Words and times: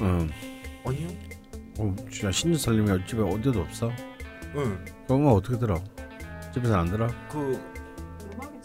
응. 0.00 0.30
아니요. 0.86 1.08
어, 1.78 1.94
진짜 2.10 2.30
신년 2.30 2.58
살림이 2.58 3.06
집에 3.06 3.22
어디도 3.22 3.60
없어? 3.60 3.90
응. 4.56 4.84
그러면 5.06 5.32
어떻게 5.32 5.58
들어? 5.58 5.82
집에서 6.52 6.76
안 6.78 6.86
들어? 6.86 7.08
그 7.28 7.60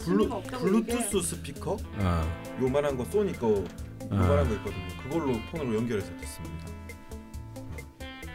블루 0.00 0.42
블루투스 0.42 1.16
이게 1.16 1.22
스피커 1.22 1.76
어. 1.98 2.42
요만한 2.60 2.96
거 2.96 3.04
소니 3.06 3.32
거 3.38 3.64
요만한 4.10 4.48
거 4.48 4.54
있거든요. 4.54 4.88
그걸로 5.02 5.32
폰으로 5.50 5.76
연결해서 5.76 6.08
듣습니다. 6.20 6.66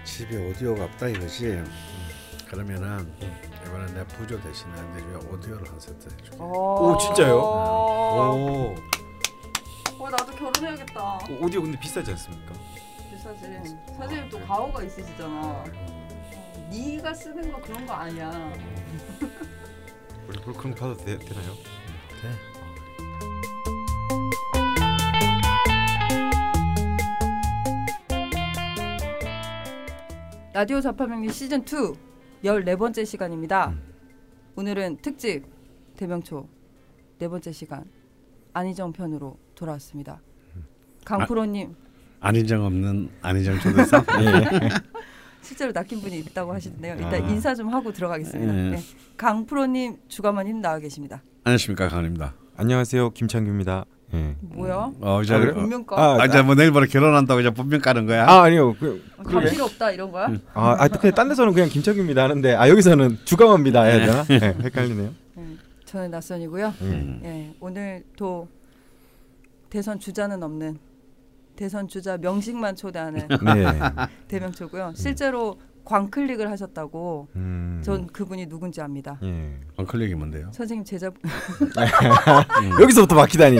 집에 0.03 0.49
오디오가 0.49 0.85
없다 0.85 1.07
이거지. 1.09 1.61
그러면은 2.49 3.11
이번에 3.65 3.85
내 3.93 4.05
부조 4.07 4.39
대신에 4.41 4.71
내 4.93 4.99
집에 4.99 5.15
오디오를 5.33 5.67
한 5.67 5.79
세트 5.79 6.07
해줄게. 6.07 6.37
오, 6.43 6.97
진짜요? 6.97 7.37
어, 7.39 8.35
오. 8.35 8.75
나도 10.09 10.31
결혼해야겠다. 10.33 11.19
오디오 11.41 11.61
근데 11.61 11.79
비싸지 11.79 12.11
않습니까? 12.11 12.53
사실 13.23 13.77
사실 13.97 14.29
또 14.29 14.39
가오가 14.41 14.83
있으시잖아. 14.83 15.63
네가 16.69 17.13
쓰는 17.13 17.51
거 17.51 17.59
그런 17.61 17.85
거 17.85 17.93
아니야. 17.93 18.53
우리 20.27 20.39
거 20.39 20.53
봐도 20.53 20.95
되, 20.97 21.17
되나요? 21.17 21.53
돼. 22.21 22.55
라디오 30.53 30.79
자파명리 30.79 31.29
시즌 31.29 31.61
2 31.61 31.63
14번째 32.43 33.05
시간입니다. 33.05 33.69
음. 33.69 33.93
오늘은 34.55 34.97
특집 35.01 35.45
대명초 35.97 36.47
네 37.17 37.27
번째 37.27 37.51
시간 37.51 37.89
안희정 38.53 38.93
편으로 38.93 39.37
돌아왔습니다. 39.55 40.19
강프로님 41.05 41.75
안희정 42.19 42.65
없는 42.65 43.09
안희정 43.21 43.59
초대서. 43.59 43.97
예. 44.21 44.69
실제로 45.41 45.71
낚인 45.71 46.01
분이 46.01 46.19
있다고 46.19 46.53
하시는데요. 46.53 46.95
일단 46.95 47.13
아. 47.13 47.29
인사 47.29 47.53
좀 47.53 47.69
하고 47.69 47.93
들어가겠습니다. 47.93 48.53
예. 48.53 48.69
네. 48.71 48.79
강프로님 49.17 49.97
주가만님 50.07 50.61
나와 50.61 50.79
계십니다. 50.79 51.21
안녕하십니까 51.43 51.87
강원입니다. 51.87 52.33
안녕하세요 52.57 53.11
김창규입니다. 53.11 53.85
예. 54.13 54.35
뭐야? 54.41 54.91
어 55.01 55.21
이제 55.21 55.35
아, 55.35 55.39
그래요? 55.39 55.55
운명가? 55.57 55.95
아, 55.97 56.21
아, 56.21 56.25
이제 56.25 56.41
뭐 56.41 56.55
내일모레 56.55 56.87
결혼한다고 56.87 57.41
이제 57.41 57.49
분명 57.51 57.81
까는 57.81 58.05
거야? 58.07 58.25
아 58.27 58.43
아니요. 58.43 58.73
그, 58.79 59.03
다 59.17 59.23
그러게. 59.23 59.51
필요 59.51 59.65
없다 59.65 59.91
이런 59.91 60.11
거야? 60.11 60.27
음. 60.27 60.39
아, 60.53 60.75
아 60.79 60.87
근데 60.87 61.11
딴 61.11 61.27
데서는 61.29 61.53
그냥 61.53 61.69
김창규입니다 61.69 62.23
하는데 62.23 62.55
아 62.55 62.67
여기서는 62.69 63.19
주가만입니다 63.25 63.83
해야 63.83 64.05
되나? 64.05 64.23
네, 64.23 64.55
헷갈리네요. 64.63 65.13
네. 65.35 65.45
저는 65.85 66.11
낯선이고요. 66.11 66.73
음. 66.81 67.21
예, 67.23 67.53
오늘도 67.59 68.47
대선 69.69 69.99
주자는 69.99 70.43
없는 70.43 70.77
대선 71.55 71.87
주자 71.87 72.17
명식만 72.17 72.75
초대하는 72.75 73.27
네. 73.45 73.65
대명초고요. 74.27 74.93
실제로 74.95 75.57
광클릭을 75.85 76.49
하셨다고 76.49 77.27
음. 77.35 77.81
전 77.85 78.07
그분이 78.07 78.47
누군지 78.47 78.81
압니다. 78.81 79.19
예. 79.23 79.53
광클릭이 79.77 80.15
뭔데요? 80.15 80.49
선생님 80.51 80.83
제자 80.83 81.11
여기서부터 82.81 83.15
막히다니. 83.15 83.59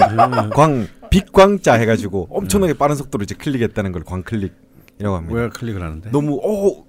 광 0.54 0.88
빛광자 1.10 1.76
해가지고 1.76 2.28
엄청나게 2.32 2.74
빠른 2.74 2.96
속도로 2.96 3.24
이제 3.24 3.36
클릭했다는 3.36 3.92
걸 3.92 4.04
광클릭이라고 4.04 5.16
합니다. 5.16 5.36
왜 5.36 5.50
클릭을 5.50 5.82
하는데? 5.82 6.10
너무 6.12 6.40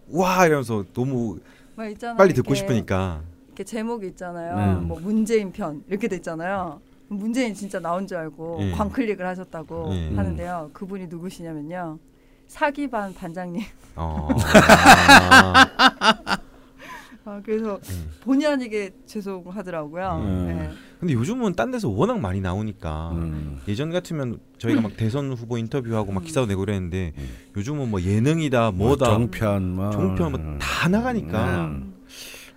오와 0.09 0.47
이러면서 0.47 0.85
너무 0.95 1.39
막 1.77 1.87
있잖아요. 1.91 2.17
빨리 2.17 2.33
듣고 2.33 2.55
이렇게, 2.55 2.61
싶으니까. 2.61 3.21
이렇게 3.49 3.63
제목이 3.65 4.07
있잖아요. 4.09 4.79
음. 4.81 4.89
뭐 4.89 4.99
문재인 4.99 5.53
편 5.53 5.85
이렇게 5.89 6.09
돼 6.09 6.17
있잖아요. 6.17 6.81
문재인 7.09 7.55
진짜 7.55 7.79
나온 7.81 8.07
줄 8.07 8.19
알고 8.19 8.59
예. 8.63 8.71
광클릭을 8.73 9.25
하셨다고 9.27 9.91
예. 9.93 10.15
하는데요. 10.17 10.71
그분이 10.73 11.07
누구시냐면요. 11.07 11.99
사기반 12.49 13.15
반장님. 13.15 13.63
어. 13.97 14.29
아, 17.29 17.41
그래서 17.45 17.81
음. 17.91 18.11
본의 18.21 18.47
아니게 18.47 18.91
죄송하더라고요. 19.07 20.23
음. 20.25 20.47
네. 20.47 20.71
근데 21.01 21.13
요즘은 21.15 21.55
딴 21.55 21.71
데서 21.73 21.89
워낙 21.89 22.21
많이 22.21 22.41
나오니까 22.41 23.11
음. 23.15 23.61
예전 23.67 23.91
같으면 23.91 24.39
저희가 24.59 24.81
막 24.81 24.97
대선 24.97 25.33
후보 25.33 25.59
인터뷰하고 25.59 26.13
막 26.13 26.23
기사도 26.25 26.47
내고 26.47 26.61
그랬는데 26.61 27.13
음. 27.19 27.29
요즘은 27.57 27.91
뭐 27.91 28.01
예능이다 28.01 28.71
뭐다 28.71 29.07
종편 29.07 29.75
뭐 29.75 29.91
종편 29.91 30.33
뭐 30.33 30.59
다 30.61 30.89
나가니까 30.89 31.65
음. 31.67 31.95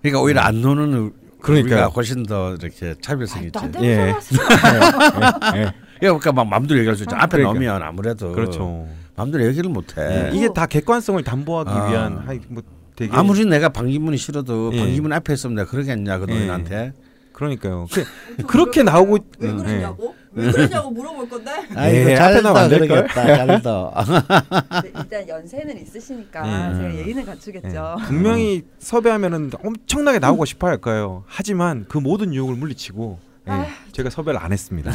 그러니까 0.02 0.22
오히려 0.22 0.42
안 0.42 0.62
노는 0.62 1.12
그러니까요. 1.42 1.74
우리가 1.74 1.88
훨씬 1.88 2.24
더 2.26 2.56
이렇게 2.56 2.96
차별성이 3.02 3.48
있지. 3.48 3.60
예. 3.82 4.12
말씀? 4.12 4.38
예, 5.56 5.62
예. 5.62 5.72
그러니까 6.00 6.32
막 6.32 6.48
마음대로 6.48 6.80
얘기할 6.80 6.96
수 6.96 7.04
있죠. 7.04 7.16
앞에 7.16 7.38
그러니까. 7.38 7.54
나오면 7.66 7.84
아무래도 7.84 8.32
그렇죠. 8.34 8.88
마음대로 9.16 9.46
얘기를 9.46 9.70
못 9.70 9.98
해. 9.98 10.32
예. 10.32 10.32
이게 10.34 10.50
다 10.54 10.66
객관성을 10.66 11.22
담보하기 11.24 11.70
아. 11.72 11.90
위한 11.90 12.18
하이 12.26 12.40
뭐 12.48 12.64
되게 12.96 13.16
아무리 13.16 13.46
내가 13.46 13.70
방기문이 13.70 14.18
싫어도 14.18 14.72
예. 14.74 14.80
방기문 14.80 15.14
앞에 15.14 15.34
있으면 15.34 15.56
내가 15.56 15.70
그러겠냐 15.70 16.20
그 16.20 16.26
예. 16.30 16.34
노인한테. 16.34 16.94
그러니까요. 17.34 17.88
그, 17.92 18.06
그렇게 18.48 18.84
나오고 18.84 19.18
왜 19.40 19.50
음, 19.50 19.64
그러냐고? 19.64 20.14
왜 20.32 20.52
그러냐고 20.52 20.92
물어볼 20.92 21.28
건데. 21.30 21.52
예, 21.78 22.16
앞에 22.16 22.42
나오면 22.42 22.64
안 22.64 22.70
될 22.70 22.88
걸? 22.88 23.08
잘도. 23.08 23.94
근데 24.70 24.92
일단 24.96 25.28
연세는 25.28 25.82
있으시니까 25.82 26.44
음. 26.44 26.78
제가 26.82 26.96
예의는 26.96 27.26
갖추겠죠. 27.26 27.98
예. 28.00 28.06
분명히 28.06 28.64
섭외하면은 28.80 29.52
엄청나게 29.64 30.20
나오고 30.20 30.46
싶어 30.46 30.68
할 30.68 30.78
거예요. 30.78 31.24
하지만 31.28 31.86
그 31.90 31.98
모든 31.98 32.34
유혹을 32.34 32.56
물리치고 32.56 33.20
예, 33.48 33.52
아휴. 33.52 33.66
제가 33.92 34.10
섭외를 34.12 34.40
안 34.40 34.52
했습니다. 34.54 34.92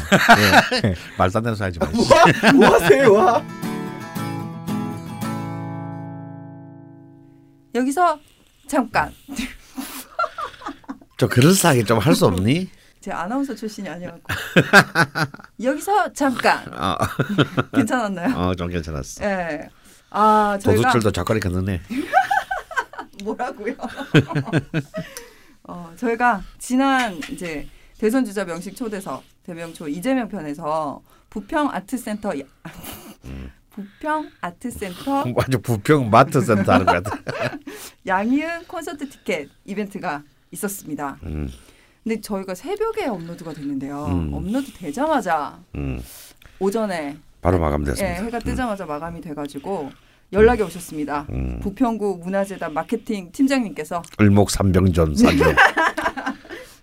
예. 0.85 0.95
말도 1.19 1.39
안 1.39 1.43
되는 1.43 1.57
소리 1.57 1.65
하지 1.65 1.79
마. 1.81 2.53
뭐 2.53 2.67
하세요? 2.69 3.13
와. 3.13 3.43
여기서 7.75 8.19
잠깐. 8.69 9.13
좀 11.17 11.29
그럴싸하게 11.29 11.85
좀 11.85 11.99
할 11.99 12.15
수 12.15 12.27
없니? 12.27 12.69
제가 13.05 13.21
아나운서 13.25 13.55
출신이 13.55 13.87
아니라고. 13.87 14.19
여기서 15.63 16.11
잠깐. 16.15 16.65
어, 16.73 16.97
괜찮았나요? 17.77 18.35
어, 18.35 18.55
좀 18.55 18.69
괜찮았어. 18.71 19.23
예. 19.27 19.69
아 20.09 20.57
저희가 20.59 20.81
도둑질도 20.93 21.13
작거리 21.13 21.39
걷는네. 21.41 21.83
뭐라고요? 23.25 23.75
어, 25.65 25.93
저희가 25.99 26.43
지난 26.59 27.15
이제 27.31 27.69
대선 27.99 28.25
주자 28.25 28.43
명식 28.47 28.75
초대서 28.75 29.23
대명초 29.45 29.87
이재명 29.89 30.27
편에서 30.29 31.03
부평 31.29 31.69
아트센터 31.75 32.39
야- 32.41 32.45
부평 33.71 34.31
아트센터 34.41 35.25
아주 35.37 35.59
부평 35.61 36.09
마트 36.09 36.41
센터 36.41 36.73
하는 36.73 36.87
것 36.87 37.03
같아. 37.05 37.19
양희은 38.07 38.65
콘서트 38.67 39.11
티켓 39.11 39.49
이벤트가 39.67 40.23
있었습니다. 40.53 41.19
음, 41.25 41.51
근데 42.05 42.21
저희가 42.21 42.55
새벽에 42.55 43.07
업로드가 43.07 43.55
됐는데요. 43.55 44.05
음. 44.07 44.35
업로드 44.35 44.71
되자마자 44.75 45.59
음. 45.75 46.01
오전에 46.61 47.17
바로 47.41 47.57
예, 47.57 47.61
마감됐습니다. 47.61 48.23
해가 48.25 48.39
뜨자마자 48.41 48.85
마감이 48.85 49.23
돼가지고 49.23 49.91
연락이 50.33 50.63
오셨습니다. 50.63 51.27
음. 51.31 51.61
부평구 51.63 52.21
문화재단 52.23 52.75
마케팅 52.75 53.33
팀장님께서 53.33 54.03
을목 54.21 54.51
삼병존 54.51 55.15
사주 55.17 55.45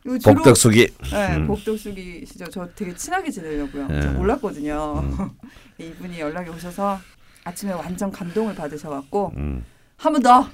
이거 0.03 0.17
주로 0.17 0.35
복덕수기. 0.35 0.87
네, 1.11 1.35
음. 1.35 1.45
복덕수기시죠. 1.45 2.47
저 2.49 2.67
되게 2.73 2.95
친하게 2.95 3.29
지내려고요. 3.29 3.87
예. 3.91 4.01
저 4.01 4.11
몰랐거든요. 4.13 5.03
음. 5.03 5.29
이분이 5.77 6.19
연락이 6.19 6.49
오셔서 6.49 6.99
아침에 7.43 7.73
완전 7.73 8.11
감동을 8.11 8.55
받으셔갖고 8.55 9.33
음. 9.37 9.63
한번 9.97 10.23
더. 10.23 10.49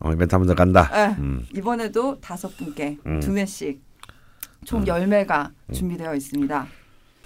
어, 0.00 0.12
이벤트 0.12 0.34
한번 0.34 0.48
더 0.48 0.54
간다. 0.54 0.90
예, 0.94 1.14
음. 1.18 1.46
이번에도 1.54 2.20
다섯 2.20 2.54
분께 2.58 2.98
음. 3.06 3.20
두 3.20 3.30
매씩 3.32 3.80
총 4.64 4.82
음. 4.82 4.86
열 4.86 5.06
매가 5.06 5.50
준비되어 5.72 6.14
있습니다. 6.14 6.66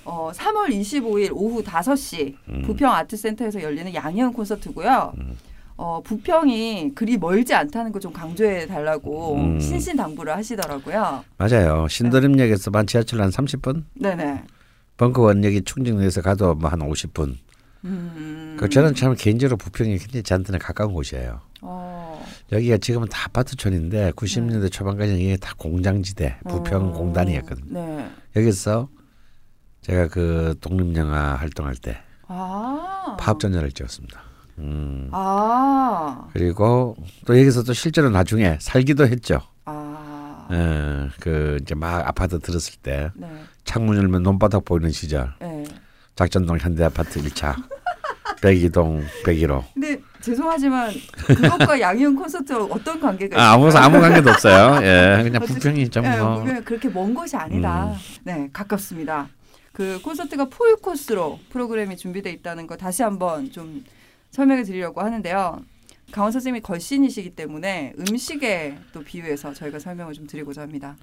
어, 0.05 0.31
3월 0.33 0.69
25일 0.69 1.31
오후 1.33 1.63
5시 1.63 2.35
음. 2.49 2.63
부평 2.63 2.91
아트센터에서 2.93 3.63
열리는 3.63 3.93
양희은 3.93 4.33
콘서트고요. 4.33 5.15
음. 5.19 5.37
어, 5.79 6.01
부평이 6.03 6.93
그리 6.95 7.19
멀지 7.19 7.53
않다는 7.55 7.93
거좀 7.93 8.13
강조해 8.13 8.67
달라고 8.67 9.35
음. 9.37 9.61
신신 9.61 9.97
당부를 9.97 10.35
하시더라고요. 10.37 11.25
맞아요. 11.37 11.87
신도림역에서만 11.89 12.87
지하철로 12.87 13.25
한 13.25 13.31
30분, 13.31 13.85
네네. 13.95 14.45
벙커 14.97 15.21
원역이 15.23 15.63
충정역에서 15.65 16.23
가도 16.23 16.55
뭐 16.55 16.71
한 16.71 16.79
50분. 16.81 17.35
음. 17.85 18.57
그 18.59 18.69
저는 18.71 18.95
참 18.95 19.15
개인적으로 19.15 19.59
부평이 19.59 19.99
굉장히 19.99 20.23
저한테는 20.23 20.59
가까운 20.59 20.95
곳이에요. 20.95 21.41
어, 21.61 22.16
여기가 22.53 22.79
지금은 22.79 23.09
다 23.09 23.25
아파트촌인데 23.27 24.13
90년대 24.13 24.71
초반까지는 24.71 25.19
이게 25.21 25.37
다 25.37 25.55
공장지대, 25.59 26.39
부평 26.49 26.89
어, 26.89 26.93
공단이었거든요. 26.93 27.73
네. 27.73 28.11
여기서 28.37 28.89
제가 29.83 30.09
그 30.09 30.55
독립 30.61 30.95
영화 30.97 31.35
활동할 31.35 31.75
때 31.77 31.99
아. 32.29 33.17
파업 33.19 33.41
전열을 33.41 33.73
찍었습니다. 33.73 34.23
음. 34.59 35.09
아. 35.13 36.29
그리고 36.33 36.97
또 37.25 37.39
여기서 37.39 37.65
또 37.65 37.73
실제로 37.73 38.11
나중에 38.11 38.59
살기도 38.61 39.07
했죠. 39.07 39.41
아. 39.65 40.49
예, 40.53 41.11
그 41.21 41.59
이제 41.61 41.75
막 41.75 42.07
아파트 42.07 42.39
들었을 42.39 42.75
때 42.81 43.11
네. 43.17 43.29
창문 43.65 43.97
열면 43.97 44.23
논바닥 44.23 44.65
보이는 44.65 44.91
시절 44.93 45.35
네. 45.41 45.65
작전동 46.15 46.59
현대 46.59 46.85
아파트 46.85 47.21
1차 47.21 47.57
백이동 48.41 49.05
백일호. 49.25 49.65
근데 49.75 50.01
죄송하지만 50.27 50.93
그것과 51.13 51.79
양희은 51.81 52.17
콘서트 52.17 52.53
어떤 52.53 52.99
관계가 52.99 53.41
아, 53.41 53.53
아무? 53.53 53.69
아무 53.69 54.01
관계도 54.01 54.31
없어요. 54.31 54.81
예, 54.83 55.23
그냥 55.23 55.41
어쨌든, 55.41 55.55
부평이 55.55 55.89
예, 56.05 56.19
뭐. 56.19 56.41
보면 56.41 56.65
그렇게 56.65 56.89
먼 56.89 57.15
곳이 57.15 57.37
아니다. 57.37 57.95
네, 58.25 58.51
가깝습니다. 58.53 59.29
그 59.73 60.01
콘서트가 60.03 60.49
풀 60.49 60.77
코스로 60.77 61.39
프로그램이 61.51 61.97
준비돼 61.97 62.31
있다는 62.33 62.67
거 62.67 62.77
다시 62.77 63.05
한번 63.05 63.53
좀 63.53 63.85
설명해 64.33 64.65
드리려고 64.65 65.01
하는데요. 65.01 65.61
강원 66.11 66.33
선생님이 66.33 66.61
걸신이시기 66.63 67.31
때문에 67.37 67.93
음식에 67.99 68.79
또 68.93 69.05
비유해서 69.05 69.53
저희가 69.53 69.79
설명을 69.79 70.15
좀 70.15 70.27
드리고자 70.27 70.63
합니다. 70.63 70.97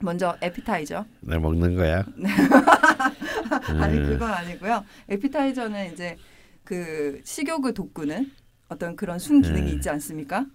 먼저 0.00 0.36
에피타이저. 0.40 1.04
네, 1.20 1.38
먹는 1.38 1.74
거야. 1.74 2.04
아니 3.80 3.98
음. 3.98 4.06
그건 4.06 4.30
아니고요. 4.30 4.84
에피타이저는 5.08 5.92
이제 5.92 6.16
그 6.64 7.20
식욕을 7.24 7.72
돋구는 7.72 8.30
어떤 8.68 8.96
그런 8.96 9.18
순기능이 9.18 9.70
음. 9.70 9.76
있지 9.76 9.88
않습니까? 9.90 10.46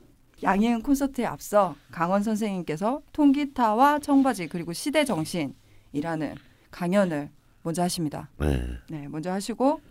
양희은 0.43 0.81
콘서트에 0.81 1.25
앞서 1.25 1.75
강원 1.91 2.23
선생님께서 2.23 3.01
통기타와 3.13 3.99
청바지 3.99 4.47
그리고 4.47 4.73
시대 4.73 5.05
정신이라는 5.05 6.35
강연을 6.71 7.29
먼저 7.63 7.83
하십니다. 7.83 8.29
네. 8.37 8.77
네, 8.89 9.07
먼저 9.07 9.31
하시고 9.31 9.81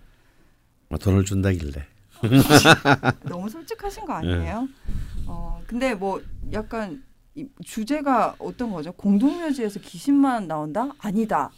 뭐 0.88 0.98
돈을 0.98 1.24
준다길래. 1.24 1.86
너무 3.24 3.48
솔직하신 3.48 4.04
거 4.04 4.12
아니에요? 4.14 4.68
어, 5.26 5.62
근데 5.66 5.94
뭐 5.94 6.20
약간 6.52 7.02
이 7.34 7.46
주제가 7.64 8.34
어떤 8.38 8.72
거죠? 8.72 8.92
공동묘지에서 8.92 9.80
귀신만 9.80 10.48
나온다? 10.48 10.90
아니다. 10.98 11.50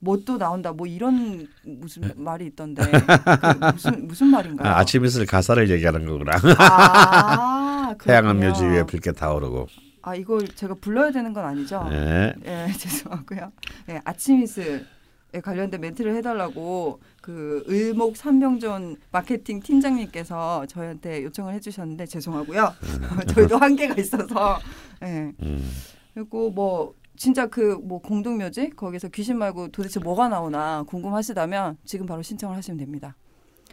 뭐 0.00 0.16
또 0.24 0.38
나온다. 0.38 0.72
뭐 0.72 0.86
이런 0.86 1.46
무슨 1.64 2.12
말이 2.16 2.46
있던데 2.46 2.82
그 2.90 3.64
무슨 3.72 4.06
무슨 4.06 4.26
말인가요? 4.28 4.68
네. 4.68 4.74
아, 4.74 4.78
아침 4.78 5.04
이슬 5.04 5.26
가사를 5.26 5.68
얘기하는 5.70 6.06
거구나. 6.06 6.32
아, 6.58 7.94
태양은. 8.02 8.40
묘지 8.40 8.64
위에 8.64 8.84
붉게 8.84 9.12
타오르고. 9.12 9.66
아 10.02 10.14
이걸 10.14 10.46
제가 10.48 10.74
불러야 10.80 11.10
되는 11.10 11.32
건 11.32 11.44
아니죠? 11.44 11.86
네. 11.90 12.32
예, 12.46 12.72
죄송하고요. 12.76 13.52
예, 13.90 14.00
아침 14.04 14.42
이슬 14.42 14.86
에 15.34 15.40
관련된 15.42 15.78
멘트를 15.82 16.16
해달라고 16.16 17.02
그 17.20 17.62
을목 17.68 18.16
삼병존 18.16 18.96
마케팅 19.12 19.60
팀장님께서 19.60 20.64
저희한테 20.66 21.22
요청을 21.24 21.52
해주셨는데 21.54 22.06
죄송하고요. 22.06 22.72
저희도 23.34 23.58
한계가 23.58 23.94
있어서. 24.00 24.58
예. 25.02 25.32
음. 25.42 25.70
그리고 26.14 26.50
뭐 26.50 26.94
진짜 27.18 27.46
그 27.46 27.78
뭐 27.82 28.00
공동묘지 28.00 28.70
거기서 28.70 29.08
귀신 29.08 29.38
말고 29.38 29.68
도대체 29.68 30.00
뭐가 30.00 30.28
나오나 30.28 30.84
궁금하시다면 30.84 31.78
지금 31.84 32.06
바로 32.06 32.22
신청을 32.22 32.56
하시면 32.56 32.78
됩니다. 32.78 33.16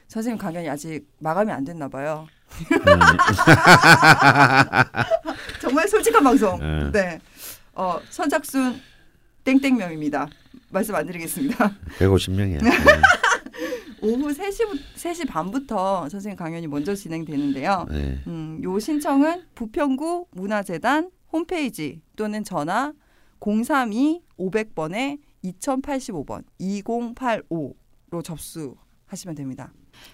선생님 0.07 0.38
강연이 0.38 0.69
아직 0.69 1.07
마감이 1.19 1.51
안 1.51 1.63
됐나 1.63 1.88
봐요. 1.88 2.27
정말 5.62 5.88
솔직한 5.88 6.24
방송. 6.24 6.59
음. 6.62 6.92
네. 6.94 7.19
어, 7.74 8.00
선착순 8.09 8.80
땡땡명입니다. 9.44 10.27
말씀 10.69 10.95
안 10.95 11.06
드리겠습니다. 11.06 11.71
150명이야. 12.00 12.62
오후 14.01 14.30
3시, 14.30 14.80
3시 14.95 15.27
반부터 15.27 16.09
선생님 16.09 16.38
강연이 16.38 16.68
먼저 16.68 16.94
진행되는데요. 16.94 17.88
네. 17.89 18.19
음, 18.27 18.59
요 18.63 18.77
신청은 18.80 19.44
부평구 19.56 20.27
문화재단 20.31 21.09
홈페이지 21.31 22.01
또는 22.15 22.44
전화 22.44 22.94
032 23.40 24.22
500번에 24.38 25.20
2085번 25.44 26.44
2085로 26.60 28.24
접수하시면 28.24 29.36
됩니다. 29.36 29.72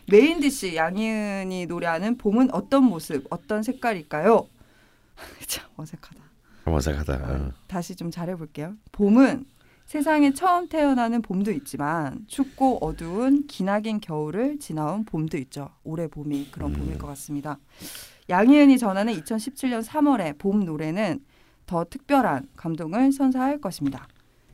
메인 0.09 0.39
디시 0.39 0.75
양희은이 0.75 1.65
노래하는 1.65 2.18
봄은 2.18 2.53
어떤 2.53 2.83
모습, 2.83 3.25
어떤 3.29 3.63
색깔일까요? 3.63 4.47
참 5.47 5.69
어색하다. 5.75 6.21
어색하다. 6.65 7.13
어. 7.15 7.51
다시 7.68 7.95
좀 7.95 8.12
잘해볼게요. 8.12 8.75
봄은 8.91 9.45
세상에 9.85 10.31
처음 10.33 10.69
태어나는 10.69 11.21
봄도 11.21 11.51
있지만 11.51 12.25
춥고 12.27 12.77
어두운 12.81 13.45
기나긴 13.47 14.00
겨울을 14.00 14.59
지나온 14.59 15.03
봄도 15.03 15.38
있죠. 15.39 15.69
올해 15.83 16.07
봄이 16.07 16.50
그런 16.51 16.71
봄일 16.71 16.97
것 16.97 17.07
같습니다. 17.07 17.59
양희은이 18.29 18.77
전하는 18.77 19.13
2017년 19.13 19.83
3월의 19.83 20.38
봄 20.38 20.63
노래는 20.63 21.19
더 21.71 21.85
특별한 21.85 22.50
감동을 22.57 23.13
선사할 23.13 23.62
것입니다. 23.62 24.06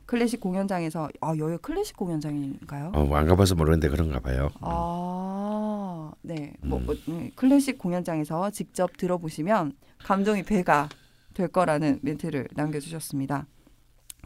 클래식 0.06 0.40
공연장에서 0.40 1.08
아 1.20 1.34
여기 1.36 1.56
클래식 1.56 1.96
공연장인가요? 1.96 2.92
어, 2.94 3.14
안 3.16 3.26
가봐서 3.26 3.56
모르는데 3.56 3.88
그런가 3.88 4.20
봐요. 4.20 4.50
아, 4.60 6.12
네. 6.22 6.52
뭐, 6.60 6.78
음. 6.78 6.86
뭐, 6.86 6.94
네. 7.08 7.32
클래식 7.34 7.76
공연장에서 7.76 8.50
직접 8.50 8.96
들어보시면 8.96 9.72
감동이 9.98 10.44
배가 10.44 10.88
될 11.34 11.48
거라는 11.48 11.98
멘트를 12.02 12.46
남겨주셨습니다. 12.54 13.46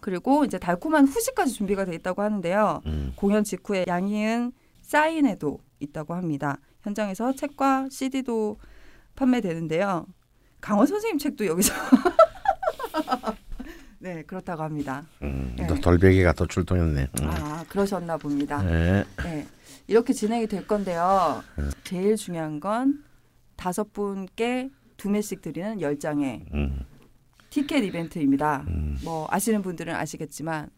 그리고 0.03 0.45
이제 0.45 0.59
달콤한 0.59 1.09
후식까지 1.09 1.55
준비가 1.55 1.87
돼 1.87 1.95
있다고 1.95 2.21
하는데요. 2.21 2.83
음. 2.85 3.15
공연 3.17 3.43
직후에 3.43 3.87
양희은 3.89 4.53
사인회도 4.83 5.61
있다고 5.81 6.13
합니다. 6.13 6.59
현장에서 6.83 7.33
책과 7.33 7.89
CD도 7.91 8.59
판매되는데요. 9.17 10.05
강원 10.61 10.87
선생님 10.87 11.17
책도 11.17 11.47
여기서 11.47 11.73
네 13.99 14.23
그렇다고 14.25 14.63
합니다. 14.63 15.05
음. 15.23 15.55
네. 15.57 15.67
또 15.67 15.75
돌베개가 15.77 16.33
또 16.33 16.47
출동했네. 16.47 17.09
음. 17.21 17.27
아 17.29 17.65
그러셨나 17.69 18.17
봅니다. 18.17 18.63
네. 18.63 19.05
네, 19.23 19.47
이렇게 19.87 20.13
진행이 20.13 20.47
될 20.49 20.67
건데요. 20.67 21.43
음. 21.59 21.71
제일 21.85 22.17
중요한 22.17 22.59
건 22.59 23.05
다섯 23.57 23.93
분께 23.93 24.71
두 24.97 25.11
매씩 25.11 25.41
드리는 25.43 25.81
열 25.81 25.99
장의 25.99 26.47
음. 26.53 26.85
티켓 27.51 27.85
이벤트입니다. 27.85 28.65
음. 28.69 28.99
뭐 29.05 29.29
아시는 29.31 29.63
분들은 29.63 29.95
아시겠지만 29.95 30.71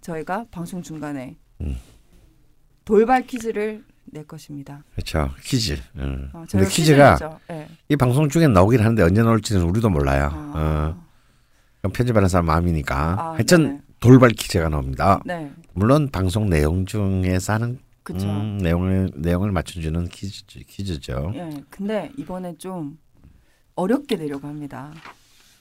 저희가 0.00 0.46
방송 0.50 0.82
중간에 0.82 1.36
음. 1.60 1.76
돌발 2.84 3.26
퀴즈를 3.26 3.84
낼 4.06 4.26
것입니다. 4.26 4.82
그렇죠. 4.92 5.30
퀴즈. 5.42 5.76
음. 5.96 6.30
어, 6.32 6.44
근데 6.50 6.66
퀴즈가. 6.66 7.38
네. 7.48 7.68
이 7.88 7.96
방송 7.96 8.28
중에 8.28 8.48
나오긴 8.48 8.80
하는데 8.80 9.02
언제 9.02 9.22
나올지는 9.22 9.62
우리도 9.62 9.88
몰라요. 9.90 10.30
아, 10.32 10.96
어. 10.96 11.09
편집하는 11.88 12.28
사람 12.28 12.46
마음이니까. 12.46 13.16
아, 13.18 13.32
하여튼 13.32 13.62
네네. 13.62 13.80
돌발 14.00 14.30
퀴즈가 14.30 14.68
나옵니다. 14.68 15.20
네, 15.24 15.50
물론 15.72 16.08
방송 16.10 16.48
내용 16.48 16.84
하는 17.48 17.78
그렇죠. 18.02 18.26
음, 18.26 18.58
내용을 18.58 19.10
내용을 19.14 19.52
맞춰주는 19.52 20.08
퀴즈 20.08 20.44
퀴즈죠. 20.66 21.32
예, 21.34 21.50
근데 21.70 22.10
이번에 22.16 22.56
좀 22.58 22.98
어렵게 23.74 24.16
내려고 24.16 24.48
합니다. 24.48 24.92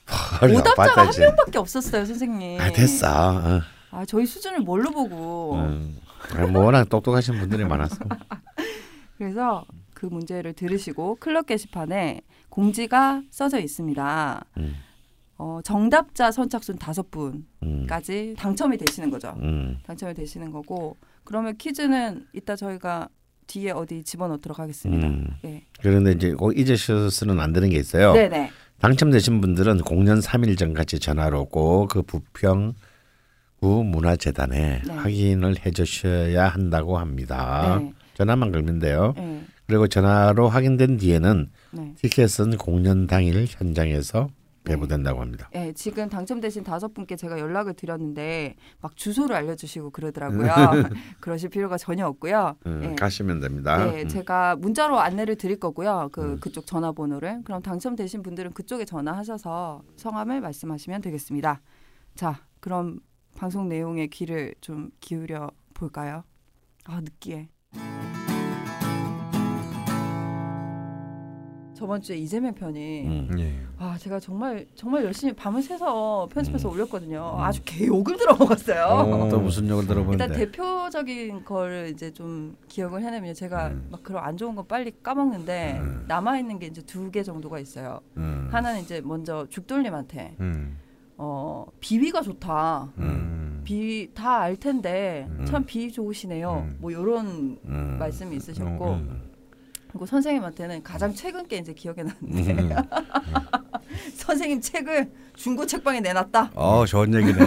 오답자가 0.42 1.08
한. 1.08 1.14
명밖에 1.18 1.58
없었어요, 1.58 2.06
선생님. 2.06 2.60
아 2.60 2.72
됐어. 2.72 3.38
어. 3.38 3.62
아, 3.92 4.06
저희 4.06 4.26
수준을 4.26 4.60
뭘로 4.60 4.92
보고? 4.92 5.56
음. 5.56 5.98
아, 6.36 6.46
뭐 6.48 6.66
워낙 6.66 6.88
똑똑하신 6.90 7.40
분들이 7.40 7.66
많아서. 7.66 7.98
그래서 9.18 9.66
그 9.94 10.06
문제를 10.06 10.54
들으시고 10.54 11.18
클럽 11.20 11.46
게시판에 11.46 12.22
공지가 12.50 13.22
써져 13.30 13.60
있습니다. 13.60 14.46
음. 14.58 14.76
어, 15.40 15.62
정답자 15.64 16.32
선착순 16.32 16.78
다섯 16.78 17.08
음. 17.16 17.48
분까지 17.62 18.36
당첨이 18.38 18.78
되시는 18.78 19.10
거죠. 19.10 19.34
음. 19.42 19.78
당첨이 19.84 20.14
되시는 20.14 20.52
거고 20.52 20.98
그러면 21.24 21.56
퀴즈는 21.58 22.28
이따 22.34 22.58
저희가 22.58 23.08
뒤에 23.48 23.72
어디 23.72 24.04
집어넣도록 24.04 24.60
하겠습니다. 24.60 25.08
음. 25.08 25.28
네. 25.42 25.64
그런데 25.82 26.12
이제 26.12 26.34
꼭 26.34 26.58
잊으셔서는 26.58 27.40
안 27.40 27.54
되는 27.54 27.70
게 27.70 27.78
있어요. 27.78 28.12
네네. 28.12 28.52
당첨되신 28.82 29.40
분들은 29.40 29.80
공연 29.80 30.20
3일 30.20 30.58
전까지 30.58 31.00
전화로 31.00 31.46
꼭그 31.46 32.04
부평 32.04 32.74
구 33.62 33.84
문화재단에 33.86 34.82
네. 34.86 34.94
확인을 34.94 35.66
해주셔야 35.66 36.50
한다고 36.50 36.98
합니다. 36.98 37.80
네. 37.82 37.94
전화만 38.14 38.52
걸면 38.52 38.80
돼요. 38.80 39.14
네. 39.16 39.46
그리고 39.68 39.88
전화로 39.88 40.50
확인된 40.50 40.98
뒤에는 40.98 41.50
네. 41.72 41.94
티켓은 41.98 42.58
공연 42.58 43.08
당일 43.08 43.46
현장에서 43.48 44.28
네. 44.30 44.39
배부된다고 44.64 45.22
합니다. 45.22 45.50
네, 45.54 45.74
지금 45.74 46.10
당첨되신 46.10 46.64
다섯 46.64 46.94
분께 46.94 47.16
제가 47.16 47.40
연락을 47.40 47.74
드렸는데 47.74 48.56
막 48.82 48.96
주소를 48.96 49.36
알려주시고 49.36 49.92
그러더라고요. 49.92 50.50
그러실 51.20 51.50
필요가 51.50 51.78
전혀 51.78 52.06
없고요. 52.08 52.56
음, 52.66 52.80
네. 52.82 52.96
가시면 52.96 53.40
됩니다. 53.40 53.78
네, 53.86 54.04
음. 54.04 54.08
제가 54.08 54.56
문자로 54.58 55.00
안내를 55.00 55.36
드릴 55.36 55.60
거고요. 55.60 56.10
그 56.12 56.22
음. 56.22 56.40
그쪽 56.40 56.66
전화번호를 56.66 57.42
그럼 57.44 57.62
당첨되신 57.62 58.22
분들은 58.22 58.52
그쪽에 58.52 58.86
전화하셔서 58.86 59.82
성함을 59.96 60.42
말씀하시면 60.42 61.02
되겠습니다. 61.02 61.62
자, 62.16 62.42
그럼 62.60 63.00
방송 63.36 63.70
내용에 63.70 64.08
귀를 64.08 64.54
좀 64.62 64.92
기울여 65.00 65.52
볼까요? 65.74 66.24
아 66.86 67.00
느끼해. 67.02 67.50
저번 71.80 72.02
주에 72.02 72.18
이재명 72.18 72.54
편이 72.54 73.02
음. 73.08 73.30
예. 73.40 73.54
아 73.78 73.98
제가 73.98 74.20
정말 74.20 74.66
정말 74.76 75.06
열심히 75.06 75.32
밤을 75.34 75.62
새서 75.62 76.28
편집해서 76.32 76.70
올렸거든요. 76.70 77.36
아주 77.40 77.62
개욕을 77.64 78.18
들어먹었어요. 78.18 78.84
어. 78.86 79.30
또 79.30 79.40
무슨 79.40 79.70
욕을 79.70 79.88
들어보는데? 79.88 80.26
일단 80.26 80.38
대표적인 80.38 81.46
걸 81.46 81.90
이제 81.94 82.12
좀 82.12 82.58
기억을 82.68 83.02
해내면 83.02 83.34
제가 83.34 83.68
음. 83.70 83.88
막 83.90 84.04
그런 84.04 84.22
안 84.24 84.36
좋은 84.36 84.56
거 84.56 84.64
빨리 84.64 84.92
까먹는데 85.02 85.78
음. 85.80 86.06
남아 86.08 86.38
있는 86.40 86.60
게 86.60 86.68
이제 86.68 86.82
두 86.82 87.10
개 87.12 87.24
정도가 87.24 87.60
있어요. 87.60 88.02
음. 88.18 88.50
하나는 88.52 88.82
이제 88.82 89.02
먼저 89.04 89.48
죽돌님한테 89.50 90.36
음. 90.42 90.78
어 91.18 91.66
비위가 91.80 92.22
좋다. 92.22 92.90
음. 92.98 93.62
비다 93.64 94.42
알 94.42 94.56
텐데 94.58 95.28
음. 95.30 95.46
참비 95.46 95.92
좋으시네요. 95.92 96.66
음. 96.68 96.78
뭐 96.80 96.92
이런 96.92 97.58
음. 97.66 97.96
말씀이 98.00 98.36
있으셨고 98.36 98.86
어, 98.86 98.94
음. 98.96 99.22
그리고 99.90 100.06
선생님한테는 100.06 100.84
가장 100.84 101.14
최근 101.14 101.48
게 101.48 101.58
이제 101.58 101.74
기억에 101.74 102.04
나는데 102.04 102.52
음. 102.54 102.70
선생님 104.16 104.62
책을 104.62 105.10
중고 105.36 105.66
책방에 105.66 106.00
내놨다. 106.00 106.52
어 106.54 106.86
좋은 106.86 107.12
얘기네. 107.14 107.40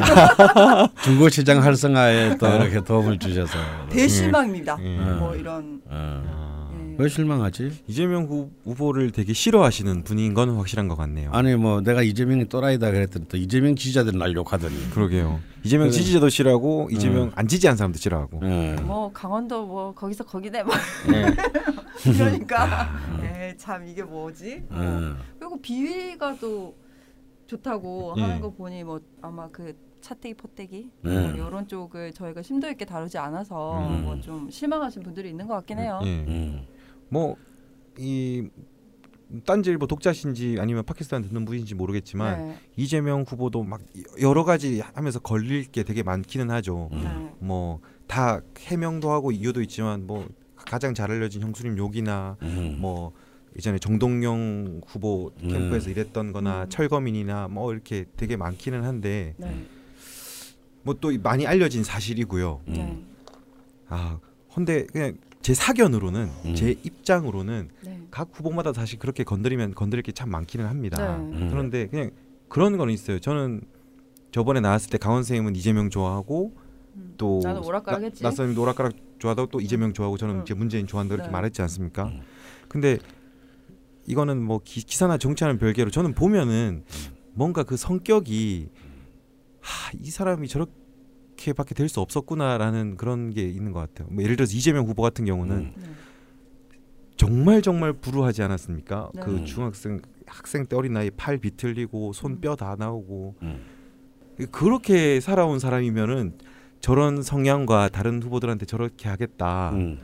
중고 1.04 1.28
시장 1.28 1.62
활성화에 1.62 2.36
또 2.38 2.48
이렇게 2.48 2.82
도움을 2.82 3.18
주셔서. 3.18 3.58
대실망입니다. 3.90 4.74
음. 4.76 5.16
뭐 5.20 5.36
이런 5.36 5.80
어. 5.86 5.90
아. 5.90 6.22
예. 6.38 6.41
왜 7.02 7.08
실망하지? 7.08 7.82
이재명 7.88 8.26
후, 8.26 8.52
후보를 8.62 9.10
되게 9.10 9.32
싫어하시는 9.32 10.04
분인 10.04 10.34
건 10.34 10.50
확실한 10.50 10.86
것 10.86 10.94
같네요. 10.94 11.32
아니 11.32 11.56
뭐 11.56 11.80
내가 11.80 12.00
이재명이 12.02 12.48
또라이다 12.48 12.92
그랬더니 12.92 13.26
또 13.26 13.36
이재명 13.36 13.74
지지자들은 13.74 14.20
날 14.20 14.32
욕하더니. 14.36 14.90
그러게요. 14.90 15.40
이재명 15.64 15.88
그래. 15.88 15.98
지지자도 15.98 16.28
싫어하고 16.28 16.90
이재명 16.92 17.24
음. 17.24 17.32
안 17.34 17.48
지지한 17.48 17.76
사람도 17.76 17.98
싫어하고. 17.98 18.40
예. 18.44 18.76
뭐 18.82 19.10
강원도 19.12 19.66
뭐 19.66 19.92
거기서 19.92 20.22
거기네 20.24 20.62
뭐 20.62 20.74
예. 21.12 21.34
그러니까 22.12 22.88
에, 23.20 23.56
참 23.56 23.84
이게 23.88 24.04
뭐지? 24.04 24.62
뭐. 24.68 24.84
예. 24.84 25.12
그리고 25.40 25.60
비위가 25.60 26.36
또 26.40 26.76
좋다고 27.48 28.14
예. 28.18 28.22
하는 28.22 28.40
거 28.40 28.52
보니 28.52 28.84
뭐 28.84 29.00
아마 29.20 29.48
그 29.50 29.74
차떼기 30.00 30.34
포떼기 30.34 30.88
네. 31.00 31.32
뭐 31.32 31.48
이런 31.48 31.66
쪽을 31.66 32.12
저희가 32.12 32.42
심도 32.42 32.68
있게 32.68 32.84
다루지 32.84 33.18
않아서 33.18 33.88
음. 33.88 34.04
뭐좀 34.04 34.50
실망하신 34.50 35.02
분들이 35.02 35.30
있는 35.30 35.48
것 35.48 35.54
같긴 35.54 35.80
해요. 35.80 36.00
예. 36.04 36.24
음. 36.28 36.66
뭐이 37.12 38.48
딴지일보 39.44 39.86
독자신지 39.86 40.56
아니면 40.58 40.84
팟캐스트 40.84 41.22
듣는 41.28 41.44
분인지 41.44 41.74
모르겠지만 41.74 42.48
네. 42.48 42.58
이재명 42.76 43.22
후보도 43.22 43.62
막 43.62 43.80
여러 44.20 44.44
가지 44.44 44.80
하면서 44.94 45.18
걸릴 45.18 45.64
게 45.64 45.82
되게 45.84 46.02
많기는 46.02 46.50
하죠. 46.50 46.90
음. 46.92 47.02
네. 47.02 47.46
뭐다 47.46 48.40
해명도 48.58 49.10
하고 49.10 49.32
이유도 49.32 49.62
있지만 49.62 50.06
뭐 50.06 50.28
가장 50.54 50.94
잘 50.94 51.10
알려진 51.10 51.42
형수님 51.42 51.78
욕이나 51.78 52.36
음. 52.42 52.76
뭐 52.78 53.12
예전에 53.56 53.78
정동영 53.78 54.82
후보 54.86 55.32
음. 55.42 55.48
캠프에서 55.48 55.90
일했던거나 55.90 56.64
음. 56.64 56.68
철거민이나 56.68 57.48
뭐 57.48 57.72
이렇게 57.72 58.04
되게 58.16 58.36
많기는 58.36 58.84
한데 58.84 59.34
네. 59.38 59.64
뭐또 60.82 61.12
많이 61.22 61.46
알려진 61.46 61.84
사실이고요. 61.84 62.60
음. 62.68 62.72
네. 62.72 63.04
아 63.88 64.18
근데 64.54 64.84
그냥 64.86 65.16
제 65.42 65.54
사견으로는 65.54 66.30
음. 66.46 66.54
제 66.54 66.70
입장으로는 66.84 67.68
네. 67.84 68.00
각 68.10 68.28
후보마다 68.32 68.72
사실 68.72 68.98
그렇게 68.98 69.24
건드리면 69.24 69.74
건드릴 69.74 70.02
게 70.02 70.12
참 70.12 70.30
많기는 70.30 70.66
합니다. 70.66 71.16
네. 71.18 71.24
음. 71.24 71.48
그런데 71.50 71.88
그냥 71.88 72.10
그런 72.48 72.76
거는 72.76 72.92
있어요. 72.94 73.18
저는 73.18 73.62
저번에 74.30 74.60
나왔을 74.60 74.90
때 74.90 74.98
강원 74.98 75.22
선생님은 75.22 75.56
이재명 75.56 75.90
좋아하고 75.90 76.54
음. 76.96 77.14
또 77.16 77.40
나는 77.42 77.62
오락가락했지. 77.64 78.22
나, 78.22 78.30
나선님도 78.30 78.62
오락가락 78.62 78.92
좋아하고 79.18 79.46
또 79.46 79.60
이재명 79.60 79.92
좋아하고 79.92 80.16
저는 80.16 80.36
음. 80.36 80.42
이제 80.42 80.54
문재인 80.54 80.86
좋아한다 80.86 81.14
이렇게 81.14 81.28
네. 81.28 81.32
말했지 81.32 81.60
않습니까? 81.62 82.04
음. 82.04 82.20
근데 82.68 82.98
이거는 84.06 84.42
뭐 84.42 84.60
기, 84.64 84.82
기사나 84.84 85.16
정치하는 85.18 85.58
별개로 85.58 85.90
저는 85.90 86.14
보면은 86.14 86.84
뭔가 87.34 87.62
그 87.62 87.76
성격이 87.76 88.68
하, 89.60 89.92
이 90.00 90.10
사람이 90.10 90.48
저렇게 90.48 90.72
밖에 91.52 91.74
될 91.74 91.88
수 91.88 92.00
없었구나라는 92.00 92.96
그런 92.96 93.30
게 93.30 93.42
있는 93.48 93.72
것 93.72 93.80
같아요. 93.80 94.06
뭐 94.12 94.22
예를 94.22 94.36
들어서 94.36 94.54
이재명 94.56 94.86
후보 94.86 95.02
같은 95.02 95.24
경우는 95.24 95.56
음. 95.56 95.72
네. 95.76 95.88
정말 97.16 97.60
정말 97.62 97.92
불우하지 97.92 98.42
않았습니까? 98.42 99.10
네. 99.14 99.22
그 99.22 99.44
중학생 99.44 100.00
학생 100.26 100.64
때 100.66 100.76
어린 100.76 100.92
나이 100.92 101.10
팔 101.10 101.38
비틀리고 101.38 102.12
손 102.12 102.40
뼈 102.40 102.54
다 102.54 102.76
나오고 102.78 103.34
음. 103.42 103.60
그렇게 104.50 105.20
살아온 105.20 105.58
사람이면은 105.58 106.38
저런 106.80 107.22
성향과 107.22 107.88
다른 107.90 108.22
후보들한테 108.22 108.66
저렇게 108.66 109.08
하겠다. 109.08 109.70
음. 109.74 109.98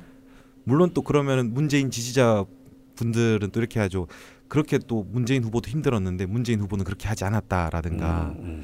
물론 0.64 0.90
또 0.94 1.02
그러면은 1.02 1.52
문재인 1.54 1.90
지지자 1.90 2.44
분들은 2.96 3.50
또 3.52 3.60
이렇게 3.60 3.80
하죠. 3.80 4.06
그렇게 4.48 4.78
또 4.78 5.02
문재인 5.10 5.42
후보도 5.44 5.70
힘들었는데 5.70 6.26
문재인 6.26 6.60
후보는 6.60 6.84
그렇게 6.84 7.08
하지 7.08 7.24
않았다라든가 7.24 8.34
음. 8.38 8.62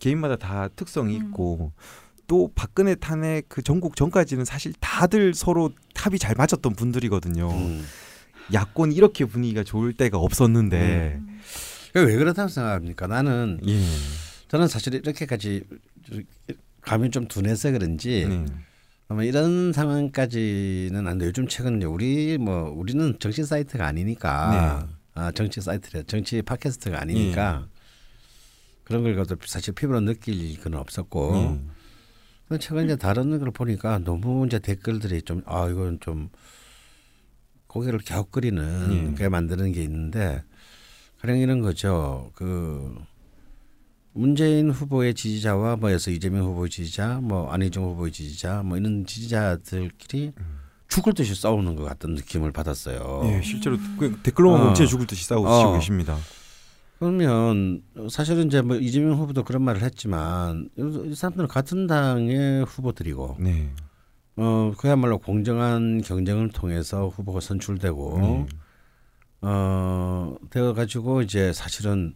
개인마다 0.00 0.36
다 0.36 0.68
특성이 0.74 1.16
음. 1.16 1.26
있고 1.26 1.72
또 2.26 2.50
박근혜 2.54 2.94
탄핵 2.94 3.48
그 3.48 3.62
전국 3.62 3.94
전까지는 3.94 4.44
사실 4.44 4.72
다들 4.80 5.34
서로 5.34 5.70
합이 5.94 6.18
잘 6.18 6.34
맞았던 6.36 6.74
분들이거든요. 6.74 7.50
음. 7.50 7.84
야권 8.52 8.92
이렇게 8.92 9.24
분위기가 9.24 9.62
좋을 9.62 9.92
때가 9.92 10.18
없었는데 10.18 11.18
음. 11.20 11.40
왜 11.94 12.16
그렇다고 12.16 12.48
생각합니까? 12.48 13.06
나는 13.06 13.60
예. 13.66 13.80
저는 14.48 14.68
사실 14.68 14.94
이렇게까지 14.94 15.62
감이 16.80 17.10
좀 17.10 17.28
둔해서 17.28 17.70
그런지 17.72 18.26
네. 18.28 18.46
아마 19.08 19.24
이런 19.24 19.72
상황까지는 19.72 21.06
안 21.06 21.18
돼. 21.18 21.26
요즘 21.26 21.48
최근 21.48 21.78
이제 21.78 21.86
우리 21.86 22.38
뭐 22.38 22.70
우리는 22.70 23.16
정치 23.18 23.44
사이트가 23.44 23.86
아니니까 23.86 24.88
아 25.14 25.32
정치 25.32 25.60
사이트래 25.60 26.04
정치 26.04 26.42
팟캐스트가 26.42 27.00
아니니까 27.00 27.66
그런 28.90 29.04
걸 29.04 29.14
가지고 29.14 29.40
사실 29.46 29.72
피부로 29.72 30.00
느낄 30.00 30.60
건 30.60 30.74
없었고 30.74 31.32
예. 31.36 31.60
근데 32.48 32.60
최근 32.60 32.86
이제 32.86 32.96
다른 32.96 33.38
걸 33.38 33.52
보니까 33.52 33.98
너무 34.00 34.44
이제 34.46 34.58
댓글들이 34.58 35.22
좀 35.22 35.42
아 35.46 35.68
이건 35.68 36.00
좀 36.00 36.28
고개를 37.68 38.00
갸웃거리는 38.04 38.92
예. 38.92 39.10
그게 39.12 39.28
만드는 39.28 39.70
게 39.70 39.84
있는데 39.84 40.42
가령 41.20 41.38
이런 41.38 41.60
거죠. 41.60 42.32
그 42.34 42.96
문재인 44.12 44.70
후보의 44.72 45.14
지지자와 45.14 45.76
뭐여서 45.76 46.10
이재명 46.10 46.46
후보의 46.46 46.68
지지자, 46.68 47.20
뭐 47.22 47.48
안희정 47.52 47.84
후보의 47.84 48.10
지지자, 48.10 48.64
뭐 48.64 48.76
이런 48.76 49.06
지지자들끼리 49.06 50.32
죽을 50.88 51.12
듯이 51.12 51.36
싸우는 51.36 51.76
것 51.76 51.84
같은 51.84 52.14
느낌을 52.14 52.50
받았어요. 52.50 53.20
예, 53.26 53.42
실제로 53.42 53.76
그 54.00 54.18
댓글로만 54.24 54.68
어. 54.68 54.74
진짜 54.74 54.90
죽을 54.90 55.06
듯이 55.06 55.24
싸우고 55.26 55.46
어. 55.46 55.74
계십니다. 55.74 56.18
그러면 57.00 57.82
사실은 58.10 58.46
이제 58.48 58.60
뭐 58.60 58.76
이재명 58.76 59.18
후보도 59.18 59.42
그런 59.42 59.62
말을 59.62 59.80
했지만 59.82 60.68
이 60.76 61.14
사람들은 61.14 61.48
같은 61.48 61.86
당의 61.86 62.62
후보들이고 62.66 63.38
네. 63.40 63.72
어 64.36 64.72
그야말로 64.76 65.16
공정한 65.16 66.02
경쟁을 66.02 66.50
통해서 66.50 67.08
후보가 67.08 67.40
선출되고 67.40 68.18
네. 68.20 68.46
어 69.40 70.36
되어 70.50 70.74
가지고 70.74 71.22
이제 71.22 71.54
사실은 71.54 72.14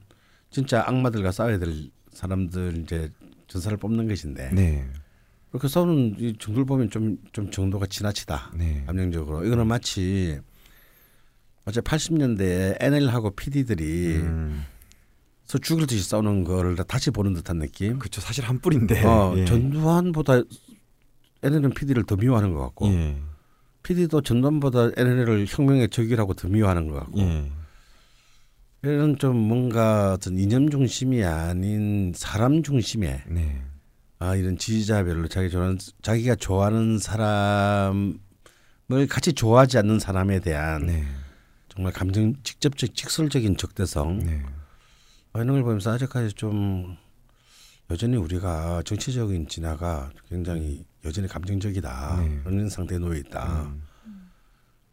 진짜 0.50 0.84
악마들과 0.86 1.32
싸워야 1.32 1.58
될 1.58 1.90
사람들 2.12 2.82
이제 2.82 3.10
전사를 3.48 3.78
뽑는 3.78 4.06
것인데 4.06 4.50
네. 4.52 4.86
그렇게 5.48 5.66
싸우는 5.66 6.16
이 6.18 6.36
정도를 6.36 6.66
보면 6.66 6.90
좀 6.90 7.16
좀 7.32 7.50
정도가 7.50 7.86
지나치다 7.86 8.52
네. 8.54 8.84
감정적으로 8.86 9.46
이거는 9.46 9.66
마치 9.66 10.38
어제 11.64 11.80
80년대에 11.80 12.76
NL하고 12.80 13.30
PD들이 13.30 14.16
음. 14.16 14.66
서 15.44 15.58
죽을 15.58 15.86
듯이 15.86 16.02
싸우는 16.08 16.44
거를 16.44 16.76
다시 16.76 17.10
보는 17.10 17.34
듯한 17.34 17.58
느낌. 17.58 17.98
그렇죠. 17.98 18.20
사실 18.20 18.44
한 18.44 18.60
뿔인데. 18.60 19.04
어, 19.04 19.34
예. 19.36 19.44
전두환보다 19.44 20.42
NL은 21.42 21.74
PD를 21.74 22.04
더 22.04 22.16
미워하는 22.16 22.54
것 22.54 22.60
같고 22.60 22.88
예. 22.88 23.18
PD도 23.82 24.22
전두환보다 24.22 24.92
NL을 24.96 25.44
혁명의 25.46 25.90
적이라고 25.90 26.34
더 26.34 26.48
미워하는 26.48 26.88
것 26.88 27.00
같고 27.00 27.20
예. 27.20 27.50
이런 28.82 29.18
좀 29.18 29.36
뭔가 29.36 30.12
어떤 30.12 30.38
이념 30.38 30.70
중심이 30.70 31.24
아닌 31.24 32.12
사람 32.14 32.62
중심의 32.62 33.22
네. 33.28 33.62
아 34.18 34.36
이런 34.36 34.58
지지자별로 34.58 35.28
자기 35.28 35.50
좋아하는 35.50 35.78
자기가 36.02 36.34
좋아하는 36.36 36.98
사람을 36.98 38.18
같이 39.08 39.32
좋아하지 39.32 39.78
않는 39.78 40.00
사람에 40.00 40.40
대한 40.40 40.86
네. 40.86 41.04
정말 41.68 41.92
감정 41.92 42.34
직접적 42.42 42.94
직설적인 42.94 43.56
적대성 43.56 44.18
네. 44.18 44.42
어, 45.34 45.42
이런 45.42 45.54
걸 45.54 45.64
보면서 45.64 45.92
아직까지 45.92 46.34
좀 46.34 46.96
여전히 47.90 48.16
우리가 48.16 48.82
정치적인 48.84 49.48
진화가 49.48 50.10
굉장히 50.28 50.84
여전히 51.04 51.28
감정적이다 51.28 52.22
네. 52.22 52.40
그런 52.44 52.68
상태에 52.68 52.98
놓여 52.98 53.18
있다. 53.18 53.64
음. 53.64 53.82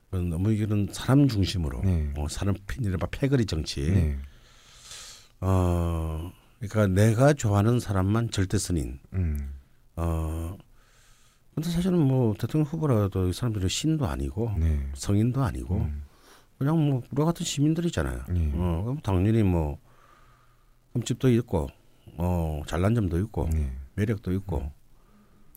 그런 0.10 0.30
너무 0.30 0.52
이런 0.52 0.90
사람 0.92 1.28
중심으로 1.28 1.82
네. 1.84 2.14
어, 2.18 2.28
사람 2.28 2.56
이른바 2.80 3.08
패거리 3.10 3.46
정치. 3.46 3.90
네. 3.90 4.18
어 5.40 6.32
그러니까 6.60 6.88
내가 6.88 7.34
좋아하는 7.34 7.80
사람만 7.80 8.32
절대 8.32 8.58
선인. 8.58 9.00
음. 9.14 9.54
어 9.96 10.58
근데 11.54 11.70
사실은 11.70 12.00
뭐 12.00 12.34
대통령 12.34 12.68
후보라도 12.68 13.30
이 13.30 13.34
사람들은 13.34 13.70
신도 13.70 14.08
아니고 14.08 14.56
네. 14.58 14.90
성인도 14.96 15.44
아니고 15.44 15.78
음. 15.78 16.04
그냥 16.58 16.78
뭐 16.90 17.02
우리 17.12 17.24
같은 17.24 17.46
시민들이잖아요. 17.46 18.26
예. 18.36 18.52
어, 18.56 18.98
당연히 19.02 19.44
뭐 19.44 19.80
흠집도 20.94 21.30
있고, 21.32 21.70
어 22.18 22.62
잘난 22.68 22.96
점도 22.96 23.18
있고, 23.20 23.50
예. 23.54 23.72
매력도 23.96 24.32
있고, 24.34 24.72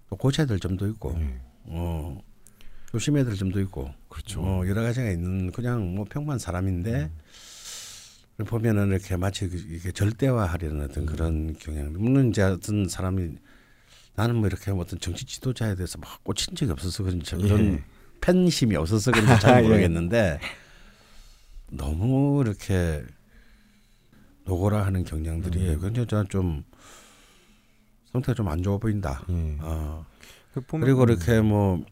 또 0.08 0.16
고쳐야 0.16 0.46
될 0.46 0.58
점도 0.60 0.86
있고, 0.88 1.14
예. 1.18 1.40
어 1.66 2.20
조심해야 2.90 3.24
될 3.24 3.34
점도 3.34 3.60
있고, 3.62 3.90
그렇죠. 4.08 4.40
어, 4.42 4.66
여러 4.68 4.82
가지가 4.82 5.10
있는 5.10 5.50
그냥 5.50 5.94
뭐 5.96 6.04
평범한 6.04 6.38
사람인데 6.38 7.10
보면은 8.46 8.88
이렇게 8.88 9.16
마치 9.16 9.48
그- 9.48 9.56
이게 9.56 9.90
절대화하려는 9.92 10.84
어떤 10.84 11.06
그런 11.06 11.54
경향. 11.58 11.92
물론 11.92 12.30
이제 12.30 12.42
어떤 12.42 12.88
사람이 12.88 13.36
나는 14.16 14.36
뭐 14.36 14.46
이렇게 14.46 14.70
어떤 14.70 14.98
정치 15.00 15.24
지도자에 15.24 15.74
대해서 15.74 15.98
막 15.98 16.22
꽂힌 16.22 16.54
적이 16.54 16.72
없어서 16.72 17.02
그런지 17.02 17.34
그런 17.36 17.74
예. 17.74 17.84
팬심이 18.20 18.76
없어서 18.76 19.10
그런지 19.10 19.40
잘 19.40 19.58
예. 19.64 19.68
모르겠는데 19.68 20.38
너무 21.70 22.42
이렇게 22.44 23.04
노고라 24.44 24.84
하는 24.86 25.04
경향들이 25.04 25.78
굉장히 25.80 26.06
저는 26.06 26.26
좀 26.28 26.64
상태가 28.12 28.34
좀 28.34 28.48
안 28.48 28.62
좋아 28.62 28.78
보인다. 28.78 29.22
예. 29.30 29.56
어. 29.60 30.04
그 30.52 30.60
그리고 30.80 31.04
이렇게 31.04 31.40
뭐 31.40 31.76
예를 31.78 31.86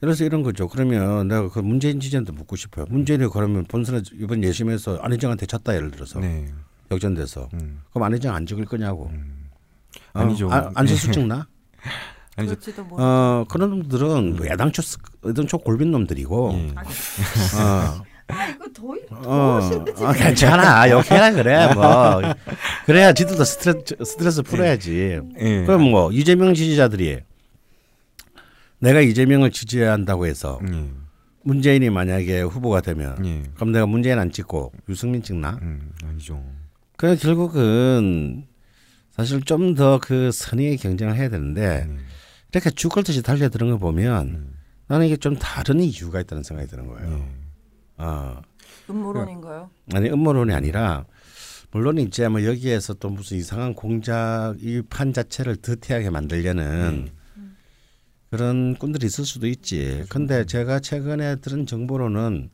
들어서 0.00 0.24
이런 0.24 0.42
거죠. 0.42 0.68
그러면 0.68 1.28
내가 1.28 1.48
그 1.48 1.60
문재인 1.60 2.00
지지한테 2.00 2.32
묻고 2.32 2.56
싶어요. 2.56 2.86
문재인이 2.88 3.28
그러면 3.32 3.64
본선에 3.64 4.02
이번 4.14 4.42
예심에서 4.42 4.96
안희정한테 4.98 5.46
졌다 5.46 5.74
예를 5.74 5.90
들어서 5.90 6.18
네. 6.20 6.46
역전돼서 6.90 7.48
음. 7.54 7.80
그럼 7.90 8.02
안희정 8.04 8.34
안 8.34 8.46
찍을 8.46 8.64
거냐고. 8.64 9.06
음. 9.12 9.48
어? 10.14 10.20
아니죠. 10.20 10.50
아, 10.52 10.70
안철수 10.74 11.12
찍나? 11.12 11.46
아니죠. 12.36 12.56
어 12.98 13.44
그런 13.48 13.70
놈들은 13.70 14.36
뭐 14.36 14.46
야당초 14.48 14.82
스- 14.82 14.98
야당 15.26 15.46
초 15.46 15.58
골빈 15.58 15.92
놈들이고. 15.92 16.52
예. 16.54 16.74
어. 17.60 18.02
아 18.28 18.48
이거 18.48 18.66
더 18.72 18.82
어, 19.10 19.60
어, 19.60 20.12
괜찮아. 20.12 20.90
욕해라 20.90 21.32
그래. 21.32 21.72
뭐 21.74 22.20
그래야 22.86 23.12
지들도 23.12 23.44
스트레스 23.44 23.96
스트레스 24.04 24.42
풀어야지. 24.42 25.20
예. 25.38 25.64
그럼 25.66 25.82
뭐 25.90 26.10
이재명 26.12 26.54
지지자들이 26.54 27.20
내가 28.80 29.00
이재명을 29.00 29.50
지지해야 29.50 29.92
한다고 29.92 30.26
해서 30.26 30.58
예. 30.70 30.90
문재인이 31.42 31.90
만약에 31.90 32.40
후보가 32.42 32.80
되면 32.80 33.24
예. 33.26 33.42
그럼 33.54 33.72
내가 33.72 33.86
문재인 33.86 34.18
안 34.18 34.30
찍고 34.30 34.72
유승민 34.88 35.22
찍나? 35.22 35.58
음, 35.62 35.90
아니죠. 36.04 36.42
그 36.96 37.16
결국은 37.16 38.46
사실 39.10 39.42
좀 39.42 39.74
더 39.74 39.98
그 40.02 40.30
선의의 40.32 40.76
경쟁을 40.78 41.16
해야 41.16 41.28
되는데 41.28 41.86
네. 41.88 41.96
이렇게 42.52 42.70
죽을 42.70 43.02
듯이 43.04 43.22
달려드는 43.22 43.70
거 43.70 43.78
보면 43.78 44.26
음. 44.26 44.54
나는 44.88 45.06
이게 45.06 45.16
좀 45.16 45.36
다른 45.36 45.80
이유가 45.80 46.20
있다는 46.20 46.42
생각이 46.42 46.68
드는 46.68 46.86
거예요. 46.88 47.28
예. 48.00 48.04
어. 48.04 48.42
음모론인가요? 48.90 49.70
아니 49.94 50.10
음모론이 50.10 50.52
아니라 50.52 51.04
물론 51.70 51.98
이제 51.98 52.28
뭐 52.28 52.44
여기에서 52.44 52.94
또 52.94 53.08
무슨 53.08 53.36
이상한 53.38 53.74
공작 53.74 54.54
이 54.60 54.82
판 54.88 55.12
자체를 55.12 55.56
드티하게 55.56 56.10
만들려는 56.10 57.08
그런 58.30 58.74
꾼들이 58.76 59.06
있을 59.06 59.24
수도 59.24 59.46
있지. 59.46 60.04
근데 60.08 60.44
제가 60.44 60.80
최근에 60.80 61.36
들은 61.36 61.66
정보로는 61.66 62.50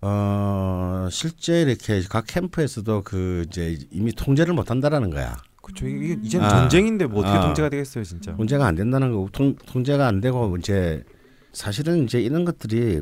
어 0.00 1.08
실제 1.10 1.62
이렇게 1.62 2.00
각 2.08 2.24
캠프에서도 2.28 3.02
그 3.04 3.44
이제 3.48 3.76
이미 3.90 4.12
통제를 4.12 4.54
못 4.54 4.70
한다라는 4.70 5.10
거야. 5.10 5.36
그렇죠. 5.60 5.86
이게 5.88 6.16
이제 6.22 6.38
아. 6.38 6.48
전쟁인데 6.48 7.06
뭐 7.06 7.20
어떻게 7.20 7.36
아. 7.36 7.40
통제가 7.42 7.68
되겠어요, 7.68 8.04
진짜. 8.04 8.32
문제가 8.32 8.66
안 8.66 8.74
된다는 8.76 9.12
거 9.12 9.28
통, 9.32 9.56
통제가 9.56 10.06
안 10.06 10.20
되고 10.20 10.56
이제 10.56 11.02
사실은 11.52 12.04
이제 12.04 12.20
이런 12.20 12.44
것들이 12.44 13.00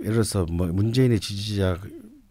예를 0.00 0.12
들어서 0.12 0.46
뭐 0.46 0.66
문재인의 0.68 1.20
지지자 1.20 1.78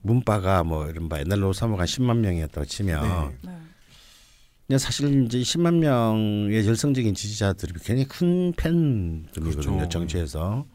문바가 0.01 0.63
뭐 0.63 0.87
이른바 0.89 1.19
옛날 1.19 1.41
로사모가 1.43 1.85
10만 1.85 2.17
명이었다고 2.19 2.65
치면 2.65 3.01
네. 3.03 3.37
네. 3.51 3.57
근데 4.67 4.77
사실 4.77 5.25
이제 5.25 5.39
10만 5.39 5.75
명의 5.79 6.65
열성적인 6.65 7.13
지지자들이 7.15 7.73
굉장히 7.83 8.05
큰 8.07 8.53
팬들이거든요 8.55 9.77
그렇죠. 9.77 9.89
정치에서. 9.89 10.65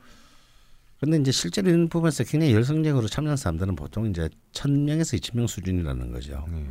근데 1.01 1.19
이제 1.19 1.31
실제로 1.33 1.69
이런 1.71 1.89
부분에서 1.89 2.25
굉장히 2.25 2.55
열성적으로 2.55 3.07
참여한 3.09 3.37
사람들은 3.37 3.77
보통 3.77 4.07
이제 4.07 4.29
천 4.53 4.85
명에서 4.85 5.17
이천 5.17 5.37
명 5.37 5.47
수준이라는 5.47 6.13
거죠. 6.13 6.45
네. 6.51 6.65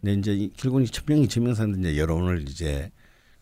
근데 0.00 0.12
이제 0.14 0.34
이- 0.34 0.52
결국은 0.56 0.84
천 0.86 1.04
명, 1.06 1.18
이천 1.22 1.44
명 1.44 1.54
사람들 1.54 1.80
이제 1.80 1.98
여론을 1.98 2.44
이제 2.48 2.90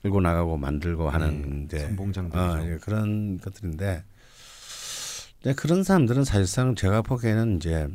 끌고 0.02 0.20
나가고 0.20 0.56
만들고 0.56 1.08
하는데 1.10 1.78
선봉장들. 1.78 2.38
어, 2.38 2.64
예, 2.64 2.76
그런 2.78 3.38
것들인데 3.38 4.04
근데 5.46 5.54
그런 5.54 5.84
사람들은 5.84 6.24
사실상 6.24 6.74
제가 6.74 7.02
보기에는 7.02 7.58
이제 7.58 7.86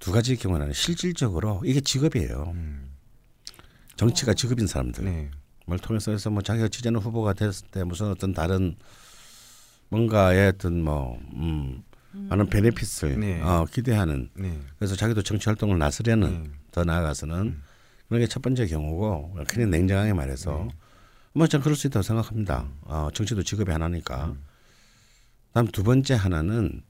두 0.00 0.12
가지 0.12 0.36
경우는 0.36 0.74
실질적으로 0.74 1.62
이게 1.64 1.80
직업이에요. 1.80 2.52
음. 2.54 2.90
정치가 3.96 4.34
직업인 4.34 4.66
사람들. 4.66 5.04
네. 5.06 5.30
뭘 5.64 5.78
통해서 5.78 6.12
해서 6.12 6.28
뭐 6.28 6.42
자기가 6.42 6.68
지지하는 6.68 7.00
후보가 7.00 7.32
됐을 7.32 7.68
때 7.68 7.84
무슨 7.84 8.08
어떤 8.08 8.34
다른 8.34 8.76
뭔가의 9.88 10.48
어떤 10.48 10.82
뭐 10.82 11.18
음, 11.36 11.82
많은 12.12 12.50
베네핏을 12.50 13.18
네. 13.18 13.40
어, 13.40 13.64
기대하는 13.64 14.28
네. 14.34 14.60
그래서 14.76 14.94
자기도 14.94 15.22
정치 15.22 15.48
활동을 15.48 15.78
나서려는 15.78 16.28
음. 16.28 16.54
더 16.70 16.84
나아가서는 16.84 17.62
그런 18.08 18.20
게 18.20 18.26
첫 18.26 18.42
번째 18.42 18.66
경우고 18.66 19.38
그냥 19.48 19.70
냉정하게 19.70 20.12
말해서 20.12 20.68
뭐 21.32 21.46
저는 21.46 21.62
그럴 21.64 21.76
수 21.76 21.86
있다고 21.86 22.02
생각합니다. 22.02 22.68
어, 22.82 23.08
정치도 23.14 23.42
직업이 23.42 23.72
하나니까. 23.72 24.34
다음 25.52 25.66
두 25.66 25.82
번째 25.82 26.14
하나는 26.14 26.82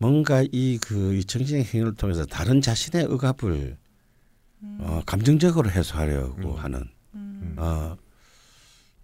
뭔가 0.00 0.42
이그 0.50 1.14
이 1.14 1.24
정치적 1.24 1.74
행위를 1.74 1.94
통해서 1.94 2.24
다른 2.24 2.62
자신의 2.62 3.04
억압을 3.04 3.76
어, 4.78 5.02
감정적으로 5.04 5.70
해소하려고 5.70 6.54
하는 6.54 6.84
어, 7.58 7.96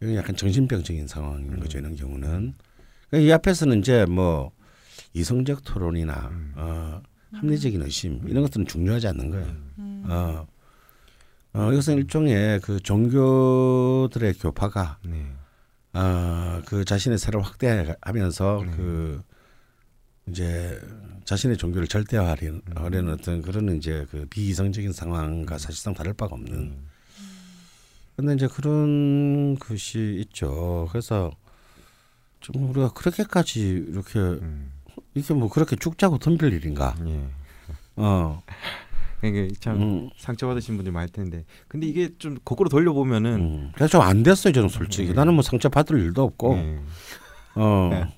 이건 0.00 0.16
약간 0.16 0.34
정신병적인 0.36 1.06
상황인 1.06 1.60
거죠. 1.60 1.78
이런 1.78 1.94
경우는 1.96 2.54
그러니까 3.10 3.28
이 3.28 3.30
앞에서는 3.30 3.78
이제 3.80 4.06
뭐 4.06 4.52
이성적 5.12 5.64
토론이나 5.64 6.30
어, 6.54 7.02
합리적인 7.32 7.82
의심 7.82 8.26
이런 8.26 8.42
것들은 8.44 8.66
중요하지 8.66 9.08
않는 9.08 9.30
거예요. 9.30 9.46
어, 10.08 10.46
어, 11.52 11.72
이것은 11.72 11.98
일종의 11.98 12.60
그 12.60 12.80
종교들의 12.80 14.32
교파가 14.34 14.98
네. 15.04 15.26
어, 15.92 16.62
그 16.64 16.86
자신의 16.86 17.18
세를 17.18 17.42
확대하면서 17.42 18.62
네. 18.64 18.70
그 18.74 19.22
이제 20.28 20.80
자신의 21.24 21.56
종교를 21.56 21.88
절대화하려는 21.88 22.62
하려는 22.74 23.12
어떤 23.14 23.42
그런 23.42 23.76
이제 23.76 24.06
그 24.10 24.26
비이성적인 24.30 24.92
상황과 24.92 25.58
사실상 25.58 25.94
다를 25.94 26.12
바가 26.12 26.34
없는. 26.34 26.76
근데 28.16 28.34
이제 28.34 28.46
그런 28.48 29.56
것이 29.58 30.16
있죠. 30.20 30.88
그래서 30.90 31.30
좀 32.40 32.70
우리가 32.70 32.92
그렇게까지 32.92 33.86
이렇게 33.88 34.18
음. 34.18 34.72
이게 35.14 35.34
뭐 35.34 35.48
그렇게 35.48 35.76
죽자고 35.76 36.18
덤빌 36.18 36.52
일인가? 36.52 36.94
예. 37.06 37.24
어, 37.96 38.42
이게 39.24 39.48
참 39.60 39.80
음, 39.82 40.10
상처받으신 40.16 40.76
분들이 40.76 40.92
많을 40.92 41.08
텐데. 41.08 41.44
근데 41.68 41.86
이게 41.86 42.10
좀 42.18 42.38
거꾸로 42.44 42.68
돌려보면은 42.68 43.34
음. 43.34 43.72
그래서 43.74 43.98
좀 43.98 44.02
안 44.02 44.22
됐어요, 44.22 44.52
저는 44.52 44.68
솔직히. 44.68 45.12
나는 45.12 45.34
뭐 45.34 45.42
상처 45.42 45.68
받을 45.68 45.98
일도 46.00 46.22
없고. 46.22 46.56
예. 46.56 46.78
어. 47.56 48.08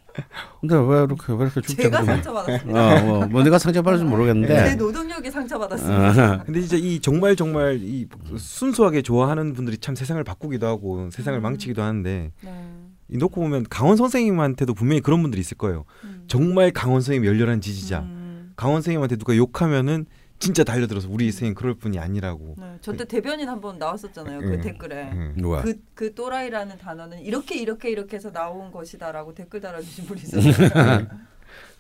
근데 0.61 0.75
왜 0.75 1.05
이렇게 1.05 1.33
왜 1.33 1.37
이렇게 1.37 1.61
죽자고? 1.61 1.83
제가 1.83 2.05
상처받았습니다. 2.05 2.97
어, 2.97 3.05
뭐, 3.05 3.27
뭐 3.27 3.43
내가 3.43 3.59
상처 3.59 3.83
받을지 3.83 4.05
제 4.05 4.11
모르겠는데. 4.11 4.75
노동력이 4.75 5.31
상처받았습니다. 5.31 6.45
근데 6.47 6.61
진짜 6.61 6.77
이 6.77 7.01
정말 7.01 7.37
정말 7.37 7.79
이 7.81 8.07
순수하게 8.37 9.03
좋아하는 9.03 9.53
분들이 9.53 9.79
참 9.79 9.95
세상을 9.95 10.23
바꾸기도 10.25 10.67
하고 10.67 11.11
세상을 11.11 11.39
음. 11.39 11.43
망치기도 11.43 11.83
하는데 11.83 12.33
네. 12.41 12.65
이 13.11 13.17
놓고 13.17 13.41
보면 13.41 13.67
강원 13.71 13.97
선생님한테도 13.97 14.75
분명히 14.75 15.01
그런 15.01 15.23
분들이 15.23 15.41
있을 15.41 15.57
거예요. 15.57 15.85
음. 16.05 16.25
정말 16.27 16.71
강원 16.71 17.01
선생님 17.01 17.27
열렬한 17.27 17.61
지지자. 17.61 18.01
음. 18.01 18.53
강원 18.57 18.83
선생님한테 18.83 19.17
누가 19.17 19.37
욕하면은 19.37 20.07
진짜 20.39 20.63
달려들어서 20.65 21.09
우리 21.11 21.31
선생님 21.33 21.55
그럴 21.55 21.75
분이 21.75 21.99
아니라고. 21.99 22.55
네. 22.59 22.79
저때 22.81 23.05
대변인 23.05 23.49
한 23.49 23.61
번 23.61 23.79
나왔었잖아요. 23.79 24.41
그 24.41 24.53
예. 24.55 24.61
댓글에. 24.61 25.11
예. 25.13 25.33
누가? 25.41 25.63
그, 25.63 25.75
그 25.95 26.15
또라이라는 26.15 26.79
단어는 26.79 27.21
이렇게 27.21 27.59
이렇게 27.59 27.91
이렇게 27.91 28.17
해서 28.17 28.31
나온 28.31 28.71
것이다라고 28.71 29.35
댓글 29.35 29.61
달아주신 29.61 30.07
분이 30.07 30.21
있었어요. 30.23 31.07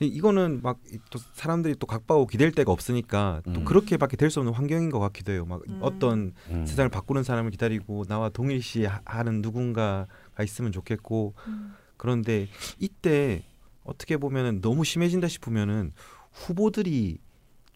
이- 0.00 0.06
이거는 0.06 0.60
막 0.62 0.78
또 1.10 1.18
사람들이 1.34 1.76
또 1.78 1.86
각바고 1.86 2.26
기댈 2.26 2.50
데가 2.52 2.72
없으니까 2.72 3.42
또 3.44 3.50
음. 3.52 3.64
그렇게밖에 3.64 4.16
될 4.16 4.30
수 4.30 4.40
없는 4.40 4.52
환경인 4.54 4.90
것 4.90 4.98
같기도 4.98 5.32
해요. 5.32 5.44
막 5.46 5.62
음. 5.68 5.78
어떤 5.82 6.32
음. 6.50 6.66
세상을 6.66 6.88
바꾸는 6.90 7.22
사람을 7.22 7.50
기다리고 7.52 8.04
나와 8.04 8.28
동일시하는 8.28 9.40
누군가가 9.42 10.42
있으면 10.42 10.72
좋겠고 10.72 11.34
음. 11.46 11.74
그런데 11.96 12.48
이때 12.80 13.42
어떻게 13.84 14.16
보면은 14.16 14.60
너무 14.60 14.84
심해진다 14.84 15.28
싶으면은 15.28 15.92
후보들이 16.32 17.18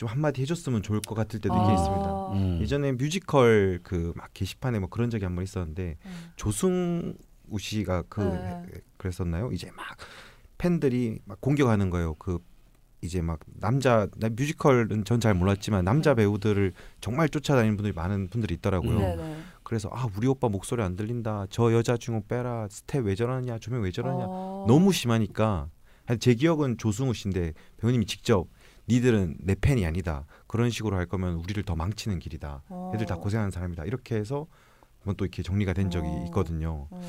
좀 0.03 0.09
한마디 0.09 0.43
해줬으면 0.43 0.83
좋을 0.83 1.01
것 1.01 1.15
같을 1.15 1.39
때도 1.41 1.55
아. 1.55 1.73
있습니다. 1.73 2.33
음. 2.33 2.59
예전에 2.61 2.91
뮤지컬 2.91 3.79
그 3.85 4.13
막 4.17 4.31
게시판에 4.35 4.81
뭐 4.81 4.89
그런 4.89 5.11
적이 5.11 5.27
한 5.27 5.37
번 5.37 5.45
있었는데 5.45 5.97
음. 6.05 6.11
조승우 6.35 7.15
씨가 7.57 8.03
그 8.09 8.21
네. 8.21 8.65
그랬었나요? 8.97 9.53
이제 9.53 9.71
막 9.77 9.87
팬들이 10.59 11.21
막 11.25 11.41
공격하는 11.41 11.89
거예요. 11.91 12.15
그 12.15 12.41
이제 13.01 13.23
막 13.23 13.39
남자 13.61 14.09
나 14.17 14.29
뮤지컬은 14.29 15.05
전 15.05 15.21
잘 15.21 15.35
몰랐지만 15.35 15.85
남자 15.85 16.15
배우들을 16.15 16.73
정말 17.01 17.29
쫓아다니는 17.29 17.77
분들이 17.77 17.95
많은 17.95 18.27
분들이 18.27 18.55
있더라고요. 18.55 18.99
네네. 18.99 19.37
그래서 19.63 19.89
아 19.93 20.09
우리 20.17 20.27
오빠 20.27 20.49
목소리 20.49 20.83
안 20.83 20.97
들린다. 20.97 21.47
저 21.49 21.73
여자 21.73 21.97
주인공 21.97 22.27
빼라. 22.27 22.67
스텝 22.69 23.07
왜 23.07 23.15
저러냐. 23.15 23.61
조명 23.61 23.83
왜 23.83 23.93
저러냐. 23.93 24.25
어. 24.27 24.65
너무 24.67 24.93
심하니까 24.93 25.69
한제 26.07 26.35
기억은 26.35 26.79
조승우 26.79 27.15
씨인데 27.15 27.53
배우님이 27.77 28.07
직접 28.07 28.49
니들은 28.89 29.37
내 29.41 29.55
팬이 29.55 29.87
아니다. 29.87 30.27
그런 30.47 30.71
식으로 30.71 30.97
할 30.97 31.07
거면 31.07 31.35
우리를 31.35 31.63
더 31.63 31.77
망치는 31.77 32.19
길이다. 32.19 32.63
어. 32.69 32.93
애들 32.95 33.07
다 33.07 33.17
고생하는 33.17 33.51
사람이다. 33.51 33.85
이렇게 33.85 34.17
해서 34.17 34.47
한번 35.01 35.17
또 35.17 35.25
이렇게 35.25 35.43
정리가 35.43 35.73
된 35.73 35.91
적이 35.91 36.09
어. 36.09 36.25
있거든요. 36.27 36.89
어. 36.91 37.01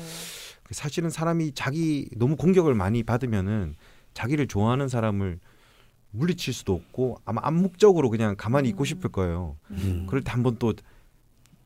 사실은 0.70 1.10
사람이 1.10 1.52
자기 1.52 2.08
너무 2.16 2.36
공격을 2.36 2.74
많이 2.74 3.02
받으면은 3.02 3.76
자기를 4.14 4.46
좋아하는 4.46 4.88
사람을 4.88 5.40
물리칠 6.10 6.54
수도 6.54 6.74
없고 6.74 7.20
아마 7.24 7.40
암묵적으로 7.44 8.08
그냥 8.08 8.36
가만히 8.36 8.68
있고 8.70 8.84
음. 8.84 8.84
싶을 8.84 9.10
거예요. 9.10 9.56
음. 9.70 10.06
그럴 10.08 10.22
때 10.22 10.30
한번 10.30 10.56
또 10.58 10.72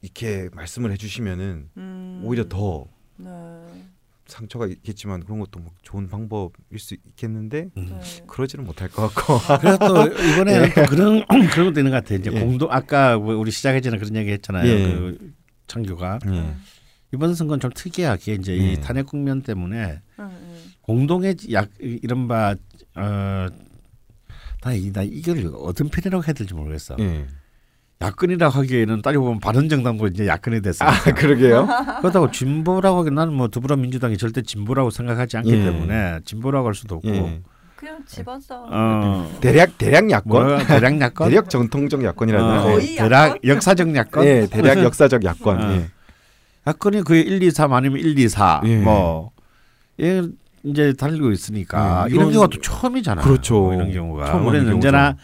이렇게 0.00 0.48
말씀을 0.54 0.90
해주시면은 0.92 1.70
음. 1.76 2.22
오히려 2.24 2.48
더 2.48 2.86
네. 3.16 3.28
상처가 4.28 4.66
있겠지만 4.66 5.24
그런 5.24 5.40
것도 5.40 5.58
뭐 5.58 5.72
좋은 5.82 6.08
방법일 6.08 6.78
수 6.78 6.94
있겠는데 6.94 7.70
음. 7.76 7.98
네. 7.98 8.24
그러지는 8.26 8.64
못할 8.64 8.88
것 8.88 9.12
같고. 9.12 9.38
그래서 9.58 9.78
또 9.78 10.06
이번에는 10.06 10.70
또 10.74 10.82
그런 10.84 11.24
그런 11.50 11.66
것도 11.68 11.80
있는 11.80 11.90
것 11.90 11.92
같아요. 11.92 12.18
이제 12.18 12.30
예. 12.32 12.40
공동 12.40 12.70
아까 12.70 13.16
우리 13.16 13.50
시작하기 13.50 13.82
전에 13.82 13.98
그런 13.98 14.14
얘기 14.16 14.30
했잖아요. 14.30 14.68
예. 14.68 14.92
그 14.92 15.32
창규가 15.66 16.20
예. 16.26 16.54
이번 17.12 17.34
선거는 17.34 17.60
좀 17.60 17.70
특이하게 17.74 18.34
이제 18.34 18.52
예. 18.52 18.72
이 18.72 18.80
탄핵 18.80 19.06
국면 19.06 19.42
때문에 19.42 20.00
응, 20.20 20.24
응. 20.30 20.58
공동의 20.82 21.36
약 21.52 21.70
이른바 21.78 22.54
어나 22.94 23.48
나 24.60 25.02
이걸 25.02 25.50
어떤 25.54 25.88
편이라고 25.88 26.24
해야 26.24 26.34
될지 26.34 26.52
모르겠어. 26.54 26.96
예. 28.02 28.06
야권이라고 28.06 28.52
하기에는 28.58 29.02
따지고 29.02 29.24
보면 29.24 29.40
바른정당도 29.40 30.06
이제 30.08 30.26
야권이 30.26 30.62
됐어요. 30.62 30.88
아 30.88 31.02
그러게요. 31.14 31.66
그렇다고 32.00 32.30
진보라고 32.30 33.00
하기 33.00 33.10
나는 33.10 33.32
뭐 33.34 33.48
더불어민주당이 33.48 34.16
절대 34.18 34.42
진보라고 34.42 34.90
생각하지 34.90 35.36
않기 35.38 35.50
예. 35.52 35.64
때문에 35.64 36.20
진보라고 36.24 36.68
할 36.68 36.74
수도 36.74 36.96
없고 36.96 37.08
예. 37.08 37.40
그냥 37.76 37.98
집어서 38.06 38.66
어 38.70 39.30
대략 39.40 39.78
대략 39.78 40.10
야권. 40.10 40.46
뭐야 40.46 40.66
대략 40.66 41.00
야권 41.00 41.28
대략 41.30 41.50
정통적 41.50 42.04
야권이라나. 42.04 42.60
어, 42.60 42.66
거의 42.66 42.96
대략 42.96 43.24
야권? 43.26 43.38
역사적 43.44 43.94
야권 43.96 44.24
예, 44.24 44.46
대략 44.50 44.78
역사적 44.82 45.24
야권. 45.24 45.58
어. 45.62 45.72
예. 45.74 45.86
야권이 46.66 47.02
그 47.02 47.14
1, 47.14 47.42
2, 47.42 47.50
3 47.50 47.72
아니면 47.72 47.98
1, 47.98 48.18
2, 48.18 48.28
4 48.28 48.62
예. 48.66 48.76
뭐 48.76 49.30
예, 50.00 50.22
이제 50.64 50.92
달리고 50.92 51.30
있으니까 51.32 52.06
예, 52.08 52.14
이런 52.14 52.26
이런- 52.28 52.32
경우가 52.34 52.48
또 52.54 52.60
처음이잖아요. 52.60 53.24
그렇죠. 53.24 53.54
뭐 53.54 53.74
이런 53.74 53.92
경우가 53.92 54.26
처음 54.26 54.46
우리는 54.46 54.72
언제나 54.72 55.16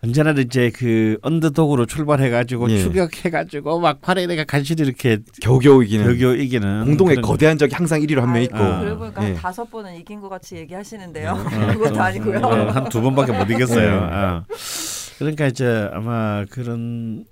언제나 0.00 0.30
이제 0.30 0.70
그 0.70 1.18
언더독으로 1.22 1.86
출발해가지고 1.86 2.70
예. 2.70 2.78
추격해가지고 2.82 3.80
막판에 3.80 4.26
내가 4.26 4.44
간신히 4.44 4.82
이렇게 4.82 5.18
겨우겨우 5.42 5.82
이기는 5.82 6.18
겨우 6.18 6.36
이기는 6.36 6.84
공동의 6.84 7.16
거대한 7.16 7.58
적이 7.58 7.74
항상 7.74 8.00
1위로 8.00 8.20
한 8.20 8.32
명 8.32 8.42
있고. 8.42 8.56
아. 8.56 8.78
그러고 8.80 8.98
보니까 9.00 9.22
예. 9.24 9.32
한 9.32 9.34
다섯 9.34 9.68
번은 9.68 9.96
이긴 9.96 10.20
것 10.20 10.28
같이 10.28 10.54
얘기하시는데요. 10.56 11.30
어. 11.32 11.42
그것도 11.74 12.00
아니고요. 12.00 12.38
어, 12.38 12.70
한두 12.70 13.00
번밖에 13.02 13.32
못 13.32 13.50
이겼어요. 13.50 13.90
네. 13.90 13.96
어. 13.96 14.44
그러니까 15.18 15.46
이제 15.48 15.88
아마 15.92 16.44
그런 16.48 17.24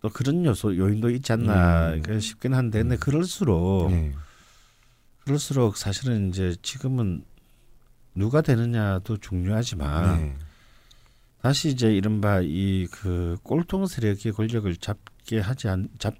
또 0.00 0.08
그런 0.08 0.44
요소 0.46 0.78
요인도 0.78 1.10
있지 1.10 1.32
않나 1.32 1.92
음. 1.94 2.02
그 2.02 2.18
싶긴 2.20 2.54
한데 2.54 2.80
근데 2.80 2.96
그럴수록 2.96 3.90
예. 3.92 4.12
그럴수록 5.24 5.76
사실은 5.76 6.30
이제 6.30 6.54
지금은 6.62 7.24
누가 8.14 8.40
되느냐도 8.40 9.18
중요하지만 9.18 10.18
네. 10.18 10.34
다시 11.44 11.68
이제 11.68 11.94
이른바 11.94 12.40
이 12.42 12.86
그 12.90 13.36
꼴통 13.42 13.86
세력이 13.86 14.32
권력을 14.32 14.74
잡게 14.76 15.40
하지 15.40 15.68
않 15.68 15.88
잡 15.98 16.14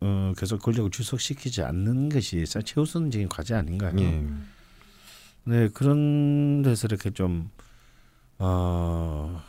어, 0.00 0.32
계속 0.36 0.62
권력을 0.62 0.90
주석시키지 0.90 1.62
않는 1.62 2.08
것이 2.08 2.44
사- 2.46 2.60
최우선적인 2.62 3.28
과제 3.28 3.54
아닌가요? 3.54 3.92
예. 3.98 4.24
네 5.44 5.68
그런 5.68 6.62
데서 6.62 6.86
이렇게 6.86 7.10
좀 7.10 7.50
어. 8.38 9.42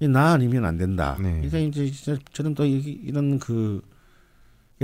이나 0.00 0.32
아니면 0.34 0.64
안 0.64 0.76
된다. 0.76 1.16
네. 1.20 1.40
그러니까 1.48 1.58
이제 1.58 2.16
저는 2.32 2.54
또 2.54 2.64
이- 2.64 2.78
이런 3.04 3.38
그 3.40 3.82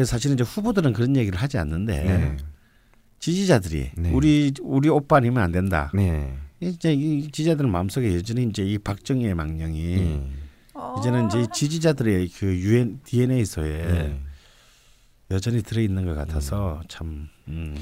사실은 0.05 0.35
이제 0.35 0.43
후보들은 0.43 0.93
그런 0.93 1.15
얘기를 1.17 1.39
하지 1.39 1.57
않는데 1.59 2.03
네. 2.03 2.37
지지자들이 3.21 3.91
네. 3.97 4.11
우리 4.13 4.53
우리 4.61 4.89
오빠 4.89 5.17
아니면 5.19 5.43
안 5.45 5.53
된다. 5.53 5.91
네. 5.95 6.37
이제 6.69 6.93
이 6.93 7.23
지지자들 7.31 7.67
마음속에 7.67 8.15
여전히 8.15 8.45
이제 8.45 8.63
이 8.63 8.79
박정희의 8.79 9.35
망령이 9.35 9.97
예. 9.97 10.21
어. 10.75 10.97
이제는 10.99 11.29
이제 11.29 11.47
지지자들의 11.53 12.29
그 12.31 12.47
유엔 12.47 13.01
DNA 13.05 13.45
소에 13.45 13.71
예. 13.71 14.21
여전히 15.31 15.63
들어 15.63 15.81
있는 15.81 16.05
것 16.05 16.15
같아서 16.15 16.83
참 16.89 17.29
음, 17.49 17.75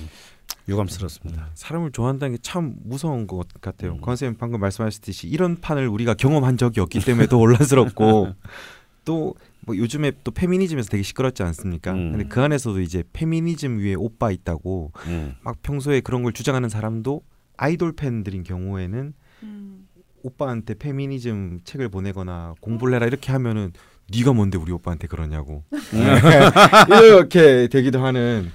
유감스럽습니다. 0.68 1.50
사람을 1.54 1.92
좋아한다는 1.92 2.36
게 2.36 2.42
참 2.42 2.76
무서운 2.84 3.26
것 3.26 3.46
같아요. 3.60 3.92
음. 3.92 4.00
권 4.00 4.16
선생님 4.16 4.38
방금 4.38 4.60
말씀하셨듯이 4.60 5.26
이런 5.28 5.60
판을 5.60 5.88
우리가 5.88 6.14
경험한 6.14 6.56
적이 6.56 6.80
없기 6.80 7.00
때문에 7.00 7.26
더 7.26 7.38
혼란스럽고 7.38 8.34
또 9.04 9.34
뭐 9.64 9.76
요즘에 9.76 10.12
또 10.24 10.30
페미니즘에서 10.30 10.88
되게 10.90 11.02
시끄럽지 11.02 11.42
않습니까? 11.44 11.92
음. 11.92 12.12
근데 12.12 12.24
그 12.26 12.40
안에서도 12.40 12.80
이제 12.80 13.04
페미니즘 13.12 13.78
위에 13.78 13.94
오빠 13.94 14.30
있다고 14.30 14.92
음. 15.06 15.36
막 15.42 15.62
평소에 15.62 16.00
그런 16.00 16.22
걸 16.22 16.32
주장하는 16.32 16.68
사람도 16.68 17.22
아이돌 17.56 17.92
팬들인 17.92 18.42
경우에는 18.42 19.14
음. 19.42 19.88
오빠한테 20.22 20.74
페미니즘 20.74 21.60
책을 21.64 21.88
보내거나 21.88 22.54
공부를 22.60 22.94
해라 22.94 23.06
이렇게 23.06 23.32
하면은 23.32 23.72
네가 24.14 24.32
뭔데 24.32 24.58
우리 24.58 24.72
오빠한테 24.72 25.06
그러냐고 25.08 25.64
이렇게 26.88 27.68
되기도 27.68 28.04
하는 28.04 28.50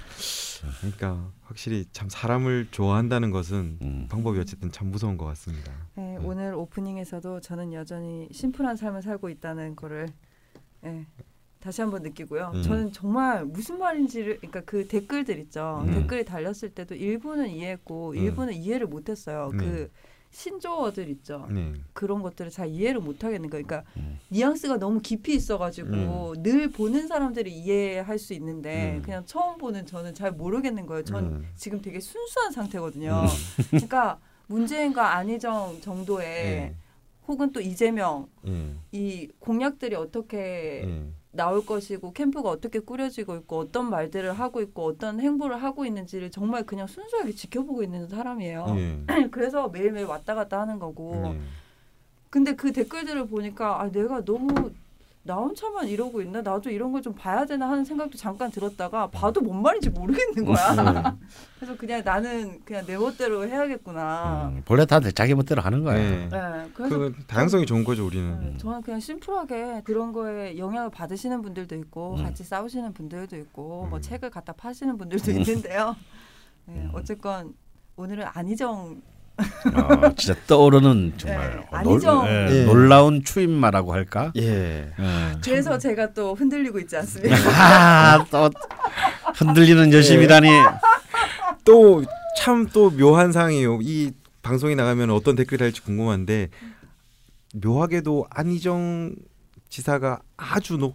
그러니까 0.80 1.30
확실히 1.42 1.84
참 1.92 2.08
사람을 2.08 2.68
좋아한다는 2.70 3.30
것은 3.30 3.78
음. 3.82 4.06
방법이 4.10 4.38
어쨌든 4.38 4.70
참 4.70 4.90
무서운 4.90 5.16
것 5.16 5.24
같습니다. 5.26 5.72
네, 5.94 6.16
음. 6.16 6.26
오늘 6.26 6.54
오프닝에서도 6.54 7.40
저는 7.40 7.72
여전히 7.72 8.28
심플한 8.32 8.76
삶을 8.76 9.02
살고 9.02 9.30
있다는 9.30 9.74
거를 9.76 10.08
예, 10.84 11.06
다시 11.60 11.80
한번 11.80 12.02
느끼고요. 12.02 12.52
음. 12.54 12.62
저는 12.62 12.92
정말 12.92 13.44
무슨 13.44 13.78
말인지를 13.78 14.36
그러니까 14.38 14.60
그 14.62 14.86
댓글들 14.86 15.38
있죠. 15.40 15.82
음. 15.86 15.92
댓글이 15.92 16.24
달렸을 16.24 16.70
때도 16.70 16.94
일부는 16.94 17.50
이해했고 17.50 18.10
음. 18.10 18.16
일부는 18.16 18.54
이해를 18.54 18.86
못 18.86 19.08
했어요. 19.08 19.50
네. 19.52 19.58
그 19.58 19.90
신조어들 20.30 21.08
있죠. 21.10 21.46
네. 21.50 21.72
그런 21.94 22.22
것들을 22.22 22.50
잘 22.50 22.68
이해를 22.68 23.00
못 23.00 23.24
하겠는 23.24 23.48
거예요. 23.50 23.64
그러니까 23.66 23.90
음. 23.96 24.18
뉘앙스가 24.28 24.78
너무 24.78 25.00
깊이 25.00 25.34
있어가지고 25.34 26.42
늘 26.42 26.70
보는 26.70 27.08
사람들이 27.08 27.50
이해할 27.50 28.18
수 28.18 28.34
있는데 28.34 28.96
음. 28.96 29.02
그냥 29.02 29.24
처음 29.24 29.58
보는 29.58 29.86
저는 29.86 30.14
잘 30.14 30.32
모르겠는 30.32 30.86
거예요. 30.86 31.02
전 31.04 31.24
음. 31.24 31.48
지금 31.56 31.80
되게 31.80 31.98
순수한 31.98 32.52
상태거든요. 32.52 33.24
그러니까 33.70 34.20
문재인과 34.46 35.14
안희정 35.16 35.80
정도의 35.80 36.26
네. 36.26 36.74
혹은 37.26 37.52
또 37.52 37.60
이재명 37.60 38.28
예. 38.46 38.74
이 38.90 39.28
공약들이 39.38 39.94
어떻게 39.94 40.82
예. 40.84 41.12
나올 41.38 41.64
것이고 41.64 42.12
캠프가 42.14 42.50
어떻게 42.50 42.80
꾸려지고 42.80 43.36
있고 43.36 43.58
어떤 43.60 43.88
말들을 43.90 44.32
하고 44.32 44.60
있고 44.60 44.86
어떤 44.86 45.20
행보를 45.20 45.62
하고 45.62 45.86
있는지를 45.86 46.32
정말 46.32 46.66
그냥 46.66 46.88
순수하게 46.88 47.32
지켜보고 47.32 47.84
있는 47.84 48.08
사람이에요. 48.08 48.66
예. 48.76 49.04
그래서 49.30 49.68
매일매일 49.68 50.06
왔다 50.06 50.34
갔다 50.34 50.60
하는 50.60 50.80
거고 50.80 51.34
예. 51.36 51.40
근데 52.28 52.56
그 52.56 52.72
댓글들을 52.72 53.28
보니까 53.28 53.80
아 53.80 53.88
내가 53.88 54.24
너무 54.24 54.72
나 55.24 55.34
혼자만 55.36 55.88
이러고 55.88 56.22
있나 56.22 56.40
나도 56.40 56.70
이런 56.70 56.90
걸 56.92 57.02
좀 57.02 57.14
봐야 57.14 57.44
되나 57.44 57.68
하는 57.70 57.84
생각도 57.84 58.16
잠깐 58.18 58.50
들었다가 58.50 59.08
봐도 59.10 59.40
뭔 59.40 59.62
말인지 59.62 59.90
모르겠는 59.90 60.44
거야. 60.44 60.72
음. 60.72 61.18
그래서 61.60 61.76
그냥 61.76 62.02
나는 62.04 62.60
그냥 62.64 62.84
내 62.86 62.96
멋대로 62.96 63.46
해야겠구나. 63.46 64.48
음, 64.54 64.62
원래 64.68 64.84
다들 64.86 65.12
자기 65.12 65.34
멋대로 65.34 65.60
하는 65.62 65.84
거예요. 65.84 66.00
예. 66.22 66.28
네, 66.28 66.70
그래서 66.74 66.98
그 66.98 67.14
다양성이 67.26 67.66
좋은 67.66 67.84
거죠 67.84 68.06
우리는. 68.06 68.40
네, 68.40 68.56
저는 68.56 68.82
그냥 68.82 69.00
심플하게 69.00 69.82
그런 69.84 70.12
거에 70.12 70.56
영향을 70.58 70.90
받으시는 70.90 71.42
분들도 71.42 71.76
있고 71.76 72.14
음. 72.16 72.24
같이 72.24 72.42
싸우시는 72.42 72.92
분들도 72.94 73.36
있고 73.36 73.86
뭐 73.90 73.98
음. 73.98 74.02
책을 74.02 74.30
갖다 74.30 74.52
파시는 74.54 74.96
분들도 74.98 75.30
있는데요. 75.32 75.94
네, 76.66 76.88
어쨌건 76.94 77.54
오늘은 77.96 78.24
안희정 78.32 79.00
어, 79.38 80.14
진짜 80.16 80.38
떠오르는 80.46 81.14
정말 81.16 81.60
네, 81.60 81.66
어, 81.70 81.82
놀. 81.82 82.00
예, 82.28 82.48
예. 82.50 82.64
놀라운 82.64 83.22
추임마라고 83.24 83.92
할까? 83.92 84.32
예. 84.36 84.90
예. 84.98 85.34
그래서 85.44 85.78
제가 85.78 86.12
또 86.12 86.34
흔들리고 86.34 86.78
있지 86.80 86.96
않습니까? 86.96 87.36
아, 87.36 88.24
또 88.30 88.50
흔들리는 89.36 89.92
여심이라니. 89.92 90.48
또 91.64 92.02
참 92.40 92.68
또 92.72 92.90
묘한 92.90 93.32
상황이에요. 93.32 93.80
이 93.82 94.12
방송이 94.42 94.76
나가면 94.76 95.10
어떤 95.10 95.34
댓글이 95.34 95.58
달릴지 95.58 95.82
궁금한데 95.82 96.48
묘하게도 97.54 98.26
안희정 98.30 99.14
지사가 99.68 100.20
아주 100.36 100.76
높 100.76 100.94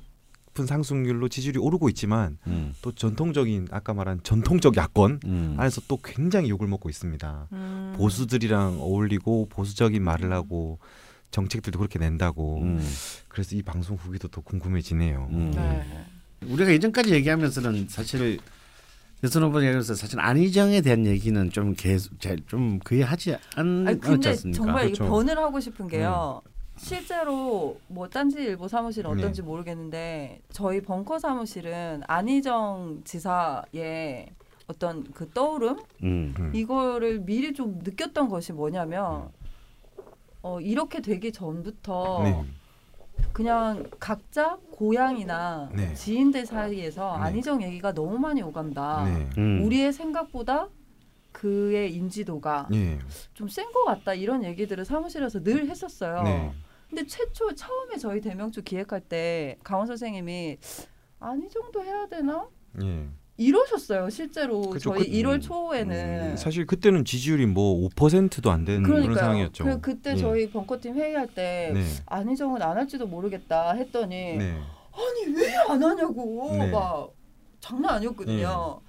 높은 0.54 0.68
상승률로 0.68 1.28
지지율이 1.30 1.58
오르고 1.60 1.90
있지만 1.90 2.38
음. 2.48 2.74
또 2.84 2.92
전통적인 2.92 3.70
아까 3.72 3.94
말한 3.94 4.20
전통적 4.24 4.78
야권 4.78 5.20
음. 5.26 5.56
안에서 5.58 5.82
또 5.88 5.98
굉장히 6.04 6.50
욕을 6.50 6.68
먹고 6.68 6.90
있습니다. 6.90 7.48
음. 7.52 7.94
보수들이랑 7.98 8.78
어울리고 8.80 9.48
보수적인 9.50 10.04
말을 10.04 10.32
하고 10.32 10.78
정책들도 11.32 11.80
그렇게 11.80 11.98
낸다고. 11.98 12.62
음. 12.62 12.88
그래서 13.28 13.56
이 13.56 13.64
방송 13.64 13.98
후기도 13.98 14.28
더 14.28 14.42
궁금해지네요. 14.42 15.28
음. 15.32 15.52
네. 15.56 16.06
우리가 16.48 16.72
이전까지 16.72 17.14
얘기하면서는 17.16 17.88
사실 17.90 18.38
대선 19.22 19.44
후보 19.44 19.64
얘기해서 19.66 19.96
사실 19.96 20.20
안희정에 20.20 20.82
대한 20.82 21.06
얘기는 21.08 21.50
좀 21.50 21.74
계속 21.76 22.20
잘- 22.20 22.38
좀 22.46 22.78
거의 22.84 23.02
하지 23.02 23.34
않, 23.56 23.88
아니 23.88 23.90
않지 23.90 24.00
근데 24.02 24.30
않습니까? 24.30 24.58
정말 24.64 24.84
그렇죠. 24.92 25.06
변을 25.06 25.38
하고 25.40 25.60
싶은 25.60 25.88
게요. 25.88 26.42
실제로 26.84 27.80
뭐 27.88 28.10
딴지일보 28.10 28.68
사무실은 28.68 29.10
어떤지 29.10 29.42
네. 29.42 29.48
모르겠는데 29.48 30.42
저희 30.52 30.82
벙커 30.82 31.18
사무실은 31.18 32.02
안희정 32.08 33.02
지사의 33.06 34.30
어떤 34.68 35.04
그 35.12 35.30
떠오름 35.30 35.80
음. 36.04 36.34
음. 36.38 36.52
이거를 36.54 37.22
미리 37.22 37.54
좀 37.54 37.80
느꼈던 37.84 38.30
것이 38.30 38.54
뭐냐면 38.54 39.30
어 40.42 40.60
이렇게 40.60 41.02
되기 41.02 41.32
전부터 41.32 42.22
네. 42.24 42.46
그냥 43.32 43.90
각자 44.00 44.58
고향이나 44.72 45.70
네. 45.74 45.94
지인들 45.94 46.46
사이에서 46.46 47.18
네. 47.18 47.24
안희정 47.24 47.64
얘기가 47.64 47.94
너무 47.94 48.18
많이 48.18 48.42
오간다. 48.42 49.06
네. 49.06 49.30
음. 49.38 49.64
우리의 49.64 49.94
생각보다 49.94 50.68
그의 51.32 51.94
인지도가 51.96 52.68
예. 52.74 53.00
좀센 53.34 53.72
것 53.72 53.84
같다 53.86 54.14
이런 54.14 54.44
얘기들을 54.44 54.86
사무실에서 54.86 55.42
늘 55.44 55.68
했었어요. 55.68 56.54
네. 56.94 57.02
근데 57.02 57.08
최초 57.08 57.54
처음에 57.54 57.98
저희 57.98 58.22
대명주 58.22 58.62
기획할 58.64 59.02
때 59.02 59.58
강원 59.64 59.88
선생님이 59.88 60.58
아니 61.20 61.50
정도 61.50 61.84
해야 61.84 62.06
되나 62.08 62.48
예. 62.84 63.08
이러셨어요. 63.38 64.10
실제로 64.12 64.62
그쵸, 64.70 64.94
저희 64.94 65.06
그- 65.10 65.12
1월 65.18 65.36
음, 65.36 65.42
초에는 65.42 66.38
사실 66.38 66.68
그때는 66.68 67.04
지지율이 67.04 67.48
뭐 67.48 67.90
5%도 67.90 68.52
안 68.52 68.64
되는 68.64 68.84
그런 68.84 69.02
그러니까요. 69.02 69.24
상황이었죠. 69.26 69.64
그, 69.64 69.82
그때 69.82 70.12
예. 70.12 70.16
저희 70.18 70.50
벙커팀 70.52 70.94
회의할 70.96 71.28
때 71.34 71.72
네. 71.74 71.84
안희정은 72.06 72.62
안 72.62 72.78
할지도 72.78 73.08
모르겠다 73.08 73.72
했더니 73.74 74.38
네. 74.38 74.60
아니 74.92 75.36
왜 75.36 75.56
안 75.70 75.82
하냐고 75.82 76.50
네. 76.52 76.70
막 76.70 77.12
장난 77.60 77.96
아니었거든요. 77.96 78.82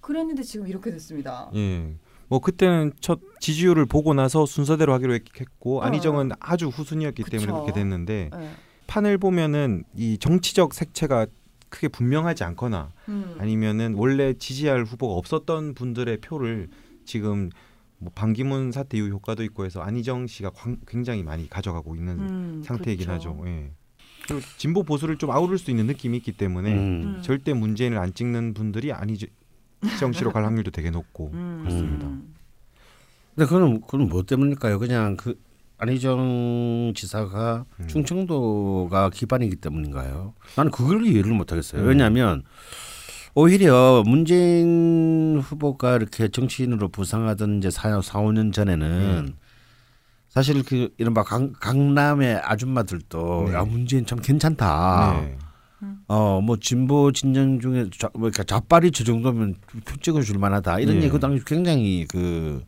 그랬는데 0.00 0.42
지금 0.42 0.66
이렇게 0.66 0.90
됐습니다. 0.90 1.48
예. 1.54 1.94
뭐 2.28 2.40
그때는 2.40 2.92
첫 3.00 3.20
지지율을 3.40 3.86
보고 3.86 4.12
나서 4.14 4.44
순서대로 4.46 4.92
하기로 4.94 5.14
했- 5.14 5.40
했고 5.40 5.78
어. 5.80 5.82
안희정은 5.82 6.30
아주 6.40 6.68
후순위였기 6.68 7.22
그쵸. 7.22 7.38
때문에 7.38 7.52
그렇게 7.52 7.72
됐는데 7.72 8.30
네. 8.32 8.50
판을 8.86 9.18
보면은 9.18 9.84
이 9.96 10.18
정치적 10.18 10.74
색채가 10.74 11.26
크게 11.70 11.88
분명하지 11.88 12.44
않거나 12.44 12.92
음. 13.08 13.36
아니면은 13.38 13.94
원래 13.94 14.32
지지할 14.34 14.84
후보가 14.84 15.14
없었던 15.14 15.74
분들의 15.74 16.18
표를 16.20 16.68
지금 17.04 17.50
뭐 17.98 18.10
반기문 18.14 18.72
사태 18.72 18.96
이후 18.98 19.08
효과도 19.08 19.42
있고 19.44 19.64
해서 19.64 19.80
안희정 19.80 20.26
씨가 20.26 20.50
광- 20.50 20.78
굉장히 20.86 21.22
많이 21.22 21.48
가져가고 21.48 21.96
있는 21.96 22.18
음, 22.20 22.62
상태이긴 22.64 23.06
그렇죠. 23.06 23.30
하죠. 23.30 23.42
예. 23.48 23.70
그리고 24.26 24.42
진보 24.56 24.82
보수를 24.82 25.16
좀 25.16 25.30
아우를 25.30 25.58
수 25.58 25.70
있는 25.70 25.86
느낌이 25.86 26.16
있기 26.18 26.32
때문에 26.32 26.72
음. 26.72 26.78
음. 27.16 27.22
절대 27.22 27.52
문재인을 27.54 27.98
안 27.98 28.14
찍는 28.14 28.54
분들이 28.54 28.92
안 28.92 29.08
씨로 30.14 30.32
갈 30.32 30.44
확률도 30.44 30.70
되게 30.70 30.90
높고 30.90 31.30
음, 31.32 31.60
그렇습니다. 31.62 32.06
음. 32.06 32.34
근데 33.34 33.46
그건 33.46 33.80
그건 33.82 34.08
뭐 34.08 34.22
때문일까요? 34.22 34.78
그냥 34.78 35.16
그 35.16 35.40
안희정 35.78 36.92
지사가 36.94 37.64
음. 37.80 37.86
충청도가 37.86 39.10
기반이기 39.10 39.56
때문인가요? 39.56 40.34
나는 40.56 40.70
그걸 40.72 41.06
이해를 41.06 41.32
못 41.32 41.52
하겠어요. 41.52 41.82
음. 41.82 41.88
왜냐하면 41.88 42.42
오히려 43.34 44.02
문재인 44.04 45.40
후보가 45.40 45.96
이렇게 45.96 46.28
정치인으로 46.28 46.88
부상하던 46.88 47.58
이제 47.58 47.70
4, 47.70 48.02
4 48.02 48.20
5년 48.20 48.52
전에는 48.52 49.26
음. 49.28 49.36
사실 50.28 50.62
그 50.64 50.92
이른바 50.98 51.22
강, 51.22 51.52
강남의 51.52 52.40
아줌마들도 52.42 53.44
네. 53.48 53.54
야 53.54 53.64
문재인 53.64 54.04
참 54.04 54.20
괜찮다. 54.20 55.20
네. 55.20 55.38
어 56.08 56.40
뭐 56.40 56.56
진보 56.56 57.12
진영 57.12 57.60
중에 57.60 57.88
좌, 57.96 58.08
뭐 58.14 58.30
좌빨이 58.30 58.90
저 58.90 59.04
정도면 59.04 59.54
표 59.84 59.96
찍어줄 60.00 60.38
만하다 60.38 60.80
이런 60.80 60.96
예. 60.96 61.00
얘기 61.02 61.10
그 61.10 61.20
당시 61.20 61.44
굉장히 61.44 62.06
그 62.08 62.62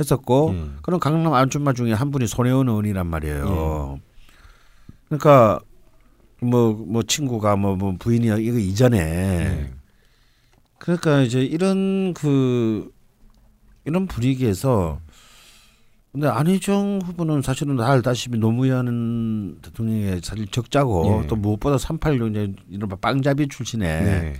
했었고 0.00 0.54
예. 0.54 0.70
그런 0.82 1.00
강남 1.00 1.32
아줌마 1.34 1.72
중에 1.72 1.92
한 1.92 2.10
분이 2.10 2.26
손혜원 2.26 2.68
의원이란 2.68 3.06
말이에요. 3.06 3.98
그러니까 5.08 5.60
뭐뭐 6.40 7.02
친구가 7.04 7.56
뭐, 7.56 7.76
뭐 7.76 7.94
부인이 7.98 8.26
이거 8.26 8.58
이전에 8.58 8.98
네. 8.98 9.72
그러니까 10.78 11.22
이제 11.22 11.40
이런 11.40 12.12
그 12.14 12.90
이런 13.84 14.06
분위기에서 14.06 15.00
근데 16.14 16.28
안희정 16.28 17.00
후보는 17.04 17.42
사실은 17.42 17.74
다 17.76 17.90
알다시피 17.90 18.38
노무현 18.38 19.58
대통령의 19.60 20.20
사실 20.22 20.46
적자고 20.46 21.22
예. 21.24 21.26
또 21.26 21.34
무엇보다 21.34 21.76
386 21.76 22.30
이제 22.30 22.52
이른바 22.70 22.94
빵잡이 22.94 23.48
출신의 23.48 24.04
네. 24.04 24.34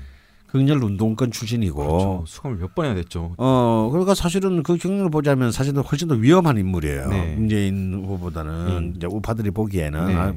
경렬 0.52 0.80
운동권 0.84 1.32
출신이고 1.32 1.84
그렇죠. 1.84 2.24
수감을 2.28 2.58
몇 2.58 2.76
번이나 2.76 2.94
됐죠. 2.94 3.34
어 3.38 3.88
그러니까 3.90 4.14
사실은 4.14 4.62
그 4.62 4.76
경력을 4.76 5.10
보자면 5.10 5.50
사실은 5.50 5.82
훨씬 5.82 6.06
더 6.06 6.14
위험한 6.14 6.58
인물이에요. 6.58 7.08
네. 7.08 7.34
문재인 7.34 7.92
후보보다는 7.92 8.52
음. 8.52 8.92
이제 8.94 9.08
우파들이 9.08 9.50
보기에는 9.50 10.06
네. 10.06 10.14
아, 10.14 10.32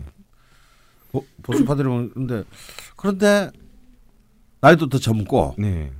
보, 1.11 1.23
보수파들이 1.43 1.87
근데 2.15 2.43
그런데 2.95 3.51
나이도 4.61 4.89
더 4.89 4.97
젊고 4.97 5.53
네. 5.59 5.91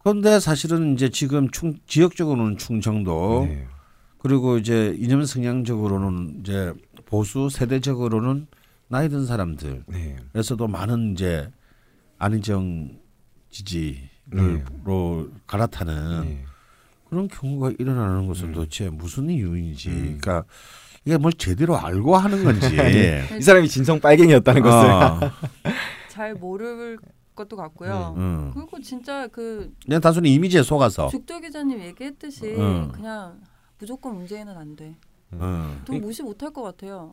그런데 0.00 0.38
사실은 0.40 0.92
이제 0.92 1.08
지금 1.08 1.50
충, 1.50 1.72
지역적으로는 1.86 2.58
충청도 2.58 3.46
네. 3.48 3.66
그리고 4.24 4.56
이제 4.56 4.96
이념 4.98 5.22
성향적으로는 5.22 6.40
이제 6.40 6.72
보수 7.04 7.50
세대적으로는 7.50 8.46
나이 8.88 9.10
든 9.10 9.26
사람들에서도 9.26 10.66
네. 10.66 10.72
많은 10.72 11.12
이제 11.12 11.50
안희정 12.16 12.96
지지로 13.50 14.00
네. 14.32 14.64
갈아타는 15.46 16.20
네. 16.22 16.44
그런 17.06 17.28
경우가 17.28 17.72
일어나는 17.78 18.26
것은 18.26 18.48
음. 18.48 18.52
도대체 18.54 18.88
무슨 18.88 19.28
이유인지 19.28 19.90
음. 19.90 20.18
그러니까 20.18 20.44
이게 21.04 21.18
뭘 21.18 21.30
제대로 21.34 21.76
알고 21.76 22.16
하는 22.16 22.44
건지 22.44 22.66
이 23.38 23.42
사람이 23.42 23.68
진성 23.68 24.00
빨갱이였다는 24.00 24.62
것을 24.62 24.90
어, 24.90 25.20
잘 26.08 26.32
모를 26.32 26.96
것도 27.34 27.56
같고요. 27.56 28.14
음. 28.16 28.52
그리고 28.54 28.80
진짜 28.80 29.26
그 29.26 29.70
그냥 29.84 30.00
단순히 30.00 30.32
이미지에 30.32 30.62
속아서 30.62 31.08
죽도 31.08 31.40
기자님 31.40 31.78
얘기했듯이 31.82 32.54
음. 32.54 32.90
그냥 32.90 33.38
무조건 33.84 34.16
문재인은 34.16 34.56
안 34.56 34.74
돼. 34.76 34.96
어. 35.32 35.78
또 35.84 35.92
무시 35.94 36.22
못할 36.22 36.50
것 36.50 36.62
같아요. 36.62 37.12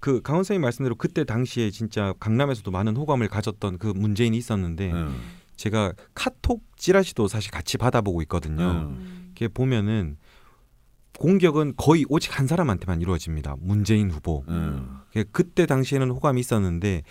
그 0.00 0.22
강원 0.22 0.42
선생님 0.42 0.62
말씀대로 0.62 0.94
그때 0.96 1.22
당시에 1.24 1.70
진짜 1.70 2.14
강남에서도 2.18 2.68
많은 2.70 2.96
호감을 2.96 3.28
가졌던 3.28 3.76
그 3.78 3.88
문재인이 3.88 4.34
있었는데 4.36 4.90
음. 4.90 5.20
제가 5.56 5.92
카톡 6.14 6.62
찌라시도 6.76 7.28
사실 7.28 7.50
같이 7.52 7.76
받아보고 7.76 8.22
있거든요. 8.22 8.62
음. 8.64 8.96
음. 8.98 9.24
이렇게 9.36 9.48
보면은 9.48 10.16
공격은 11.18 11.74
거의 11.76 12.06
오직 12.08 12.38
한 12.38 12.46
사람한테만 12.46 13.00
이루어집니다. 13.02 13.56
문재인 13.60 14.10
후보. 14.10 14.44
음. 14.48 14.98
그- 15.12 15.24
그때 15.30 15.66
당시에는 15.66 16.10
호감이 16.10 16.40
있었는데 16.40 17.02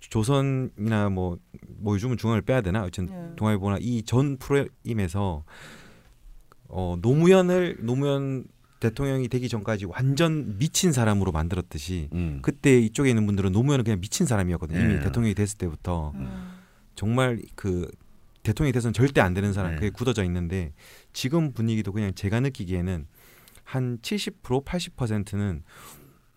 조선이나 0.00 1.10
뭐, 1.10 1.36
뭐 1.68 1.94
요즘은 1.94 2.16
중앙을 2.16 2.40
빼야 2.42 2.60
되나? 2.62 2.82
어쨌든 2.82 3.14
네. 3.14 3.36
동아일보나 3.36 3.76
이 3.80 4.02
전 4.04 4.38
프로임에서 4.38 5.44
어, 6.72 6.96
노무현을 7.00 7.76
노무현 7.80 8.44
대통령이 8.80 9.28
되기 9.28 9.48
전까지 9.48 9.84
완전 9.84 10.58
미친 10.58 10.90
사람으로 10.90 11.30
만들었듯이 11.30 12.08
음. 12.14 12.40
그때 12.42 12.80
이쪽에 12.80 13.10
있는 13.10 13.26
분들은 13.26 13.52
노무현은 13.52 13.84
그냥 13.84 14.00
미친 14.00 14.26
사람이었거든요. 14.26 14.80
이미 14.80 14.94
예. 14.94 15.00
대통령이 15.00 15.34
됐을 15.34 15.58
때부터 15.58 16.12
음. 16.16 16.58
정말 16.96 17.40
그 17.54 17.88
대통령이 18.42 18.72
돼서는 18.72 18.92
절대 18.92 19.20
안 19.20 19.34
되는 19.34 19.52
사람 19.52 19.72
네. 19.72 19.76
그게 19.76 19.90
굳어져 19.90 20.24
있는데 20.24 20.72
지금 21.12 21.52
분위기도 21.52 21.92
그냥 21.92 22.12
제가 22.14 22.40
느끼기에는 22.40 23.06
한 23.62 23.98
70% 23.98 24.64
80%는 24.64 25.62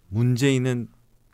문재인은 0.10 0.88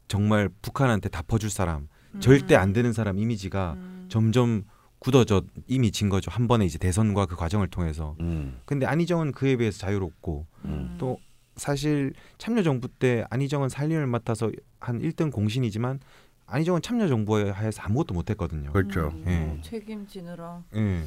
정말 0.08 0.50
북한한테 0.62 1.10
다 1.10 1.24
퍼줄 1.24 1.50
사람 1.50 1.88
절대 2.20 2.56
안 2.56 2.72
되는 2.72 2.94
사람 2.94 3.18
이미지가 3.18 3.74
음. 3.78 4.06
점점 4.10 4.64
굳어져 5.02 5.42
이미 5.68 5.92
진 5.92 6.10
거죠 6.10 6.30
한 6.30 6.48
번에 6.48 6.64
이제 6.64 6.78
대선과 6.78 7.26
그 7.26 7.36
과정을 7.36 7.68
통해서 7.70 8.16
음. 8.20 8.60
근데 8.66 8.86
안희정은 8.86 9.32
그에 9.32 9.56
비해서 9.58 9.80
자유롭고 9.80 10.46
음. 10.66 10.96
또 11.00 11.18
사실 11.56 12.14
참여정부 12.38 12.88
때 12.88 13.26
안희정은 13.32 13.70
살림을 13.70 14.06
맡아서 14.06 14.52
한 14.80 15.02
1등 15.02 15.32
공신이지만 15.32 16.00
안희정은 16.46 16.84
참여정부에 16.84 17.50
하에서 17.50 17.82
아무것도 17.82 18.14
못했거든요. 18.14 18.72
그렇죠. 18.74 19.08
음, 19.08 19.24
예. 19.26 19.40
뭐 19.40 19.62
책임지느라 19.62 20.64
예. 20.76 21.04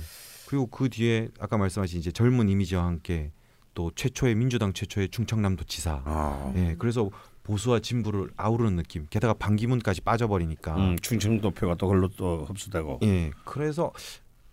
그리고 0.47 0.67
그 0.67 0.89
뒤에 0.89 1.29
아까 1.39 1.57
말씀하신 1.57 2.01
이제 2.01 2.11
젊은 2.11 2.49
이미지와 2.49 2.85
함께 2.85 3.31
또 3.75 3.93
최초의 3.95 4.35
민주당 4.35 4.73
최초의 4.73 5.11
충청남도지사. 5.11 6.03
아. 6.05 6.53
예. 6.57 6.75
그래서 6.79 7.11
보수와 7.45 7.79
진보를 7.79 8.31
아우르는 8.37 8.77
느낌. 8.77 9.07
게다가 9.09 9.35
반기문까지 9.35 10.01
빠져버리니까. 10.01 10.77
음, 10.77 10.99
충청도표가 10.99 11.77
또 11.77 11.87
그걸로 11.87 12.09
또 12.09 12.45
흡수되고. 12.47 13.01
예. 13.05 13.31
그래서 13.45 13.93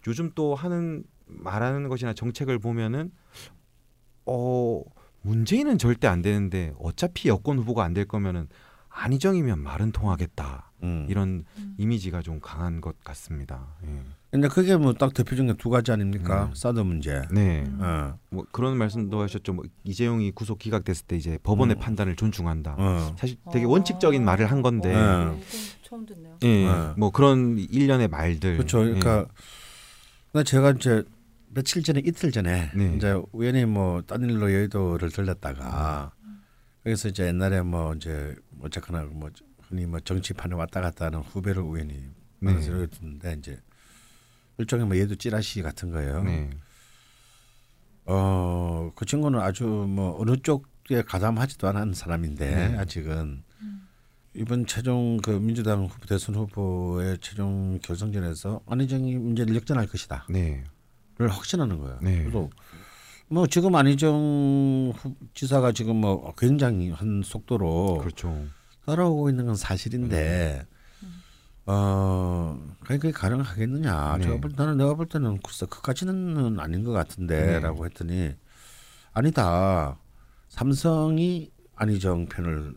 요즘 0.07 0.31
또 0.35 0.53
하는 0.55 1.03
말하는 1.25 1.87
것이나 1.89 2.13
정책을 2.13 2.59
보면은 2.59 3.11
어 4.25 4.81
문재인은 5.21 5.77
절대 5.77 6.07
안 6.07 6.21
되는데 6.21 6.73
어차피 6.79 7.29
여권 7.29 7.57
후보가 7.59 7.83
안 7.83 7.93
될 7.93 8.05
거면은 8.05 8.47
안희정이면 8.89 9.59
말은 9.59 9.91
통하겠다. 9.93 10.71
음. 10.83 11.07
이런 11.09 11.45
이미지가 11.77 12.21
좀 12.21 12.39
강한 12.41 12.81
것 12.81 12.99
같습니다. 13.03 13.67
예. 13.85 14.01
근데 14.31 14.47
그게 14.47 14.77
뭐 14.77 14.93
딱 14.93 15.13
대표적인 15.13 15.57
두 15.57 15.69
가지 15.69 15.91
아닙니까? 15.91 16.45
음. 16.45 16.55
사드 16.55 16.79
문제. 16.79 17.21
네. 17.31 17.65
어. 17.79 18.17
뭐 18.29 18.45
그런 18.51 18.77
말씀도 18.77 19.21
하셨죠. 19.21 19.51
뭐 19.53 19.65
이재용이 19.83 20.31
구속 20.31 20.57
기각됐을 20.57 21.05
때 21.05 21.17
이제 21.17 21.37
법원의 21.43 21.75
음. 21.75 21.79
판단을 21.81 22.15
존중한다. 22.15 22.75
어. 22.77 23.15
사실 23.19 23.35
되게 23.51 23.65
원칙적인 23.65 24.23
말을 24.23 24.49
한 24.49 24.61
건데. 24.61 24.89
네. 24.89 24.95
어, 24.95 25.21
이건 25.33 25.41
처음 25.83 26.05
듣네요. 26.05 26.37
예. 26.43 26.65
네. 26.65 26.93
뭐 26.95 27.11
그런 27.11 27.57
일련의 27.59 28.07
말들. 28.07 28.55
그렇죠. 28.55 28.79
그러니까 28.79 29.25
근데 30.31 30.45
제가 30.45 30.71
이제 30.71 31.03
며칠 31.53 31.83
전에 31.83 32.01
이틀 32.05 32.31
전에 32.31 32.71
네. 32.73 32.93
이제 32.95 33.21
우연히 33.33 33.65
뭐 33.65 34.01
딴 34.03 34.21
일로 34.23 34.53
여의도를 34.53 35.09
들렸다가 35.11 36.13
그래서 36.83 37.09
이제 37.09 37.27
옛날에 37.27 37.61
뭐 37.61 37.93
이제 37.95 38.33
어쨌거나 38.61 39.03
뭐 39.11 39.29
흔히 39.63 39.85
뭐 39.85 39.99
정치판에 39.99 40.55
왔다 40.55 40.79
갔다 40.79 41.07
하는 41.07 41.19
후배를 41.19 41.61
우연히 41.61 41.95
네. 42.39 42.53
만나서 42.53 42.71
네. 42.71 42.87
듣는데 42.87 43.35
이제 43.39 43.59
일종의 44.61 44.85
뭐 44.85 44.95
얘도 44.97 45.15
찌라시 45.15 45.61
같은 45.61 45.91
거예요. 45.91 46.23
네. 46.23 46.49
어, 48.05 48.91
그 48.95 49.05
친구는 49.05 49.39
아주 49.39 49.63
뭐 49.65 50.19
어느 50.19 50.37
쪽에 50.41 51.01
가담하지도 51.03 51.67
않은 51.67 51.93
사람인데 51.93 52.69
네. 52.69 52.77
아직은 52.77 53.43
이번 54.33 54.65
최종 54.65 55.17
그 55.17 55.31
민주당 55.31 55.85
후보 55.85 56.05
대선 56.05 56.35
후보의 56.35 57.17
최종 57.19 57.79
결성전에서 57.83 58.61
안희정이 58.65 59.15
문제를 59.15 59.55
역전할 59.55 59.87
것이다를 59.87 60.23
네. 60.29 60.63
확신하는 61.19 61.79
거예요. 61.79 61.99
네. 62.01 62.19
그래서 62.23 62.49
뭐 63.27 63.45
지금 63.47 63.75
안희정 63.75 64.93
후- 64.95 65.15
지사가 65.33 65.71
지금 65.73 65.97
뭐 65.97 66.33
굉장히 66.37 66.89
한 66.91 67.21
속도로 67.23 67.99
그렇죠. 67.99 68.45
따라오고 68.85 69.29
있는 69.29 69.45
건 69.45 69.55
사실인데 69.55 70.65
어 71.65 72.59
그게 72.81 72.97
그게 72.97 73.11
가능하겠느냐? 73.11 74.17
네. 74.17 74.23
제가 74.23 74.37
볼 74.39 74.51
나는 74.55 74.77
내가 74.77 74.95
볼 74.95 75.07
때는 75.07 75.39
글쎄 75.43 75.65
그까지는 75.69 76.59
아닌 76.59 76.83
것 76.83 76.91
같은데라고 76.91 77.85
했더니 77.85 78.33
아니다. 79.13 79.97
삼성이 80.49 81.51
안희정 81.75 82.27
편을 82.27 82.75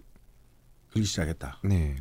들기 0.92 1.06
시작했다. 1.06 1.58
네. 1.64 1.96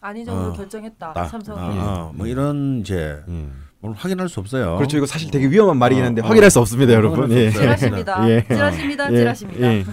안희정으로 0.00 0.48
어. 0.48 0.52
결정했다. 0.52 1.12
딱. 1.12 1.26
삼성. 1.28 1.56
어, 1.56 1.60
어, 1.60 2.12
뭐 2.14 2.26
이런 2.26 2.80
이제 2.80 3.22
예. 3.28 3.48
오늘 3.80 3.96
확인할 3.96 4.28
수 4.28 4.40
없어요. 4.40 4.76
그렇죠. 4.76 4.96
이거 4.98 5.06
사실 5.06 5.30
되게 5.30 5.48
위험한 5.48 5.76
말이긴 5.78 6.04
한데 6.04 6.22
어, 6.22 6.26
확인할 6.26 6.50
수 6.50 6.60
없습니다, 6.60 6.92
어, 6.92 6.96
여러분. 6.96 7.30
예. 7.32 7.50
찌라십니다. 7.50 8.28
예. 8.28 8.44
찌라십니다. 8.46 9.12
예. 9.12 9.16
찌라십니다. 9.16 9.66
예. 9.66 9.84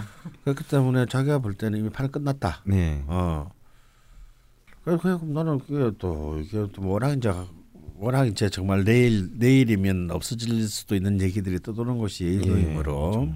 그렇기 0.43 0.63
때문에 0.67 1.05
자기가 1.05 1.39
볼 1.39 1.53
때는 1.53 1.79
이미 1.79 1.89
판은 1.89 2.11
끝났다. 2.11 2.61
네. 2.65 3.03
어. 3.07 3.49
그래서 4.83 5.19
나는 5.23 5.59
그게 5.59 5.95
또 5.97 6.39
이게 6.39 6.67
또 6.73 6.87
워낙 6.87 7.13
이제 7.13 7.31
워낙 7.95 8.25
이제 8.25 8.49
정말 8.49 8.83
내일 8.83 9.29
내일이면 9.37 10.11
없어질 10.11 10.67
수도 10.67 10.95
있는 10.95 11.21
얘기들이 11.21 11.59
떠도는 11.59 11.97
것이 11.97 12.41
예, 12.43 12.47
노임으로 12.47 13.29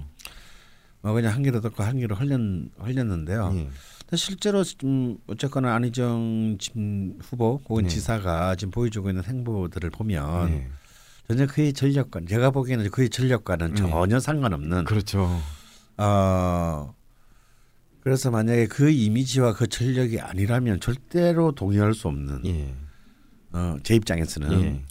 어, 1.02 1.12
그냥 1.12 1.32
한 1.32 1.42
귀로 1.42 1.60
듣고 1.60 1.82
한 1.82 1.98
귀로 1.98 2.16
흘렸 2.16 2.38
흘렸는데요. 2.78 3.52
예. 3.54 3.68
근데 4.00 4.16
실제로 4.16 4.62
좀 4.64 5.18
어쨌거나 5.26 5.74
안희정 5.74 6.56
지금 6.58 7.18
후보 7.20 7.60
혹은 7.68 7.84
네. 7.84 7.88
지사가 7.88 8.56
지금 8.56 8.70
보여주고 8.70 9.08
있는 9.08 9.24
행보들을 9.24 9.90
보면 9.90 10.50
예. 10.50 10.68
전혀 11.28 11.46
그의 11.46 11.72
전력과 11.72 12.20
제가 12.28 12.50
보기에는 12.50 12.90
그의 12.90 13.08
전력과는 13.08 13.74
네. 13.74 13.76
전혀 13.76 14.20
상관없는 14.20 14.84
그렇죠. 14.84 15.40
어 15.96 16.94
그래서 18.00 18.30
만약에 18.30 18.66
그 18.66 18.90
이미지와 18.90 19.54
그 19.54 19.66
전력이 19.66 20.20
아니라면 20.20 20.80
절대로 20.80 21.52
동의할 21.52 21.94
수 21.94 22.08
없는 22.08 22.46
예. 22.46 22.74
어, 23.52 23.76
제 23.82 23.94
입장에서는 23.94 24.62
예. 24.62 24.84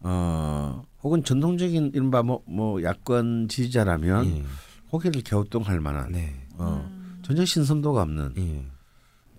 어 0.00 0.84
혹은 1.02 1.24
전통적인 1.24 1.92
이른바 1.94 2.22
뭐, 2.22 2.42
뭐 2.46 2.82
야권 2.82 3.48
지지자라면 3.48 4.26
예. 4.26 4.44
고개를 4.90 5.22
갸우뚱할 5.22 5.80
만한 5.80 6.12
네. 6.12 6.34
어, 6.56 6.88
음. 6.88 7.18
전혀 7.22 7.44
신선도가 7.44 8.02
없는 8.02 8.34
예. 8.38 8.64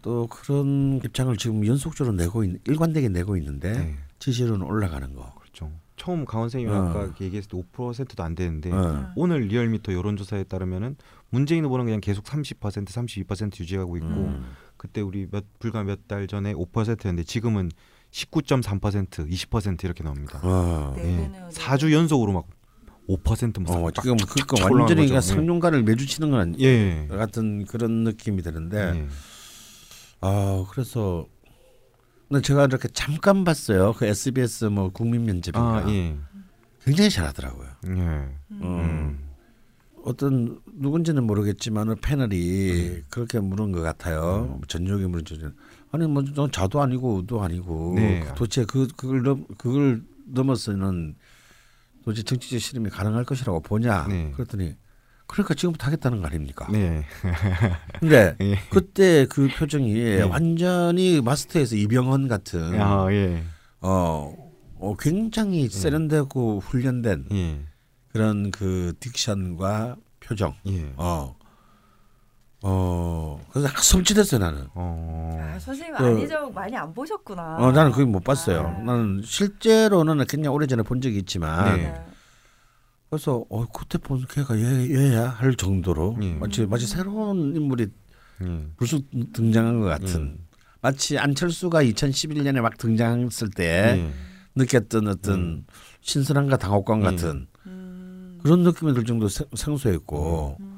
또 0.02 0.28
그런 0.28 1.02
입장을 1.04 1.36
지금 1.38 1.66
연속적으로 1.66 2.16
내고 2.16 2.44
있는 2.44 2.60
일관되게 2.68 3.10
내고 3.10 3.38
있는데 3.38 3.74
네. 3.74 3.96
지지율은 4.20 4.62
올라가는 4.62 5.16
거. 5.16 5.34
그렇죠. 5.40 5.72
처음 5.98 6.26
강원 6.26 6.50
선생님이 6.50 6.78
어. 6.78 6.90
아까 6.90 7.14
얘기했을 7.22 7.50
때 7.50 7.58
5%도 7.58 8.22
안 8.22 8.36
되는데 8.36 8.72
어. 8.72 9.12
오늘 9.16 9.42
리얼미터 9.48 9.94
여론조사에 9.94 10.44
따르면은 10.44 10.96
문재인 11.30 11.66
후보는 11.66 11.86
그냥 11.86 12.02
계속 12.02 12.24
30% 12.26 12.86
32% 12.86 13.60
유지하고 13.60 13.98
있고 13.98 14.08
음. 14.08 14.52
그때 14.78 15.02
우리 15.02 15.28
몇 15.30 15.44
불과 15.60 15.84
몇 15.84 16.08
달 16.08 16.28
전에 16.28 16.54
5%였는데 16.54 17.24
지금은 17.24 17.72
19.3% 18.12 19.30
20% 19.30 19.84
이렇게 19.84 20.04
나옵니다. 20.04 20.40
어. 20.44 20.94
네. 20.96 21.04
예. 21.04 21.08
네네네. 21.28 21.50
4주 21.50 21.92
연속으로 21.92 22.32
막 22.32 22.46
5%뭐 23.10 23.88
어, 23.88 23.92
지금 23.92 24.18
그니까 24.18 24.56
완전히 24.64 25.02
그러니까 25.08 25.22
상용가를 25.22 25.84
매주 25.84 26.06
치는 26.08 26.32
건 26.32 26.40
아니- 26.40 26.60
예. 26.64 27.08
같은 27.10 27.66
그런 27.66 28.04
느낌이 28.04 28.42
드는데 28.42 28.78
예. 28.96 29.08
아 30.22 30.66
그래서 30.72 31.26
근데 32.30 32.42
제가 32.42 32.66
이렇게 32.66 32.88
잠깐 32.88 33.44
봤어요 33.44 33.94
그 33.94 34.06
SBS 34.06 34.66
뭐 34.66 34.90
국민 34.90 35.26
면접인가 35.26 35.78
아, 35.86 35.92
예. 35.92 36.16
굉장히 36.84 37.10
잘하더라고요. 37.10 37.68
예. 37.88 37.92
어, 37.92 38.30
음. 38.52 39.25
어떤 40.06 40.60
누군지는 40.74 41.24
모르겠지만 41.24 41.96
패널이 42.00 42.72
음. 42.72 43.04
그렇게 43.10 43.40
물은 43.40 43.72
것 43.72 43.82
같아요. 43.82 44.46
뭐 44.50 44.62
전적이 44.68 45.08
물은 45.08 45.24
아니 45.92 46.08
뭐넌 46.08 46.52
자도 46.52 46.82
아니고 46.82 47.16
우도 47.16 47.42
아니고 47.42 47.94
네. 47.96 48.24
도대체 48.36 48.66
그 48.66 48.88
그걸 48.96 49.24
넘 49.24 49.46
그걸 49.58 50.04
넘어서는 50.26 51.16
도대체 52.04 52.22
정치적 52.24 52.62
실험이 52.62 52.90
가능할 52.92 53.26
것이라고 53.26 53.62
보냐? 53.62 54.06
네. 54.08 54.32
그랬더니 54.36 54.76
그러니까 55.26 55.56
지금부터 55.56 55.88
하겠다는 55.88 56.22
거 56.22 56.28
아닙니까? 56.28 56.68
네. 56.72 57.04
근데 58.00 58.36
예. 58.42 58.60
그때 58.70 59.26
그 59.26 59.48
표정이 59.48 60.22
완전히 60.22 61.20
마스터에서 61.20 61.76
이병헌 61.76 62.28
같은 62.28 62.80
아, 62.80 63.12
예. 63.12 63.42
어, 63.82 64.36
어 64.78 64.96
굉장히 65.00 65.68
세련되고 65.68 66.60
훈련된 66.60 67.26
예. 67.32 67.60
그런 68.16 68.50
그 68.50 68.94
딕션과 69.02 69.98
표정. 70.22 70.56
예. 70.68 70.90
어. 70.96 71.36
어. 72.62 73.46
그래서 73.52 73.68
섬찟했어요 73.68 74.40
나는. 74.40 74.68
어. 74.74 75.38
아, 75.38 75.60
선생님 75.60 75.96
그- 75.98 76.06
안희정 76.06 76.54
많이 76.54 76.74
안 76.78 76.94
보셨구나. 76.94 77.58
어 77.58 77.74
나는 77.74 77.92
그게 77.92 78.06
못 78.06 78.24
봤어요. 78.24 78.62
아. 78.68 78.82
나는 78.84 79.22
실제로는 79.22 80.26
그냥 80.28 80.54
오래전에 80.54 80.84
본 80.84 81.02
적이 81.02 81.18
있지만 81.18 81.76
네. 81.76 81.94
그래서 83.10 83.44
어 83.50 83.66
그때 83.68 83.98
본 83.98 84.26
걔가 84.30 84.58
얘 84.60 84.90
얘야 84.96 85.28
할 85.28 85.54
정도로 85.56 86.18
예. 86.22 86.36
마치 86.36 86.66
마치 86.66 86.88
새로운 86.88 87.54
인물이 87.54 87.88
예. 88.44 88.68
불쑥 88.78 89.04
등장한 89.34 89.82
것 89.82 89.88
같은 89.88 90.38
마치 90.82 91.20
안철수가 91.20 91.84
2011년에 91.84 92.62
막 92.62 92.78
등장했을 92.78 93.50
때 93.50 93.98
예. 94.08 94.12
느꼈던 94.56 95.10
어떤 95.10 95.66
신선함과 96.00 96.56
당혹감 96.58 97.02
예. 97.02 97.04
같은 97.04 97.48
음. 97.68 97.75
그런 98.46 98.62
느낌이 98.62 98.94
들 98.94 99.04
정도 99.06 99.28
생- 99.28 99.48
생소했고 99.56 100.58
음. 100.60 100.78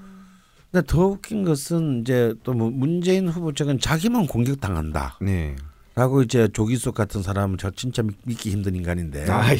근데 0.71 0.85
더 0.87 1.05
웃긴 1.07 1.43
것은 1.43 2.01
이제 2.01 2.33
또 2.43 2.53
뭐 2.53 2.69
문재인 2.69 3.27
후보 3.27 3.51
측은 3.51 3.79
자기만 3.79 4.27
공격당한다. 4.27 5.17
네. 5.21 5.55
라고 5.95 6.21
이제 6.21 6.47
조기숙 6.53 6.95
같은 6.95 7.21
사람은 7.21 7.57
저 7.57 7.69
진짜 7.71 8.03
믿- 8.03 8.15
믿기 8.23 8.51
힘든 8.51 8.73
인간인데. 8.75 9.29
아, 9.29 9.51
예. 9.53 9.57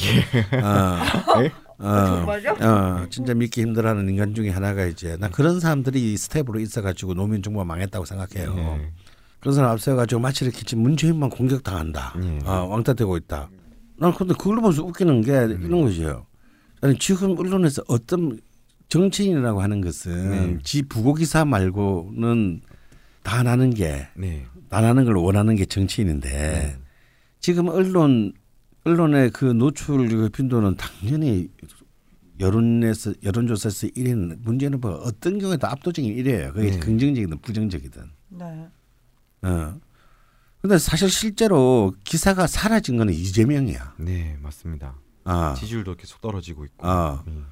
어, 0.62 0.98
예? 1.44 1.52
어, 1.80 2.06
정말요? 2.06 2.52
어, 2.62 3.06
진짜 3.10 3.34
믿기 3.34 3.62
힘들어하는 3.62 4.08
인간 4.10 4.34
중에 4.36 4.50
하나가 4.52 4.86
이제 4.86 5.18
나 5.18 5.28
그런 5.30 5.60
사람들이 5.60 6.14
이 6.14 6.18
스텝으로 6.18 6.60
있어가지고 6.62 7.14
노무현 7.16 7.42
정부가 7.44 7.66
망했다고 7.66 8.06
생각해요. 8.06 8.56
예. 8.58 8.92
그런 9.42 9.54
사람 9.56 9.72
앞세워가지고 9.72 10.22
마치 10.22 10.46
이렇게 10.46 10.64
지금 10.64 10.84
문재인만 10.84 11.30
공격당한다. 11.30 12.16
예. 12.24 12.40
어, 12.48 12.68
왕따되고 12.70 13.18
있다. 13.18 13.50
난 14.00 14.14
근데 14.14 14.34
그걸 14.38 14.58
보면서 14.58 14.84
웃기는 14.84 15.22
게 15.22 15.32
이런 15.66 15.82
거죠. 15.84 16.26
아니 16.82 16.98
지금 16.98 17.38
언론에서 17.38 17.84
어떤 17.88 18.40
정치인이라고 18.90 19.62
하는 19.62 19.82
것은 19.82 20.30
네. 20.30 20.58
지 20.64 20.82
부고 20.84 21.14
기사 21.14 21.44
말고는 21.46 22.62
다 23.24 23.44
나는 23.44 23.74
게 23.74 24.08
네. 24.16 24.46
나라는 24.70 25.06
걸 25.06 25.16
원하는 25.16 25.56
게 25.56 25.66
정치인인데 25.66 26.78
지금 27.40 27.68
언론 27.70 28.34
언론의 28.86 29.32
그 29.32 29.46
노출 29.46 30.08
그 30.08 30.30
빈도는 30.30 30.78
당연히 30.78 31.50
여론에서 32.40 33.14
여론조사에서 33.24 33.88
1위는 33.88 34.40
문재인 34.44 34.76
후보가 34.76 34.96
어떤 34.98 35.40
경우에도 35.40 35.68
압도적인 35.68 36.16
1위예요. 36.16 36.54
그게 36.54 36.72
네. 36.72 36.80
긍정적이든 36.80 37.40
부정적이든. 37.40 38.04
네. 38.30 38.68
어. 39.42 39.80
근데 40.62 40.78
사실 40.78 41.10
실제로 41.10 41.94
기사가 42.04 42.48
사라진 42.48 42.98
거는 42.98 43.14
이재명이야. 43.14 43.96
네, 44.00 44.38
맞습니다. 44.42 44.96
아. 45.28 45.54
지지율도 45.54 45.96
계속 45.96 46.22
떨어지고 46.22 46.66
있고. 46.66 46.88
아. 46.88 47.24
음. 47.28 47.46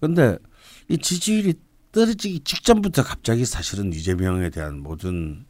근데 0.00 0.36
이 0.88 0.98
지지율이 0.98 1.54
떨어지기 1.92 2.40
직전부터 2.40 3.02
갑자기 3.02 3.44
사실은 3.46 3.92
이재명에 3.92 4.50
대한 4.50 4.80
모든 4.80 5.46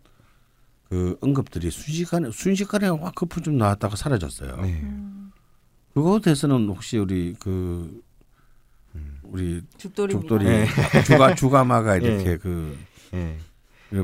그 0.88 1.16
언급들이 1.20 1.70
순식간에 1.70 2.30
순식간에 2.30 2.88
확 2.88 3.14
거품 3.14 3.42
좀 3.42 3.58
나왔다가 3.58 3.96
사라졌어요. 3.96 4.60
네. 4.60 4.80
음, 4.82 5.32
그거에 5.94 6.20
대해서는 6.20 6.68
혹시 6.68 6.98
우리 6.98 7.34
그 7.40 8.02
우리 9.24 9.62
죽돌이 9.78 10.12
죽돌이 10.12 10.44
네. 10.44 10.66
주가 11.04 11.34
주가마가 11.34 11.96
이렇게 11.96 12.24
네. 12.24 12.36
그 12.36 12.78
예. 13.14 13.36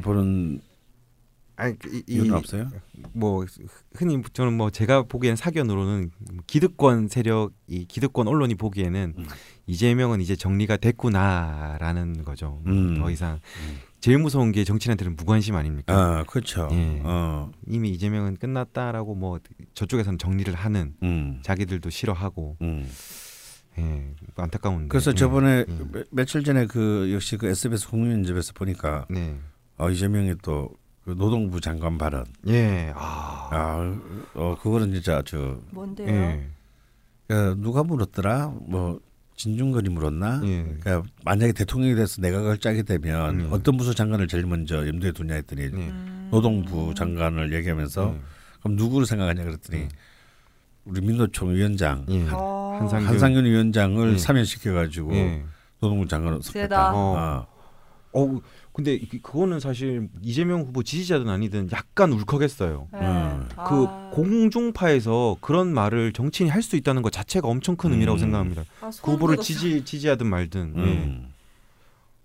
보는 0.01 0.61
아니 1.61 1.79
그 1.79 1.95
이, 1.95 1.99
이, 2.09 2.15
이유는 2.15 2.33
없어요? 2.35 2.71
뭐 3.13 3.45
흔히 3.95 4.23
저는 4.33 4.55
뭐 4.55 4.71
제가 4.71 5.03
보기엔 5.03 5.37
사견으로는 5.37 6.11
기득권 6.47 7.09
세력 7.09 7.53
이 7.67 7.85
기득권 7.85 8.29
언론이 8.29 8.55
보기에는 8.55 9.15
음. 9.19 9.27
이재명은 9.67 10.23
이제 10.23 10.37
정리가 10.37 10.79
됐구나라는 10.79 12.25
거죠. 12.25 12.63
음. 12.67 12.95
더 12.99 13.11
이상 13.11 13.41
제일 14.01 14.17
무서운 14.19 14.53
게 14.53 14.65
정치인한테는 14.65 15.17
무관심 15.17 15.55
아닙니까? 15.55 15.93
아 16.21 16.25
그렇죠. 16.25 16.67
예. 16.73 17.03
어, 17.05 17.53
이미 17.67 17.91
이재명은 17.91 18.37
끝났다라고 18.37 19.15
뭐 19.15 19.39
저쪽에서는 19.75 20.19
정리를 20.19 20.55
하는 20.55 20.95
음, 21.03 21.41
자기들도 21.43 21.91
싫어하고 21.91 22.57
음. 22.63 22.89
예, 23.79 24.15
안타까운데. 24.35 24.89
그래서 24.89 25.11
예. 25.11 25.15
저번에 25.15 25.67
예. 25.69 25.73
며- 25.93 26.05
며칠 26.11 26.43
전에 26.43 26.65
그 26.67 27.11
역시 27.13 27.37
그 27.37 27.49
SBS 27.49 27.87
국민연집에서 27.89 28.55
보니까 28.55 29.05
네. 29.11 29.37
어, 29.77 29.91
이재명이 29.91 30.37
또 30.43 30.71
그 31.05 31.11
노동부 31.17 31.61
장관 31.61 31.99
발언. 31.99 32.25
예. 32.49 32.93
아. 32.95 33.49
아, 33.53 33.99
어 34.35 34.57
그거는 34.63 34.93
진짜 34.93 35.23
저 35.25 35.59
뭔데요? 35.71 36.09
예. 36.09 36.47
야, 37.31 37.55
누가 37.55 37.83
물었더라? 37.83 38.53
뭐 38.67 39.01
진중권이 39.37 39.89
물었나? 39.89 40.43
예. 40.45 40.63
그러니까 40.81 41.03
만약에 41.25 41.53
대통령이 41.53 41.95
돼서 41.95 42.21
내각을 42.21 42.59
짜게 42.59 42.83
되면 42.83 43.41
음. 43.41 43.49
어떤 43.51 43.77
부서 43.77 43.95
장관을 43.95 44.29
제일 44.29 44.45
먼저 44.47 44.87
염두에 44.87 45.13
두냐 45.13 45.35
했더니 45.37 45.71
네. 45.71 45.89
음. 45.89 46.29
노동부 46.31 46.93
장관을 46.95 47.53
얘기하면서 47.55 48.15
예. 48.15 48.21
그럼 48.61 48.77
누구를 48.77 49.07
생각하냐 49.07 49.43
그랬더니 49.45 49.83
음. 49.85 49.89
우리 50.85 51.01
민노총 51.01 51.55
위원장 51.55 52.05
예. 52.11 52.27
어, 52.31 52.77
한상균. 52.81 53.09
한상균 53.09 53.45
위원장을 53.47 54.13
예. 54.13 54.19
사면시켜 54.19 54.75
가지고 54.75 55.15
예. 55.15 55.43
노동부 55.81 56.07
장관으로. 56.07 56.43
섭했다. 56.43 56.93
어. 56.95 57.17
아. 57.17 57.47
어 58.13 58.41
근데 58.73 58.95
이- 58.95 59.09
그거는 59.21 59.59
사실 59.61 60.09
이재명 60.23 60.61
후보 60.63 60.83
지지자든 60.83 61.29
아니든 61.29 61.69
약간 61.73 62.13
울컥했어요. 62.13 62.89
네. 62.93 62.99
음. 63.01 63.49
그 63.69 63.85
아. 63.89 64.11
공중파에서 64.15 65.37
그런 65.41 65.75
말을 65.75 66.13
정치인이 66.13 66.51
할 66.51 66.63
수 66.63 66.77
있다는 66.77 67.03
것 67.03 67.11
자체가 67.11 67.49
엄청 67.49 67.77
큰 67.77 67.93
의미라고 67.93 68.17
음. 68.17 68.21
생각합니다. 68.21 68.63
아, 68.81 68.91
그 69.03 69.13
후보를 69.13 69.37
돋았어. 69.37 69.47
지지 69.47 69.85
지지하든 69.85 70.27
말든. 70.27 70.75
예. 70.77 70.81
음. 70.83 71.33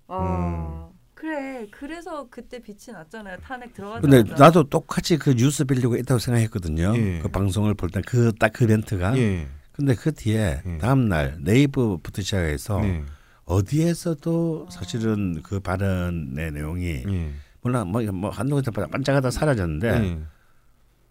아, 0.08 0.90
그래. 1.14 1.68
그래서 1.72 2.28
그때 2.30 2.60
빛이 2.62 2.94
났잖아요. 2.94 3.38
탄핵 3.44 3.74
들어가자. 3.74 4.02
근데 4.02 4.24
나도 4.36 4.66
똑같이 4.66 5.18
그 5.18 5.34
뉴스 5.36 5.66
빌리고 5.66 5.96
있다고 5.98 6.20
생각했거든요. 6.20 6.94
예. 6.96 7.20
그 7.24 7.28
방송을 7.30 7.74
볼 7.74 7.90
때 7.90 8.02
그 8.06 8.32
딱그 8.38 8.66
멘트가. 8.66 9.18
예. 9.18 9.48
근데 9.72 9.96
그 9.96 10.14
뒤에 10.14 10.62
예. 10.66 10.78
다음 10.78 11.10
날 11.10 11.38
네이버부터 11.40 12.22
시작해서 12.22 12.80
네. 12.82 13.04
어디에서도 13.46 14.68
사실은 14.72 15.42
그 15.44 15.60
발언의 15.60 16.52
내용이 16.52 17.04
예. 17.08 17.32
물론 17.62 17.88
뭐, 17.90 18.02
뭐 18.12 18.32
군데 18.32 18.72
반짝하다 18.72 19.32
사라졌는데 19.32 19.88
예. 19.88 20.20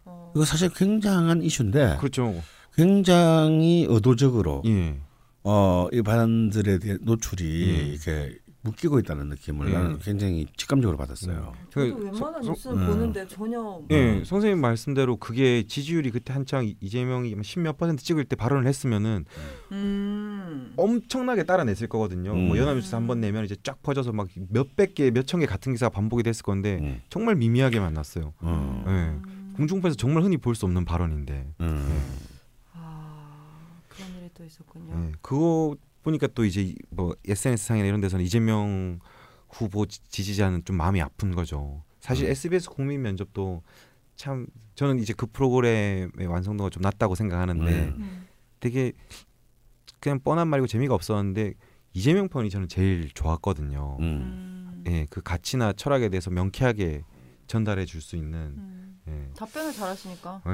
어. 0.04 0.32
이거 0.34 0.44
사실 0.44 0.68
굉장한 0.68 1.42
이슈인데 1.42 1.96
그렇죠. 1.98 2.42
굉장히 2.74 3.86
의도적으로 3.88 4.62
예. 4.66 4.98
어, 5.44 5.88
이 5.92 6.02
발언들에 6.02 6.78
대해 6.78 6.96
노출이 7.00 7.68
예. 7.68 7.82
이렇게 7.86 8.38
묶이고 8.64 8.98
있다는 8.98 9.28
느낌을 9.28 9.68
예. 9.68 9.72
나는 9.74 9.98
굉장히 9.98 10.46
직감적으로 10.56 10.96
받았어요. 10.96 11.52
저도 11.70 11.96
그 11.96 12.04
웬만한 12.06 12.42
서- 12.42 12.50
뉴스는 12.50 12.78
음. 12.78 12.86
보는데 12.86 13.26
전혀 13.28 13.82
예, 13.90 14.22
선생님 14.24 14.58
말씀대로 14.60 15.18
그게 15.18 15.64
지지율이 15.66 16.10
그때 16.10 16.32
한창 16.32 16.64
이- 16.64 16.74
이재명이 16.80 17.36
십몇 17.42 17.76
퍼센트 17.76 18.02
찍을 18.02 18.24
때 18.24 18.36
발언을 18.36 18.66
했으면은 18.66 19.26
음. 19.72 20.72
엄청나게 20.76 21.44
따라냈을 21.44 21.88
거거든요. 21.88 22.32
음. 22.32 22.48
뭐 22.48 22.56
연합뉴스 22.58 22.94
한 22.94 23.06
번 23.06 23.20
내면 23.20 23.44
이제 23.44 23.54
쫙 23.62 23.82
퍼져서 23.82 24.12
막 24.12 24.28
몇백 24.48 24.94
개, 24.94 25.10
몇천 25.10 25.40
개 25.40 25.46
같은 25.46 25.72
기사가 25.72 25.90
반복이 25.90 26.22
됐을 26.22 26.42
건데 26.42 26.78
음. 26.80 27.02
정말 27.10 27.34
미미하게 27.36 27.80
만났어요. 27.80 28.32
어. 28.40 28.84
예. 28.88 29.54
공중파에서 29.56 29.94
정말 29.96 30.22
흔히 30.24 30.38
볼 30.38 30.54
수 30.54 30.64
없는 30.64 30.86
발언인데. 30.86 31.52
음. 31.60 32.02
아, 32.72 33.28
그런 33.88 34.08
일이 34.18 34.30
또 34.34 34.42
있었군요. 34.42 35.08
예. 35.08 35.12
그거 35.20 35.76
보니까 36.04 36.28
또 36.28 36.44
이제 36.44 36.62
이- 36.62 36.76
뭐 36.90 37.16
SNS 37.26 37.66
상이나 37.66 37.88
이런 37.88 38.00
데서는 38.00 38.24
이재명 38.24 39.00
후보 39.50 39.86
지- 39.86 40.00
지지자는 40.08 40.64
좀 40.64 40.76
마음이 40.76 41.00
아픈 41.00 41.34
거죠. 41.34 41.82
사실 41.98 42.26
음. 42.26 42.30
SBS 42.30 42.68
국민 42.70 43.02
면접도 43.02 43.62
참 44.14 44.46
저는 44.76 45.00
이제 45.00 45.12
그 45.16 45.26
프로그램의 45.26 46.26
완성도가 46.26 46.70
좀 46.70 46.82
낮다고 46.82 47.14
생각하는데 47.16 47.64
음. 47.86 47.94
음. 47.98 48.26
되게 48.60 48.92
그냥 50.00 50.20
뻔한 50.20 50.46
말이고 50.48 50.66
재미가 50.66 50.94
없었는데 50.94 51.54
이재명 51.94 52.28
편이 52.28 52.50
저는 52.50 52.68
제일 52.68 53.10
좋았거든요. 53.12 53.96
음. 54.00 54.04
음. 54.04 54.84
예, 54.86 55.06
그 55.08 55.22
가치나 55.22 55.72
철학에 55.72 56.08
대해서 56.10 56.30
명쾌하게 56.30 57.02
전달해 57.46 57.84
줄 57.86 58.00
수 58.02 58.16
있는. 58.16 58.38
음. 58.38 59.00
예. 59.08 59.30
답변을 59.36 59.72
잘하시니까 59.72 60.42
예. 60.46 60.50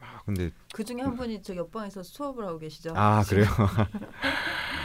아, 0.00 0.20
근데 0.24 0.50
그 0.72 0.82
중에 0.84 1.02
한 1.02 1.14
분이 1.16 1.42
저 1.42 1.54
옆방에서 1.54 2.02
수업을 2.02 2.44
하고 2.46 2.58
계시죠. 2.58 2.92
아 2.96 3.22
그래요. 3.24 3.46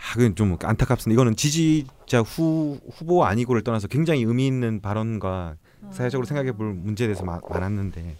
아, 0.00 0.14
그건 0.14 0.34
좀 0.34 0.56
안타깝습니다. 0.62 1.14
이거는 1.14 1.36
지지자 1.36 2.20
후 2.22 2.80
후보 2.92 3.24
아니고를 3.24 3.62
떠나서 3.62 3.86
굉장히 3.88 4.22
의미 4.22 4.46
있는 4.46 4.80
발언과 4.80 5.56
아. 5.82 5.90
사회적으로 5.92 6.26
생각해 6.26 6.52
볼 6.52 6.72
문제에 6.72 7.06
대해서 7.06 7.24
마- 7.24 7.40
많았는데. 7.48 8.16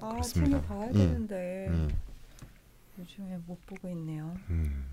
아, 0.00 0.08
그렇습니다. 0.10 0.60
봐야 0.62 0.88
예. 0.88 0.92
되는데 0.92 1.66
음, 1.70 1.88
요즘에 2.98 3.38
못 3.46 3.64
보고 3.66 3.88
있네요. 3.90 4.34
음. 4.50 4.84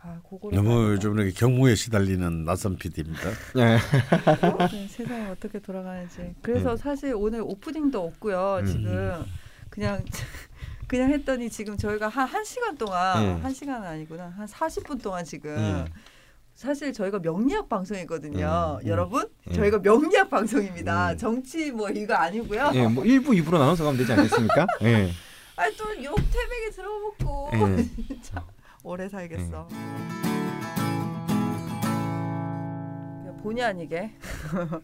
아, 0.00 0.18
너무 0.52 0.68
봐야 0.68 0.92
요즘 0.92 1.14
이렇게 1.14 1.30
경무에 1.32 1.74
시달리는 1.74 2.44
낯선 2.44 2.76
PD입니다. 2.76 3.28
예. 3.56 3.78
네, 4.70 4.88
세상이 4.88 5.26
어떻게 5.30 5.58
돌아가는지. 5.58 6.34
그래서 6.42 6.72
음. 6.72 6.76
사실 6.76 7.12
오늘 7.14 7.42
오프닝도 7.42 8.02
없고요. 8.02 8.58
음. 8.60 8.66
지금 8.66 9.24
그냥 9.68 10.02
그냥 10.86 11.10
했더니 11.10 11.50
지금 11.50 11.76
저희가 11.76 12.08
한 12.08 12.28
1시간 12.28 12.78
동안 12.78 13.22
예. 13.22 13.42
한 13.42 13.52
시간은 13.52 13.86
아니구나. 13.86 14.28
한 14.36 14.46
40분 14.46 15.02
동안 15.02 15.24
지금 15.24 15.56
예. 15.58 15.92
사실 16.54 16.92
저희가 16.92 17.18
명리학 17.18 17.68
방송이거든요. 17.68 18.78
음, 18.80 18.86
음. 18.86 18.88
여러분, 18.88 19.28
예. 19.50 19.52
저희가 19.52 19.80
명리학 19.80 20.30
방송입니다. 20.30 21.12
음. 21.12 21.18
정치 21.18 21.72
뭐 21.72 21.90
이거 21.90 22.14
아니고요. 22.14 22.70
예, 22.74 22.86
뭐 22.86 23.04
1부 23.04 23.28
2부로 23.42 23.58
나눠서 23.58 23.84
가면 23.84 23.98
되지 23.98 24.12
않겠습니까? 24.12 24.66
예. 24.82 25.10
아니 25.56 25.76
또욕 25.76 26.16
태백에 26.16 26.70
들어먹고 26.70 27.50
예. 27.54 27.82
진짜 28.06 28.44
오래 28.82 29.08
살겠어. 29.08 29.68
본의 33.42 33.62
아니게 33.62 34.12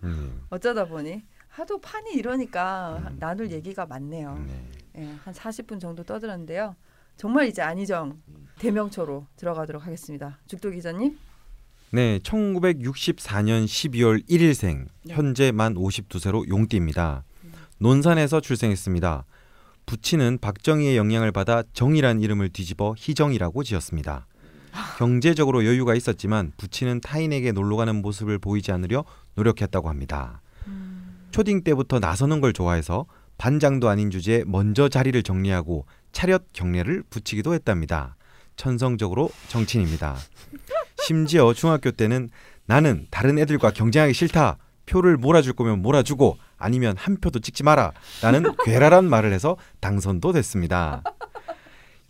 음. 0.05 0.43
어쩌다 0.51 0.85
보니 0.85 1.23
하도 1.53 1.79
판이 1.79 2.15
이러니까 2.15 3.03
음. 3.11 3.17
나눌 3.19 3.51
얘기가 3.51 3.85
많네요. 3.85 4.43
네. 4.47 4.69
예, 4.97 5.15
한 5.23 5.35
40분 5.35 5.81
정도 5.81 6.03
떠들었는데요. 6.03 6.75
정말 7.19 7.47
이제 7.47 7.61
안희정 7.61 8.19
대명초로 8.59 9.27
들어가도록 9.37 9.85
하겠습니다. 9.85 10.39
죽도 10.47 10.71
기자님. 10.71 11.19
네, 11.91 12.19
1964년 12.21 13.67
12월 13.67 14.27
1일생, 14.31 14.87
네. 15.05 15.15
현재 15.15 15.53
만 15.53 15.75
52세로 15.75 16.49
용띠입니다. 16.49 17.25
논산에서 17.79 18.41
출생했습니다. 18.41 19.27
부친은 19.85 20.39
박정희의 20.41 20.97
영향을 20.97 21.33
받아 21.33 21.63
정이란 21.75 22.23
이름을 22.23 22.49
뒤집어 22.49 22.95
희정이라고 22.97 23.63
지었습니다. 23.63 24.27
경제적으로 24.97 25.67
여유가 25.67 25.95
있었지만 25.95 26.53
부친은 26.57 27.01
타인에게 27.01 27.53
놀러 27.53 27.77
가는 27.77 28.01
모습을 28.01 28.39
보이지 28.39 28.73
않으려 28.73 29.05
노력했다고 29.35 29.91
합니다. 29.91 30.41
초딩 31.33 31.65
때부터 31.65 31.99
나서는 31.99 32.41
걸 32.41 32.53
좋아해서 32.53 33.07
반장도 33.39 33.89
아닌 33.89 34.11
주제에 34.11 34.45
먼저 34.47 34.89
자리를 34.89 35.21
정리하고 35.23 35.87
차렷 36.13 36.43
경례를 36.53 37.03
붙이기도 37.11 37.55
했답니다. 37.55 38.17
천성적으로 38.57 39.31
정치인입니다. 39.49 40.17
심지어 40.99 41.53
중학교 41.53 41.91
때는 41.91 42.29
나는 42.67 43.07
다른 43.11 43.39
애들과 43.39 43.73
경쟁하기 43.73 44.13
싫다. 44.13 44.59
표를 44.87 45.17
몰아줄 45.17 45.55
거면 45.55 45.81
몰아주고 45.83 46.37
아니면 46.59 46.97
한 46.97 47.17
표도 47.17 47.41
찍지 47.41 47.65
마라. 47.65 47.93
라는 48.23 48.45
괴랄한 48.65 49.09
말을 49.09 49.33
해서 49.33 49.57
당선도 49.81 50.33
됐습니다. 50.33 51.03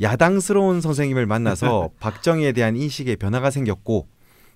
야당스러운 0.00 0.80
선생님을 0.80 1.26
만나서 1.26 1.90
박정희에 2.00 2.52
대한 2.52 2.76
인식에 2.76 3.16
변화가 3.16 3.50
생겼고 3.50 4.08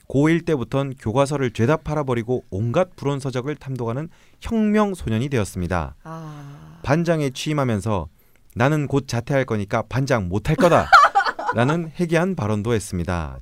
고1 0.09 0.45
때부턴 0.45 0.95
교과서를 0.99 1.51
죄다 1.53 1.77
팔아버리고 1.77 2.45
온갖 2.51 2.95
불온 2.97 3.21
서적을 3.21 3.57
탐독하는 3.57 4.09
혁명 4.41 4.95
소년이 4.95 5.29
되었습니다. 5.29 5.97
아. 6.05 6.81
반장에 6.83 7.31
취임하면서 7.31 8.09
나는 8.55 8.87
곧 8.87 9.07
자퇴할 9.09 9.45
거니까 9.45 9.83
반장 9.83 10.29
못할 10.29 10.57
거다. 10.57 10.87
라는 11.55 11.91
해괴한 11.97 12.37
발언도 12.37 12.73
했습니다. 12.73 13.39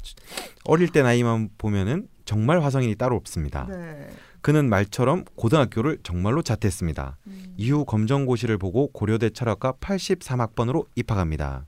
어릴 0.64 0.88
때 0.88 1.02
나이만 1.02 1.50
보면은 1.58 2.08
정말 2.24 2.62
화성인이 2.62 2.94
따로 2.96 3.16
없습니다. 3.16 3.66
네. 3.68 4.08
그는 4.40 4.68
말처럼 4.68 5.24
고등학교를 5.36 5.98
정말로 6.02 6.42
자퇴했습니다. 6.42 7.18
음. 7.26 7.54
이후 7.56 7.84
검정고시를 7.84 8.58
보고 8.58 8.88
고려대 8.88 9.30
철학과 9.30 9.72
83학번으로 9.72 10.86
입학합니다. 10.96 11.66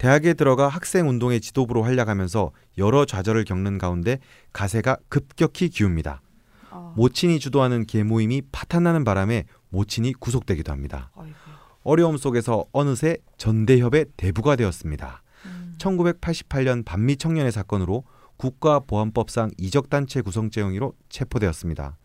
대학에 0.00 0.32
들어가 0.32 0.66
학생 0.66 1.10
운동의 1.10 1.42
지도부로 1.42 1.82
활약하면서 1.82 2.52
여러 2.78 3.04
좌절을 3.04 3.44
겪는 3.44 3.76
가운데 3.76 4.18
가세가 4.54 4.96
급격히 5.10 5.68
기웁니다. 5.68 6.22
아. 6.70 6.94
모친이 6.96 7.38
주도하는 7.38 7.84
계모임이 7.84 8.44
파탄나는 8.50 9.04
바람에 9.04 9.44
모친이 9.68 10.14
구속되기도 10.14 10.72
합니다. 10.72 11.10
아이고. 11.14 11.34
어려움 11.82 12.16
속에서 12.16 12.64
어느새 12.72 13.18
전대협의 13.36 14.06
대부가 14.16 14.56
되었습니다. 14.56 15.22
음. 15.44 15.74
1988년 15.76 16.82
반미 16.82 17.18
청년의 17.18 17.52
사건으로 17.52 18.04
국가보안법상 18.38 19.50
이적단체 19.58 20.22
구성죄 20.22 20.62
혐의로 20.62 20.94
체포되었습니다. 21.10 21.98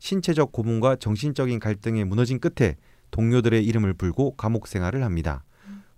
신체적 0.00 0.50
고문과 0.50 0.96
정신적인 0.96 1.60
갈등에 1.60 2.02
무너진 2.02 2.40
끝에 2.40 2.74
동료들의 3.12 3.64
이름을 3.64 3.94
불고 3.94 4.32
감옥 4.32 4.66
생활을 4.66 5.04
합니다. 5.04 5.44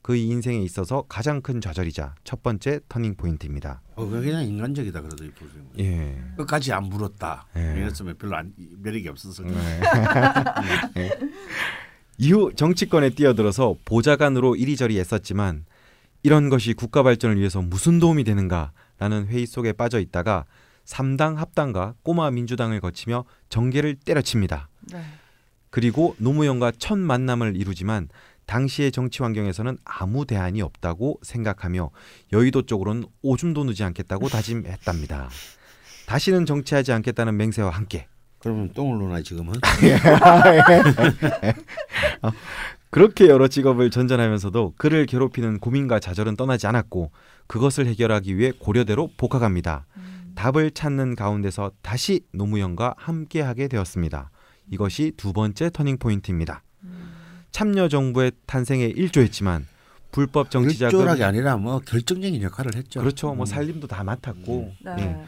그의 0.09 0.24
인생에 0.24 0.56
있어서 0.62 1.04
가장 1.06 1.42
큰 1.42 1.61
좌절이자 1.61 2.14
첫 2.24 2.42
번째 2.42 2.80
터닝 2.88 3.16
포인트입니다. 3.16 3.82
어, 3.94 4.06
그냥 4.06 4.42
인간적이다 4.42 5.02
그래도 5.02 5.22
이 5.22 5.30
부분. 5.32 5.68
예. 5.78 6.16
끝까지 6.34 6.72
안 6.72 6.84
물었다. 6.84 7.44
예. 7.59 7.74
이랬으면 7.76 8.16
별로 8.16 8.36
안, 8.36 8.54
매력이 8.56 9.06
없었을 9.06 9.44
거예요. 9.44 9.80
네. 10.94 11.11
이후 12.16 12.50
정치권에 12.56 13.11
뛰어들어서 13.11 13.74
보좌관으로 13.84 14.56
이리저리 14.56 14.98
애썼지만 14.98 15.66
이런 16.22 16.48
것이 16.48 16.72
국가 16.72 17.02
발전을 17.02 17.36
위해서 17.36 17.61
무슨 17.61 17.98
도움이 17.98 18.24
되는가라는 18.24 19.26
회의 19.26 19.44
속에 19.44 19.74
빠져 19.74 20.00
있다가 20.00 20.46
삼당 20.86 21.36
합당과 21.36 21.96
꼬마 22.02 22.30
민주당을 22.30 22.80
거치며 22.80 23.26
정계를 23.50 23.96
때려칩니다. 23.96 24.70
네. 24.90 25.02
그리고 25.68 26.16
노무현과 26.16 26.72
첫 26.78 26.96
만남을 26.96 27.56
이루지만 27.56 28.09
당시의 28.49 28.90
정치 28.90 29.22
환경에서는 29.22 29.78
아무 29.84 30.26
대안이 30.26 30.61
없다고 30.62 31.20
생각하며 31.22 31.90
여의도 32.32 32.62
쪽으로는 32.62 33.05
오줌도 33.22 33.62
누지 33.64 33.84
않겠다고 33.84 34.28
다짐했답니다. 34.28 35.28
다시는 36.07 36.46
정치하지 36.46 36.90
않겠다는 36.92 37.36
맹세와 37.36 37.70
함께 37.70 38.09
그러면 38.38 38.72
똥을 38.72 38.99
누나 38.99 39.22
지금은? 39.22 39.55
그렇게 42.90 43.28
여러 43.28 43.49
직업을 43.49 43.90
전전하면서도 43.90 44.74
그를 44.78 45.05
괴롭히는 45.05 45.59
고민과 45.59 46.01
좌절은 46.01 46.36
떠나지 46.36 46.66
않았고 46.66 47.11
그것을 47.46 47.86
해결하기 47.86 48.38
위해 48.38 48.53
고려대로 48.59 49.11
복학합니다. 49.18 49.84
음. 49.96 50.32
답을 50.36 50.70
찾는 50.70 51.16
가운데서 51.16 51.72
다시 51.82 52.22
노무현과 52.32 52.94
함께하게 52.96 53.68
되었습니다. 53.68 54.30
이것이 54.70 55.12
두 55.18 55.34
번째 55.34 55.68
터닝 55.70 55.99
포인트입니다. 55.99 56.62
음. 57.59 57.74
참여 57.74 57.88
정부의 57.88 58.32
탄생에 58.46 58.84
일조했지만 58.84 59.66
불법 60.11 60.50
정치자금 60.50 60.98
일조락이 60.98 61.24
아니라 61.24 61.56
뭐 61.56 61.80
결정적인 61.80 62.40
역할을 62.42 62.74
했죠. 62.76 63.00
그렇죠. 63.00 63.34
뭐 63.34 63.44
음. 63.44 63.46
살림도 63.46 63.86
다 63.86 64.04
맡았고 64.04 64.72
네. 64.80 64.94
예. 64.98 65.24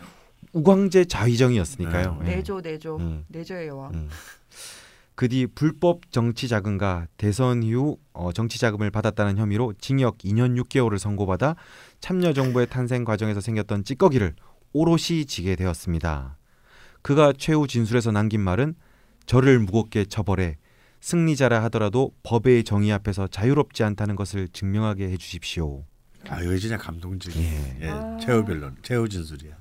우광재 0.53 1.05
자위정이었으니까요. 1.05 2.21
예. 2.23 2.37
내조 2.37 2.61
내조 2.61 2.97
음. 2.97 3.25
내조의 3.29 3.69
여왕. 3.69 3.95
음. 3.95 4.09
그뒤 5.17 5.47
불법 5.47 6.11
정치 6.11 6.49
자금과 6.49 7.07
대선 7.19 7.63
이후 7.63 7.99
어, 8.15 8.33
정치 8.33 8.59
자금을 8.59 8.91
받았다는 8.91 9.37
혐의로 9.37 9.75
징역 9.79 10.19
2년 10.19 10.59
6개월을 10.63 10.97
선고받아 10.97 11.57
참여 12.01 12.33
정부의 12.33 12.69
탄생 12.71 13.05
과정에서 13.05 13.43
생겼던 13.43 13.85
찌꺼기를 13.85 14.35
오롯이 14.73 15.27
지게 15.27 15.57
되었습니다. 15.57 16.39
그가 17.03 17.35
최후 17.37 17.67
진술에서 17.67 18.13
남긴 18.13 18.41
말은 18.41 18.75
저를 19.27 19.59
무겁게 19.59 20.07
처벌해 20.07 20.57
승리자라 21.01 21.63
하더라도 21.65 22.13
법의 22.23 22.65
정의 22.65 22.93
앞에서 22.93 23.27
자유롭지 23.27 23.83
않다는 23.85 24.17
것을 24.17 24.49
증명하게 24.49 25.11
해주십시오. 25.11 25.85
아 26.29 26.41
이거 26.43 26.57
진짜 26.59 26.77
감동적인. 26.77 27.43
예. 27.43 27.77
예. 27.83 27.89
아. 27.89 28.19
최후 28.21 28.45
변론, 28.45 28.77
최후 28.83 29.09
진술이야. 29.09 29.57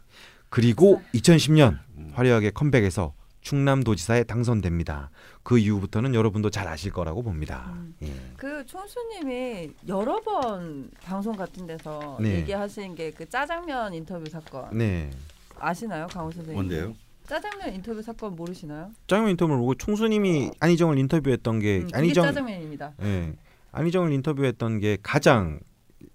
그리고 0.49 1.01
2010년 1.13 1.79
음. 1.97 2.11
화려하게 2.13 2.51
컴백해서 2.51 3.13
충남도지사에 3.41 4.23
당선됩니다. 4.25 5.11
그 5.43 5.57
이후부터는 5.57 6.13
여러분도 6.13 6.49
잘 6.49 6.67
아실 6.67 6.91
거라고 6.91 7.23
봅니다. 7.23 7.71
음. 7.73 7.95
예. 8.03 8.13
그 8.35 8.65
총수님이 8.65 9.71
여러 9.87 10.19
번 10.21 10.91
방송 11.01 11.35
같은 11.37 11.65
데서 11.65 12.17
네. 12.19 12.35
얘기하신 12.35 12.95
게 12.95 13.11
그 13.11 13.27
짜장면 13.29 13.93
인터뷰 13.93 14.29
사건 14.29 14.77
네. 14.77 15.09
아시나요, 15.57 16.07
강호 16.07 16.31
선생님? 16.31 16.53
뭔데요? 16.55 16.93
짜장면 17.29 17.75
인터뷰 17.75 18.01
사건 18.01 18.35
모르시나요? 18.35 18.91
짜장면 19.07 19.31
인터뷰를 19.31 19.59
보고 19.59 19.75
총수님이 19.75 20.49
안희정을 20.59 20.97
인터뷰했던 20.97 21.59
게 21.59 21.77
음, 21.81 21.89
안희정 21.93 22.25
짜장면입니다. 22.25 22.93
예. 23.03 23.33
안희정을 23.71 24.11
인터뷰했던 24.13 24.79
게 24.79 24.97
가장 25.03 25.59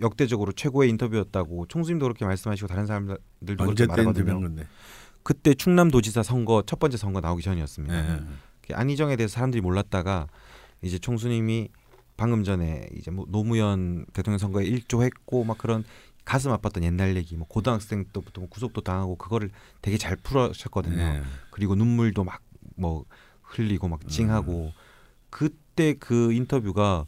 역대적으로 0.00 0.50
최고의 0.50 0.90
인터뷰였다고 0.90 1.66
총수님도 1.66 2.04
그렇게 2.06 2.24
말씀하시고 2.24 2.66
다른 2.66 2.86
사람들도 2.86 3.20
그렇게 3.56 3.86
말하거든요. 3.86 4.64
그때 5.22 5.54
충남도지사 5.54 6.24
선거 6.24 6.64
첫 6.66 6.80
번째 6.80 6.96
선거 6.96 7.20
나오기 7.20 7.44
전이었습니다. 7.44 7.96
예. 7.96 8.20
그 8.66 8.74
안희정에 8.74 9.14
대해서 9.14 9.34
사람들이 9.34 9.60
몰랐다가 9.60 10.26
이제 10.82 10.98
총수님이 10.98 11.68
방금 12.16 12.42
전에 12.42 12.88
이제 12.96 13.12
뭐 13.12 13.24
노무현 13.28 14.04
대통령 14.12 14.38
선거에 14.38 14.64
일조했고 14.64 15.44
막 15.44 15.58
그런 15.58 15.84
가슴 16.25 16.51
아팠던 16.57 16.83
옛날 16.85 17.16
얘기, 17.16 17.37
뭐 17.37 17.47
고등학생 17.47 18.05
때부터 18.07 18.41
뭐 18.41 18.49
구속도 18.49 18.81
당하고 18.81 19.16
그거를 19.16 19.51
되게 19.83 19.99
잘 19.99 20.16
풀으셨거든요. 20.16 20.99
예. 21.01 21.22
그리고 21.51 21.75
눈물도 21.75 22.25
막 22.25 22.41
뭐 22.77 23.05
흘리고 23.43 23.87
막 23.87 24.09
찡하고 24.09 24.72
그때 25.31 25.95
그 25.95 26.33
인터뷰가 26.33 27.07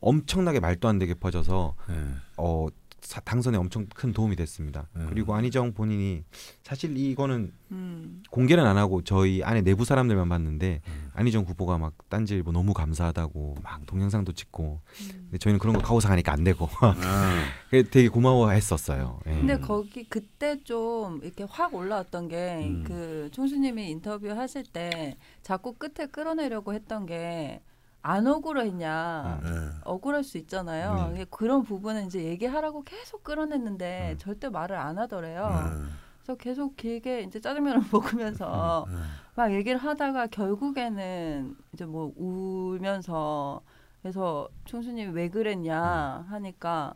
엄청나게 0.00 0.58
말도 0.60 0.88
안 0.88 0.98
되게 0.98 1.12
퍼져서 1.12 1.74
예. 1.90 1.94
어 2.38 2.68
사- 2.81 2.81
당선에 3.20 3.58
엄청 3.58 3.86
큰 3.94 4.12
도움이 4.12 4.36
됐습니다. 4.36 4.88
음. 4.96 5.06
그리고 5.10 5.34
안희정 5.34 5.74
본인이 5.74 6.24
사실 6.62 6.96
이거는 6.96 7.52
음. 7.70 8.22
공개는 8.30 8.64
안 8.64 8.76
하고 8.76 9.02
저희 9.02 9.42
안에 9.42 9.62
내부 9.62 9.84
사람들만 9.84 10.28
봤는데 10.28 10.80
음. 10.86 11.10
안희정 11.14 11.44
후보가 11.44 11.78
막 11.78 11.94
딴지일보 12.08 12.52
너무 12.52 12.72
감사하다고 12.72 13.56
막 13.62 13.86
동영상도 13.86 14.32
찍고 14.32 14.80
음. 14.84 15.08
근데 15.24 15.38
저희는 15.38 15.58
그런 15.58 15.74
거 15.74 15.82
가오상하니까 15.82 16.32
안 16.32 16.44
되고 16.44 16.68
아, 16.80 16.94
되게 17.90 18.08
고마워했었어요. 18.08 19.20
예. 19.26 19.30
근데 19.30 19.54
음. 19.54 19.60
거기 19.60 20.04
그때 20.04 20.62
좀 20.64 21.20
이렇게 21.22 21.44
확 21.44 21.74
올라왔던 21.74 22.28
게 22.28 22.64
음. 22.64 22.84
그 22.86 23.28
총수님이 23.32 23.90
인터뷰 23.90 24.30
하실 24.30 24.64
때 24.64 25.16
자꾸 25.42 25.74
끝에 25.74 26.06
끌어내려고 26.06 26.72
했던 26.74 27.06
게 27.06 27.60
안 28.02 28.26
억울했냐. 28.26 29.40
음. 29.42 29.72
예. 29.76 29.80
억울할 29.84 30.24
수 30.24 30.36
있잖아요. 30.38 31.12
네. 31.14 31.24
그런 31.30 31.62
부분은 31.62 32.06
이제 32.06 32.24
얘기하라고 32.24 32.82
계속 32.82 33.22
끌어냈는데 33.22 34.12
음. 34.12 34.18
절대 34.18 34.48
말을 34.48 34.76
안 34.76 34.98
하더래요. 34.98 35.48
예. 35.52 36.02
그래서 36.22 36.36
계속 36.38 36.76
길게 36.76 37.22
이제 37.22 37.40
짜장면을 37.40 37.82
먹으면서 37.92 38.86
예. 38.88 38.94
막 39.36 39.52
얘기를 39.52 39.78
하다가 39.78 40.26
결국에는 40.28 41.56
이제 41.72 41.84
뭐 41.84 42.12
울면서 42.16 43.62
그래서 44.02 44.48
총수님이 44.64 45.12
왜 45.12 45.28
그랬냐 45.28 46.26
하니까 46.28 46.94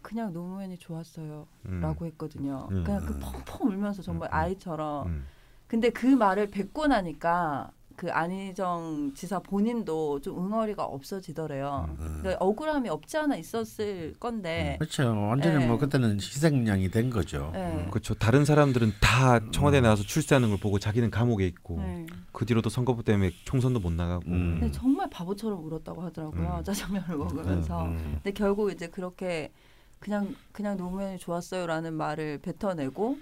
그냥 0.00 0.32
노무현이 0.32 0.78
좋았어요라고 0.78 1.46
음. 1.66 1.94
했거든요. 2.06 2.68
음. 2.70 2.84
그냥 2.84 3.04
그 3.04 3.18
펑펑 3.18 3.68
울면서 3.68 4.02
정말 4.02 4.28
음. 4.28 4.34
아이처럼. 4.34 5.06
음. 5.08 5.26
근데 5.66 5.90
그 5.90 6.06
말을 6.06 6.50
뱉고 6.50 6.86
나니까 6.86 7.72
그 8.00 8.10
안희정 8.10 9.12
지사 9.14 9.40
본인도 9.40 10.22
좀 10.22 10.38
응어리가 10.38 10.82
없어지더래요. 10.82 11.86
음. 11.98 12.18
그러니까 12.22 12.42
억울함이 12.42 12.88
없지 12.88 13.18
않아 13.18 13.36
있었을 13.36 14.14
건데. 14.18 14.76
그렇죠. 14.78 15.04
완전히 15.28 15.62
예. 15.62 15.66
뭐 15.66 15.76
그때는 15.76 16.14
희생양이 16.14 16.90
된 16.90 17.10
거죠. 17.10 17.52
예. 17.54 17.88
그렇죠. 17.90 18.14
다른 18.14 18.46
사람들은 18.46 18.94
다 19.02 19.40
청와대 19.50 19.80
음. 19.80 19.82
나와서 19.82 20.02
출세하는 20.02 20.48
걸 20.48 20.58
보고 20.58 20.78
자기는 20.78 21.10
감옥에 21.10 21.46
있고 21.48 21.76
네. 21.76 22.06
그 22.32 22.46
뒤로도 22.46 22.70
선거부 22.70 23.04
때문에 23.04 23.32
총선도 23.44 23.80
못 23.80 23.92
나가고 23.92 24.22
음. 24.28 24.56
근데 24.58 24.72
정말 24.72 25.10
바보처럼 25.10 25.62
울었다고 25.62 26.00
하더라고요. 26.00 26.56
음. 26.60 26.64
짜장면을 26.64 27.18
먹으면서. 27.18 27.82
음, 27.82 27.88
음. 27.90 28.12
근데 28.14 28.32
결국 28.32 28.72
이제 28.72 28.86
그렇게 28.86 29.52
그냥 29.98 30.34
그냥 30.52 30.78
노무현이 30.78 31.18
좋았어요라는 31.18 31.92
말을 31.92 32.38
뱉어내고 32.38 33.18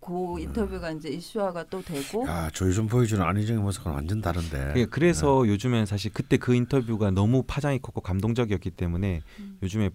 그 0.00 0.40
인터뷰가 0.40 0.90
이제 0.92 1.08
이슈화가 1.08 1.64
또 1.70 1.82
되고 1.82 2.26
야 2.26 2.48
조이준 2.50 2.86
보여주는 2.86 3.22
안희정의 3.24 3.62
모습은 3.62 3.92
완전 3.92 4.20
다른데. 4.20 4.72
그- 4.74 4.86
그래서 4.86 5.42
네. 5.44 5.50
요즘엔 5.50 5.86
사실 5.86 6.12
그때 6.12 6.36
그 6.36 6.54
인터뷰가 6.54 7.10
너무 7.10 7.42
파장이 7.46 7.80
컸고 7.80 8.00
감동적이었기 8.02 8.70
때문에 8.70 9.20
음. 9.40 9.58
요즘에 9.62 9.90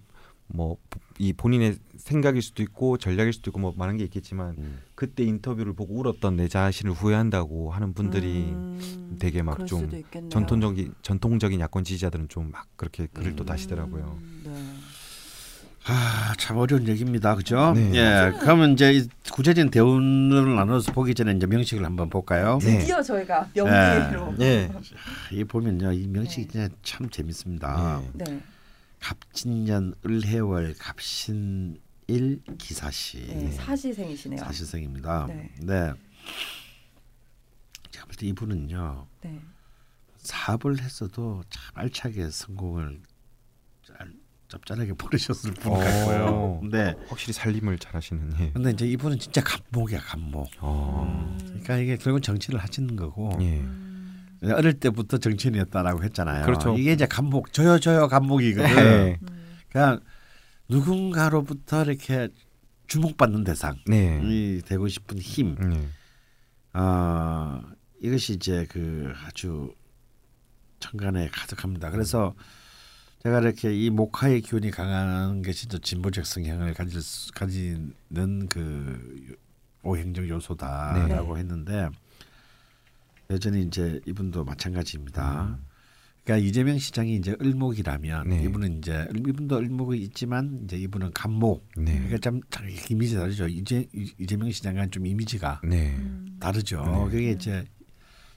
뭐 0.48 0.76
이 1.20 1.32
본인의 1.32 1.76
생각일 1.96 2.42
수도 2.42 2.60
있고 2.64 2.98
전략일 2.98 3.32
수도 3.32 3.50
있고 3.50 3.60
뭐 3.60 3.72
많은 3.76 3.96
게 3.98 4.02
있겠지만 4.02 4.56
음. 4.58 4.80
그때 4.96 5.22
인터뷰를 5.22 5.72
보고 5.72 5.94
울었던 5.94 6.34
내 6.34 6.48
자신을 6.48 6.90
후회한다고 6.92 7.70
하는 7.70 7.94
분들이 7.94 8.48
음, 8.50 9.16
되게 9.20 9.40
막 9.40 9.64
좀. 9.64 9.88
전통적인 10.28 10.92
전통적인 11.02 11.60
야권 11.60 11.84
지지자들은 11.84 12.28
좀 12.28 12.50
막 12.50 12.66
그렇게 12.74 13.06
글을 13.06 13.36
또 13.36 13.44
음. 13.44 13.46
다시더라고요. 13.46 14.18
음, 14.20 14.42
네. 14.44 14.50
아, 15.86 16.32
참 16.38 16.56
어려운 16.56 16.88
얘기입니다. 16.88 17.34
그죠? 17.34 17.72
네. 17.74 17.90
예. 17.94 18.32
그러면 18.40 18.72
이제 18.72 18.94
이 18.94 19.08
구체적인 19.30 19.70
대운을 19.70 20.54
나눠서 20.54 20.92
보기 20.92 21.14
전에 21.14 21.32
이제 21.32 21.46
명식을 21.46 21.84
한번 21.84 22.08
볼까요? 22.08 22.58
네. 22.62 22.78
드디어 22.78 23.02
저희가 23.02 23.50
명리로. 23.54 24.34
예. 24.40 24.70
이 25.30 25.44
보면요. 25.44 25.92
이 25.92 26.06
명식이 26.06 26.48
네. 26.48 26.68
참 26.82 27.10
재밌습니다. 27.10 28.00
네. 28.14 28.24
네. 28.24 28.40
갑진년 29.00 29.94
을해월 30.06 30.74
갑신일 30.78 32.40
기사시. 32.56 33.18
네. 33.28 33.50
사시생이시네요. 33.52 34.40
사시생입니다. 34.40 35.26
네. 35.28 35.50
네. 35.60 35.92
제가 37.90 38.06
볼 38.06 38.16
때 38.16 38.26
이분은요. 38.26 39.06
네. 39.22 39.40
사업을 40.16 40.80
했어도 40.80 41.42
참 41.50 41.62
알차게 41.74 42.30
성공을 42.30 42.88
잘 42.88 43.13
짭짤하게 44.54 44.94
버리셨을 44.94 45.52
분 45.54 45.74
같고요. 45.74 46.26
오. 46.26 46.60
근데 46.60 46.94
확실히 47.08 47.32
살림을 47.32 47.78
잘하시는 47.78 48.34
예. 48.40 48.50
근데 48.52 48.70
이제 48.70 48.86
이분은 48.86 49.18
진짜 49.18 49.42
감목이야 49.42 50.00
감목. 50.00 50.48
어. 50.60 51.36
그러니까 51.40 51.76
이게 51.78 51.96
결국 51.96 52.20
정치를 52.20 52.60
하시는 52.60 52.94
거고 52.94 53.36
예. 53.40 53.60
음. 53.60 54.40
어릴 54.44 54.74
때부터 54.74 55.18
정치인이었다라고 55.18 56.04
했잖아요. 56.04 56.44
그렇죠. 56.44 56.76
이게 56.76 56.92
이제 56.92 57.06
감목 57.06 57.52
저요 57.52 57.78
저요 57.80 58.08
감목이거든. 58.08 58.74
네. 58.74 59.18
음. 59.22 59.28
그냥 59.70 60.00
누군가로부터 60.68 61.84
이렇게 61.84 62.28
주목받는 62.86 63.44
대상이 63.44 63.78
네. 63.86 64.60
되고 64.66 64.86
싶은 64.86 65.18
힘. 65.18 65.56
네. 65.56 65.88
아 66.72 67.60
이것이 68.00 68.34
이제 68.34 68.66
그 68.70 69.12
아주 69.26 69.74
천간에 70.78 71.28
가득합니다. 71.28 71.90
그래서 71.90 72.34
제가 73.26 73.40
이렇게 73.40 73.74
이 73.74 73.88
목화의 73.88 74.42
기운이 74.42 74.70
강한 74.70 75.40
것이 75.40 75.66
저 75.66 75.78
진보적 75.78 76.26
성향을 76.26 76.74
가질 76.74 77.00
수, 77.00 77.32
가지는 77.32 78.46
그 78.50 79.34
오행적 79.82 80.28
요소다라고 80.28 81.38
했는데 81.38 81.88
여전히 83.30 83.62
이제 83.62 83.98
이분도 84.06 84.44
마찬가지입니다. 84.44 85.58
그러니까 86.22 86.46
이재명 86.46 86.76
시장이 86.76 87.16
이제 87.16 87.34
을목이라면 87.40 88.28
네. 88.28 88.42
이분은 88.44 88.78
이제 88.78 89.08
이분도 89.16 89.56
을목이 89.56 90.02
있지만 90.02 90.60
이제 90.64 90.76
이분은 90.76 91.12
간목. 91.14 91.66
네. 91.78 91.94
그러니까 91.94 92.18
참, 92.18 92.42
참 92.50 92.66
이미지 92.90 93.14
다르죠. 93.14 93.48
이재 93.48 93.86
이재명 94.20 94.50
시장과는 94.50 94.90
좀 94.90 95.06
이미지가 95.06 95.62
네. 95.64 95.94
음. 95.96 96.36
다르죠. 96.38 96.84
네. 96.84 97.10
그게 97.10 97.30
이제 97.30 97.64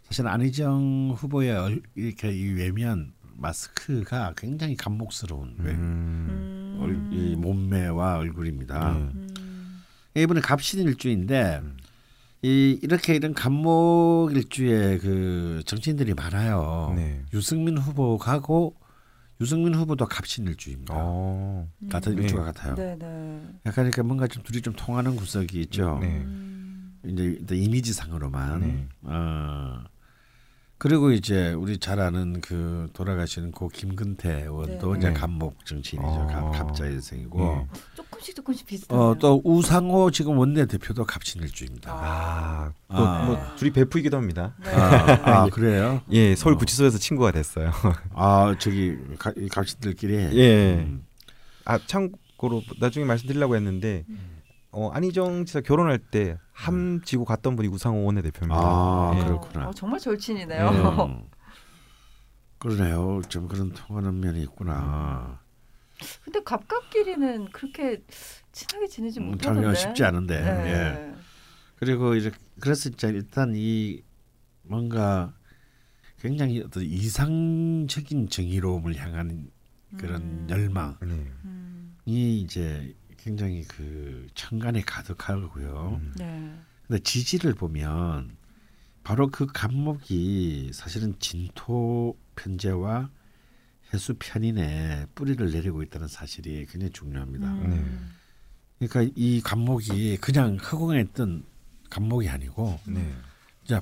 사실 0.04 0.26
안희정 0.26 1.14
후보의 1.18 1.52
얼- 1.52 1.82
이렇게 1.96 2.32
이 2.32 2.52
외면 2.54 3.12
마스크가 3.38 4.34
굉장히 4.36 4.76
감목스러운 4.76 5.56
외- 5.60 5.72
음. 5.72 6.78
얼- 6.82 7.14
이 7.14 7.36
몸매와 7.36 8.18
얼굴입니다. 8.18 8.94
네. 8.94 9.00
음. 9.00 9.84
이분은 10.16 10.42
갑신 10.42 10.82
일주인데 10.88 11.60
음. 11.64 11.78
이 12.44 12.80
이렇게 12.82 13.16
이런 13.16 13.34
감목 13.34 14.30
일주에 14.34 14.98
그 15.00 15.62
정치인들이 15.66 16.14
많아요. 16.14 16.94
네. 16.96 17.24
유승민 17.34 17.78
후보가고 17.78 18.76
유승민 19.42 19.76
후보도 19.76 20.06
갑신 20.08 20.46
일주입니다. 20.48 20.94
어. 20.98 21.68
같은 21.92 22.16
네. 22.16 22.24
일주가 22.24 22.44
같아요. 22.46 22.76
네네. 22.76 23.42
약간 23.68 23.86
이렇게 23.86 24.02
뭔가 24.02 24.28
좀 24.28 24.42
둘이 24.44 24.62
좀 24.62 24.74
통하는 24.74 25.16
구석이 25.16 25.60
있죠. 25.62 26.00
네. 26.02 26.08
음. 26.08 26.98
이제 27.06 27.56
이미지상으로만. 27.56 28.60
네. 28.62 28.88
어. 29.04 29.84
그리고 30.80 31.12
이제 31.12 31.54
우리 31.54 31.80
잘 31.80 32.00
아는 32.00 32.40
그 32.40 32.88
돌아가시는 32.94 33.52
고 33.52 33.68
김근태 33.68 34.44
의원도 34.44 34.94
네. 34.94 35.00
이제 35.00 35.08
네. 35.10 35.14
감목 35.14 35.66
정치인이죠. 35.66 36.08
어. 36.08 36.28
갑- 36.28 36.52
갑자일생이고. 36.68 37.40
네. 37.40 37.68
조금씩 37.96 38.36
조금씩 38.36 38.68
비슷하네요. 38.68 39.04
어, 39.08 39.16
또 39.18 39.42
우상호 39.44 40.12
지금 40.12 40.38
원내 40.38 40.68
대표도 40.68 41.06
갑신일주입니다. 41.06 41.92
아, 41.92 42.72
또 42.90 42.96
아. 42.96 43.26
뭐 43.26 43.56
둘이 43.56 43.72
베프이기도 43.72 44.18
합니다. 44.18 44.54
네. 44.64 44.70
아, 44.72 45.44
아, 45.44 45.50
그래요? 45.50 46.02
예, 46.12 46.36
서울 46.36 46.54
어. 46.56 46.58
구치소에서 46.60 47.00
친구가 47.00 47.32
됐어요. 47.32 47.72
아 48.14 48.56
저기 48.60 48.98
갑신들끼리. 49.52 50.14
예. 50.38 50.76
음. 50.76 51.04
아, 51.66 51.80
참고로 51.80 52.62
나중에 52.80 53.04
말씀드리려고 53.06 53.56
했는데 53.56 54.06
어, 54.78 54.90
안희정 54.92 55.46
지사 55.46 55.62
결혼할 55.62 55.98
때 56.00 56.38
함 56.54 57.02
지고 57.04 57.24
갔던 57.24 57.56
분이 57.56 57.68
우상호 57.68 58.04
원내대표입니다. 58.04 58.60
아 58.60 59.14
예. 59.16 59.24
그렇구나. 59.26 59.70
어, 59.70 59.74
정말 59.74 60.00
절친이네요. 60.00 60.70
음. 60.70 61.24
그러네요. 62.58 63.22
좀 63.30 63.48
그런 63.48 63.72
통하는 63.74 64.20
면이 64.20 64.42
있구나. 64.42 65.40
근데 66.24 66.42
갑갑끼리는 66.44 67.50
그렇게 67.52 68.02
친하게 68.52 68.88
지내지 68.88 69.20
음, 69.20 69.28
못하던데. 69.28 69.62
참 69.62 69.76
쉽지 69.76 70.04
않은데. 70.04 70.42
네. 70.42 70.72
예. 70.74 71.14
그리고 71.76 72.16
이제 72.16 72.32
그래서 72.60 72.90
진짜 72.90 73.08
일단 73.10 73.54
이 73.56 74.02
뭔가 74.64 75.32
굉장히 76.20 76.64
어떤 76.64 76.82
이상적인 76.84 78.30
정의로움을 78.30 78.96
향한 78.96 79.52
그런 79.96 80.22
음. 80.24 80.48
열망이 80.50 80.96
네. 81.02 81.32
음. 81.46 81.98
이제 82.08 82.96
굉장히 83.28 83.64
그 83.68 84.26
천간에 84.36 84.82
가득하고요. 84.84 86.00
음. 86.02 86.14
네. 86.18 86.54
근데 86.88 87.04
지지를 87.04 87.54
보면 87.56 88.38
바로 89.04 89.28
그 89.30 89.46
간목이 89.48 90.72
사실은 90.74 91.14
진토 91.20 92.18
편제와 92.38 93.10
해수 93.94 94.16
편인에 94.18 95.08
뿌리를 95.14 95.52
내리고 95.52 95.84
있다는 95.84 96.08
사실이 96.08 96.68
굉장히 96.70 96.94
중요합니다. 96.94 97.48
음. 97.54 98.12
그러니까 98.80 99.12
이 99.18 99.42
간목이 99.42 100.18
그냥 100.22 100.56
허공에 100.56 101.02
있던 101.02 101.44
간목이 101.90 102.30
아니고 102.30 102.80
네. 102.86 103.14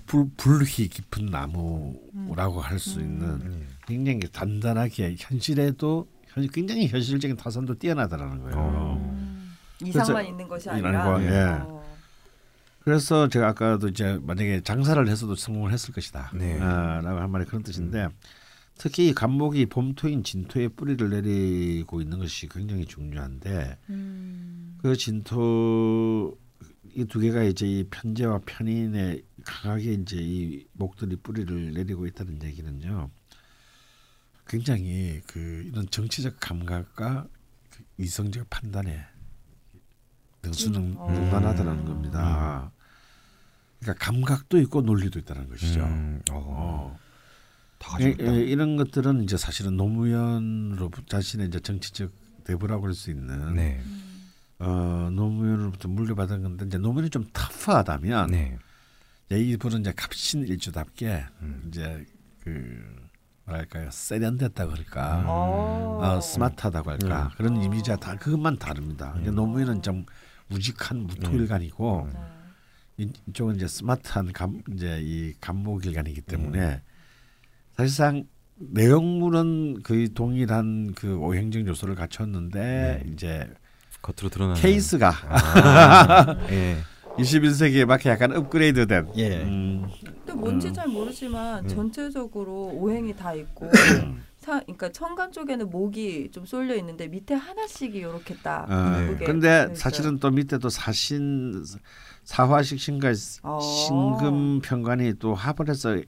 불, 0.08 0.28
불휘 0.38 0.88
깊은 0.88 1.28
나무라고 1.28 2.62
할수 2.62 3.00
음. 3.00 3.06
있는 3.06 3.39
네. 3.52 3.68
굉장히 3.86 4.20
단단하게 4.32 5.16
현실에도 5.20 6.08
현- 6.30 6.48
굉장히 6.48 6.88
현실적인 6.88 7.38
타선도 7.38 7.78
뛰어나다라는 7.78 8.41
거예요. 8.41 8.56
어. 8.58 9.35
음. 9.82 9.88
이상만 9.88 10.07
그래서 10.07 10.30
있는 10.30 10.47
것이 10.47 10.69
아니라. 10.69 11.03
거, 11.03 11.23
예. 11.23 11.39
어. 11.61 11.86
그래서 12.84 13.28
제가 13.28 13.49
아까도 13.49 13.88
이제 13.88 14.19
만약에 14.21 14.61
장사를 14.61 15.07
해서도 15.07 15.36
성공을 15.36 15.71
했을 15.71 15.93
것이다. 15.93 16.32
네. 16.36 16.59
아, 16.59 17.01
라고 17.01 17.19
한 17.19 17.32
말이 17.32 17.45
그런 17.45 17.63
뜻인데 17.63 18.09
특히 18.78 19.07
이 19.07 19.13
간목이 19.13 19.65
봄토인 19.67 20.23
진토에 20.23 20.67
뿌리를 20.67 21.09
내리고 21.09 22.01
있는 22.01 22.19
것이 22.19 22.47
굉장히 22.47 22.86
중요한데 22.86 23.78
음. 23.89 24.78
그 24.82 24.95
진토 24.95 26.38
이 26.97 27.03
두 27.03 27.19
개가 27.19 27.43
이제 27.43 27.67
이 27.67 27.84
편제와 27.89 28.39
편인에 28.45 29.21
강하게 29.43 29.93
이제 29.93 30.15
이 30.17 30.65
목들이 30.71 31.17
뿌리를 31.17 31.73
내리고 31.73 32.07
있다는 32.07 32.41
얘기는요. 32.41 33.09
굉장히 34.47 35.21
그 35.28 35.63
이런 35.67 35.89
정치적 35.89 36.38
감각과 36.39 37.28
그 37.69 37.84
이성적 37.97 38.49
판단에 38.49 39.03
능수능 40.46 40.96
어. 40.98 41.12
능만하다는 41.12 41.86
겁니다. 41.86 42.72
그러니까 43.80 44.06
감각도 44.06 44.60
있고 44.62 44.82
논리도 44.82 45.20
있다는 45.20 45.50
것이죠. 45.50 45.82
음. 45.82 46.22
어. 46.32 46.36
어. 46.46 47.00
다 47.78 47.98
예, 48.00 48.06
가지고 48.12 48.24
있다. 48.24 48.36
예, 48.36 48.39
이런 48.43 48.78
것들은 48.78 49.24
이제 49.24 49.38
사실은 49.38 49.76
노무현으로 49.78 50.91
자신의 51.08 51.48
이제 51.48 51.60
정치적 51.60 52.12
대부라고 52.46 52.86
할 52.88 52.93
수 52.93 53.12
있는 53.12 53.56
네. 53.56 53.82
어, 54.60 55.10
노무현으로부터 55.12 55.88
물려받은 55.89 56.41
건데 56.43 56.66
이제 56.66 56.78
노무현이 56.78 57.10
좀 57.10 57.26
터프하다면 57.34 58.32
네. 58.32 58.58
이제 59.26 59.39
이분은 59.39 59.82
이제 59.82 59.93
갑신 59.96 60.48
일주답게 60.48 61.26
음. 61.41 61.64
이제 61.68 62.06
그 62.43 62.96
뭐랄까요 63.46 63.89
세련됐다고 63.91 64.72
할까 64.72 65.24
어. 65.28 66.00
어, 66.02 66.22
스마트하다고 66.22 66.91
할까 66.91 67.24
네. 67.30 67.36
그런 67.38 67.62
이미지가 67.62 67.98
다 67.98 68.16
그것만 68.16 68.58
다릅니다. 68.58 69.14
음. 69.18 69.36
노무현은 69.36 69.82
좀 69.82 70.06
우직한 70.52 71.00
무토일간이고 71.08 72.04
음. 72.04 72.14
네. 72.14 72.20
이- 73.06 73.12
이쪽은 73.30 73.56
이제 73.56 73.68
스마트한 73.68 74.32
감 74.34 74.62
이제 74.74 75.00
이 75.02 75.34
감목일간이기 75.41 76.22
때문에 76.22 76.60
네. 76.60 76.82
사실상 77.76 78.26
내용물은 78.58 79.84
거의 79.84 80.10
동일한 80.10 80.93
그 80.96 81.18
오행적 81.18 81.68
요소를 81.68 81.96
갖췄는데 81.96 83.02
네. 83.04 83.12
이제 83.12 83.50
겉으로 84.02 84.30
드러나는 84.30 84.62
케이스가 84.62 85.10
아, 85.28 86.38
예. 86.52 86.78
21세기에 87.18 87.86
맞게 87.86 88.10
약간 88.10 88.36
업그레이드된 88.36 89.10
예. 89.18 89.41
음, 89.43 89.88
근데 90.04 90.34
뭔지 90.34 90.72
잘 90.72 90.88
모르지만 90.88 91.64
음. 91.64 91.68
전체적으로 91.68 92.68
오행이 92.74 93.16
다 93.16 93.34
있고 93.34 93.70
차, 94.46 94.60
그러니까 94.60 94.91
천간 94.91 95.32
쪽에는 95.32 95.72
목이 95.72 96.30
좀 96.32 96.46
쏠려 96.46 96.76
있는데 96.76 97.08
밑에 97.08 97.34
하나씩이 97.34 97.98
이렇게 97.98 98.36
딱. 98.43 98.70
어, 98.70 99.00
네. 99.00 99.26
근데 99.26 99.74
사실은 99.74 100.20
또 100.20 100.30
밑에도 100.30 100.70
사신 100.70 101.64
사화식 102.24 102.80
신가 102.80 103.12
어. 103.41 103.60
신금 103.60 104.62
편관이 104.62 105.16
또 105.18 105.34
합을 105.34 105.68
해서 105.70 106.00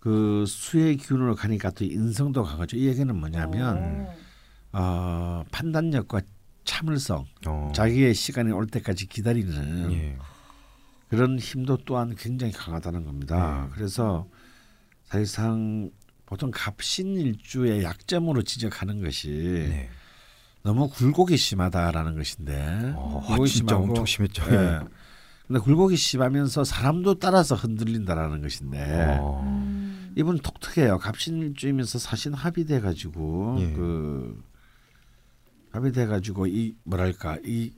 그 0.00 0.46
수의 0.46 0.96
기운으로 0.96 1.34
가니까 1.34 1.70
또 1.70 1.84
인성도 1.84 2.44
강하죠. 2.44 2.78
이 2.78 2.86
얘기는 2.86 3.14
뭐냐면 3.14 4.06
어. 4.72 4.80
어, 4.80 5.44
판단력과 5.50 6.22
참을성, 6.64 7.26
어. 7.46 7.72
자기의 7.74 8.14
시간이 8.14 8.52
올 8.52 8.66
때까지 8.66 9.06
기다리는 9.06 9.92
예. 9.92 10.16
그런 11.08 11.38
힘도 11.38 11.76
또한 11.76 12.14
굉장히 12.16 12.54
강하다는 12.54 13.04
겁니다. 13.04 13.66
네. 13.66 13.70
그래서 13.74 14.26
사실상 15.04 15.90
보통 16.26 16.50
갑신일주의 16.52 17.82
약점으로 17.82 18.42
지적하는 18.42 19.02
것이 19.02 19.28
네. 19.70 19.90
너무 20.62 20.88
굴곡이 20.88 21.36
심하다라는 21.36 22.16
것인데 22.16 22.94
어, 22.96 23.22
굴곡이 23.26 23.50
진짜 23.50 23.74
심하고, 23.74 23.84
엄청 23.84 24.06
심했죠. 24.06 24.42
예. 24.50 24.80
근데 25.46 25.60
굴곡이 25.60 25.96
심하면서 25.96 26.64
사람도 26.64 27.18
따라서 27.18 27.54
흔들린다라는 27.54 28.40
것인데 28.40 29.18
어. 29.20 29.42
음. 29.44 30.14
이분 30.16 30.38
독특해요. 30.38 30.98
갑신일주이면서 30.98 31.98
사신 31.98 32.32
합의돼 32.32 32.80
가지고 32.80 33.56
예. 33.60 33.72
그 33.72 34.42
합의돼 35.72 36.06
가지고 36.06 36.46
이 36.46 36.74
뭐랄까 36.84 37.36
이 37.44 37.72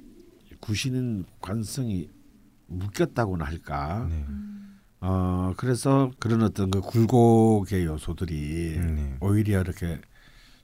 구신인 0.60 1.24
관성이 1.40 2.08
묶였다고나 2.68 3.44
할까. 3.44 4.06
네. 4.08 4.24
어 5.00 5.52
그래서 5.56 6.10
그런 6.18 6.42
어떤 6.42 6.70
그 6.70 6.80
굴곡의 6.80 7.84
요소들이 7.84 8.78
네. 8.78 9.16
오히려 9.20 9.60
이렇게 9.60 10.00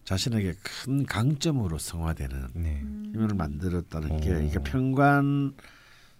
자신에게 0.04 0.54
큰 0.62 1.04
강점으로 1.04 1.78
성화되는 1.78 2.48
네. 2.54 2.80
힘을 3.12 3.28
만들었다는 3.34 4.20
게 4.20 4.34
오. 4.34 4.40
이게 4.40 4.58
편관 4.58 5.54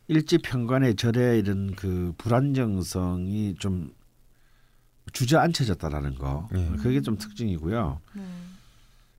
일지 0.09 0.39
편관의 0.39 0.97
절에 0.97 1.39
이런 1.39 1.75
그 1.75 2.13
불안정성이 2.19 3.55
좀 3.59 3.95
주저앉혀졌다라는 5.13 6.15
거 6.17 6.49
예. 6.55 6.77
그게 6.77 7.01
좀 7.01 7.17
특징이고요. 7.17 8.01
네. 8.15 8.23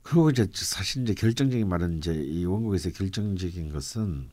그리고 0.02 0.30
이제 0.30 0.46
사실 0.52 1.02
이제 1.02 1.14
결정적인 1.14 1.68
말은 1.68 1.98
이제 1.98 2.14
이 2.14 2.44
원국에서 2.44 2.90
결정적인 2.90 3.72
것은 3.72 4.28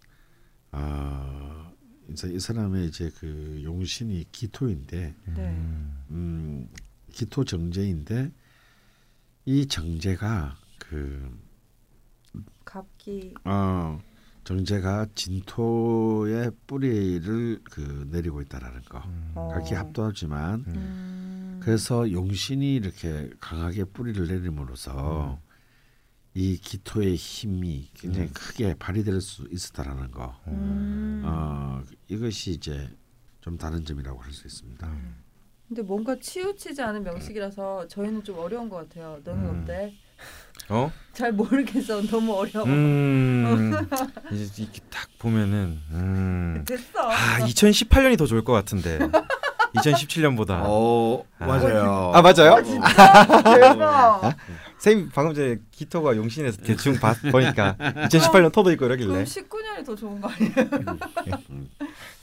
아 0.71 1.70
이제 2.11 2.29
이 2.29 2.39
사람의 2.39 2.87
이제 2.87 3.11
그 3.19 3.61
용신이 3.63 4.25
기토인데 4.31 5.15
네. 5.35 5.49
음 6.11 6.69
기토 7.11 7.43
정제인데 7.43 8.31
이 9.45 9.67
정제가 9.67 10.55
그 10.79 11.31
갑기. 12.65 13.33
어, 13.43 13.99
정제가 14.43 15.07
진토의 15.13 16.51
뿌리를 16.67 17.59
그 17.63 18.07
내리고 18.11 18.41
있다라는 18.41 18.81
거. 18.83 19.03
어. 19.35 19.49
각기 19.53 19.73
합도하지만 19.73 20.65
음. 20.67 21.59
그래서 21.61 22.11
용신이 22.11 22.75
이렇게 22.75 23.29
강하게 23.39 23.83
뿌리를 23.85 24.25
내림으로써 24.27 25.39
이 26.33 26.57
기토의 26.57 27.15
힘이 27.15 27.89
굉장히 27.93 28.29
크게 28.29 28.75
발휘될 28.75 29.19
수 29.19 29.47
있었다라는 29.51 30.11
거. 30.11 30.33
음. 30.47 31.21
어, 31.25 31.81
이것이 32.07 32.51
이제 32.51 32.89
좀 33.41 33.57
다른 33.57 33.83
점이라고 33.83 34.19
할 34.21 34.31
수 34.31 34.47
있습니다. 34.47 34.89
근데 35.67 35.81
뭔가 35.81 36.15
치우치지 36.19 36.81
않은 36.81 37.03
명식이라서 37.03 37.87
저희는 37.87 38.23
좀 38.23 38.37
어려운 38.39 38.69
것 38.69 38.77
같아요. 38.77 39.19
너는 39.23 39.43
음. 39.45 39.61
어때? 39.63 39.93
어? 40.69 40.91
잘 41.13 41.31
모르겠어. 41.33 42.01
너무 42.03 42.33
어려워. 42.33 42.65
음. 42.65 43.71
이제 44.31 44.63
이렇게 44.63 44.79
딱 44.89 45.07
보면은 45.19 45.79
음. 45.91 46.63
됐어. 46.67 47.09
아, 47.09 47.39
2018년이 47.39 48.17
더 48.17 48.25
좋을 48.25 48.43
것 48.43 48.53
같은데. 48.53 48.99
2017년보다. 49.75 50.61
어, 50.65 51.23
맞아요. 51.39 52.11
아, 52.13 52.21
맞아요? 52.21 52.55
아, 52.83 54.35
쌤 54.81 55.09
방금 55.13 55.35
전에 55.35 55.57
기토가 55.69 56.17
용신에서 56.17 56.63
대충 56.63 56.95
봤, 56.95 57.15
보니까 57.31 57.75
2018년 57.77 58.51
터도 58.51 58.71
있고 58.71 58.87
이러길래. 58.87 59.09
그럼 59.09 59.23
19년이 59.25 59.85
더 59.85 59.95
좋은 59.95 60.19
거 60.19 60.27
아니에요? 60.27 60.53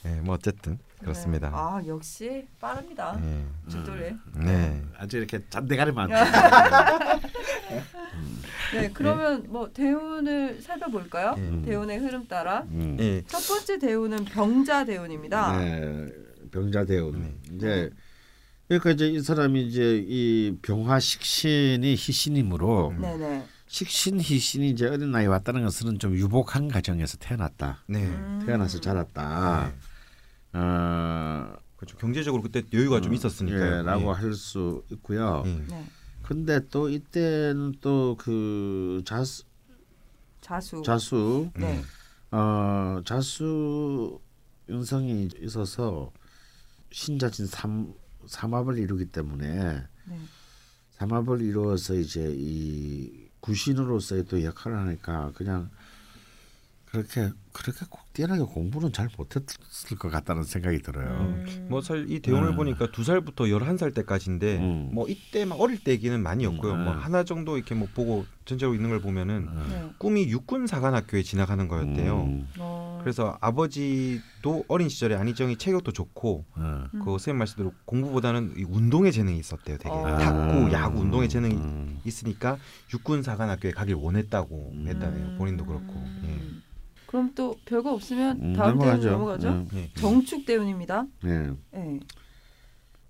네, 0.02 0.20
뭐 0.22 0.34
어쨌든 0.34 0.76
그렇습니다. 0.98 1.50
네. 1.50 1.54
아 1.56 1.80
역시 1.86 2.48
빠릅니다. 2.60 3.16
네. 3.22 3.44
주도래. 3.70 4.16
네. 4.34 4.82
아주 4.96 5.18
이렇게 5.18 5.40
잔대가리만. 5.48 6.10
네, 8.74 8.90
그러면 8.92 9.44
뭐 9.46 9.72
대운을 9.72 10.60
살펴볼까요? 10.60 11.36
음. 11.38 11.62
대운의 11.64 11.98
흐름 11.98 12.26
따라 12.26 12.64
음. 12.72 12.96
예. 12.98 13.22
첫 13.28 13.38
번째 13.46 13.78
대운은 13.78 14.24
병자 14.24 14.84
대운입니다. 14.84 15.58
네, 15.58 16.08
병자 16.50 16.84
대운. 16.86 17.22
네. 17.22 17.32
이제 17.54 17.90
그러니까 18.68 18.90
이제 18.90 19.08
이 19.08 19.20
사람이 19.20 19.66
이제 19.66 20.04
이 20.06 20.56
병화 20.62 21.00
식신이 21.00 21.92
희신이므로 21.92 22.88
음. 22.90 23.00
네네. 23.00 23.46
식신 23.66 24.20
희신이 24.20 24.70
이제 24.70 24.86
어린 24.86 25.10
나이 25.10 25.26
왔다는 25.26 25.62
것은 25.64 25.98
좀 25.98 26.14
유복한 26.14 26.68
가정에서 26.68 27.16
태어났다. 27.18 27.84
네. 27.86 28.04
음. 28.06 28.42
태어나서 28.44 28.80
자랐다. 28.80 29.72
어, 30.54 31.52
그렇죠. 31.76 31.96
경제적으로 31.98 32.42
그때 32.42 32.62
여유가 32.72 33.00
좀 33.00 33.14
있었으니까. 33.14 33.78
예, 33.78 33.82
라고 33.82 34.12
할수 34.12 34.82
있고요. 34.90 35.42
예. 35.46 35.50
네. 35.68 35.84
근데 36.22 36.60
또 36.68 36.88
이때는 36.90 37.76
또 37.80 38.16
그 38.18 39.02
자수 39.06 39.44
자수. 40.40 40.82
자수 40.82 41.50
네. 41.56 41.82
어 42.30 43.00
자수 43.04 44.20
윤성이 44.68 45.28
있어서 45.40 46.12
신자진 46.90 47.46
삼 47.46 47.94
삼합을 48.28 48.78
이루기 48.78 49.06
때문에 49.06 49.82
네. 50.04 50.20
삼합을 50.92 51.42
이루어서 51.42 51.94
이제 51.94 52.32
이 52.36 53.28
구신으로서의 53.40 54.26
또 54.26 54.42
역할을 54.42 54.76
하니까 54.78 55.32
그냥 55.34 55.70
그렇게 56.86 57.30
그렇게 57.58 57.84
꼭 57.90 58.12
뛰어나게 58.12 58.42
공부는 58.42 58.92
잘 58.92 59.08
못했을 59.18 59.98
것 59.98 60.10
같다는 60.10 60.44
생각이 60.44 60.80
들어요. 60.80 61.08
음. 61.08 61.66
뭐 61.68 61.80
사실 61.80 62.10
이 62.10 62.20
대운을 62.20 62.50
음. 62.50 62.56
보니까 62.56 62.90
두 62.92 63.02
살부터 63.02 63.44
11살 63.44 63.92
때까지인데 63.94 64.58
음. 64.58 64.90
뭐 64.92 65.08
이때 65.08 65.44
막 65.44 65.60
어릴 65.60 65.82
때기는 65.82 66.22
많이 66.22 66.46
없고요. 66.46 66.72
음. 66.72 66.84
뭐 66.84 66.92
하나 66.92 67.24
정도 67.24 67.56
이렇게 67.56 67.74
뭐 67.74 67.88
보고 67.92 68.26
전체로 68.44 68.74
있는 68.74 68.90
걸 68.90 69.00
보면은 69.00 69.48
네. 69.68 69.90
꿈이 69.98 70.28
육군 70.28 70.68
사관학교에 70.68 71.22
진학하는 71.22 71.68
거였대요. 71.68 72.22
음, 72.22 72.48
어. 72.58 72.98
그래서 73.02 73.36
아버지도 73.40 74.64
어린 74.68 74.88
시절에 74.88 75.16
안희정이 75.16 75.56
체격도 75.56 75.92
좋고 75.92 76.44
어. 76.56 76.88
음. 76.94 77.00
그 77.00 77.10
선생님 77.10 77.38
말씀대로 77.38 77.74
공부보다는 77.84 78.54
이 78.56 78.62
운동에 78.62 79.10
재능이 79.10 79.38
있었대요. 79.38 79.78
되게 79.78 79.90
어. 79.90 80.16
탁구, 80.16 80.72
야구, 80.72 81.00
운동에 81.00 81.28
재능이 81.28 81.54
음. 81.56 82.00
있으니까 82.04 82.56
육군 82.94 83.22
사관학교에 83.22 83.72
가길 83.72 83.96
원했다고 83.96 84.72
음. 84.74 84.86
했다네요. 84.86 85.38
본인도 85.38 85.66
그렇고. 85.66 85.92
음. 85.94 86.62
그럼 87.08 87.32
또 87.34 87.58
별거 87.64 87.94
없으면 87.94 88.42
음, 88.42 88.52
다음 88.52 88.78
대운 88.78 89.00
넘어가죠. 89.00 89.10
넘어가죠. 89.10 89.66
예. 89.72 89.78
예. 89.78 89.90
정축 89.94 90.44
대운입니다. 90.44 91.06
네. 91.22 91.50
네. 91.72 92.00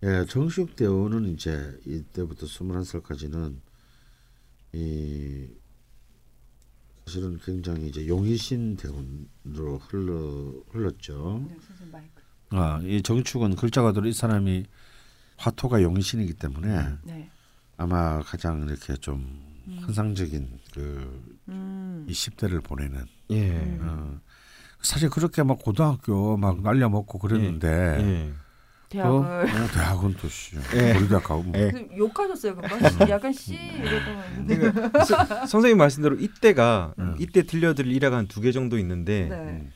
예, 0.04 0.24
정식 0.28 0.76
대우는 0.76 1.26
이제 1.32 1.76
이때부터 1.84 2.46
21살까지는 2.46 3.56
이 4.74 5.48
사실은 7.04 7.40
굉장히 7.44 7.88
이제 7.88 8.06
용의신 8.06 8.76
대운으로 8.76 9.78
흘러 9.78 10.52
흘렀죠. 10.70 11.44
네. 11.48 12.10
아, 12.50 12.80
이 12.84 13.02
정축은 13.02 13.56
글자 13.56 13.82
그대로 13.82 14.06
이 14.06 14.12
사람이 14.12 14.64
화토가 15.38 15.82
용의신이기 15.82 16.34
때문에 16.34 16.98
네. 17.02 17.28
아마 17.76 18.20
가장 18.22 18.68
이렇게 18.68 18.94
좀 18.94 19.42
음. 19.66 19.78
환상적인 19.80 20.60
그 20.72 21.36
음. 21.48 21.87
20대를 22.06 22.62
보내는 22.62 23.04
예. 23.30 23.50
음. 23.50 23.78
어, 23.82 24.20
사실 24.82 25.10
그렇게 25.10 25.42
막 25.42 25.58
고등학교 25.62 26.36
막 26.36 26.62
날려 26.62 26.88
먹고 26.88 27.18
그랬는데 27.18 27.68
예. 28.00 28.32
대학을 28.90 29.18
어, 29.20 29.46
대학은 29.74 30.14
또 30.20 30.28
씨. 30.28 30.56
예. 30.74 30.96
우리 30.96 31.08
대학 31.08 31.24
가고 31.24 31.42
뭐. 31.42 31.52
예. 31.60 31.70
그 31.70 31.88
욕하셨어요 31.96 32.56
금방 32.56 33.08
약간 33.10 33.32
씨 33.32 33.54
이랬던 33.54 34.46
그러니까 34.46 35.04
서- 35.04 35.46
선생님 35.46 35.76
말씀대로 35.78 36.16
이때가 36.16 36.94
음. 36.98 37.16
이때 37.18 37.42
들려드릴 37.42 37.92
일화가 37.92 38.16
한 38.16 38.28
두 38.28 38.40
개 38.40 38.52
정도 38.52 38.78
있는데 38.78 39.28
네. 39.28 39.34
음. 39.36 39.72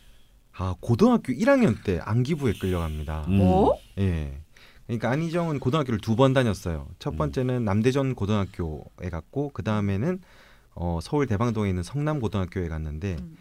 아 0.55 0.75
고등학교 0.81 1.33
1학년 1.33 1.83
때 1.83 1.99
안기부에 2.03 2.55
끌려갑니다. 2.61 3.25
음. 3.29 3.41
어? 3.43 3.73
예. 3.99 4.39
그러니까 4.87 5.11
안희정은 5.11 5.59
고등학교를 5.61 6.01
두 6.01 6.17
번 6.17 6.33
다녔어요. 6.35 6.89
첫 6.99 7.15
음. 7.15 7.19
번째는 7.19 7.65
남대전 7.65 8.15
고등학교에 8.15 9.09
갔고 9.11 9.51
그 9.55 9.63
다음에는 9.63 10.21
어, 10.75 10.99
서울 11.03 11.27
대방동에 11.27 11.69
있는 11.69 11.83
성남 11.83 12.21
고등학교에 12.21 12.69
갔는데 12.69 13.17
음. 13.21 13.37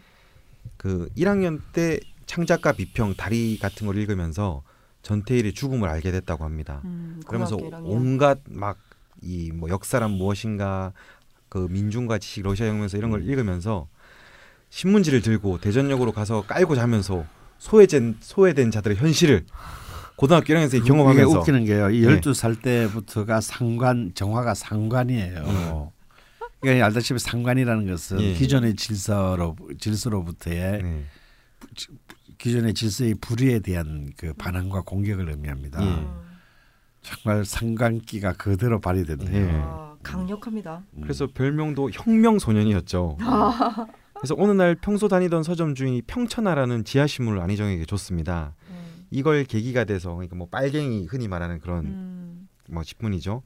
그 0.76 1.08
1학년 1.16 1.60
때 1.72 1.98
창작가 2.26 2.72
비평 2.72 3.14
다리 3.14 3.58
같은 3.58 3.86
걸 3.86 3.96
읽으면서 3.98 4.62
전태일의 5.02 5.52
죽음을 5.54 5.88
알게 5.88 6.12
됐다고 6.12 6.44
합니다. 6.44 6.80
음, 6.84 7.20
그러면서 7.26 7.56
고등학교 7.56 7.88
1학년. 7.88 7.90
온갖 7.92 8.38
막 8.48 8.78
이 9.22 9.52
뭐 9.54 9.68
역사란 9.68 10.10
무엇인가 10.10 10.92
그 11.48 11.68
민중과 11.70 12.18
지식 12.18 12.42
러시아 12.42 12.66
혁명에서 12.66 12.96
이런 12.96 13.10
걸 13.10 13.24
읽으면서 13.28 13.88
신문지를 14.70 15.22
들고 15.22 15.58
대전역으로 15.60 16.12
가서 16.12 16.42
깔고 16.42 16.74
자면서 16.74 17.24
소외된 17.58 18.16
소외된 18.20 18.70
자들의 18.70 18.96
현실을 18.96 19.44
고등학교 20.16 20.52
1학년생이 20.52 20.78
이게 20.78 20.88
경험하면서 20.88 21.40
웃기는 21.40 21.64
게요. 21.64 21.90
이 21.90 22.00
네. 22.00 22.20
12살 22.20 22.62
때부터가 22.62 23.40
상관 23.40 24.12
정화가 24.14 24.54
상관이에요. 24.54 25.91
그러니까 26.62 26.86
알다시피 26.86 27.18
상관이라는 27.18 27.86
것은 27.86 28.20
예. 28.20 28.34
기존의 28.34 28.76
질서로 28.76 29.56
질서로부터의 29.78 30.82
네. 30.82 31.04
기존의 32.38 32.74
질서의 32.74 33.16
불의에 33.16 33.58
대한 33.58 34.12
그 34.16 34.32
반항과 34.34 34.82
공격을 34.82 35.28
의미합니다. 35.28 35.84
예. 35.84 36.06
정말 37.02 37.44
상관기가 37.44 38.34
그대로 38.34 38.80
발휘됐네요. 38.80 39.36
예. 39.36 39.50
아, 39.60 39.96
강력합니다. 40.04 40.84
음. 40.94 41.00
그래서 41.02 41.26
별명도 41.26 41.90
혁명 41.92 42.38
소년이었죠. 42.38 43.18
그래서 44.14 44.36
어느 44.38 44.52
날 44.52 44.76
평소 44.76 45.08
다니던 45.08 45.42
서점 45.42 45.74
주인이 45.74 46.02
평천하라는 46.02 46.84
지하 46.84 47.08
신문을 47.08 47.40
안희정에게 47.40 47.86
줬습니다. 47.86 48.54
음. 48.70 49.06
이걸 49.10 49.42
계기가 49.42 49.82
돼서 49.82 50.14
그러니까 50.14 50.36
뭐 50.36 50.46
빨갱이 50.48 51.06
흔히 51.06 51.26
말하는 51.26 51.58
그런 51.58 51.86
음. 51.86 52.48
뭐 52.68 52.84
신문이죠. 52.84 53.42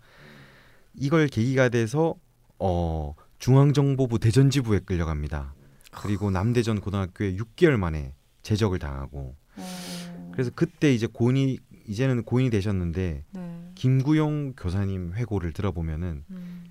이걸 0.98 1.28
계기가 1.28 1.70
돼서 1.70 2.14
어 2.58 3.14
중앙정보부 3.38 4.18
대전지부에 4.18 4.80
끌려갑니다. 4.80 5.54
그리고 5.90 6.30
남대전 6.30 6.80
고등학교에 6.80 7.36
6개월 7.36 7.76
만에 7.76 8.14
제적을 8.42 8.78
당하고 8.78 9.36
어. 9.56 10.30
그래서 10.32 10.50
그때 10.54 10.92
이제 10.92 11.06
고인이 11.06 11.58
이제는 11.86 12.24
고인이 12.24 12.50
되셨는데 12.50 13.24
네. 13.30 13.70
김구용 13.74 14.54
교사님 14.56 15.14
회고를 15.14 15.52
들어보면은 15.52 16.24
음. 16.30 16.64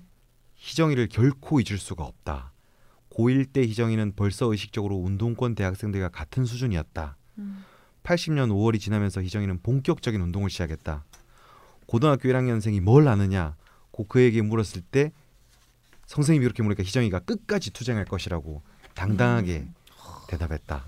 희정이를 0.56 1.08
결코 1.08 1.60
잊을 1.60 1.78
수가 1.78 2.04
없다. 2.04 2.52
고1 3.10 3.52
때 3.52 3.62
희정이는 3.62 4.12
벌써 4.14 4.46
의식적으로 4.46 4.96
운동권 4.96 5.54
대학생들과 5.54 6.10
같은 6.10 6.44
수준이었다. 6.44 7.16
음. 7.38 7.64
80년 8.02 8.50
5월이 8.50 8.78
지나면서 8.78 9.22
희정이는 9.22 9.60
본격적인 9.62 10.20
운동을 10.20 10.50
시작했다. 10.50 11.04
고등학교 11.86 12.28
1학년생이 12.28 12.80
뭘 12.80 13.08
아느냐? 13.08 13.56
고 13.90 14.04
그에게 14.04 14.42
물었을 14.42 14.82
때 14.82 15.12
선생님이 16.06 16.44
이렇게 16.44 16.62
물으니까 16.62 16.82
희정이가 16.82 17.20
끝까지 17.20 17.72
투쟁할 17.72 18.04
것이라고 18.04 18.62
당당하게 18.94 19.58
음. 19.58 19.74
대답했다. 20.28 20.86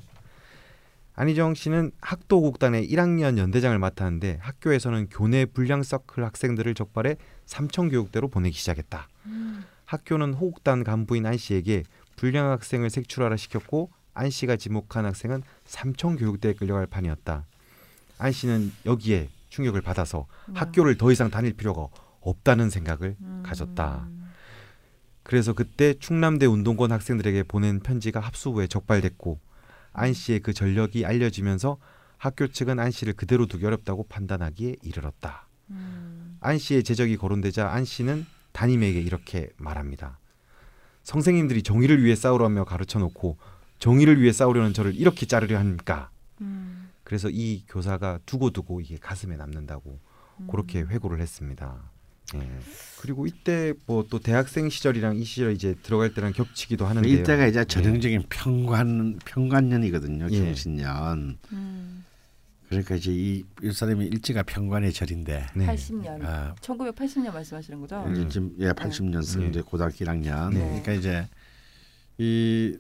안희정 1.14 1.54
씨는 1.54 1.90
학도국단의 2.00 2.88
1학년 2.88 3.38
연대장을 3.38 3.76
맡았는데 3.76 4.38
학교에서는 4.40 5.08
교내 5.10 5.46
불량 5.46 5.82
서클 5.82 6.24
학생들을 6.24 6.72
적발해 6.74 7.16
삼청교육대로 7.46 8.28
보내기 8.28 8.56
시작했다. 8.56 9.08
음. 9.26 9.64
학교는 9.84 10.34
호국단 10.34 10.84
간부인 10.84 11.26
안 11.26 11.36
씨에게 11.36 11.82
불량 12.14 12.50
학생을 12.50 12.90
색출하라 12.90 13.36
시켰고 13.36 13.90
안 14.14 14.30
씨가 14.30 14.56
지목한 14.56 15.06
학생은 15.06 15.42
삼청교육대에 15.64 16.52
끌려갈 16.52 16.86
판이었다. 16.86 17.46
안 18.18 18.32
씨는 18.32 18.72
여기에 18.86 19.28
충격을 19.48 19.80
받아서 19.80 20.26
음. 20.48 20.54
학교를 20.56 20.98
더 20.98 21.10
이상 21.10 21.30
다닐 21.30 21.52
필요가 21.52 21.88
없다는 22.20 22.70
생각을 22.70 23.16
음. 23.20 23.42
가졌다. 23.44 24.08
그래서 25.28 25.52
그때 25.52 25.92
충남대 25.92 26.46
운동권 26.46 26.90
학생들에게 26.90 27.42
보낸 27.42 27.80
편지가 27.80 28.18
합수부에 28.18 28.66
적발됐고 28.66 29.38
안 29.92 30.14
씨의 30.14 30.40
그 30.40 30.54
전력이 30.54 31.04
알려지면서 31.04 31.76
학교 32.16 32.48
측은 32.48 32.78
안 32.78 32.90
씨를 32.90 33.12
그대로 33.12 33.44
두기 33.44 33.66
어렵다고 33.66 34.06
판단하기에 34.08 34.76
이르렀다. 34.82 35.46
음. 35.68 36.38
안 36.40 36.56
씨의 36.56 36.82
제적이 36.82 37.18
거론되자 37.18 37.68
안 37.68 37.84
씨는 37.84 38.24
담임에게 38.52 39.02
이렇게 39.02 39.50
말합니다. 39.58 40.18
선생님들이 41.02 41.62
정의를 41.62 42.02
위해 42.02 42.16
싸우라며 42.16 42.64
가르쳐 42.64 42.98
놓고 42.98 43.36
정의를 43.80 44.22
위해 44.22 44.32
싸우려는 44.32 44.72
저를 44.72 44.94
이렇게 44.94 45.26
자르려 45.26 45.58
합니까? 45.58 46.08
음. 46.40 46.88
그래서 47.04 47.28
이 47.28 47.64
교사가 47.68 48.20
두고두고 48.24 48.80
이게 48.80 48.96
가슴에 48.96 49.36
남는다고 49.36 50.00
그렇게 50.50 50.80
회고를 50.80 51.20
했습니다. 51.20 51.90
예. 52.34 52.48
그리고 53.00 53.26
이때 53.26 53.72
뭐 53.86 54.04
또 54.10 54.18
대학생 54.18 54.68
시절이랑 54.68 55.16
이 55.16 55.24
시절 55.24 55.52
이제 55.52 55.74
들어갈 55.82 56.14
때랑 56.14 56.32
겹치기도 56.32 56.86
하는데요. 56.86 57.12
이때가 57.12 57.46
이제 57.46 57.64
전형적인 57.64 58.24
평관 58.28 59.18
평관년이거든요. 59.24 60.28
예. 60.30 60.38
경신년. 60.38 61.38
음. 61.52 62.04
그러니까 62.68 62.96
이제 62.96 63.10
이, 63.12 63.44
이 63.62 63.72
사람이 63.72 64.04
일제가 64.06 64.42
평관의 64.42 64.92
절인데. 64.92 65.46
네. 65.54 65.66
80년. 65.66 66.22
아, 66.22 66.54
1980년 66.60 67.32
말씀하시는 67.32 67.80
거죠? 67.80 68.02
음. 68.06 68.28
지금 68.28 68.54
예 68.58 68.70
80년생 68.72 69.40
네. 69.40 69.48
이제 69.48 69.60
고등학교 69.62 69.96
1학년. 70.04 70.52
네. 70.52 70.60
그러니까 70.60 70.92
이제 70.92 71.28
이 72.18 72.76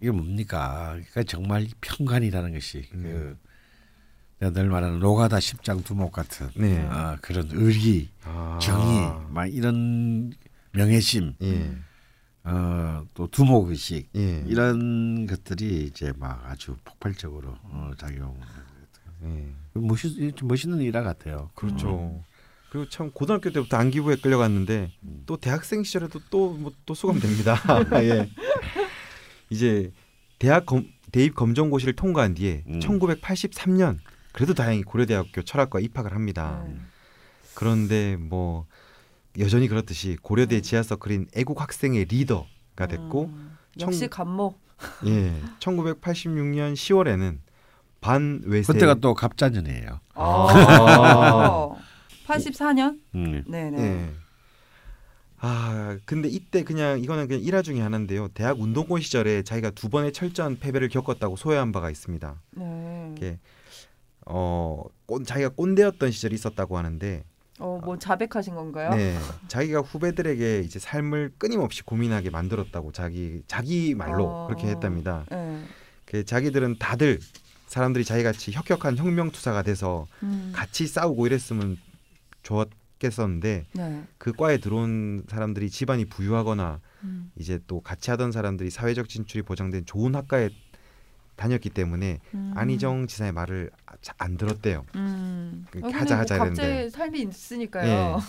이게 0.00 0.10
뭡니까? 0.10 0.92
그러니까 0.92 1.22
정말 1.24 1.62
이 1.64 1.70
평관이라는 1.80 2.52
것이 2.54 2.88
음. 2.94 3.02
그 3.02 3.49
내가 4.40 4.52
늘 4.52 4.68
말하는 4.68 4.98
노가다 5.00 5.38
십장 5.38 5.82
두목 5.82 6.12
같은 6.12 6.48
네. 6.54 6.86
아, 6.88 7.16
그런 7.20 7.48
의리, 7.52 8.08
아. 8.24 8.58
정의, 8.60 9.12
막 9.28 9.46
이런 9.46 10.32
명예심, 10.72 11.34
예. 11.42 11.76
어, 12.44 13.04
또 13.12 13.28
두목 13.28 13.68
의식 13.68 14.08
예. 14.16 14.42
이런 14.46 15.26
것들이 15.26 15.84
이제 15.84 16.12
막 16.16 16.42
아주 16.46 16.76
폭발적으로 16.84 17.54
어, 17.64 17.90
작용. 17.98 18.34
예. 19.24 19.52
멋있 19.74 20.16
멋있는 20.42 20.80
일화 20.80 21.02
같아요. 21.02 21.50
그렇죠. 21.54 22.24
그리고 22.70 22.88
참 22.88 23.10
고등학교 23.10 23.50
때부터 23.50 23.76
안기부에 23.76 24.16
끌려갔는데 24.16 24.90
음. 25.02 25.22
또 25.26 25.36
대학생 25.36 25.82
시절에도 25.82 26.18
또뭐 26.30 26.72
또 26.86 26.94
수감됩니다. 26.94 27.56
예. 28.04 28.30
이제 29.50 29.92
대학 30.38 30.64
검, 30.64 30.86
대입 31.12 31.34
검정고시를 31.34 31.94
통과한 31.94 32.34
뒤에 32.34 32.64
음. 32.68 32.78
1983년 32.78 33.98
그래도 34.32 34.54
다행히 34.54 34.82
고려대학교 34.82 35.42
철학과 35.42 35.80
입학을 35.80 36.14
합니다. 36.14 36.64
네. 36.66 36.76
그런데 37.54 38.16
뭐 38.16 38.66
여전히 39.38 39.68
그렇듯이 39.68 40.16
고려대 40.22 40.56
음. 40.56 40.62
지하 40.62 40.82
서클인 40.82 41.28
애국 41.36 41.60
학생의 41.60 42.04
리더가 42.06 42.86
됐고 42.88 43.24
음. 43.26 43.56
역시 43.80 44.00
청- 44.00 44.08
간목. 44.10 44.60
예. 45.06 45.34
1986년 45.58 46.72
10월에는 46.74 47.38
반외세 48.00 48.72
그때가 48.72 48.94
또 48.94 49.14
갑자년이에요. 49.14 50.00
아. 50.14 51.68
84년? 52.26 52.98
음. 53.14 53.44
네네. 53.46 53.82
예. 53.82 54.10
아 55.42 55.98
근데 56.04 56.28
이때 56.28 56.62
그냥 56.64 57.00
이거는 57.00 57.26
그냥 57.26 57.42
일화 57.42 57.62
중에 57.62 57.80
하나인데요. 57.80 58.28
대학 58.28 58.60
운동권 58.60 59.00
시절에 59.00 59.42
자기가 59.42 59.70
두 59.70 59.88
번의 59.88 60.12
철저한 60.12 60.58
패배를 60.60 60.88
겪었다고 60.88 61.36
소외한 61.36 61.72
바가 61.72 61.90
있습니다. 61.90 62.40
네. 62.52 63.38
어 64.26 64.84
꼰, 65.06 65.24
자기가 65.24 65.50
꼰대였던 65.50 66.10
시절이 66.10 66.34
있었다고 66.34 66.76
하는데 66.78 67.24
어, 67.58 67.80
뭐 67.84 67.98
자백하신 67.98 68.54
건가요? 68.54 68.90
네 68.90 69.16
자기가 69.48 69.80
후배들에게 69.80 70.60
이제 70.60 70.78
삶을 70.78 71.32
끊임없이 71.38 71.82
고민하게 71.82 72.30
만들었다고 72.30 72.92
자기 72.92 73.42
자기 73.46 73.94
말로 73.94 74.26
어. 74.26 74.46
그렇게 74.46 74.68
했답니다. 74.68 75.24
네. 75.30 75.62
그 76.04 76.24
자기들은 76.24 76.78
다들 76.78 77.20
사람들이 77.66 78.04
자기 78.04 78.24
같이 78.24 78.50
혁혁한 78.50 78.96
혁명 78.96 79.30
투사가 79.30 79.62
돼서 79.62 80.06
음. 80.24 80.50
같이 80.52 80.88
싸우고 80.88 81.26
이랬으면 81.26 81.76
좋았겠었는데 82.42 83.66
네. 83.72 84.04
그 84.18 84.32
과에 84.32 84.58
들어온 84.58 85.22
사람들이 85.28 85.70
집안이 85.70 86.06
부유하거나 86.06 86.80
음. 87.04 87.30
이제 87.36 87.60
또 87.68 87.80
같이 87.80 88.10
하던 88.10 88.32
사람들이 88.32 88.70
사회적 88.70 89.08
진출이 89.08 89.42
보장된 89.42 89.86
좋은 89.86 90.16
학과에 90.16 90.50
다녔기 91.40 91.70
때문에 91.70 92.20
음. 92.34 92.52
안희정 92.54 93.06
지사의 93.06 93.32
말을 93.32 93.70
자- 94.02 94.12
안 94.18 94.36
들었대요. 94.36 94.84
음. 94.94 95.64
그 95.70 95.80
어, 95.82 95.88
하자, 95.88 96.18
하자 96.18 96.36
뭐 96.36 96.46
이랬는데. 96.46 96.90
삶이 96.90 97.22
있으니까요. 97.22 97.86
예. 98.18 98.22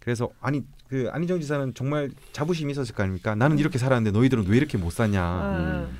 그래서 0.00 0.30
아니 0.40 0.64
그 0.88 1.10
안희정 1.12 1.38
지사는 1.40 1.74
정말 1.74 2.10
자부심이 2.32 2.72
있었을 2.72 2.94
거 2.94 3.02
아닙니까? 3.02 3.34
음. 3.34 3.38
나는 3.38 3.58
이렇게 3.58 3.76
살았는데 3.76 4.16
너희들은 4.18 4.46
왜 4.48 4.56
이렇게 4.56 4.78
못 4.78 4.90
사냐? 4.90 5.58
음. 5.58 5.98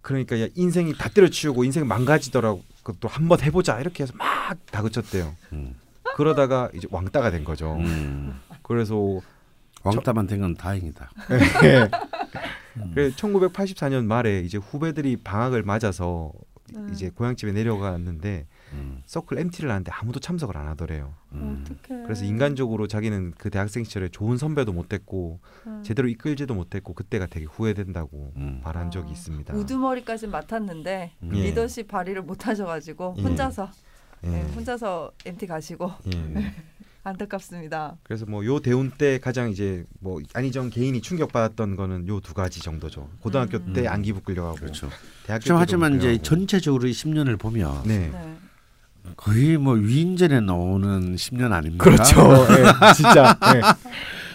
그러니까 0.00 0.40
야, 0.40 0.46
인생이 0.54 0.94
다 0.96 1.10
때려치우고 1.10 1.64
인생 1.64 1.86
망가지더라고. 1.86 2.62
또 2.98 3.08
한번 3.08 3.40
해보자 3.42 3.78
이렇게 3.80 4.04
해서 4.04 4.14
막 4.16 4.56
다그쳤대요. 4.72 5.34
음. 5.52 5.74
그러다가 6.16 6.70
이제 6.74 6.88
왕따가 6.90 7.30
된 7.30 7.44
거죠. 7.44 7.76
음. 7.76 8.40
그래서 8.62 9.20
왕따만 9.82 10.26
된 10.26 10.40
건 10.40 10.54
다행이다. 10.54 11.10
그래 12.94 13.10
1984년 13.10 14.04
말에 14.04 14.40
이제 14.40 14.58
후배들이 14.58 15.16
방학을 15.16 15.62
맞아서 15.62 16.32
음. 16.76 16.88
이제 16.92 17.10
고향집에 17.10 17.50
내려갔는데 17.52 18.46
음. 18.74 19.02
서클 19.04 19.38
MT를 19.38 19.70
하는데 19.70 19.90
아무도 19.92 20.20
참석을 20.20 20.56
안 20.56 20.68
하더래요. 20.68 21.14
음. 21.32 21.64
그래서 21.88 22.24
인간적으로 22.24 22.86
자기는 22.86 23.32
그 23.36 23.50
대학생 23.50 23.82
시절에 23.82 24.08
좋은 24.08 24.36
선배도 24.36 24.72
못 24.72 24.88
됐고 24.88 25.40
음. 25.66 25.82
제대로 25.84 26.06
이끌지도 26.08 26.54
못했고 26.54 26.94
그때가 26.94 27.26
되게 27.26 27.46
후회된다고 27.46 28.32
음. 28.36 28.60
말한 28.62 28.92
적이 28.92 29.08
아, 29.08 29.12
있습니다. 29.12 29.54
우두머리까지 29.54 30.28
맡았는데 30.28 31.12
음. 31.24 31.30
예. 31.34 31.42
리더십 31.46 31.88
발휘를 31.88 32.22
못 32.22 32.46
하셔가지고 32.46 33.16
예. 33.18 33.22
혼자서 33.22 33.68
예. 34.24 34.28
네, 34.28 34.42
혼자서 34.54 35.10
MT 35.26 35.48
가시고 35.48 35.90
예. 36.14 36.52
안타깝습니다. 37.02 37.96
그래서 38.02 38.26
뭐 38.26 38.44
요 38.44 38.60
대운 38.60 38.90
때 38.90 39.18
가장 39.18 39.50
이제 39.50 39.84
뭐 40.00 40.20
안희정 40.34 40.70
개인이 40.70 41.00
충격받았던 41.00 41.76
거는 41.76 42.06
요 42.08 42.20
두 42.20 42.34
가지 42.34 42.60
정도죠. 42.60 43.08
고등학교 43.20 43.56
음. 43.58 43.72
때 43.72 43.86
안기 43.86 44.12
부 44.12 44.20
끌려가고 44.20 44.56
그렇죠. 44.56 44.88
대학교 45.26 45.54
하지만 45.54 45.96
이제. 45.96 46.18
전체적으로 46.18 46.86
이 46.88 46.92
10년을 46.92 47.38
보면 47.38 47.82
네. 47.84 48.10
네. 48.12 48.36
거의 49.16 49.56
뭐 49.56 49.74
위인전에 49.74 50.40
나오는 50.40 51.16
10년 51.16 51.52
아닙니까? 51.52 51.84
그렇죠. 51.84 52.20
예, 52.52 52.92
진짜. 52.94 53.36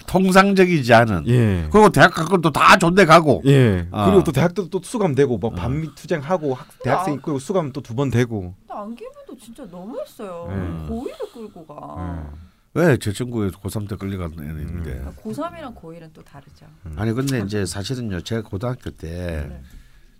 통상적이지 0.07 0.93
않은. 0.93 1.28
예. 1.28 1.34
예. 1.34 1.68
그리고 1.72 1.89
대학 1.89 2.13
갈 2.13 2.26
것도 2.26 2.51
다 2.51 2.78
존대 2.78 3.05
가고. 3.05 3.41
예. 3.45 3.88
아. 3.91 4.05
그리고 4.05 4.24
또 4.24 4.32
대학도 4.32 4.70
또 4.70 4.82
수감되고 4.84 5.38
뭐 5.38 5.49
어. 5.51 5.53
반미 5.53 5.93
투쟁하고 5.95 6.53
학, 6.53 6.68
대학생 6.84 7.13
아. 7.13 7.18
있고 7.18 7.39
수감 7.39 7.72
또 7.72 7.82
두 7.82 7.95
번 7.95 8.09
되고. 8.11 8.53
안기부도 8.70 9.38
진짜 9.39 9.66
너무했어요. 9.70 10.47
네. 10.49 10.88
고의를 10.88 11.20
끌고 11.34 11.66
가. 11.66 11.95
예. 11.99 12.54
왜 12.76 12.97
제 12.97 13.13
친구에 13.13 13.49
고3 13.51 13.88
때 13.88 13.95
끌려간 13.95 14.34
애인데. 14.38 14.91
음. 14.91 15.13
고3이랑 15.23 15.73
고1은 15.76 16.09
또 16.13 16.21
다르죠. 16.21 16.65
아니 16.97 17.13
근데 17.13 17.39
이제 17.39 17.65
사실은요. 17.65 18.19
제가 18.21 18.41
고등학교 18.47 18.89
때 18.91 19.47
네. 19.49 19.61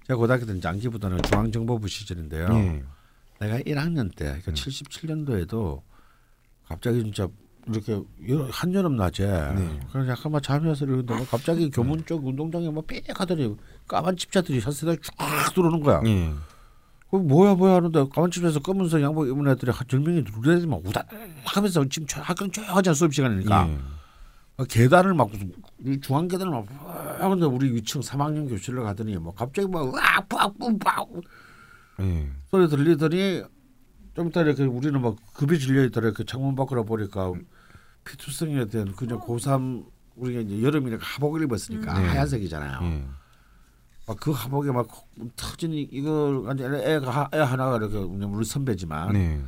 제가 0.08 0.16
고등학교 0.18 0.46
때 0.46 0.54
이제 0.56 0.66
안기부다는 0.68 1.22
중앙정보부 1.24 1.88
시절인데요. 1.90 2.48
예. 2.52 2.84
내가 3.42 3.58
1학년 3.60 4.10
때 4.16 4.26
그러니까 4.42 4.52
음. 4.52 4.54
77년도에도 4.54 5.82
갑자기 6.66 7.04
진짜 7.04 7.28
이렇게 7.68 8.02
여름- 8.30 8.48
한여름 8.50 8.96
낮에 8.96 9.26
네. 9.28 9.80
그냥 9.92 10.08
약간만 10.08 10.42
잠에서 10.42 10.86
이러는데 10.86 11.14
막 11.14 11.30
갑자기 11.30 11.70
교문 11.70 12.06
쪽 12.06 12.26
운동장에 12.26 12.72
막 12.72 12.86
빽하더니 12.88 13.58
까만 13.86 14.16
집차들이 14.16 14.62
샷세대 14.62 14.96
쫙 15.02 15.54
들어오는 15.54 15.82
거야. 15.82 16.02
예. 16.06 16.32
그 17.20 17.24
뭐야 17.24 17.56
뭐야 17.56 17.76
하는데 17.76 18.06
까만 18.10 18.32
집에서 18.32 18.60
검은색 18.60 19.02
양복 19.02 19.28
입은 19.28 19.48
애들이 19.48 19.72
한 19.72 19.88
절명이 19.88 20.22
누르더니 20.24 20.66
막 20.68 20.82
우다 20.86 21.04
하면서 21.46 21.86
지금 21.88 22.08
저- 22.08 22.22
학교는 22.22 22.52
조용하지 22.52 22.90
않아 22.90 22.94
수업 22.94 23.14
시간이니까 23.14 23.68
예. 23.70 23.78
막 24.58 24.68
계단을 24.70 25.14
막이 25.14 25.52
중앙 26.02 26.28
계단을 26.28 26.52
막 26.52 26.66
하는데 27.22 27.46
우리 27.46 27.74
위층 27.74 28.02
3학년 28.02 28.48
교실로 28.50 28.84
가더니 28.84 29.18
뭐 29.18 29.34
갑자기 29.34 29.68
막 29.68 29.86
으악 29.94 30.28
빡빡빡 30.30 31.08
예. 32.02 32.30
소리 32.52 32.68
들리더니 32.68 33.44
좀 34.16 34.28
이따 34.28 34.42
이렇게 34.42 34.64
우리는 34.64 35.02
막 35.02 35.16
급이 35.34 35.60
질려 35.60 35.84
있더라 35.86 36.12
그 36.12 36.26
창문 36.26 36.56
밖으로 36.56 36.86
보니까 36.86 37.34
피투성이에 38.06 38.66
대한 38.66 38.94
그냥 38.96 39.20
고3 39.20 39.86
우리가 40.16 40.40
이제 40.42 40.62
여름이니까 40.62 41.04
하복을 41.06 41.44
입었으니까 41.44 41.98
음. 41.98 42.02
네. 42.04 42.08
하얀색이잖아요. 42.10 42.80
예. 42.84 43.04
막 44.08 44.18
그 44.20 44.32
하복에 44.32 44.72
막 44.72 44.88
터진 45.36 45.74
이- 45.74 45.88
이걸 45.92 46.38
완전 46.40 46.74
애가 46.76 47.10
하- 47.10 47.30
애 47.34 47.40
하나가 47.42 47.78
이렇게 47.78 47.98
우리 47.98 48.46
선배지만 48.46 49.14
네. 49.14 49.42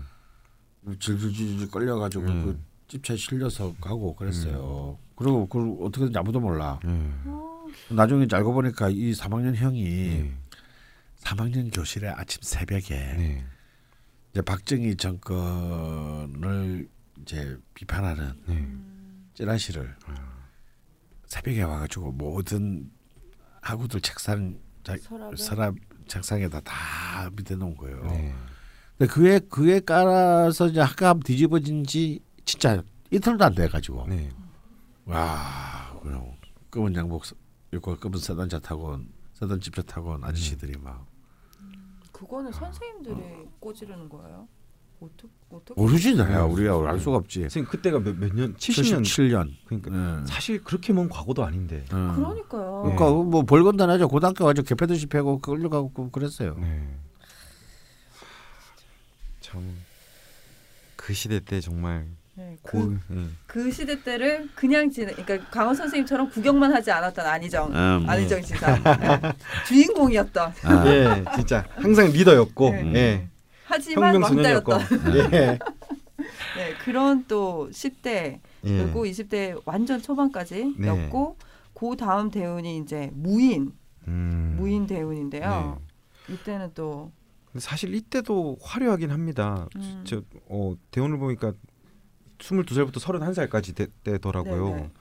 질질질 1.00 1.70
끌려가지고 1.70 2.24
음. 2.26 2.44
그 2.46 2.60
집차에 2.88 3.18
실려서 3.18 3.76
가고 3.80 4.16
그랬어요. 4.16 4.98
그리고 5.16 5.48
그 5.48 5.78
어떻게든지 5.84 6.18
아무도 6.18 6.40
몰라. 6.40 6.80
예. 6.86 7.94
나중에 7.94 8.26
알고 8.32 8.54
보니까 8.54 8.90
이 8.90 9.12
3학년 9.12 9.54
형이 9.56 9.84
예. 9.86 10.34
3학년 11.20 11.74
교실에 11.74 12.08
아침 12.08 12.40
새벽에 12.42 12.96
네. 12.96 13.46
이제 14.32 14.42
박정희 14.42 14.96
정권을 14.98 16.88
이제 17.22 17.58
비판하는 17.74 18.34
네. 18.48 18.68
찌라시를 19.34 19.96
새벽에 21.26 21.62
와가지고 21.64 22.14
모든 22.14 22.90
학우들 23.68 24.02
책상 24.02 24.58
자, 24.84 24.96
서랍에? 25.02 25.36
서랍 25.36 25.76
책상에다 26.08 26.62
다 26.62 27.30
밑에 27.36 27.56
놓은 27.56 27.76
거예요. 27.76 28.02
네. 28.06 28.34
근데 28.98 29.12
그에 29.14 29.40
그에 29.40 29.80
깔아서 29.82 30.68
이제 30.70 30.80
학교 30.82 31.06
앞 31.08 31.24
뒤집어진 31.24 31.84
지 31.84 32.20
진짜 32.46 32.82
이틀도 33.12 33.44
안 33.44 33.54
돼 33.56 33.68
가지고 33.68 34.06
네. 34.08 34.30
와 35.06 35.98
그냥 36.02 36.36
검은 36.72 36.96
양복 36.96 37.24
입고 37.74 37.98
검은 37.98 38.20
세단차 38.20 38.60
타고 38.60 38.98
세단 39.34 39.60
집차 39.60 39.82
타고 39.82 40.12
온 40.12 40.24
아저씨들이 40.24 40.78
막 40.80 41.06
그거는 42.12 42.52
선생님들이 42.52 43.48
꼬지르는 43.60 44.10
거예요? 44.10 44.48
어떻게? 45.00 45.74
모르지 45.76 46.16
내가 46.16 46.46
우리가 46.46 46.90
알 46.90 47.00
수가 47.00 47.18
없지. 47.18 47.42
선생님 47.42 47.70
그때가 47.70 48.00
몇, 48.00 48.18
몇 48.18 48.34
년? 48.36 48.54
70년. 48.56 49.02
77년. 49.04 49.54
그러니까 49.66 49.92
네. 49.92 50.26
사실 50.28 50.62
그렇게 50.64 50.92
먼 50.92 51.08
과거도 51.08 51.46
아닌데. 51.46 51.86
어. 51.92 52.14
그러니까요. 52.16 52.82
그러니까 52.84 53.10
뭐 53.12 53.44
벌건도 53.44 53.86
나죠. 53.86 54.08
고등학교 54.10 54.44
가지고 54.46 54.66
개패듯이 54.68 55.06
패고 55.08 55.40
끌려가고 55.40 55.92
그- 55.94 56.10
그랬어요. 56.12 56.56
네. 56.60 56.88
참. 59.42 59.78
그 60.96 61.14
시대 61.14 61.40
때 61.40 61.62
정말 61.62 62.06
네, 62.34 62.58
고, 62.62 62.80
그, 62.80 63.00
예. 63.16 63.26
그 63.48 63.72
시대 63.72 64.04
때를 64.04 64.50
그냥 64.54 64.92
지내, 64.92 65.14
그러니까 65.14 65.50
강원 65.50 65.74
선생님처럼 65.74 66.30
구경만 66.30 66.72
하지 66.74 66.92
않았던 66.92 67.26
안희정, 67.26 67.72
음, 67.74 68.06
안희정 68.08 68.42
지사 68.44 68.76
네. 68.78 69.34
주인공이었던. 69.68 70.54
아, 70.64 70.88
예, 70.88 71.26
진짜 71.36 71.66
항상 71.76 72.08
리더였고, 72.12 72.70
네. 72.72 72.94
예, 72.96 73.30
하지만 73.68 74.22
왕따였던 74.22 74.82
예, 75.16 75.60
네, 76.56 76.74
그런 76.84 77.26
또 77.28 77.70
10대 77.72 78.06
예. 78.08 78.40
그리고 78.64 79.04
20대 79.04 79.62
완전 79.66 80.02
초반까지였고 80.02 81.38
그 81.74 81.96
다음 81.98 82.32
대운이 82.32 82.78
이제 82.80 83.12
무인 83.14 83.74
음. 84.08 84.56
무인 84.58 84.88
대운인데요. 84.88 85.80
네. 86.28 86.34
이때는 86.34 86.72
또 86.74 87.12
사실 87.58 87.94
이때도 87.94 88.58
화려하긴 88.62 89.12
합니다. 89.12 89.68
음. 89.76 90.04
저 90.06 90.22
어, 90.48 90.76
대원을 90.92 91.18
보니까 91.18 91.54
22살부터 92.38 93.00
31살까지 93.00 93.90
되더라고요. 94.04 94.70
네네. 94.70 94.92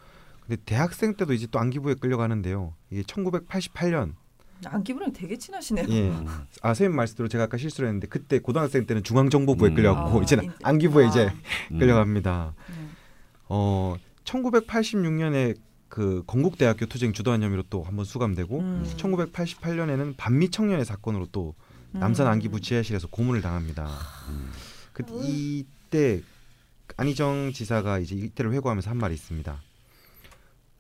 근데 0.41 0.63
대학생 0.65 1.15
때도 1.15 1.33
이제 1.33 1.47
또 1.51 1.59
안기부에 1.59 1.95
끌려가는데요. 1.95 2.75
이게 2.91 3.03
1988년. 3.03 4.15
안기부랑 4.65 5.13
되게 5.13 5.37
친하시네요. 5.37 5.87
예. 5.91 6.11
아 6.63 6.69
선생님 6.69 6.97
말씀대로 6.97 7.29
제가 7.29 7.45
아까 7.45 7.57
실수를 7.57 7.89
했는데 7.89 8.07
그때 8.09 8.39
고등학생 8.39 8.87
때는 8.87 9.03
중앙정보부에 9.03 9.71
음. 9.71 9.75
끌려갔고 9.75 10.21
아, 10.21 10.23
이제는 10.23 10.45
인- 10.45 10.53
안기부에 10.63 11.05
아, 11.05 11.09
이제 11.09 11.29
음. 11.73 11.79
끌려갑니다. 11.79 12.55
네. 12.69 12.75
어 13.49 13.97
1986년에 14.25 15.57
그 15.89 16.25
건국대학교 16.27 16.87
투쟁 16.87 17.13
주도한 17.13 17.43
혐의로 17.43 17.63
또 17.71 17.83
한번 17.83 18.05
수감되고 18.05 18.59
음. 18.61 18.85
1988년에는 18.97 20.15
반미 20.17 20.51
청년의 20.51 20.85
사건으로 20.85 21.27
또 21.33 21.55
남산 21.93 22.27
음. 22.27 22.33
안기부 22.33 22.61
지하실에서 22.61 23.09
고문을 23.09 23.41
당합니다. 23.43 23.89
그 24.93 25.05
이때 25.25 26.23
안희정 26.97 27.53
지사가 27.53 27.99
이제 28.01 28.15
이때를 28.17 28.53
회고하면서 28.55 28.91
한 28.91 28.97
말이 28.97 29.15
있습니다. 29.15 29.61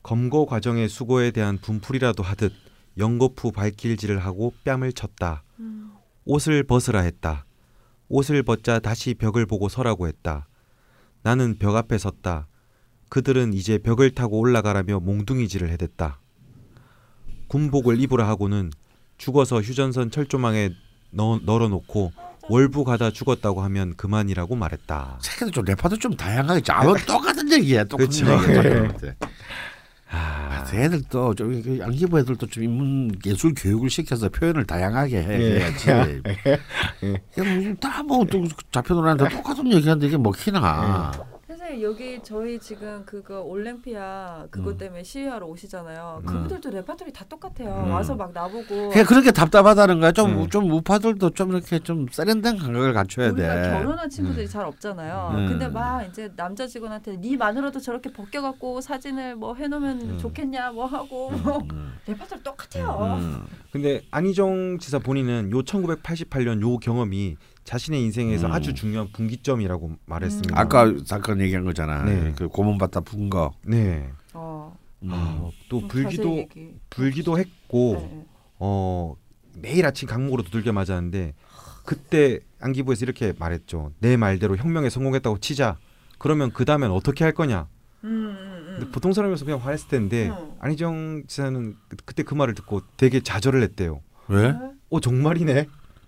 검거 0.03 0.47
과정의 0.47 0.89
수고에 0.89 1.31
대한 1.31 1.59
분풀이라도 1.59 2.22
하듯 2.22 2.53
연거푸 2.99 3.53
발길질을 3.53 4.18
하고 4.18 4.55
뺨을 4.64 4.92
쳤다. 4.92 5.42
음. 5.59 5.92
옷을 6.24 6.62
벗으라 6.64 7.01
했다. 7.01 7.44
옷을 8.09 8.42
벗자 8.42 8.78
다시 8.78 9.14
벽을 9.14 9.47
보고 9.47 9.68
서라고 9.68 10.07
했다. 10.07 10.49
나는 11.22 11.59
벽 11.59 11.74
앞에 11.76 11.99
섰다. 11.99 12.47
그들은 13.09 13.53
이제 13.53 13.78
벽을 13.78 14.12
타고 14.14 14.38
올라가라며 14.38 15.01
몽둥이질을 15.01 15.68
해댔다. 15.70 16.20
군복을 17.49 18.01
입으라 18.01 18.26
하고는 18.28 18.70
죽어서 19.18 19.61
휴전선 19.61 20.11
철조망에 20.11 20.70
넣, 21.11 21.40
널어놓고 21.44 22.12
월부 22.49 22.84
가다 22.84 23.11
죽었다고 23.11 23.62
하면 23.62 23.97
그만이라고 23.97 24.55
말했다. 24.55 25.18
새끼들 25.20 25.53
좀 25.53 25.64
래퍼도 25.64 25.97
좀 25.99 26.16
다양하게 26.16 26.72
아무 26.72 26.97
똑같은 27.07 27.51
얘기야. 27.53 27.84
똑같은. 27.84 28.26
얘기야. 28.26 29.14
아, 30.17 30.64
아, 30.64 30.77
애들도 30.77 31.35
좀 31.35 31.53
이렇게 31.53 31.79
양기부 31.79 32.19
애들도 32.19 32.47
좀 32.47 32.62
인문 32.64 33.12
예술 33.27 33.53
교육을 33.55 33.91
시켜서 33.91 34.29
표현을 34.29 34.64
다양하게 34.64 35.23
해, 35.23 35.41
예. 35.41 35.61
해야지. 35.61 36.23
다뭐 37.81 38.27
잡혀놓는데 38.73 39.29
똑같은 39.29 39.73
얘기하는데 39.73 40.07
이게 40.07 40.17
먹히나. 40.17 41.12
선 41.14 41.36
생님 41.67 41.83
여기 41.83 42.21
저희 42.23 42.59
지금 42.59 43.03
그거 43.05 43.41
올림피아 43.43 44.47
그것 44.51 44.73
음. 44.73 44.79
때문에 44.79 45.03
시위하러 45.03 45.47
오시잖아요. 45.47 46.23
음. 46.23 46.27
그분들도 46.27 46.71
레파토리 46.71 47.12
다 47.12 47.25
똑같아요. 47.29 47.85
음. 47.87 47.91
와서 47.91 48.14
막 48.14 48.33
나보고 48.33 48.91
그냥 48.91 49.07
그렇게 49.07 49.33
답답하다는 49.33 50.01
거야. 50.01 50.12
좀, 50.12 50.43
음. 50.43 50.49
좀 50.49 50.71
우파들도 50.71 51.31
좀 51.31 51.51
이렇게 51.51 51.79
좀 51.81 52.07
세련된 52.11 52.59
감각을 52.59 52.93
갖춰야 52.93 53.31
우리가 53.31 53.62
돼. 53.62 53.71
결혼한 53.71 54.09
친구들이 54.09 54.47
음. 54.47 54.49
잘 54.49 54.64
없잖아요. 54.64 55.33
음. 55.35 55.49
근데 55.49 55.69
막 55.69 56.03
이제 56.03 56.31
남자 56.37 56.67
직원한테 56.67 57.21
네 57.21 57.37
마누라도 57.37 57.81
저렇게 57.81 58.12
벗겨 58.12 58.41
갖고 58.43 58.81
사진을 58.81 59.37
뭐 59.37 59.55
해놓으면 59.55 60.01
음. 60.01 60.19
좋겠냐 60.19 60.73
뭐 60.73 60.87
하고 60.87 61.31
뭐 61.31 61.59
음. 61.73 61.95
레파토리 62.07 62.43
똑같아요. 62.43 63.19
음. 63.19 63.45
근데 63.73 64.03
안희정 64.11 64.79
지사 64.79 64.99
본인은 64.99 65.51
요 65.51 65.62
1988년 65.62 66.62
요 66.62 66.79
경험이 66.79 67.37
자신의 67.67 68.01
인생에서 68.05 68.47
음. 68.47 68.53
아주 68.53 68.73
중요한 68.75 69.09
분기점이라고 69.12 69.97
말했습니다. 70.07 70.59
아까 70.59 70.95
사건 71.05 71.41
얘기한 71.41 71.64
거잖아. 71.64 72.05
네. 72.05 72.33
그 72.37 72.49
고문 72.49 72.79
받다 72.79 73.01
분 73.01 73.28
거. 73.29 73.53
네. 73.67 74.09
어, 74.33 74.75
음. 75.03 75.11
아, 75.12 75.51
또좀 75.69 75.89
불기도. 75.89 76.47
불기도 76.89 77.39
했고 77.39 77.97
네, 78.01 78.07
네. 78.17 78.27
어 78.61 79.17
매일 79.61 79.85
아침 79.85 80.09
강목으로 80.09 80.45
두들겨 80.45 80.73
맞았는데 80.73 81.35
그때 81.85 82.39
안기부에서 82.61 83.05
이렇게 83.05 83.33
말했죠. 83.39 83.93
내 83.99 84.17
말대로 84.17 84.57
혁명에 84.57 84.89
성공했다고 84.89 85.39
치자. 85.41 85.77
그러면 86.19 86.53
그 86.53 86.64
다음엔 86.64 86.91
어떻게 86.91 87.25
할 87.25 87.33
거냐? 87.35 87.67
음, 88.05 88.09
음, 88.09 88.77
근데 88.79 88.91
보통 88.93 89.12
사람이어서 89.12 89.45
그냥 89.45 89.61
화냈을 89.61 89.89
텐데 89.89 90.29
음. 90.29 90.53
안희정 90.61 91.25
지사는 91.27 91.77
그- 91.89 91.97
그때 92.05 92.23
그 92.23 92.35
말을 92.35 92.55
듣고 92.55 92.83
되게 92.97 93.21
좌절을 93.21 93.62
했대요. 93.62 94.01
왜? 94.29 94.55
어 94.91 95.01
정말이네. 95.01 95.67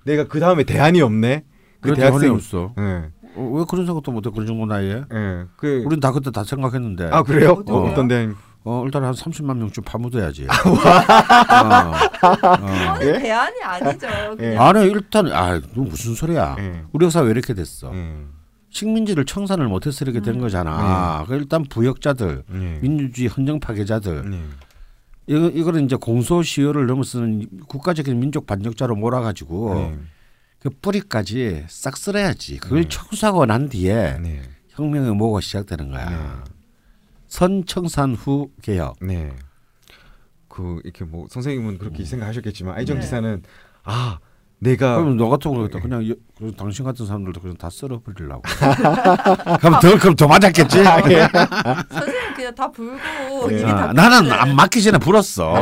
내가 0.09 0.25
그 0.25 0.41
다음에 0.41 0.65
대안이 0.65 1.03
없네. 1.03 1.45
그그 1.81 1.95
대학생. 1.95 2.33
없어. 2.33 2.73
예. 2.79 3.11
어, 3.35 3.43
왜 3.55 3.65
그런 3.69 3.87
생각도 3.87 4.11
못해 4.11 4.31
그런 4.31 4.47
정도 4.47 4.65
나이에? 4.67 5.05
예. 5.13 5.45
그 5.57 5.83
우린 5.87 6.01
다 6.01 6.13
그때 6.13 6.31
다 6.31 6.43
생각했는데. 6.45 7.11
아 7.13 7.23
그래요? 7.23 7.63
어, 7.69 7.91
어떤 7.91 8.09
대안? 8.09 8.35
어 8.65 8.83
일단 8.85 9.05
한 9.05 9.13
30만 9.15 9.57
명쯤 9.57 9.85
파묻어야지. 9.85 10.47
어. 10.47 10.49
어. 10.51 11.93
그거는 12.37 13.19
대안이 13.21 13.63
아니죠. 13.63 14.07
예. 14.41 14.57
아니 14.57 14.87
일단 14.87 15.31
아 15.33 15.61
무슨 15.75 16.15
소리야? 16.15 16.57
예. 16.59 16.83
우리 16.93 17.05
역사 17.05 17.21
왜 17.21 17.31
이렇게 17.31 17.55
됐어? 17.55 17.95
예. 17.95 18.15
식민지를 18.71 19.25
청산을 19.25 19.69
못해서 19.69 20.05
이렇게 20.05 20.21
된 20.21 20.35
음. 20.37 20.41
거잖아. 20.41 21.25
그 21.27 21.35
일단 21.35 21.65
부역자들, 21.65 22.45
예. 22.53 22.79
민주주의 22.83 23.29
헌정 23.29 23.61
파괴자들, 23.61 24.31
예. 24.33 24.41
이거 25.29 25.49
이거는 25.49 25.85
이제 25.85 25.95
공소시효를 25.97 26.87
넘어서는 26.87 27.47
국가적인 27.69 28.19
민족 28.19 28.47
반역자로 28.47 28.97
몰아가지고 28.97 29.75
네. 29.75 29.99
그 30.59 30.71
뿌리까지 30.71 31.67
싹 31.69 31.97
쓸어야지. 31.97 32.59
그걸 32.59 32.83
네. 32.83 32.89
청소하고 32.89 33.47
난 33.47 33.69
뒤에 33.69 34.19
네. 34.19 34.43
혁명의 34.71 35.15
모가 35.15 35.41
시작되는 35.41 35.91
거야. 35.91 36.45
선청산 37.27 38.15
후 38.15 38.51
개혁. 38.63 38.97
네. 39.03 39.37
그 40.49 40.81
이렇게 40.83 41.05
뭐 41.05 41.27
선생님은 41.31 41.79
그렇게 41.79 42.05
생각하셨겠지만 42.05 42.75
네. 42.75 42.79
아이정 42.81 43.01
지사는 43.01 43.43
아 43.85 44.19
내가 44.61 44.97
그럼 44.97 45.17
너 45.17 45.29
같은 45.29 45.53
경우도 45.53 45.79
그냥 45.81 46.09
여- 46.09 46.15
그 46.37 46.53
당신 46.57 46.85
같은 46.85 47.07
사람들도 47.07 47.41
그냥 47.41 47.57
다 47.57 47.69
썰어버리려고. 47.71 48.43
그럼 49.61 49.81
더 49.81 49.99
그럼 49.99 50.15
더 50.17 50.27
맞았겠지. 50.27 50.83
선생님 50.83 52.35
그냥 52.35 52.55
다 52.55 52.71
불고 52.71 53.53
예. 53.53 53.61
이미 53.61 53.71
아, 53.71 53.89
다 53.89 53.93
나는. 53.93 54.33
안 54.33 54.57
맞기 54.57 54.83
전에 54.83 54.99
불었어. 54.99 55.55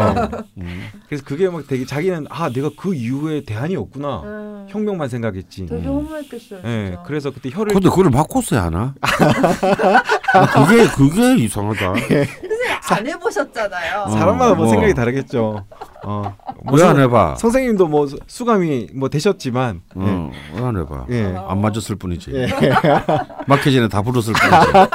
음. 0.58 0.88
그래서 1.08 1.24
그게 1.26 1.48
막 1.48 1.66
되게 1.66 1.84
자기는 1.84 2.26
아 2.30 2.48
내가 2.50 2.70
그 2.76 2.94
이후에 2.94 3.42
대안이 3.44 3.76
없구나 3.76 4.20
음. 4.24 4.66
혁명만 4.70 5.08
생각했지. 5.08 5.66
되게 5.66 5.86
허무했겠어요. 5.86 6.60
예. 6.64 6.86
진짜. 6.90 7.02
그래서 7.06 7.30
그때 7.30 7.50
혀를 7.50 7.72
근데 7.74 7.88
그걸 7.90 8.10
바꿨어야 8.10 8.64
하나? 8.64 8.94
아, 9.00 10.66
그게 10.66 10.86
그게 10.88 11.36
이상하다. 11.44 11.94
안 12.88 13.06
해보셨잖아요. 13.06 14.00
어. 14.06 14.10
사람마다 14.10 14.54
뭐 14.54 14.64
뭐. 14.64 14.68
생각이 14.68 14.94
다르겠죠. 14.94 15.64
어. 16.06 16.36
뭐왜안 16.64 16.94
선- 16.94 17.02
해봐? 17.02 17.34
선생님도 17.36 17.88
뭐 17.88 18.06
수- 18.06 18.18
수감이 18.28 18.88
뭐 18.94 19.08
되셨지만 19.08 19.80
어, 19.96 20.30
왜안 20.54 20.76
해봐? 20.78 21.06
예. 21.10 21.24
어. 21.24 21.48
안 21.48 21.60
맞았을 21.60 21.96
뿐이지. 21.96 22.30
예. 22.32 22.46
전에 23.72 23.88
다 23.88 24.02
불었을 24.02 24.32
뿐이지. 24.34 24.90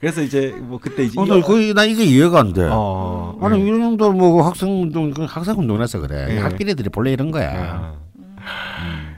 그래서 0.00 0.22
이제 0.22 0.54
뭐 0.60 0.78
그때 0.80 1.04
이제 1.04 1.20
어, 1.20 1.24
나, 1.26 1.40
거의, 1.40 1.74
나 1.74 1.84
이게 1.84 2.04
이해가 2.04 2.40
안 2.40 2.52
돼. 2.52 2.68
어. 2.70 3.36
아니 3.40 3.60
예. 3.60 3.64
이런 3.66 3.80
정도 3.80 4.12
뭐 4.12 4.42
학생 4.42 4.82
운동 4.82 5.10
그 5.12 5.24
학생 5.24 5.58
운동이라서 5.58 6.00
그래. 6.00 6.26
예. 6.30 6.38
학비리들이 6.38 6.88
본래 6.90 7.12
이런 7.12 7.30
거야. 7.30 7.52
아. 7.54 7.94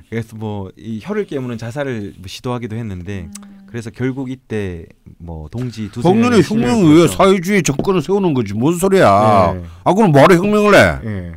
그래서 0.08 0.36
뭐 0.36 0.70
이 0.76 1.00
혀를 1.02 1.26
깨무는 1.26 1.58
자살을 1.58 2.14
뭐 2.18 2.24
시도하기도 2.26 2.76
했는데 2.76 3.28
음. 3.42 3.59
그래서 3.70 3.90
결국 3.90 4.30
이때 4.30 4.84
뭐 5.18 5.48
동지 5.48 5.90
두세 5.90 6.02
동년의 6.02 6.30
명이 6.30 6.42
실명을 6.42 6.74
혁명 6.74 6.90
위해 6.96 7.06
거쳐. 7.06 7.16
사회주의 7.16 7.62
정권을 7.62 8.02
세우는 8.02 8.34
거지. 8.34 8.52
뭔 8.54 8.76
소리야? 8.76 9.54
예. 9.56 9.62
아 9.84 9.94
그럼 9.94 10.10
뭐하러 10.12 10.34
혁명을 10.36 10.74
해? 10.74 10.98
예. 11.04 11.32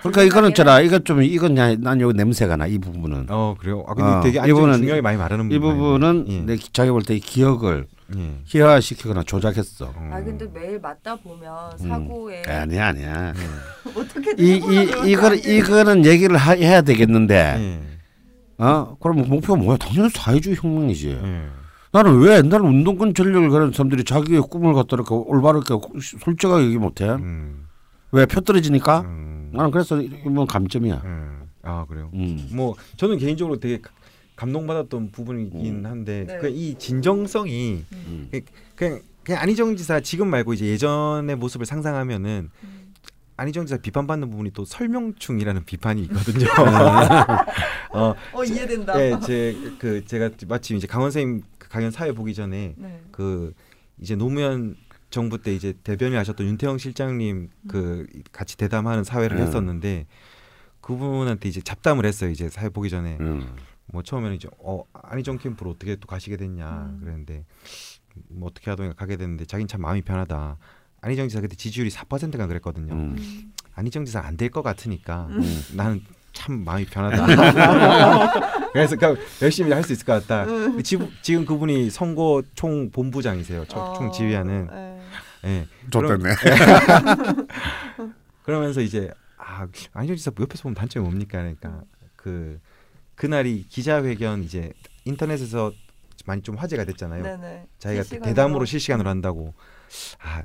그러니까 0.00 0.22
이거는 0.24 0.48
있잖아. 0.50 0.80
이거 0.80 0.98
좀 0.98 1.22
이건 1.22 1.56
야- 1.56 1.76
난 1.78 2.00
여기 2.00 2.12
냄새가 2.16 2.56
나 2.56 2.66
이 2.66 2.78
부분은. 2.78 3.26
어 3.30 3.54
그래요. 3.58 3.84
아 3.86 3.94
근데 3.94 4.10
어, 4.10 4.20
되게 4.20 4.36
이 4.36 4.40
안정 4.40 4.56
부분은- 4.58 4.76
중요하게 4.78 5.00
많이 5.00 5.16
말하는 5.16 5.50
이 5.50 5.58
부분은 5.58 6.24
예. 6.28 6.38
내 6.40 6.56
자기 6.72 6.90
볼 6.90 7.02
때 7.02 7.18
기억을 7.18 7.86
예. 8.16 8.30
희화시키거나 8.44 9.22
조작했어. 9.22 9.86
어. 9.86 10.10
아 10.12 10.20
근데 10.22 10.46
매일 10.52 10.78
맞다 10.80 11.16
보면 11.16 11.50
음. 11.80 11.88
사고에 11.88 12.42
아니야 12.46 12.88
아니야. 12.88 13.32
어떻게 13.96 14.32
이 14.38 14.56
이 14.56 15.10
이거 15.12 15.34
이거는 15.34 16.04
얘기를 16.04 16.36
하, 16.36 16.52
해야 16.52 16.82
되겠는데. 16.82 17.56
예. 17.58 17.91
어? 18.62 18.96
그럼 19.00 19.28
목표가 19.28 19.58
뭐야? 19.60 19.76
당연히 19.76 20.08
사회주의 20.10 20.56
혁명이지. 20.56 21.10
예. 21.10 21.46
나는 21.92 22.18
왜 22.20 22.36
옛날 22.36 22.62
운동권 22.62 23.12
전력을 23.14 23.50
그런 23.50 23.72
사람들이 23.72 24.04
자기의 24.04 24.40
꿈을 24.42 24.72
갖다 24.72 24.96
이렇게 24.96 25.14
올바르게 25.14 25.74
솔직하게 26.20 26.64
얘기 26.66 26.78
못해? 26.78 27.08
음. 27.10 27.66
왜표 28.12 28.40
떨어지니까? 28.40 29.00
음. 29.00 29.50
나는 29.52 29.70
그래서 29.70 30.00
이건 30.00 30.46
감점이야. 30.46 31.02
음. 31.04 31.42
아 31.62 31.84
그래요. 31.88 32.10
음. 32.14 32.48
뭐 32.52 32.74
저는 32.96 33.18
개인적으로 33.18 33.58
되게 33.60 33.80
가- 33.80 33.90
감동받았던 34.36 35.10
부분이긴 35.12 35.84
한데 35.86 36.24
네. 36.26 36.38
그이 36.38 36.74
진정성이 36.78 37.84
음. 37.92 38.30
그냥 38.74 39.00
그냥 39.22 39.40
안희정 39.42 39.76
지사 39.76 40.00
지금 40.00 40.28
말고 40.30 40.52
이제 40.54 40.66
예전의 40.66 41.36
모습을 41.36 41.64
상상하면은 41.66 42.50
안희정 43.42 43.66
지사 43.66 43.76
비판받는 43.76 44.30
부분이 44.30 44.52
또 44.52 44.64
설명충이라는 44.64 45.64
비판이 45.64 46.02
있거든요. 46.04 46.46
어, 47.90 48.14
어 48.32 48.44
이해된다. 48.44 48.98
예, 49.00 49.18
제그 49.20 50.04
제가 50.04 50.30
마침 50.46 50.76
이제 50.76 50.86
강원 50.86 51.10
선생님 51.10 51.42
그 51.58 51.68
강연 51.68 51.90
사회 51.90 52.12
보기 52.12 52.34
전에 52.34 52.74
네. 52.76 53.02
그 53.10 53.52
이제 53.98 54.14
노무현 54.14 54.76
정부 55.10 55.42
때 55.42 55.54
이제 55.54 55.74
대변인 55.82 56.18
하셨던 56.18 56.46
윤태영 56.46 56.78
실장님 56.78 57.50
그 57.68 58.06
같이 58.30 58.56
대담하는 58.56 59.02
사회를 59.02 59.38
음. 59.38 59.42
했었는데 59.42 60.06
그분한테 60.80 61.48
이제 61.48 61.60
잡담을 61.60 62.06
했어요. 62.06 62.30
이제 62.30 62.48
사회 62.48 62.68
보기 62.68 62.90
전에 62.90 63.18
음. 63.20 63.56
뭐 63.86 64.02
처음에는 64.04 64.36
이제 64.36 64.48
어 64.58 64.84
안희정 64.92 65.38
캠프로 65.38 65.70
어떻게 65.72 65.96
또 65.96 66.06
가시게 66.06 66.36
됐냐 66.36 66.92
음. 66.92 67.00
그랬는데 67.00 67.44
뭐 68.28 68.48
어떻게 68.48 68.70
하더니 68.70 68.94
가게 68.94 69.16
됐는데 69.16 69.46
자기는 69.46 69.66
참 69.66 69.80
마음이 69.80 70.02
편하다. 70.02 70.58
안희정 71.02 71.28
지사 71.28 71.40
그때 71.40 71.56
지지율이 71.56 71.90
4%가 71.90 72.46
그랬거든요. 72.46 72.94
음. 72.94 73.16
음. 73.18 73.52
안희정 73.74 74.04
지사 74.04 74.20
안 74.20 74.36
될 74.36 74.50
것 74.50 74.62
같으니까 74.62 75.26
음. 75.30 75.62
나는 75.74 76.00
참 76.32 76.64
마음이 76.64 76.86
편하다. 76.90 78.70
그래서 78.72 78.96
그냥 78.96 79.16
열심히 79.42 79.72
할 79.72 79.82
수 79.84 79.92
있을 79.92 80.06
것 80.06 80.26
같다. 80.26 80.46
근데 80.46 80.82
지금, 80.82 81.10
지금 81.20 81.44
그분이 81.44 81.90
선거 81.90 82.42
총 82.54 82.90
본부장이세요. 82.90 83.66
총, 83.66 83.80
어, 83.82 83.92
총 83.94 84.10
지휘하는. 84.12 84.68
네. 84.70 85.00
예. 85.44 85.66
좋겠네. 85.90 86.34
그러면서 88.44 88.80
이제 88.80 89.10
아 89.36 89.66
안희정 89.92 90.16
지사 90.16 90.30
옆에서 90.38 90.62
보면 90.64 90.74
단점이 90.74 91.04
뭡니까? 91.04 91.38
그러니까 91.38 91.82
그 92.16 92.58
그날이 93.14 93.64
기자회견 93.68 94.42
이제 94.44 94.72
인터넷에서 95.04 95.72
많이 96.26 96.42
좀 96.42 96.56
화제가 96.56 96.84
됐잖아요. 96.84 97.22
네네. 97.22 97.66
자기가 97.78 98.02
실시간으로. 98.04 98.26
대담으로 98.34 98.64
실시간으로 98.64 99.10
한다고. 99.10 99.54
아 100.22 100.42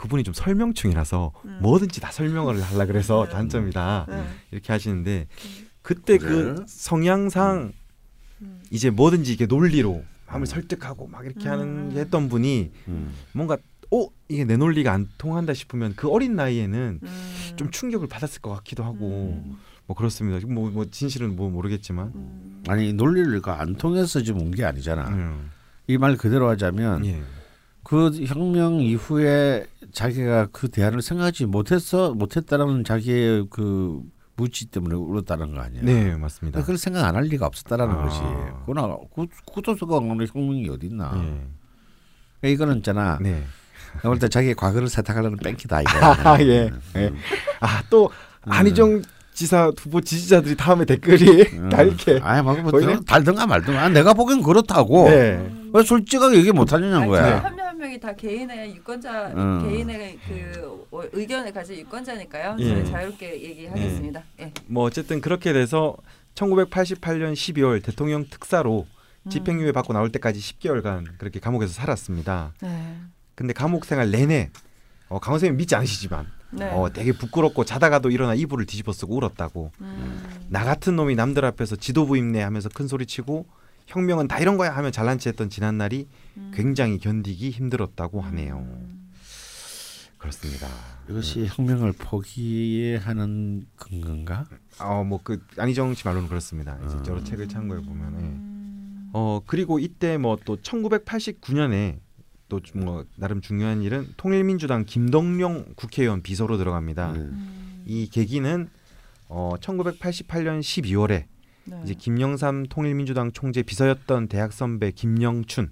그분이 0.00 0.24
좀 0.24 0.32
설명충이라서 0.32 1.32
음. 1.44 1.58
뭐든지 1.60 2.00
다 2.00 2.10
설명을 2.10 2.58
하려 2.62 2.86
그래서 2.86 3.26
네. 3.26 3.32
단점이다 3.32 4.06
네. 4.08 4.24
이렇게 4.50 4.72
하시는데 4.72 5.26
그때 5.82 6.16
그래? 6.16 6.30
그 6.30 6.64
성향상 6.66 7.72
음. 8.40 8.62
이제 8.70 8.88
뭐든지 8.88 9.34
이게 9.34 9.44
논리로 9.44 10.02
마음을 10.26 10.46
설득하고 10.46 11.06
막 11.06 11.26
이렇게 11.26 11.50
하는 11.50 11.64
음. 11.90 11.90
게 11.92 12.00
했던 12.00 12.30
분이 12.30 12.70
음. 12.88 13.12
뭔가 13.32 13.58
어 13.90 14.06
이게 14.28 14.44
내 14.44 14.56
논리가 14.56 14.90
안 14.90 15.06
통한다 15.18 15.52
싶으면 15.52 15.92
그 15.96 16.08
어린 16.08 16.34
나이에는 16.34 17.00
음. 17.02 17.52
좀 17.56 17.70
충격을 17.70 18.08
받았을 18.08 18.40
것 18.40 18.54
같기도 18.54 18.84
하고 18.84 19.42
음. 19.44 19.58
뭐 19.84 19.94
그렇습니다. 19.96 20.46
뭐, 20.46 20.70
뭐 20.70 20.86
진실은 20.90 21.36
뭐 21.36 21.50
모르겠지만 21.50 22.12
음. 22.14 22.62
아니 22.68 22.94
논리가 22.94 23.60
안 23.60 23.74
통해서 23.74 24.22
지금 24.22 24.40
온 24.40 24.50
게 24.52 24.64
아니잖아. 24.64 25.08
음. 25.08 25.50
이말 25.88 26.16
그대로 26.16 26.48
하자면 26.48 27.04
예. 27.04 27.20
그 27.90 28.12
혁명 28.24 28.80
이후에 28.80 29.66
자기가 29.92 30.46
그 30.52 30.68
대안을 30.68 31.02
생각하지 31.02 31.46
못했어 31.46 32.14
못했다라는 32.14 32.84
자기의 32.84 33.46
그 33.50 34.00
무지 34.36 34.66
때문에 34.66 34.94
울었다는 34.94 35.54
거 35.56 35.60
아니야. 35.60 35.82
네 35.82 36.14
맞습니다. 36.16 36.60
그걸 36.60 36.78
생각 36.78 37.04
안 37.04 37.16
할 37.16 37.24
리가 37.24 37.46
없었다라는 37.46 37.92
아. 37.96 38.02
거지. 38.04 38.20
그러나 38.64 38.94
구- 39.12 39.26
구도서가 39.44 39.96
없는 39.96 40.24
혁명이 40.32 40.68
어딨나. 40.68 41.10
예. 41.16 41.20
그러니까 42.40 42.54
이거는 42.54 42.76
있잖아. 42.76 43.18
네. 43.20 43.42
내가 43.96 44.08
볼때 44.08 44.28
자기의 44.28 44.54
과거를 44.54 44.88
세탁하려는 44.88 45.38
뺑기다 45.38 45.80
이거. 45.82 45.90
아, 46.30 46.40
예. 46.42 46.70
예. 46.94 47.12
아또 47.58 48.08
안희정 48.42 49.02
지사 49.34 49.72
후보 49.76 50.00
지지자들이 50.00 50.56
다음에 50.56 50.84
댓글이 50.84 51.68
다 51.70 51.82
이렇게 51.82 52.20
아예 52.22 52.40
뭐, 52.40 52.54
뭐? 52.54 52.70
달든가 53.04 53.48
말든가. 53.48 53.82
아, 53.82 53.88
내가 53.88 54.14
보기엔 54.14 54.44
그렇다고. 54.44 55.08
네. 55.10 55.50
왜 55.72 55.82
솔직하게 55.82 56.36
얘기 56.38 56.52
못하냐는 56.52 57.06
거야. 57.08 57.42
한 57.42 57.56
명 57.80 57.88
명이 57.88 57.98
다 57.98 58.14
개인의 58.14 58.76
유권자, 58.76 59.28
음. 59.28 59.68
개인의 59.68 60.18
그 60.28 60.86
어, 60.90 61.02
의견을 61.12 61.52
가진 61.52 61.78
유권자니까요. 61.78 62.56
예. 62.60 62.84
자유롭게 62.84 63.42
얘기하겠습니다. 63.42 64.22
예. 64.40 64.52
뭐 64.66 64.84
어쨌든 64.84 65.20
그렇게 65.20 65.52
돼서 65.52 65.96
1988년 66.34 67.32
12월 67.32 67.82
대통령 67.82 68.26
특사로 68.28 68.86
음. 69.24 69.30
집행유예 69.30 69.72
받고 69.72 69.92
나올 69.92 70.12
때까지 70.12 70.38
10개월간 70.38 71.18
그렇게 71.18 71.40
감옥에서 71.40 71.72
살았습니다. 71.72 72.52
네. 72.60 72.96
근데 73.34 73.52
감옥 73.54 73.86
생활 73.86 74.10
내내 74.10 74.50
어, 75.08 75.18
강원 75.18 75.40
선생님 75.40 75.56
믿지 75.56 75.74
않으시지만 75.74 76.26
네. 76.50 76.70
어, 76.70 76.90
되게 76.92 77.12
부끄럽고 77.12 77.64
자다가도 77.64 78.10
일어나 78.10 78.34
이불을 78.34 78.66
뒤집어 78.66 78.92
쓰고 78.92 79.16
울었다고 79.16 79.72
음. 79.80 80.46
나 80.48 80.64
같은 80.64 80.96
놈이 80.96 81.14
남들 81.14 81.44
앞에서 81.44 81.76
지도부 81.76 82.16
임내 82.16 82.42
하면서 82.42 82.68
큰 82.68 82.86
소리 82.86 83.06
치고 83.06 83.46
혁명은 83.90 84.28
다 84.28 84.38
이런 84.38 84.56
거야 84.56 84.70
하면 84.76 84.92
잘난 84.92 85.18
체했던 85.18 85.50
지난 85.50 85.76
날이 85.76 86.06
음. 86.36 86.52
굉장히 86.54 86.98
견디기 86.98 87.50
힘들었다고 87.50 88.20
하네요. 88.20 88.58
음. 88.58 89.10
그렇습니다. 90.16 90.68
이것이 91.08 91.46
혁명을 91.46 91.92
포기하는 91.98 93.66
근거인가? 93.76 94.46
어뭐그 94.78 95.44
안희정 95.56 95.94
씨 95.94 96.06
말로는 96.06 96.28
그렇습니다. 96.28 96.78
이제 96.86 96.96
음. 96.96 97.04
여러 97.08 97.24
책을 97.24 97.48
참고해 97.48 97.82
보면. 97.82 98.14
예. 98.14 98.18
음. 98.24 99.10
어 99.12 99.40
그리고 99.46 99.78
이때 99.80 100.18
뭐 100.18 100.36
또 100.44 100.56
1989년에 100.56 101.98
또 102.48 102.60
뭐 102.74 103.04
나름 103.16 103.40
중요한 103.40 103.82
일은 103.82 104.08
통일민주당 104.16 104.84
김덕룡 104.84 105.72
국회의원 105.74 106.22
비서로 106.22 106.58
들어갑니다. 106.58 107.12
네. 107.12 107.18
음. 107.18 107.82
이 107.86 108.08
계기는 108.08 108.68
어 109.28 109.54
1988년 109.60 110.60
12월에 110.60 111.24
네. 111.64 111.80
이제 111.84 111.94
김영삼 111.94 112.66
통일민주당 112.68 113.32
총재 113.32 113.62
비서였던 113.62 114.28
대학 114.28 114.52
선배 114.52 114.90
김영춘 114.90 115.70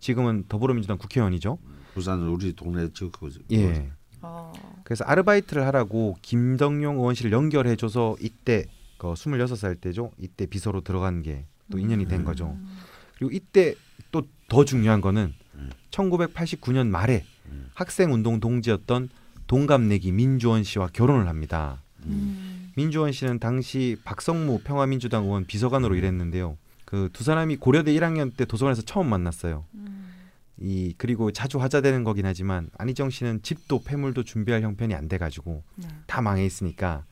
지금은 0.00 0.44
더불어민주당 0.48 0.98
국회의원이죠. 0.98 1.58
부산 1.94 2.20
우리 2.22 2.52
동네 2.54 2.88
그 2.88 3.30
지금 3.30 3.44
예. 3.52 3.90
아. 4.20 4.52
그래서 4.84 5.04
아르바이트를 5.04 5.66
하라고 5.66 6.16
김덕룡 6.22 6.96
의원실을 6.96 7.32
연결해줘서 7.32 8.16
이때 8.20 8.64
그 8.98 9.08
26살 9.12 9.80
때죠. 9.80 10.10
이때 10.18 10.46
비서로 10.46 10.80
들어간 10.80 11.22
게 11.22 11.46
또 11.70 11.78
인연이 11.78 12.06
된 12.06 12.24
거죠. 12.24 12.56
음. 12.58 12.78
그리고 13.16 13.32
이때 13.32 13.74
또 14.10 14.22
더 14.48 14.64
중요한 14.64 15.00
거는 15.00 15.34
음. 15.54 15.70
1989년 15.90 16.88
말에 16.88 17.24
음. 17.46 17.70
학생운동 17.74 18.40
동지였던 18.40 19.08
동갑내기 19.46 20.12
민주원 20.12 20.62
씨와 20.64 20.88
결혼을 20.92 21.28
합니다. 21.28 21.82
음. 22.04 22.53
민주원 22.76 23.12
씨는 23.12 23.38
당시 23.38 23.96
박성무 24.04 24.60
평화민주당 24.64 25.24
의원 25.24 25.44
비서관으로 25.44 25.94
일했는데요. 25.94 26.56
그 26.84 27.08
두 27.12 27.24
사람이 27.24 27.56
고려대 27.56 27.92
1학년 27.92 28.36
때 28.36 28.44
도서관에서 28.44 28.82
처음 28.82 29.08
만났어요. 29.08 29.64
음. 29.74 30.12
이 30.58 30.94
그리고 30.98 31.32
자주 31.32 31.60
화자되는 31.60 32.04
거긴 32.04 32.26
하지만 32.26 32.70
안희정 32.78 33.10
씨는 33.10 33.42
집도 33.42 33.82
폐물도 33.82 34.22
준비할 34.22 34.62
형편이 34.62 34.94
안 34.94 35.08
돼가지고 35.08 35.64
네. 35.76 35.88
다 36.06 36.20
망해 36.22 36.44
있으니까 36.46 37.04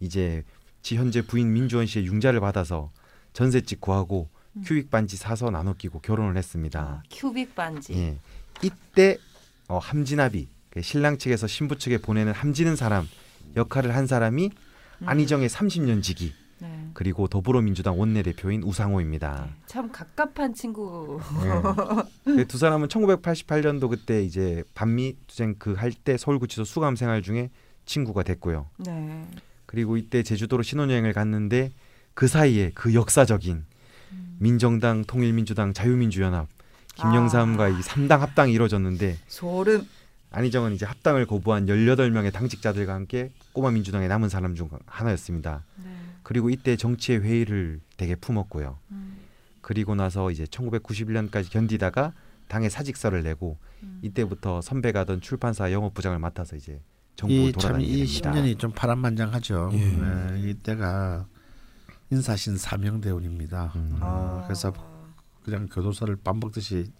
이제 0.00 0.44
지 0.82 0.96
현재 0.96 1.22
부인 1.22 1.52
민주원 1.52 1.86
씨의 1.86 2.06
융자를 2.06 2.40
받아서 2.40 2.92
전셋집 3.32 3.80
구하고 3.80 4.28
음. 4.54 4.62
큐빅 4.66 4.90
반지 4.90 5.16
사서 5.16 5.50
나눠 5.50 5.72
끼고 5.74 6.00
결혼을 6.00 6.32
아, 6.32 6.36
했습니다. 6.36 7.02
큐빅 7.10 7.54
반지. 7.54 7.94
예. 7.94 8.18
이때 8.62 9.16
어, 9.68 9.78
함진아비 9.78 10.48
그 10.68 10.82
신랑 10.82 11.16
측에서 11.16 11.46
신부 11.46 11.78
측에 11.78 11.98
보내는 11.98 12.32
함지는 12.32 12.76
사람 12.76 13.08
역할을 13.56 13.94
한 13.94 14.06
사람이 14.06 14.50
음. 15.02 15.08
안희정의 15.08 15.48
30년 15.48 16.02
지기 16.02 16.32
네. 16.58 16.88
그리고 16.94 17.26
더불어민주당 17.26 17.98
원내대표인 17.98 18.62
우상호입니다. 18.62 19.46
네. 19.46 19.52
참 19.66 19.90
갑갑한 19.90 20.54
친구. 20.54 21.20
예. 22.38 22.44
두 22.44 22.56
사람은 22.58 22.88
1988년도 22.88 23.88
그때 23.90 24.22
이제 24.22 24.62
반미 24.74 25.16
투쟁 25.26 25.54
그 25.58 25.74
할 25.74 25.92
때 25.92 26.16
서울구치소 26.16 26.64
수감 26.64 26.94
생활 26.96 27.22
중에 27.22 27.50
친구가 27.84 28.22
됐고요. 28.22 28.66
네. 28.78 29.26
그리고 29.66 29.96
이때 29.96 30.22
제주도로 30.22 30.62
신혼여행을 30.62 31.12
갔는데 31.12 31.72
그 32.14 32.28
사이에 32.28 32.70
그 32.74 32.94
역사적인 32.94 33.64
음. 34.12 34.36
민정당, 34.38 35.04
통일민주당, 35.04 35.72
자유민주연합 35.72 36.46
김영삼과 36.94 37.64
아. 37.64 37.68
이 37.68 37.80
3당 37.80 38.18
합당이 38.18 38.52
이루어졌는데 38.52 39.18
소름. 39.26 39.86
안희정은 40.30 40.72
이제 40.74 40.86
합당을 40.86 41.26
거부한 41.26 41.66
18명의 41.66 42.32
당직자들과 42.32 42.94
함께 42.94 43.30
꼬마 43.52 43.70
민주당의 43.70 44.08
남은 44.08 44.28
사람 44.28 44.54
중 44.54 44.68
하나였습니다. 44.86 45.64
네. 45.76 45.90
그리고 46.22 46.50
이때 46.50 46.76
정치의 46.76 47.20
회의를 47.20 47.80
되게 47.96 48.14
품었고요. 48.14 48.78
음. 48.90 49.18
그리고 49.60 49.94
나서 49.94 50.30
이제 50.30 50.44
1991년까지 50.44 51.50
견디다가 51.50 52.12
당에 52.48 52.68
사직서를 52.68 53.22
내고 53.22 53.58
음. 53.82 53.98
이때부터 54.02 54.60
선배가 54.60 55.00
하던 55.00 55.20
출판사 55.20 55.72
영업부장을 55.72 56.18
맡아서 56.18 56.56
이제 56.56 56.80
정부를 57.16 57.50
이참이 57.50 57.62
돌아다니게 57.62 57.92
이 57.92 58.06
됩니다. 58.06 58.32
10년이 58.32 58.58
좀 58.58 58.72
파란만장하죠. 58.72 59.70
예. 59.74 59.78
네, 59.78 60.50
이때가 60.50 61.26
인사신 62.10 62.56
사명대운입니다. 62.56 63.72
음. 63.76 63.98
아, 64.00 64.42
그래서 64.46 64.72
그냥 65.44 65.68
교도소를 65.68 66.16
밥 66.16 66.36
먹듯이 66.36 66.90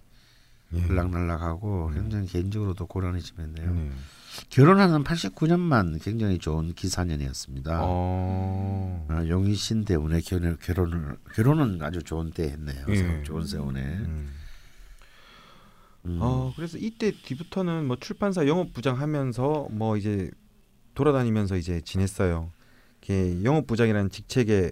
예. 0.72 0.82
들락날락하고 0.82 1.88
음. 1.88 1.94
굉장히 1.94 2.26
개인적으로도 2.26 2.86
고난이지만요. 2.86 3.74
네. 3.74 3.90
결혼하는 4.48 5.04
89년만 5.04 6.02
굉장히 6.02 6.38
좋은 6.38 6.72
기사년이었습니다. 6.74 7.80
어. 7.82 9.06
아, 9.08 9.26
용의신 9.26 9.84
대운에 9.84 10.20
결혼, 10.20 10.56
결혼을 10.58 11.16
결혼은 11.34 11.82
아주 11.82 12.02
좋은 12.02 12.30
때 12.30 12.44
했네요. 12.44 12.86
예. 12.88 13.22
좋은 13.22 13.46
세운에. 13.46 13.80
음. 13.80 14.32
음. 16.04 16.18
어 16.20 16.52
그래서 16.56 16.78
이때 16.78 17.12
뒤부터는 17.12 17.86
뭐 17.86 17.96
출판사 18.00 18.46
영업 18.46 18.72
부장 18.72 19.00
하면서 19.00 19.68
뭐 19.70 19.96
이제 19.96 20.30
돌아다니면서 20.94 21.56
이제 21.56 21.80
지냈어요. 21.80 22.50
이게 23.02 23.42
영업 23.44 23.66
부장이라는 23.66 24.10
직책에 24.10 24.70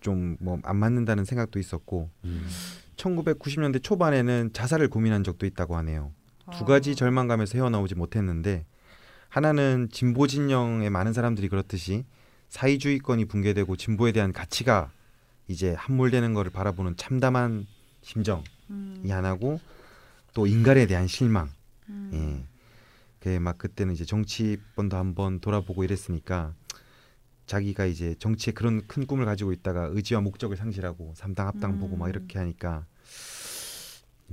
좀 0.00 0.36
뭐 0.40 0.58
안 0.62 0.76
맞는다는 0.76 1.24
생각도 1.24 1.58
있었고 1.58 2.10
음. 2.24 2.46
1990년대 2.96 3.82
초반에는 3.82 4.52
자살을 4.52 4.88
고민한 4.88 5.24
적도 5.24 5.46
있다고 5.46 5.76
하네요. 5.78 6.12
두 6.52 6.64
아. 6.64 6.66
가지 6.66 6.94
절망감에서 6.94 7.58
헤어나오지 7.58 7.94
못했는데 7.94 8.64
하나는 9.28 9.88
진보 9.90 10.26
진영의 10.26 10.90
많은 10.90 11.12
사람들이 11.12 11.48
그렇듯이 11.48 12.04
사회주의권이 12.48 13.26
붕괴되고 13.26 13.76
진보에 13.76 14.12
대한 14.12 14.32
가치가 14.32 14.90
이제 15.48 15.74
함몰되는 15.74 16.34
것을 16.34 16.50
바라보는 16.50 16.96
참담한 16.96 17.66
심정이 18.02 18.44
음. 18.70 19.02
하나고 19.08 19.60
또 20.34 20.46
인간에 20.46 20.86
대한 20.86 21.06
실망. 21.06 21.50
음. 21.88 22.10
예. 22.12 22.56
그막 23.20 23.58
그때는 23.58 23.94
이제 23.94 24.04
정치권도 24.04 24.96
한번 24.96 25.40
돌아보고 25.40 25.82
이랬으니까 25.82 26.54
자기가 27.46 27.86
이제 27.86 28.14
정치에 28.18 28.52
그런 28.52 28.86
큰 28.86 29.06
꿈을 29.06 29.24
가지고 29.24 29.52
있다가 29.52 29.88
의지와 29.92 30.20
목적을 30.20 30.56
상실하고 30.56 31.14
삼당 31.16 31.46
합당 31.46 31.72
음. 31.72 31.80
보고 31.80 31.96
막 31.96 32.08
이렇게 32.08 32.38
하니까 32.38 32.84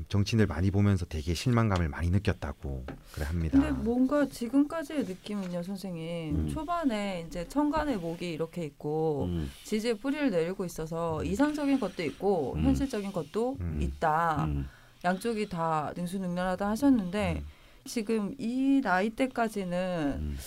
정치인들 0.09 0.47
많이 0.47 0.71
보면서 0.71 1.05
되게 1.05 1.33
실망감을 1.33 1.87
많이 1.87 2.09
느꼈다고 2.09 2.85
그래 3.13 3.25
합니다. 3.25 3.59
근데 3.59 3.71
뭔가 3.71 4.27
지금까지의 4.27 5.05
느낌은요, 5.05 5.61
선생님. 5.61 6.35
음. 6.35 6.49
초반에 6.49 7.25
이제 7.27 7.47
천간의 7.47 7.97
목이 7.97 8.31
이렇게 8.31 8.63
있고 8.63 9.25
음. 9.29 9.51
지지의 9.63 9.99
뿌리를 9.99 10.31
내리고 10.31 10.65
있어서 10.65 11.23
이상적인 11.23 11.79
것도 11.79 12.03
있고 12.03 12.55
음. 12.55 12.63
현실적인 12.63 13.11
것도 13.11 13.57
음. 13.59 13.79
있다. 13.81 14.45
음. 14.45 14.67
양쪽이 15.03 15.49
다 15.49 15.93
능수능란하다 15.95 16.69
하셨는데 16.69 17.43
지금 17.85 18.33
이 18.39 18.81
나이 18.83 19.09
때까지는 19.11 20.17
음. 20.19 20.37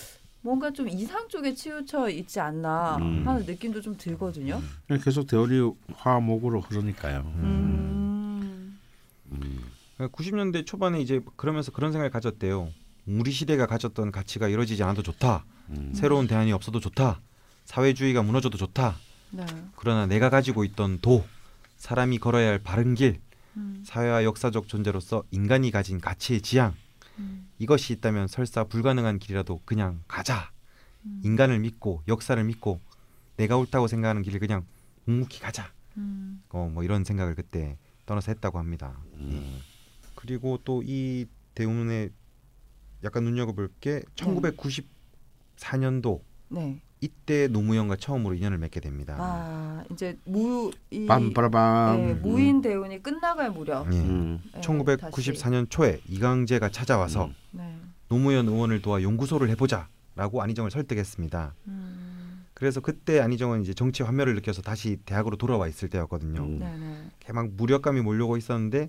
뭔가 0.41 0.71
좀 0.71 0.89
이상 0.89 1.29
쪽에 1.29 1.55
치우쳐 1.55 2.09
있지 2.09 2.41
않나 2.41 2.97
음. 2.97 3.27
하는 3.27 3.45
느낌도 3.45 3.81
좀 3.81 3.97
들거든요. 3.97 4.61
계속 5.05 5.27
대열이 5.27 5.73
화목으로 5.95 6.61
흐르니까요. 6.63 7.23
음. 9.33 9.41
음. 9.43 10.09
90년대 10.09 10.53
그러니까 10.53 10.63
초반에 10.65 11.01
이제 11.01 11.21
그러면서 11.37 11.73
그런 11.73 11.93
생각을 11.93 12.11
가졌대요. 12.11 12.71
우리 13.07 13.31
시대가 13.31 13.67
가졌던 13.67 14.13
가치가 14.13 14.49
이루어지지 14.49 14.83
않아도 14.83 15.03
좋다. 15.03 15.45
음. 15.71 15.93
새로운 15.95 16.27
대안이 16.27 16.53
없어도 16.53 16.81
좋다. 16.81 17.21
사회주의가 17.65 18.23
무너져도 18.23 18.59
좋다. 18.59 18.97
네. 19.31 19.45
그러나 19.77 20.07
내가 20.07 20.31
가지고 20.31 20.65
있던 20.65 21.01
도, 21.01 21.25
사람이 21.77 22.19
걸어야 22.19 22.49
할 22.49 22.59
바른 22.59 22.95
길, 22.95 23.21
음. 23.57 23.83
사회와 23.85 24.25
역사적 24.25 24.69
존재로서 24.69 25.25
인간이 25.31 25.71
가진 25.71 26.01
가치의 26.01 26.43
지향 26.43 26.75
음. 27.19 27.49
이것이 27.59 27.93
있다면 27.95 28.29
설사 28.29 28.65
불가능한 28.65 29.19
길이라도 29.19 29.61
그냥 29.65 30.03
가자. 30.09 30.51
음. 31.05 31.21
인간을 31.25 31.59
믿고 31.61 32.03
역사를 32.09 32.43
믿고 32.43 32.81
내가 33.37 33.57
옳다고 33.57 33.89
생각하는 33.89 34.23
길을 34.23 34.41
그냥 34.41 34.65
묵묵히 35.05 35.41
가자. 35.41 35.73
음. 35.97 36.43
어뭐 36.51 36.83
이런 36.85 37.05
생각을 37.05 37.35
그때 37.35 37.79
떠나서 38.07 38.33
했다고 38.33 38.59
합니다. 38.59 38.97
음. 39.15 39.31
예. 39.33 39.43
그리고 40.15 40.59
또 40.65 40.83
이 40.85 41.27
대운에 41.55 42.09
약간 43.05 43.25
눈여겨볼 43.25 43.71
게 43.81 44.03
1994년도 44.15 46.21
네. 46.49 46.81
이때 47.01 47.49
노무현과 47.49 47.97
처음으로 47.97 48.35
인연을 48.35 48.59
맺게 48.59 48.81
됩니다. 48.81 49.17
아 49.19 49.85
이제 49.93 50.17
무이 50.25 50.71
빰빠라밤. 50.91 51.97
네, 51.97 52.15
무인 52.15 52.63
대운이 52.63 53.03
끝나갈 53.03 53.51
무렵. 53.51 53.93
예. 53.93 53.99
음. 53.99 54.41
네, 54.55 54.61
1994년 54.61 55.67
초에 55.69 56.01
이강재가 56.09 56.71
찾아와서 56.71 57.27
음. 57.27 57.35
네. 57.53 57.77
노무현 58.09 58.49
의원을 58.49 58.81
도와 58.83 59.03
연구소를 59.03 59.49
해보자라고 59.51 60.43
안희정을 60.43 60.71
설득했습니다. 60.71 61.55
음. 61.69 62.06
그래서 62.57 62.81
그때 62.81 63.21
안희정은 63.21 63.61
이제 63.61 63.75
정치 63.75 64.03
환멸을 64.03 64.35
느껴서 64.35 64.63
다시 64.63 64.97
대학으로 65.05 65.37
돌아와 65.37 65.69
있을 65.69 65.91
때였거든요. 65.91 66.43
음. 66.43 66.59
네네. 66.59 67.11
이렇게 67.19 67.33
막 67.35 67.51
무력감이 67.51 68.01
몰려오고 68.01 68.39
있었는데 68.39 68.89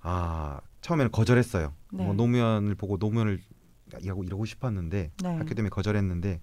아 0.00 0.60
처음에는 0.80 1.12
거절했어요. 1.12 1.72
네. 1.92 2.04
뭐 2.04 2.14
노무현을 2.14 2.74
보고 2.74 2.96
노무현을 2.96 3.38
이하고 4.02 4.24
이러고 4.24 4.44
싶었는데 4.44 5.12
네. 5.22 5.28
학교 5.36 5.54
때문에 5.54 5.68
거절했는데 5.68 6.40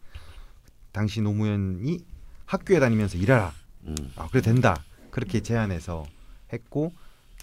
당시 0.94 1.22
노무현이 1.22 2.00
학교에 2.46 2.80
다니면서 2.80 3.18
일하라. 3.18 3.52
음. 3.84 3.96
아 4.16 4.30
그래 4.30 4.42
된다. 4.42 4.82
그렇게 5.12 5.42
제안해서 5.42 6.06
했고 6.54 6.94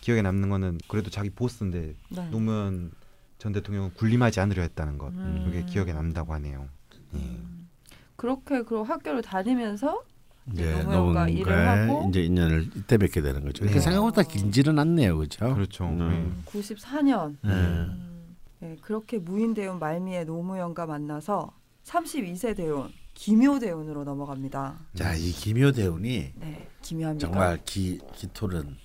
기억에 0.01 0.23
남는 0.23 0.49
거는 0.49 0.79
그래도 0.89 1.11
자기 1.11 1.29
보스인데 1.29 1.95
네. 2.09 2.31
노무현 2.31 2.91
전 3.37 3.53
대통령은 3.53 3.93
군림하지 3.93 4.41
않으려 4.41 4.63
했다는 4.63 4.97
것 4.97 5.13
음. 5.13 5.45
이게 5.51 5.63
기억에 5.67 5.93
남다고 5.93 6.33
하네요. 6.33 6.69
예. 7.17 7.39
음. 8.15 8.17
그렇게 8.17 8.63
그 8.63 8.83
학교를 8.83 9.23
다니면서 9.23 10.03
이제 10.53 10.83
노무현과 10.83 11.29
일을 11.29 11.69
하고 11.69 12.07
이제 12.09 12.23
인연을 12.23 12.71
이때 12.77 12.99
뵙게 12.99 13.23
되는 13.23 13.43
거죠. 13.45 13.65
이렇게 13.65 13.79
네. 13.79 13.81
생각보다 13.81 14.23
길지는 14.23 14.79
않네요, 14.79 15.17
그렇죠? 15.17 15.55
그렇죠. 15.55 15.85
음. 15.85 16.43
94년 16.47 17.37
네. 17.43 17.51
음, 17.51 18.37
네, 18.61 18.77
그렇게 18.83 19.19
무인대운 19.19 19.79
말미에 19.79 20.25
노무현과 20.25 20.87
만나서 20.87 21.53
32세 21.85 22.57
대운 22.57 22.93
기묘대운으로 23.15 24.05
넘어갑니다. 24.05 24.75
자, 24.95 25.15
이 25.15 25.31
김효 25.31 25.73
대운이 25.73 26.33
네, 26.35 26.69
기묘합니다. 26.83 27.27
정말 27.27 27.59
기 27.65 27.99
기토는 28.15 28.77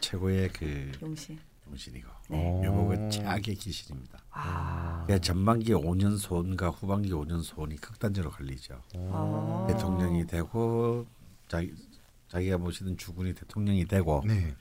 최고의 0.00 0.50
그 0.50 0.92
용신. 1.02 1.38
정신이고 1.64 2.08
네. 2.28 2.62
요거가 2.64 3.08
최악의 3.08 3.54
기신입니다. 3.56 4.19
아, 4.30 5.02
그러니까 5.06 5.24
전반기 5.24 5.72
5년 5.72 6.18
소원과 6.18 6.70
후반기 6.70 7.10
5년 7.10 7.42
소원이 7.42 7.76
극단적으로 7.76 8.32
갈리죠. 8.32 8.80
아. 8.96 9.66
대통령이 9.68 10.26
되고 10.26 11.06
자기 11.48 11.74
자기가 12.28 12.58
모시던 12.58 12.96
주군이 12.96 13.34
대통령이 13.34 13.86
되고 13.86 14.22
네. 14.24 14.54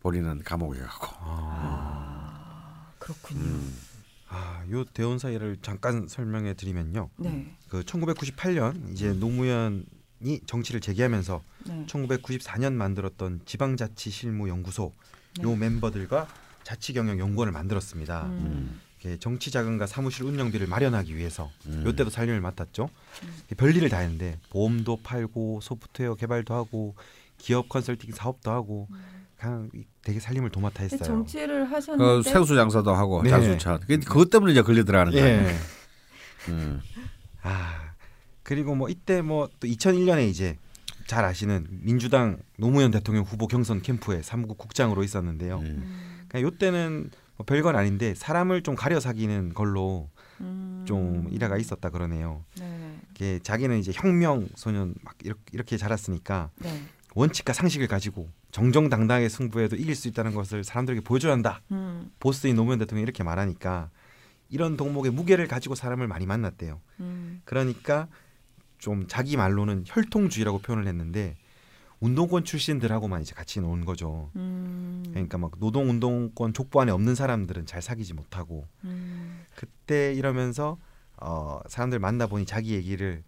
본인은 0.00 0.42
감옥에 0.42 0.80
가고. 0.80 1.06
아, 1.20 2.92
그렇군요. 2.98 3.40
음. 3.40 3.76
아, 4.28 4.64
요 4.70 4.84
대원 4.84 5.18
사이를 5.18 5.58
잠깐 5.62 6.08
설명해 6.08 6.54
드리면요. 6.54 7.08
네, 7.18 7.54
그 7.68 7.82
1998년 7.82 8.90
이제 8.92 9.12
노무현 9.12 9.86
이 10.20 10.40
정치를 10.44 10.80
재개하면서 10.80 11.42
네. 11.66 11.86
1994년 11.86 12.72
만들었던 12.72 13.42
지방자치실무연구소 13.44 14.92
요 15.42 15.50
네. 15.50 15.56
멤버들과 15.56 16.26
자치경영연구원을 16.64 17.52
만들었습니다. 17.52 18.26
음. 18.26 18.80
이렇게 19.04 19.18
정치 19.18 19.50
자금과 19.50 19.86
사무실 19.86 20.24
운영비를 20.24 20.66
마련하기 20.66 21.14
위해서 21.16 21.50
음. 21.66 21.82
요때도 21.86 22.10
살림을 22.10 22.40
맡았죠. 22.40 22.88
음. 23.22 23.56
별일을 23.56 23.88
다 23.90 23.98
했는데 23.98 24.38
보험도 24.50 25.00
팔고 25.02 25.60
소프트웨어 25.62 26.14
개발도 26.14 26.54
하고 26.54 26.94
기업 27.38 27.68
컨설팅 27.68 28.12
사업도 28.12 28.50
하고 28.50 28.88
그냥 29.38 29.70
이- 29.74 29.84
되게 30.02 30.18
살림을 30.20 30.50
도맡아 30.50 30.82
했어요. 30.82 31.00
정치를 31.02 31.66
그 31.66 31.74
하셨는데 31.74 32.30
생수 32.30 32.56
장사도 32.56 32.94
하고 32.94 33.22
네. 33.22 33.30
장수차. 33.30 33.78
그 33.86 33.98
그것 34.00 34.30
때문에 34.30 34.52
이제 34.52 34.62
걸려 34.62 34.84
들어가는 34.84 35.12
거예요. 35.12 35.48
예. 35.48 35.54
음. 36.48 36.80
아 37.42 37.92
그리고 38.42 38.74
뭐 38.74 38.88
이때 38.88 39.20
뭐 39.22 39.48
또 39.60 39.66
2001년에 39.68 40.28
이제 40.28 40.56
잘 41.06 41.24
아시는 41.26 41.66
민주당 41.70 42.38
노무현 42.58 42.90
대통령 42.90 43.24
후보 43.24 43.46
경선 43.46 43.82
캠프에 43.82 44.22
사무국 44.22 44.56
국장으로 44.56 45.02
있었는데요. 45.02 45.58
음. 45.58 45.64
음, 45.66 46.24
그냥 46.28 46.46
요때는 46.46 47.10
뭐 47.36 47.44
별건 47.46 47.76
아닌데 47.76 48.14
사람을 48.14 48.62
좀 48.62 48.74
가려 48.74 49.00
사귀는 49.00 49.54
걸로 49.54 50.08
음. 50.40 50.84
좀 50.86 51.28
일화가 51.30 51.58
있었다 51.58 51.90
그러네요. 51.90 52.44
네, 52.58 52.98
이게 53.10 53.38
자기는 53.42 53.78
이제 53.78 53.92
혁명 53.94 54.48
소년 54.54 54.94
막 55.02 55.14
이렇게, 55.22 55.42
이렇게 55.52 55.76
자랐으니까 55.76 56.50
네. 56.56 56.82
원칙과 57.14 57.52
상식을 57.52 57.86
가지고 57.86 58.28
정정당당하게 58.50 59.28
승부해도 59.28 59.76
이길 59.76 59.94
수 59.94 60.08
있다는 60.08 60.34
것을 60.34 60.64
사람들에게 60.64 61.02
보여줘야 61.02 61.32
한다. 61.32 61.60
음, 61.72 62.10
보스인 62.20 62.56
노무현 62.56 62.78
대통령이 62.78 63.02
이렇게 63.02 63.24
말하니까 63.24 63.90
이런 64.48 64.76
덕목의 64.76 65.12
무게를 65.12 65.48
가지고 65.48 65.74
사람을 65.74 66.06
많이 66.06 66.26
만났대요. 66.26 66.80
음, 67.00 67.40
그러니까 67.44 68.08
좀 68.78 69.06
자기 69.08 69.36
말로는 69.36 69.84
혈통주의라고 69.86 70.58
표현을 70.58 70.86
했는데 70.86 71.36
운동권 72.04 72.44
출신들하고만 72.44 73.22
이제 73.22 73.34
같이 73.34 73.60
논 73.60 73.86
거죠. 73.86 74.30
음, 74.36 75.02
그러니까 75.08 75.38
막 75.38 75.58
노동 75.58 75.88
운동권 75.88 76.52
족보 76.52 76.82
안에 76.82 76.92
없는 76.92 77.14
사람들은 77.14 77.64
잘 77.64 77.80
사귀지 77.80 78.12
못하고 78.12 78.66
음, 78.84 79.40
그때 79.54 80.12
이러면서 80.12 80.76
어 81.16 81.60
사람들 81.66 81.98
만나 82.00 82.26
보니 82.26 82.44
자기 82.44 82.74
얘기를 82.74 83.22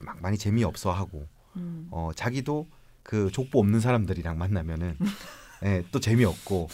막 0.00 0.22
많이 0.22 0.38
재미없어 0.38 0.92
하고 0.92 1.26
음. 1.56 1.88
어 1.90 2.10
자기도 2.16 2.68
그 3.02 3.30
족보 3.30 3.58
없는 3.58 3.80
사람들이랑 3.80 4.38
만나면은 4.38 4.96
예, 5.64 5.84
또 5.92 6.00
재미없고 6.00 6.68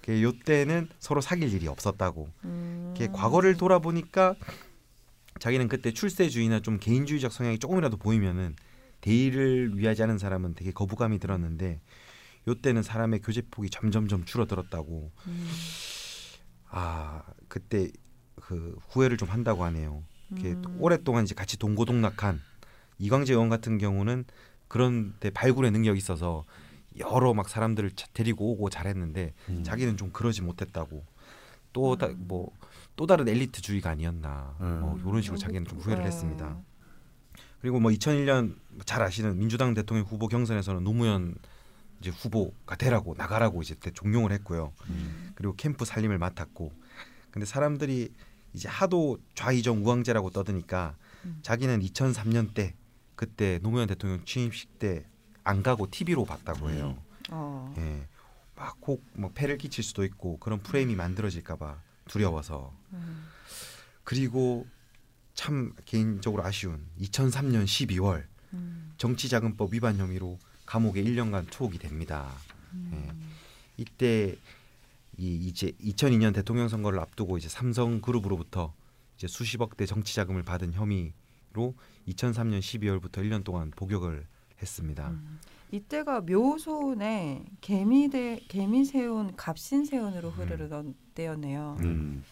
그 0.00 0.22
요때는 0.22 0.88
서로 0.98 1.20
사귈 1.20 1.52
일이 1.52 1.68
없었다고. 1.68 2.28
음. 2.44 2.94
이렇게 2.96 3.12
과거를 3.12 3.56
돌아보니까 3.58 4.34
자기는 5.38 5.68
그때 5.68 5.92
출세주의나 5.92 6.60
좀 6.60 6.78
개인주의적 6.78 7.32
성향이 7.32 7.58
조금이라도 7.58 7.98
보이면은 7.98 8.56
대의를 9.02 9.76
위하지 9.76 10.02
않은 10.04 10.16
사람은 10.16 10.54
되게 10.54 10.70
거부감이 10.72 11.18
들었는데 11.18 11.80
요때는 12.48 12.82
사람의 12.82 13.20
교제폭이 13.20 13.68
점점점 13.70 14.24
줄어들었다고. 14.24 15.12
음, 15.26 15.48
아 16.70 17.22
그때 17.48 17.88
그 18.36 18.76
후회를 18.88 19.16
좀 19.18 19.28
한다고 19.28 19.64
하네요. 19.64 20.02
이렇게 20.30 20.52
음. 20.52 20.76
오랫동안 20.80 21.24
이제 21.24 21.34
같이 21.34 21.58
동고동락한 21.58 22.40
이광재 22.98 23.34
의원 23.34 23.48
같은 23.50 23.76
경우는 23.78 24.24
그런데 24.68 25.28
발굴의 25.30 25.70
능력이 25.70 25.98
있어서 25.98 26.44
여러 26.98 27.34
막 27.34 27.48
사람들을 27.48 27.90
차- 27.92 28.06
데리고 28.14 28.52
오고 28.52 28.70
잘했는데 28.70 29.34
음. 29.50 29.62
자기는 29.64 29.96
좀 29.98 30.10
그러지 30.10 30.42
못했다고 30.42 31.04
또뭐또 31.72 33.06
다른 33.06 33.28
엘리트주의가 33.28 33.90
아니었나 33.90 34.56
음. 34.60 34.80
뭐 34.80 34.98
이런 34.98 35.20
식으로 35.22 35.38
자기는 35.38 35.64
좀 35.66 35.78
후회를 35.78 36.02
네. 36.02 36.08
했습니다. 36.08 36.58
그리고 37.62 37.80
뭐 37.80 37.90
2001년 37.90 38.56
잘 38.84 39.02
아시는 39.02 39.38
민주당 39.38 39.72
대통령 39.72 40.04
후보 40.04 40.28
경선에서는 40.28 40.84
노무현 40.84 41.34
이제 42.00 42.10
후보가 42.10 42.76
되라고 42.76 43.14
나가라고 43.16 43.62
이제 43.62 43.74
종용을 43.94 44.32
했고요. 44.32 44.72
음. 44.90 45.32
그리고 45.34 45.54
캠프 45.56 45.84
살림을 45.84 46.18
맡았고 46.18 46.72
근데 47.30 47.46
사람들이 47.46 48.12
이제 48.52 48.68
하도 48.68 49.18
좌이정 49.34 49.84
우왕제라고 49.84 50.30
떠드니까 50.30 50.96
음. 51.24 51.38
자기는 51.42 51.80
2003년 51.80 52.52
때 52.52 52.74
그때 53.14 53.58
노무현 53.62 53.86
대통령 53.86 54.22
취임식 54.26 54.78
때 54.78 55.06
안 55.44 55.62
가고 55.62 55.90
TV로 55.90 56.24
봤다고 56.24 56.70
해요. 56.70 56.96
어. 57.30 57.74
예. 57.78 58.06
막혹 58.54 59.04
뭐 59.14 59.30
폐를 59.34 59.58
끼칠 59.58 59.82
수도 59.82 60.04
있고 60.04 60.38
그런 60.38 60.60
프레임이 60.60 60.94
만들어질까 60.94 61.56
봐 61.56 61.80
두려워서 62.06 62.72
음. 62.92 63.26
그리고 64.04 64.66
참 65.34 65.72
개인적으로 65.84 66.44
아쉬운 66.44 66.86
2003년 67.00 67.64
12월 67.64 68.24
음. 68.52 68.92
정치자금법 68.98 69.72
위반 69.72 69.96
혐의로 69.96 70.38
감옥에 70.66 71.02
1년간 71.02 71.50
투옥이 71.50 71.78
됩니다. 71.78 72.30
예. 72.92 73.12
이때 73.76 74.36
이 75.18 75.34
이제 75.48 75.72
2002년 75.82 76.34
대통령 76.34 76.68
선거를 76.68 76.98
앞두고 77.00 77.36
이제 77.36 77.48
삼성그룹으로부터 77.48 78.72
이제 79.16 79.26
수십억 79.26 79.76
대 79.76 79.86
정치 79.86 80.14
자금을 80.14 80.42
받은 80.42 80.72
혐의로 80.72 81.74
2003년 82.08 82.60
12월부터 82.60 83.18
1년 83.18 83.44
동안 83.44 83.70
복역을 83.74 84.26
했습니다. 84.60 85.10
음. 85.10 85.38
이때가 85.70 86.20
묘소내 86.20 87.44
개미대 87.60 88.40
개미세운 88.48 89.34
갑신세운으로 89.36 90.30
흐르던 90.30 90.94
때였네요. 91.14 91.76
음. 91.80 92.24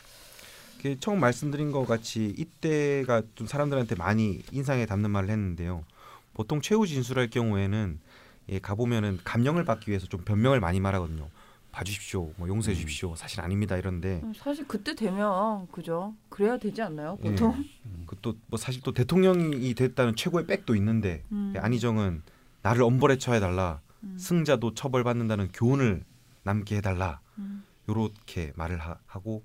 그 0.81 0.98
처음 0.98 1.20
말씀드린 1.20 1.73
것 1.73 1.86
같이 1.86 2.35
이때가 2.39 3.23
좀 3.35 3.47
사람들한테 3.47 3.97
많이 3.97 4.43
인상에 4.51 4.86
담는 4.86 5.11
말을 5.11 5.28
했는데요. 5.28 5.85
보통 6.32 6.62
최후 6.62 6.86
진술할 6.86 7.28
경우에는 7.28 8.01
예, 8.48 8.59
가보면은 8.59 9.19
감형을 9.23 9.65
받기 9.65 9.90
위해서 9.90 10.07
좀 10.07 10.23
변명을 10.24 10.59
많이 10.61 10.81
말하거든요. 10.81 11.28
봐주십시오, 11.70 12.32
뭐 12.36 12.48
용서해 12.48 12.74
주십시오, 12.74 13.15
사실 13.15 13.40
아닙니다 13.40 13.77
이런데 13.77 14.20
음, 14.24 14.32
사실 14.35 14.66
그때 14.66 14.94
되면 14.94 15.69
그죠? 15.70 16.15
그래야 16.28 16.59
되지 16.59 16.82
않나요? 16.82 17.16
예. 17.23 17.31
보통. 17.31 17.65
그또 18.07 18.35
뭐 18.48 18.59
사실 18.59 18.82
또 18.82 18.93
대통령이 18.93 19.73
됐다는 19.74 20.16
최고의 20.16 20.47
백도 20.47 20.74
있는데 20.77 21.23
음. 21.31 21.55
안희정은 21.57 22.23
나를 22.62 22.82
엄벌에 22.82 23.19
처해 23.19 23.39
달라 23.39 23.81
음. 24.02 24.16
승자도 24.19 24.74
처벌받는다는 24.74 25.51
교훈을 25.52 26.05
남게 26.43 26.78
해달라 26.78 27.20
음. 27.39 27.65
요렇게 27.89 28.55
말을 28.57 28.78
하, 28.78 28.97
고 29.20 29.44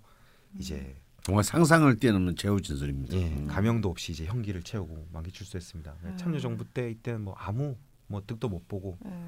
이제 0.57 0.95
정말 1.25 1.43
상상을 1.43 1.97
뛰어넘는 1.97 2.35
최후 2.35 2.61
진술입니다. 2.61 3.17
예, 3.17 3.23
음. 3.29 3.47
감형도 3.47 3.89
없이 3.89 4.11
이제 4.11 4.25
형기를 4.25 4.61
채우고 4.61 5.07
만기 5.11 5.31
출소했습니다. 5.31 5.95
음. 6.03 6.17
참여 6.17 6.37
정부 6.37 6.63
때 6.65 6.91
이때는 6.91 7.21
뭐 7.21 7.33
아무 7.39 7.75
뭐 8.05 8.21
득도 8.27 8.47
못 8.47 8.67
보고 8.67 8.95
예. 9.05 9.25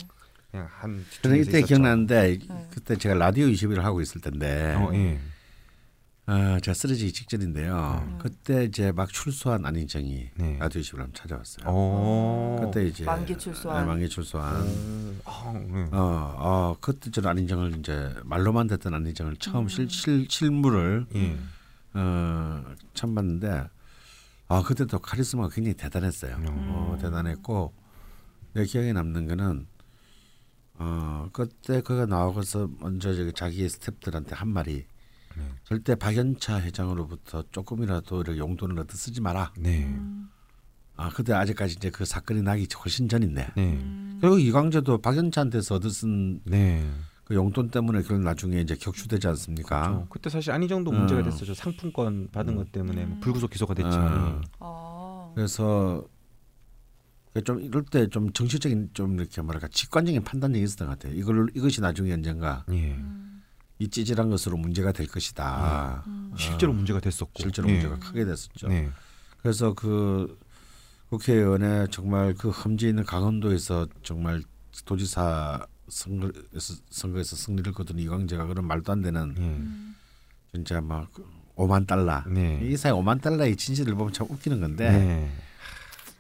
그냥 0.52 0.68
한 0.70 1.04
저는 1.24 1.38
이때 1.38 1.58
있었죠. 1.58 1.66
기억나는데 1.66 2.38
네. 2.38 2.68
그때 2.70 2.96
제가 2.98 3.16
라디오 3.16 3.48
21을 3.48 3.80
하고 3.80 4.00
있을 4.00 4.22
텐데 4.22 4.76
어, 4.76 4.92
예. 4.94 5.20
아, 6.28 6.60
제가 6.62 6.76
쓰러지기 6.76 7.14
직전인데요. 7.14 8.06
음. 8.06 8.18
그때 8.22 8.66
이제 8.66 8.92
막 8.92 9.12
출소한 9.12 9.66
안희정이 9.66 10.30
네. 10.36 10.58
라디오 10.60 10.80
21을 10.84 10.98
한번 10.98 11.14
찾아왔어요. 11.16 11.66
어. 11.66 12.62
그때 12.64 12.86
이제 12.86 13.06
만기 13.06 13.36
출소한. 13.40 13.82
네, 13.82 13.88
만기 13.88 14.08
출소한. 14.08 14.62
음. 14.62 15.20
아, 15.26 15.52
네. 15.56 15.84
어, 15.94 16.36
어, 16.38 16.78
그때 16.80 17.10
저는 17.10 17.28
안희정을 17.28 17.80
이제 17.80 18.14
말로만 18.24 18.68
듣던 18.68 18.94
안희정을 18.94 19.38
처음 19.38 19.66
음. 19.66 19.68
실, 19.68 19.90
실, 19.90 20.28
실물을 20.30 21.08
예. 21.16 21.36
어, 21.98 22.76
처음 22.94 23.16
봤는데 23.16 23.70
아 24.50 24.62
그때도 24.64 25.00
카리스마가 25.00 25.50
굉장히 25.50 25.76
대단했어요. 25.76 26.36
음. 26.36 26.46
어, 26.48 26.98
대단했고 27.02 27.74
내 28.54 28.66
기억에 28.66 28.94
남는 28.94 29.28
거는 29.28 29.68
어 30.80 31.30
그때 31.34 31.82
그가 31.82 32.06
나와서 32.06 32.70
먼저 32.80 33.14
저기 33.14 33.34
자기 33.34 33.66
스탭들한테 33.66 34.36
한 34.36 34.48
말이 34.50 34.86
네. 35.36 35.44
절대 35.64 35.96
박연차 35.96 36.62
회장으로부터 36.62 37.44
조금이라도 37.52 38.22
이렇게 38.22 38.40
용돈을 38.40 38.80
얻어 38.80 38.96
쓰지 38.96 39.22
마라. 39.22 39.54
네. 39.58 39.86
음. 39.86 40.30
아 40.96 41.10
근데 41.10 41.34
아직까지 41.34 41.76
이제 41.78 41.90
그 41.90 42.06
사건이 42.06 42.42
나기 42.42 42.68
훨씬 42.84 43.10
전인데. 43.10 43.52
네. 43.56 43.74
음. 43.74 44.20
결국 44.22 44.40
이광재도 44.40 45.00
박연차한테서 45.00 45.76
얻어 45.76 45.90
쓴 45.90 46.42
그 47.28 47.34
네. 47.34 47.38
용돈 47.38 47.70
때문에 47.70 48.04
결국 48.04 48.24
나중에 48.24 48.62
이제 48.62 48.74
격추되지 48.76 49.28
않습니까? 49.28 49.82
그렇죠. 49.90 50.08
그때 50.10 50.30
사실 50.30 50.52
안희정도 50.54 50.92
문제가 50.92 51.20
음. 51.20 51.26
됐었죠. 51.26 51.54
상품권 51.56 52.30
받은 52.32 52.56
것 52.56 52.72
때문에 52.72 53.06
뭐 53.06 53.18
음. 53.18 53.20
불구속 53.20 53.50
기소가 53.50 53.74
됐지만. 53.74 54.14
음. 54.14 54.42
아. 54.60 55.30
그래서 55.36 56.06
좀 57.44 57.60
이럴 57.60 57.84
때 57.84 58.08
좀 58.08 58.32
정치적인 58.32 58.92
좀 58.94 59.20
이렇게 59.20 59.42
뭐랄까 59.42 59.68
직관적인 59.68 60.24
판단력이 60.24 60.64
있었던 60.64 60.88
것 60.88 60.98
같아요. 60.98 61.20
이걸 61.20 61.48
이것이 61.54 61.82
나중에 61.82 62.14
언젠가 62.14 62.64
예. 62.72 62.94
음. 62.94 63.44
이 63.78 63.90
찌질한 63.90 64.30
것으로 64.30 64.56
문제가 64.56 64.94
될 64.94 65.06
것이다. 65.08 66.04
음. 66.08 66.32
실제로 66.38 66.72
문제가 66.72 67.02
됐었고. 67.02 67.34
실제로 67.42 67.68
예. 67.68 67.74
문제가 67.74 68.00
크게 68.00 68.24
됐었죠. 68.24 68.70
네. 68.70 68.90
그래서 69.42 69.74
그 69.74 70.40
국회의원의 71.10 71.90
정말 71.92 72.34
그 72.36 72.50
험지 72.50 72.88
있는 72.88 73.04
강원도에서 73.04 73.86
정말 74.02 74.42
도지사 74.86 75.68
선거에서, 75.88 76.82
선거에서 76.90 77.36
승리를 77.36 77.72
거둔 77.74 78.00
이광재가 78.00 78.46
그런 78.48 78.66
말도 78.66 78.92
안 78.92 79.02
되는 79.02 79.36
예. 79.38 79.42
음. 79.42 79.96
진짜 80.54 80.82
막 80.82 81.12
5만 81.56 81.88
달러 81.88 82.24
네. 82.28 82.60
이 82.64 82.78
사회 82.78 82.92
5만 82.92 83.22
달러의 83.22 83.56
진실을 83.56 83.96
보면 83.96 84.14
참 84.14 84.28
웃기는 84.30 84.60
건데 84.60 84.92
네. 84.92 85.32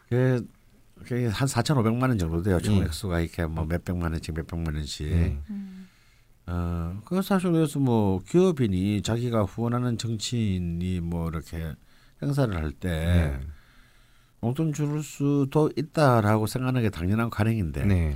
그, 0.09 0.47
그게 1.03 1.27
한 1.27 1.47
4,500만 1.47 2.01
원 2.03 2.17
정도 2.17 2.41
돼요. 2.41 2.59
총 2.59 2.77
예. 2.77 2.85
액수가 2.85 3.19
이렇게 3.19 3.45
뭐 3.45 3.65
몇백만 3.65 4.11
원씩 4.11 4.33
몇백만 4.33 4.75
원씩. 4.75 5.07
네. 5.07 5.37
음. 5.49 5.87
어, 6.47 7.01
그 7.03 7.21
사실 7.21 7.51
그래서 7.51 7.77
뭐 7.79 8.21
기업인이 8.23 9.01
자기가 9.01 9.43
후원하는 9.43 9.97
정치인이 9.97 11.01
뭐 11.01 11.29
이렇게 11.29 11.75
행사를 12.21 12.55
할때 12.55 12.89
네. 12.89 13.39
용돈 14.43 14.71
줄 14.71 15.03
수도 15.03 15.69
있다라고 15.75 16.47
생각하는 16.47 16.81
게 16.81 16.89
당연한 16.89 17.29
관행인데 17.29 17.85
네. 17.85 18.15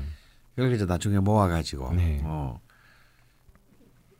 그걸 0.55 0.73
이제 0.73 0.85
나중에 0.85 1.19
모아가지고 1.19 1.93
네. 1.93 2.21
어, 2.23 2.59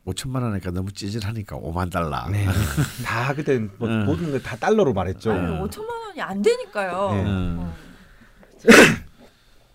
5천만 0.06 0.42
원이니까 0.42 0.70
너무 0.70 0.90
찌질하니까 0.92 1.56
5만 1.56 1.90
달러. 1.90 2.28
네. 2.28 2.46
다 3.04 3.34
그때 3.34 3.58
뭐 3.78 3.88
음. 3.88 4.06
모든 4.06 4.30
걸다 4.32 4.56
달러로 4.56 4.92
말했죠. 4.92 5.32
아니, 5.32 5.58
5천만 5.60 5.90
원이 6.08 6.20
안 6.20 6.42
되니까요. 6.42 7.12
네. 7.14 7.22
음. 7.24 7.56
어. 7.60 7.74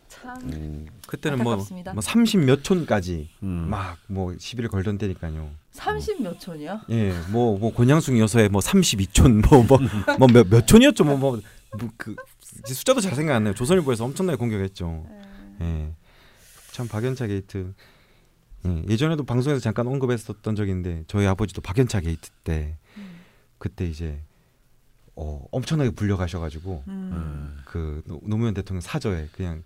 참 0.07 0.35
음, 0.43 0.87
그때는 1.05 1.43
뭐, 1.43 1.53
안타깝습니다. 1.53 1.93
뭐30몇 1.93 2.63
촌까지 2.63 3.29
음. 3.43 3.69
막뭐 3.69 4.35
시비를 4.39 4.69
걸던 4.69 4.97
때니까요. 4.97 5.51
30몇 5.75 6.39
촌이야? 6.39 6.85
예, 6.89 7.13
뭐뭐 7.29 7.73
권양숙 7.73 8.17
여서의 8.17 8.49
뭐 8.49 8.61
32촌 8.61 9.47
뭐뭐뭐몇 9.47 10.47
몇 10.49 10.65
촌이었죠. 10.67 11.03
뭐뭐그 11.03 12.15
숫자도 12.65 12.99
잘 12.99 13.13
생각 13.15 13.35
안 13.35 13.43
나요. 13.43 13.53
조선일보에서 13.53 14.03
엄청나게 14.05 14.37
공격했죠. 14.37 15.05
예. 15.61 15.91
참 16.77 16.87
박연차 16.87 17.25
게이트. 17.25 17.73
예, 18.67 18.83
예전에도 18.87 19.23
방송에서 19.23 19.59
잠깐 19.59 19.87
언급했었던 19.87 20.55
적이 20.55 20.69
있는데 20.71 21.03
저희 21.07 21.25
아버지도 21.25 21.59
박연차 21.61 22.01
게이트 22.01 22.29
때 22.43 22.77
음. 22.97 23.15
그때 23.57 23.85
이제 23.87 24.21
어, 25.15 25.43
엄청나게 25.51 25.89
불려가셔가지고 25.91 26.83
음. 26.87 27.09
음. 27.13 27.57
그 27.65 28.03
노- 28.05 28.21
노무현 28.23 28.53
대통령 28.53 28.81
사저에 28.81 29.27
그냥 29.35 29.63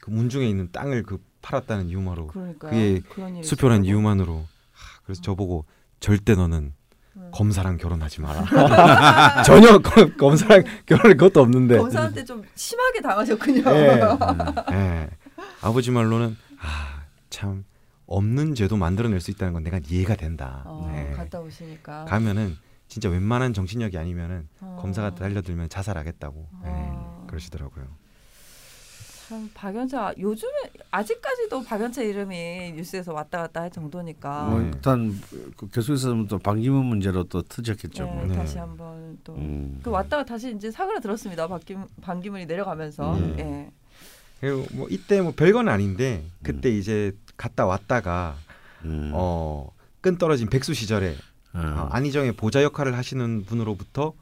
그 0.00 0.10
문중에 0.10 0.48
있는 0.48 0.68
땅을 0.72 1.04
그 1.04 1.22
팔았다는 1.42 1.90
이유만으로 1.90 2.26
그러니까 2.26 2.70
그게 2.70 3.02
수표란. 3.44 3.84
이유만으로 3.84 4.38
하, 4.72 5.00
그래서 5.04 5.22
저보고 5.22 5.64
절대 6.00 6.34
너는 6.34 6.72
음. 7.16 7.30
검사랑 7.32 7.76
결혼하지 7.76 8.20
마라. 8.20 8.44
전혀 9.46 9.78
검- 9.78 10.16
검사랑 10.16 10.64
결혼할 10.86 11.16
것도 11.18 11.40
없는데. 11.40 11.78
검사한테 11.78 12.24
좀 12.24 12.42
심하게 12.56 13.00
당하셨군요. 13.00 13.62
예. 13.76 14.00
음. 14.02 14.18
예. 14.74 15.08
아버지 15.60 15.90
말로는 15.92 16.36
아 16.60 16.98
참 17.30 17.64
없는 18.06 18.54
죄도 18.54 18.76
만들어낼 18.76 19.20
수 19.20 19.30
있다는 19.30 19.52
건 19.52 19.62
내가 19.62 19.78
이해가 19.86 20.16
된다. 20.16 20.62
어, 20.66 20.90
예. 20.94 21.12
갔다 21.14 21.40
오시니까 21.40 22.06
가면은 22.06 22.56
진짜 22.88 23.08
웬만한 23.08 23.52
정신력이 23.52 23.98
아니면은 23.98 24.48
어. 24.60 24.78
검사가 24.80 25.14
달려들면 25.14 25.68
자살하겠다고 25.68 26.48
어. 26.50 27.20
예. 27.22 27.26
그러시더라고요. 27.28 27.86
참 29.28 29.50
박연차 29.52 30.14
요즘에 30.18 30.52
아직까지도 30.90 31.62
박연차 31.64 32.00
이름이 32.00 32.72
뉴스에서 32.76 33.12
왔다 33.12 33.42
갔다 33.42 33.60
할 33.60 33.70
정도니까 33.70 34.46
뭐 34.46 34.58
네. 34.58 34.70
일단 34.72 35.20
그 35.58 35.68
계속해서 35.68 36.24
또 36.30 36.38
반기문 36.38 36.86
문제로 36.86 37.24
또 37.24 37.42
터졌겠죠. 37.42 38.04
네, 38.06 38.10
뭐. 38.10 38.24
네. 38.24 38.34
다시 38.34 38.56
한번 38.56 39.18
또. 39.22 39.34
음. 39.34 39.80
그 39.82 39.90
왔다가 39.90 40.24
다시 40.24 40.54
이제 40.56 40.70
사그라 40.70 41.00
들었습니다. 41.00 41.46
박김, 41.46 41.84
반기문이 42.00 42.46
내려가면서. 42.46 43.18
음. 43.18 43.36
예. 43.38 43.70
그리고 44.40 44.66
뭐 44.72 44.88
이때 44.90 45.20
뭐 45.20 45.32
별건 45.34 45.68
아닌데 45.68 46.24
그때 46.42 46.70
이제 46.70 47.12
갔다 47.36 47.66
왔다가 47.66 48.36
음. 48.84 49.10
어. 49.14 49.70
끈 50.00 50.16
떨어진 50.16 50.48
백수 50.48 50.74
시절에 50.74 51.16
어. 51.54 51.58
어, 51.58 51.88
안희정의 51.90 52.32
보좌 52.32 52.62
역할을 52.62 52.96
하시는 52.96 53.44
분으로부터 53.44 54.14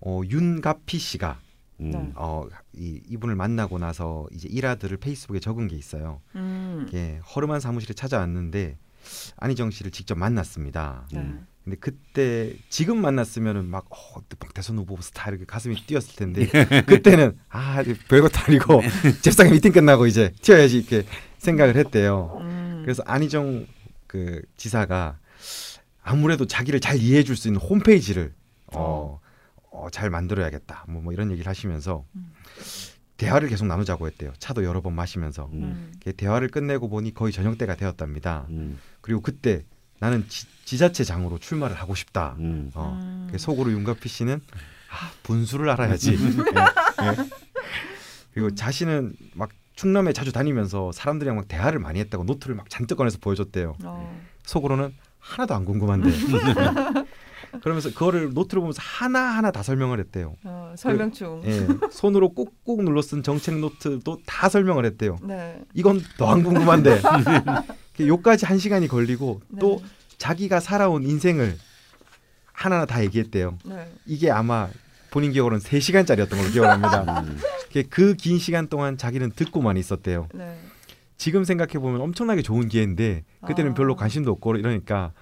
어, 0.00 0.20
윤가피 0.24 0.98
씨가 0.98 1.38
음. 1.80 1.90
네. 1.90 2.12
어, 2.14 2.46
이, 2.72 3.00
이분을 3.08 3.34
만나고 3.34 3.78
나서 3.78 4.26
이제 4.32 4.48
일화들을 4.50 4.96
페이스북에 4.96 5.40
적은 5.40 5.68
게 5.68 5.76
있어요. 5.76 6.20
음. 6.34 6.88
예, 6.94 7.20
허름한 7.34 7.60
사무실에 7.60 7.94
찾아왔는데 7.94 8.78
안희정 9.36 9.70
씨를 9.70 9.90
직접 9.90 10.16
만났습니다. 10.18 11.06
네. 11.12 11.20
음. 11.20 11.46
근데 11.68 11.76
그때 11.80 12.56
지금 12.70 13.02
만났으면은 13.02 13.66
막, 13.66 13.86
어, 13.90 14.22
막 14.40 14.54
대선 14.54 14.78
후보 14.78 14.96
스타 15.02 15.28
이렇게 15.28 15.44
가슴이 15.44 15.76
뛰었을 15.86 16.16
텐데 16.16 16.48
예. 16.72 16.80
그때는 16.80 17.38
아 17.50 17.82
별것도 18.08 18.38
아니고 18.46 18.80
잽싸게 19.20 19.50
미팅 19.50 19.72
끝나고 19.72 20.06
이제 20.06 20.32
튀어야지 20.40 20.78
이렇게 20.78 21.04
생각을 21.36 21.76
했대요. 21.76 22.38
음. 22.40 22.80
그래서 22.84 23.02
안희정 23.06 23.66
그 24.06 24.40
지사가 24.56 25.18
아무래도 26.02 26.46
자기를 26.46 26.80
잘 26.80 26.96
이해해 26.96 27.22
줄 27.22 27.36
수 27.36 27.48
있는 27.48 27.60
홈페이지를 27.60 28.32
어, 28.72 29.20
어, 29.70 29.88
잘 29.92 30.08
만들어야겠다. 30.08 30.86
뭐, 30.88 31.02
뭐 31.02 31.12
이런 31.12 31.30
얘기를 31.30 31.48
하시면서 31.50 32.06
음. 32.16 32.32
대화를 33.18 33.48
계속 33.50 33.66
나누자고 33.66 34.06
했대요. 34.06 34.32
차도 34.38 34.64
여러 34.64 34.80
번 34.80 34.94
마시면서 34.94 35.50
음. 35.52 35.92
대화를 36.16 36.48
끝내고 36.48 36.88
보니 36.88 37.12
거의 37.12 37.30
저녁 37.32 37.58
때가 37.58 37.74
되었답니다. 37.74 38.46
음. 38.48 38.78
그리고 39.02 39.20
그때 39.20 39.64
나는 40.00 40.24
지, 40.28 40.76
자체장으로 40.78 41.38
출마를 41.38 41.76
하고 41.76 41.94
싶다. 41.94 42.36
음. 42.38 42.70
어, 42.74 42.96
음. 43.00 43.26
그래서 43.28 43.46
속으로 43.46 43.72
윤가피 43.72 44.08
씨는 44.08 44.40
아, 44.90 45.10
분수를 45.22 45.70
알아야지. 45.70 46.12
예, 46.12 46.16
예. 46.16 47.16
그리고 48.32 48.54
자신은 48.54 49.14
막 49.34 49.50
충남에 49.76 50.12
자주 50.12 50.32
다니면서 50.32 50.92
사람들이랑 50.92 51.36
막 51.36 51.48
대화를 51.48 51.78
많이 51.78 52.00
했다고 52.00 52.24
노트를 52.24 52.54
막 52.54 52.68
잔뜩 52.68 52.96
꺼내서 52.96 53.18
보여줬대요. 53.20 53.76
어. 53.84 54.20
속으로는 54.44 54.92
하나도 55.18 55.54
안 55.54 55.64
궁금한데. 55.64 56.10
그러면서 57.62 57.88
그거를 57.90 58.34
노트를 58.34 58.60
보면서 58.60 58.80
하나 58.82 59.20
하나 59.20 59.50
다 59.50 59.62
설명을 59.62 59.98
했대요. 60.00 60.34
어, 60.44 60.74
설명충. 60.76 61.42
예, 61.46 61.66
손으로 61.90 62.34
꾹꾹 62.34 62.82
눌러 62.82 63.00
쓴 63.00 63.22
정책 63.22 63.58
노트도 63.58 64.18
다 64.26 64.48
설명을 64.48 64.84
했대요. 64.84 65.16
네. 65.22 65.58
이건 65.74 66.02
더 66.18 66.28
안 66.30 66.42
궁금한데 66.42 67.00
요까지 68.06 68.46
한 68.46 68.58
시간이 68.58 68.88
걸리고 68.88 69.40
네. 69.48 69.58
또 69.60 69.82
자기가 70.18 70.60
살아온 70.60 71.04
인생을 71.04 71.56
하나하나 72.52 72.86
다 72.86 73.02
얘기했대요. 73.04 73.58
네. 73.64 73.92
이게 74.06 74.30
아마 74.30 74.68
본인 75.10 75.32
기억으로는 75.32 75.62
3시간짜리였던 75.64 76.30
걸로 76.30 76.50
기억합니다. 76.50 77.22
음. 77.22 77.38
그긴 77.88 78.38
시간 78.38 78.68
동안 78.68 78.98
자기는 78.98 79.32
듣고만 79.32 79.76
있었대요. 79.76 80.28
네. 80.34 80.58
지금 81.16 81.44
생각해 81.44 81.74
보면 81.74 82.00
엄청나게 82.00 82.42
좋은 82.42 82.68
기회인데 82.68 83.24
그때는 83.46 83.72
아. 83.72 83.74
별로 83.74 83.96
관심도 83.96 84.30
없고 84.32 84.56
이러니까 84.56 85.12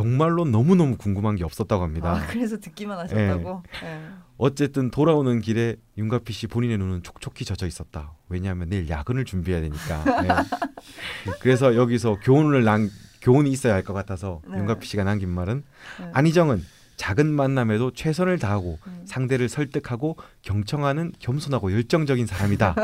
정말로 0.00 0.44
너무너무 0.44 0.98
궁금한 0.98 1.36
게 1.36 1.44
없었다고 1.44 1.82
합니다. 1.82 2.12
아, 2.16 2.26
그래서 2.26 2.58
듣기만 2.58 2.98
하셨다고. 2.98 3.62
예. 3.82 4.00
어쨌든 4.36 4.90
돌아오는 4.90 5.40
길에 5.40 5.76
윤가피 5.96 6.34
씨 6.34 6.46
본인의 6.48 6.76
눈은 6.76 7.02
촉촉히 7.02 7.46
젖어 7.46 7.66
있었다. 7.66 8.12
왜냐하면 8.28 8.68
내일 8.68 8.90
야근을 8.90 9.24
준비해야 9.24 9.62
되니까. 9.62 10.04
네. 10.22 10.28
그래서 11.40 11.76
여기서 11.76 12.18
교훈을 12.20 12.62
남 12.64 12.90
교훈이 13.22 13.50
있어야 13.50 13.72
할 13.72 13.84
것 13.84 13.94
같아서 13.94 14.42
네. 14.46 14.58
윤가피 14.58 14.86
씨가 14.86 15.04
남긴 15.04 15.30
말은 15.30 15.62
네. 16.00 16.10
안희정은 16.12 16.62
작은 16.96 17.26
만남에도 17.32 17.90
최선을 17.92 18.38
다하고 18.38 18.78
음. 18.86 19.02
상대를 19.06 19.48
설득하고 19.48 20.18
경청하는 20.42 21.12
겸손하고 21.20 21.72
열정적인 21.72 22.26
사람이다. 22.26 22.74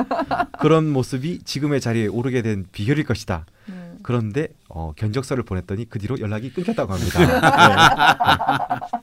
그런 0.61 0.91
모습이 0.91 1.41
지금의 1.45 1.83
자리에 1.83 2.07
오르게 2.07 2.41
된 2.41 2.65
비결일 2.73 3.05
것이다. 3.05 3.45
네. 3.67 3.82
그런데 4.03 4.49
어, 4.69 4.93
견적서를 4.97 5.45
보냈더니 5.45 5.89
그 5.89 5.99
뒤로 5.99 6.19
연락이 6.21 6.53
끊겼다고 6.53 6.93
합니다. 6.93 7.19
네. 8.93 8.99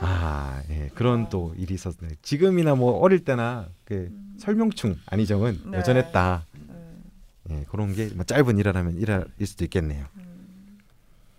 아, 0.00 0.62
예, 0.70 0.90
그런 0.94 1.28
또 1.30 1.54
일이 1.56 1.74
있었네. 1.74 2.16
지금이나 2.22 2.74
뭐 2.74 2.98
어릴 3.00 3.24
때나 3.24 3.66
그 3.84 4.10
설명충 4.38 4.96
안희정은 5.06 5.62
네. 5.70 5.78
여전했다. 5.78 6.46
네. 7.44 7.60
예, 7.60 7.64
그런 7.70 7.94
게 7.94 8.10
뭐 8.14 8.24
짧은 8.24 8.58
일화라면 8.58 8.96
일화일 8.96 9.46
수도 9.46 9.64
있겠네요. 9.64 10.04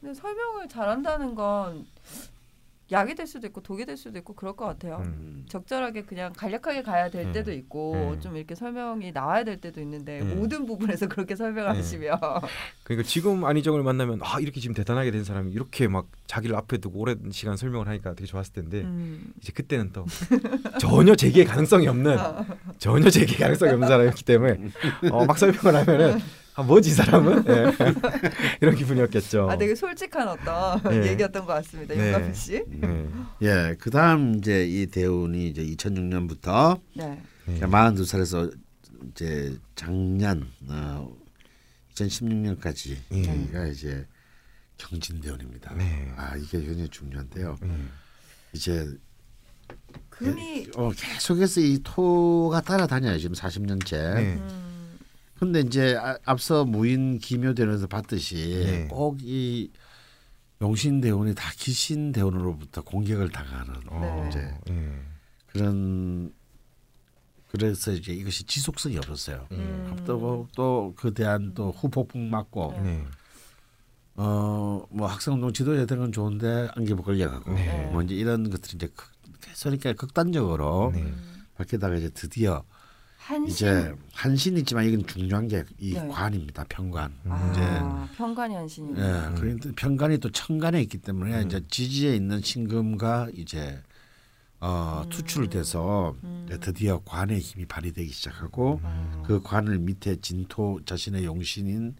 근데 0.02 0.14
설명을 0.14 0.68
잘한다는 0.70 1.36
건 1.36 1.86
약이 2.92 3.16
될 3.16 3.28
수도 3.28 3.48
있고 3.48 3.62
독이 3.62 3.86
될 3.86 3.98
수도 3.98 4.18
있고 4.20 4.34
그럴 4.34 4.56
것 4.56 4.66
같아요. 4.66 5.02
음. 5.06 5.46
적절하게 5.50 6.04
그냥 6.04 6.32
간략하게 6.34 6.84
가야 6.84 7.10
될 7.10 7.28
음. 7.28 7.34
때도 7.34 7.52
있고 7.52 8.14
음. 8.14 8.22
좀 8.22 8.38
이렇게 8.38 8.56
설명이 8.56 9.12
나와야 9.12 9.44
될 9.44 9.60
때도 9.60 9.82
있는데 9.82 10.22
음. 10.22 10.40
모든 10.40 10.66
부분에서 10.66 11.08
그렇게 11.10 11.36
설명하시면 11.36 12.20
그러니까 12.84 13.08
지금 13.08 13.44
안희정을 13.44 13.84
만나면 13.84 14.20
아 14.24 14.40
이렇게 14.40 14.62
지금 14.62 14.74
대단하게 14.74 15.12
된 15.12 15.24
사람이 15.24 15.52
이렇게 15.52 15.88
막 15.88 16.08
자기를 16.28 16.56
앞에 16.56 16.78
두고 16.78 17.00
오랜 17.00 17.30
시간 17.32 17.58
설명을 17.58 17.88
하니까 17.88 18.14
되게 18.14 18.26
좋았을 18.26 18.54
텐데 18.54 18.82
음. 18.82 19.34
이제 19.42 19.52
그때는 19.52 19.92
또 19.92 20.06
전혀 20.80 21.16
제기의 21.16 21.46
가능성이 21.46 21.88
없는 21.88 22.18
전혀 22.80 23.10
제기의 23.10 23.40
가능성이 23.40 23.74
없는 23.74 23.88
사람이었기 23.88 24.24
때문에 24.24 24.60
어, 25.12 25.26
막 25.26 25.38
설명을 25.38 25.76
하면은 25.82 26.20
아 26.58 26.64
뭐지 26.64 26.90
이 26.90 26.94
사람은 26.94 27.44
예. 27.50 27.72
이런 28.62 28.76
기분이었겠죠. 28.76 29.48
아 29.48 29.56
되게 29.56 29.76
솔직한 29.76 30.28
어떤 30.28 30.82
네. 30.90 31.12
얘기였던 31.12 31.46
것 31.46 31.54
같습니다. 31.54 31.94
네. 31.94 32.08
윤가필 32.08 32.34
씨. 32.34 32.64
네. 32.68 33.08
예, 33.44 33.76
그다음 33.80 34.40
이제 34.40 34.66
이 34.66 34.88
대운이 34.88 35.50
이제 35.50 35.64
2006년부터 35.64 36.82
네. 36.96 37.22
네. 37.46 37.60
42살에서 37.60 38.52
이제 39.12 39.56
작년 39.76 40.50
어, 40.68 41.16
2016년까지가 41.94 43.72
이제 43.72 44.08
경진 44.78 45.22
대운입니다. 45.22 45.76
네. 45.76 46.12
아 46.18 46.36
이게 46.38 46.60
굉장히 46.60 46.90
중요한데요. 46.90 47.56
음. 47.62 47.92
이제 48.54 48.84
금이 50.10 50.70
어, 50.76 50.90
계속해서 50.90 51.62
이 51.62 51.82
토가 51.84 52.62
따라다녀요 52.62 53.20
지금 53.20 53.36
40년째. 53.36 53.92
네. 54.16 54.34
음, 54.34 54.67
근데 55.40 55.60
이제 55.62 55.96
아- 55.98 56.18
앞서 56.26 56.66
무인 56.66 57.20
기묘대원에서 57.20 57.88
봤듯이 57.88 58.36
네. 58.66 58.88
꼭이 58.88 59.72
용신 60.62 61.02
대원이 61.02 61.36
다 61.36 61.52
기신대원으로부터 61.56 62.82
공격을 62.82 63.30
당하는 63.30 63.76
어, 63.90 64.26
이제 64.30 64.52
예. 64.70 65.00
그런 65.48 66.34
그래서 67.50 67.92
이제 67.92 68.14
이것이 68.14 68.44
지속성이 68.46 68.98
없었어요. 68.98 69.48
음. 69.52 69.96
또 70.06 70.48
또그 70.56 71.14
대한 71.14 71.54
또 71.54 71.72
후폭풍 71.72 72.30
맞고 72.30 72.80
네. 72.84 73.06
어뭐 74.16 75.06
학생운동 75.08 75.54
지도자 75.54 75.86
되는 75.86 76.04
건 76.04 76.12
좋은데 76.12 76.70
안개부 76.76 77.04
걸려가고 77.04 77.54
네. 77.54 77.90
뭐 77.92 78.02
이제 78.02 78.16
이런 78.16 78.50
것들이 78.50 78.76
이제 78.76 78.88
극, 78.88 79.12
이렇게 79.66 79.94
극단적으로 79.94 80.92
네. 80.94 81.14
바뀌다가 81.56 81.96
이제 81.96 82.10
드디어 82.10 82.64
한신. 83.28 83.48
이제 83.54 83.94
한신이지만 84.14 84.86
이건 84.86 85.06
중요한 85.08 85.48
게 85.48 85.64
이 85.80 85.94
네. 85.94 86.08
관입니다. 86.08 86.64
평관. 86.70 87.14
아, 87.26 88.08
편관이 88.16 88.56
한신이. 88.56 88.92
예, 88.98 89.30
그런데 89.36 89.72
평관이 89.74 90.18
또 90.20 90.32
천간에 90.32 90.82
있기 90.84 91.00
때문에 91.00 91.44
이제 91.44 91.62
지지에 91.70 92.16
있는 92.16 92.42
신금과 92.42 93.30
이제 93.36 93.82
어, 94.60 95.04
투출돼서 95.10 96.16
이제 96.46 96.58
드디어 96.60 97.00
관의 97.06 97.40
힘이 97.40 97.66
발휘되기 97.66 98.10
시작하고 98.12 98.82
그 99.26 99.42
관을 99.44 99.78
밑에 99.80 100.16
진토 100.22 100.80
자신의 100.86 101.26
용신인 101.26 101.96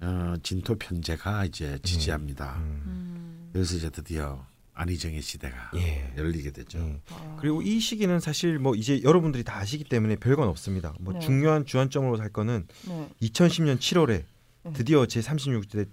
어, 0.00 0.34
진토 0.42 0.76
편제가 0.76 1.44
이제 1.46 1.78
지지합니다. 1.82 2.56
음. 2.58 3.50
그래서 3.52 3.74
이제 3.76 3.90
드디어 3.90 4.46
안희정의 4.76 5.22
시대가 5.22 5.70
예. 5.74 6.12
열리게 6.16 6.50
되죠. 6.52 6.78
예. 6.78 7.00
아. 7.10 7.36
그리고 7.40 7.62
이 7.62 7.80
시기는 7.80 8.20
사실 8.20 8.58
뭐 8.58 8.74
이제 8.74 9.02
여러분들이 9.02 9.42
다 9.42 9.56
아시기 9.58 9.84
때문에 9.84 10.16
별건 10.16 10.48
없습니다. 10.48 10.94
뭐 11.00 11.14
네. 11.14 11.20
중요한 11.20 11.64
주안점으로 11.64 12.16
살 12.16 12.28
거는 12.28 12.66
네. 12.86 13.08
2010년 13.22 13.78
7월에 13.78 14.24
네. 14.64 14.72
드디어 14.74 15.06
제 15.06 15.20
36대 15.20 15.88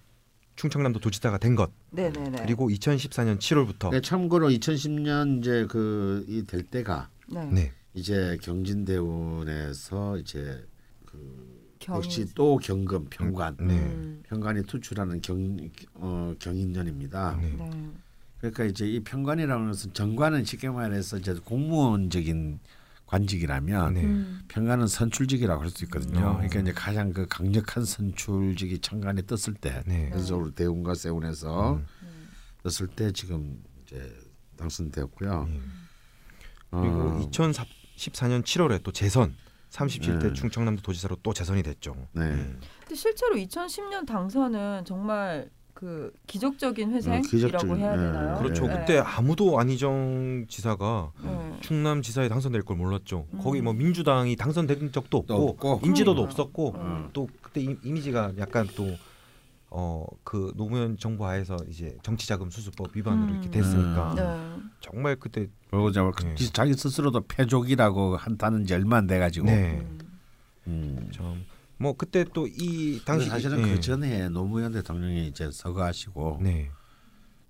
충청남도 0.55 0.99
도지사가 0.99 1.37
된 1.39 1.55
것. 1.55 1.71
네네네. 1.91 2.43
그리고 2.43 2.69
2014년 2.69 3.39
7월부터 3.39 3.89
네, 3.91 4.01
참고로 4.01 4.49
2010년 4.49 5.39
이제 5.39 5.65
그 5.67 6.25
이 6.27 6.43
될 6.45 6.63
때가 6.63 7.09
네. 7.27 7.45
네. 7.45 7.71
이제 7.93 8.37
경진대원에서 8.41 10.17
이제 10.17 10.65
경인. 11.79 12.03
역시 12.03 12.25
또 12.35 12.57
경금 12.57 13.07
평관 13.09 13.55
네. 13.59 13.73
음. 13.75 14.23
평관이 14.27 14.63
투출하는 14.65 15.21
경 15.21 15.57
어, 15.95 16.33
경인년입니다. 16.39 17.39
네. 17.41 17.57
네. 18.43 18.51
그러니까 18.51 18.65
이제 18.65 18.85
이 18.85 18.99
평관이라는 18.99 19.67
것은 19.67 19.93
정관은 19.93 20.43
쉽게 20.43 20.69
말해서 20.69 21.17
이제 21.17 21.33
공무원적인 21.33 22.59
관직이라면 23.05 23.93
네. 23.93 24.03
음. 24.03 24.41
평관은 24.49 24.87
선출직이라고 24.87 25.61
할 25.61 25.69
수 25.69 25.85
있거든요. 25.85 26.27
어. 26.27 26.33
그러니까 26.33 26.59
이제 26.59 26.73
가장 26.73 27.13
그 27.13 27.25
강력한 27.29 27.85
선출직이 27.85 28.79
천간에 28.79 29.21
떴을 29.21 29.55
때, 29.61 29.81
네. 29.85 30.09
전적으로 30.11 30.51
대운과 30.51 30.93
세운에서 30.95 31.75
음. 31.75 32.29
떴을 32.63 32.89
때 32.89 33.11
지금 33.13 33.63
이제 33.83 34.13
당선되었고요. 34.57 35.45
네. 35.49 35.59
어, 36.71 36.81
그리고 36.81 37.29
2014년 37.31 38.43
7월에 38.43 38.83
또 38.83 38.91
재선 38.91 39.35
37대 39.69 40.19
네. 40.21 40.33
충청남도 40.33 40.81
도지사로 40.81 41.17
또 41.23 41.33
재선이 41.33 41.63
됐죠. 41.63 41.95
네. 42.11 42.29
근데 42.81 42.95
실제로 42.95 43.35
2010년 43.35 44.05
당선은 44.05 44.83
정말 44.85 45.49
그 45.83 46.13
기적적인 46.27 46.91
회생이라고 46.93 47.27
기적적인, 47.27 47.77
해야 47.77 47.95
네. 47.95 48.03
되나요? 48.03 48.37
그렇죠. 48.37 48.67
네. 48.67 48.73
그때 48.73 48.97
아무도 48.99 49.59
안희정 49.59 50.45
지사가 50.47 51.11
네. 51.23 51.57
충남 51.61 52.01
지사에 52.01 52.29
당선될 52.29 52.63
걸 52.63 52.77
몰랐죠. 52.77 53.27
음. 53.33 53.39
거기 53.43 53.61
뭐 53.61 53.73
민주당이 53.73 54.35
당선된 54.35 54.91
적도 54.91 55.25
또 55.27 55.49
없고, 55.49 55.71
없고. 55.71 55.87
인지도도 55.87 56.21
그러니까. 56.21 56.31
없었고 56.41 56.75
음. 56.77 57.09
또 57.11 57.27
그때 57.41 57.61
이, 57.61 57.75
이미지가 57.83 58.33
약간 58.37 58.67
또 58.75 58.95
어 59.75 60.05
그 60.23 60.53
노무현 60.55 60.97
정부 60.97 61.25
하에서 61.25 61.57
이제 61.67 61.97
정치자금 62.03 62.51
수수법 62.51 62.95
위반으로 62.95 63.29
음. 63.29 63.31
이렇게 63.33 63.49
됐으니까 63.49 64.13
네. 64.15 64.61
정말 64.79 65.15
그때 65.15 65.47
그리고 65.71 65.91
네. 65.91 66.35
자기 66.53 66.75
스스로도 66.75 67.21
패족이라고 67.27 68.15
한다는 68.15 68.65
지 68.65 68.75
얼마 68.75 68.97
안 68.97 69.07
돼가지고. 69.07 69.47
네. 69.47 69.79
음. 69.81 69.99
음. 70.67 71.09
참 71.11 71.43
뭐 71.83 71.93
그때 71.97 72.23
또 72.23 72.47
이 72.47 73.01
당시 73.03 73.27
사실은 73.27 73.59
예. 73.67 73.73
그 73.73 73.79
전에 73.81 74.29
노무현 74.29 74.71
대통령이 74.71 75.27
이제 75.27 75.51
서거하시고 75.51 76.39
네. 76.41 76.71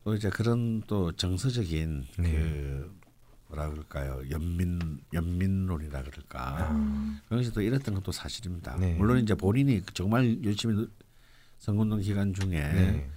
또 0.04 0.16
이제 0.16 0.30
그런 0.30 0.82
또 0.88 1.12
정서적인 1.12 2.06
네. 2.18 2.32
그 2.32 2.98
뭐라 3.48 3.70
그럴까요 3.70 4.24
연민 4.32 5.00
연민론이라 5.14 6.02
그럴까 6.04 6.72
음. 6.72 7.20
그런 7.28 7.42
것이 7.42 7.54
또 7.54 7.62
이랬던 7.62 7.94
것도 7.94 8.12
사실입니다. 8.12 8.76
네. 8.78 8.96
물론 8.96 9.20
이제 9.20 9.36
본인이 9.36 9.84
정말 9.94 10.44
열심히 10.44 10.88
선거운동 11.60 12.00
기간 12.02 12.34
중에 12.34 12.50
네. 12.50 13.10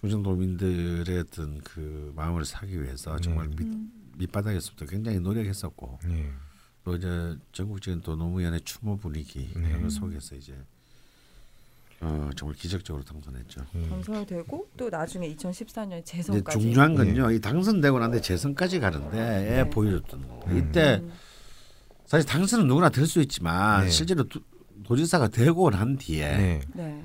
충청도민들의 0.00 1.18
어떤 1.20 1.58
그 1.62 2.12
마음을 2.14 2.44
사기 2.44 2.82
위해서 2.82 3.18
정말 3.18 3.48
네. 3.48 3.56
밑, 3.56 3.72
음. 3.72 3.90
밑바닥에서부터 4.18 4.84
굉장히 4.86 5.18
노력했었고 5.20 6.00
네. 6.04 6.30
또 6.30 6.43
이제 6.94 7.36
전국적인 7.52 8.02
또 8.02 8.14
노무현의 8.16 8.60
추모 8.62 8.96
분위기 8.98 9.50
네. 9.56 9.68
이런 9.70 9.82
것 9.82 9.90
속에서 9.90 10.34
이제 10.36 10.54
어, 12.00 12.28
정말 12.36 12.54
기적적으로 12.56 13.02
당선했죠. 13.04 13.62
음. 13.74 13.86
당선되고 13.88 14.68
또 14.76 14.90
나중에 14.90 15.34
2014년에 15.34 16.02
이제 16.02 16.16
재선까지. 16.18 16.58
중요한 16.60 16.94
건요. 16.94 17.30
이 17.30 17.40
당선되고 17.40 17.98
난데 17.98 18.20
재선까지 18.20 18.80
가는데 18.80 19.16
네. 19.64 19.70
보여줬던 19.70 20.28
거. 20.28 20.44
음. 20.48 20.58
이때 20.58 21.00
음. 21.02 21.12
사실 22.04 22.28
당선은 22.28 22.66
누구나 22.66 22.90
될 22.90 23.06
수 23.06 23.22
있지만 23.22 23.84
네. 23.84 23.90
실제로 23.90 24.24
도, 24.24 24.40
도지사가 24.84 25.28
되고 25.28 25.70
난 25.70 25.96
뒤에 25.96 26.36
네. 26.36 26.60
네. 26.74 27.04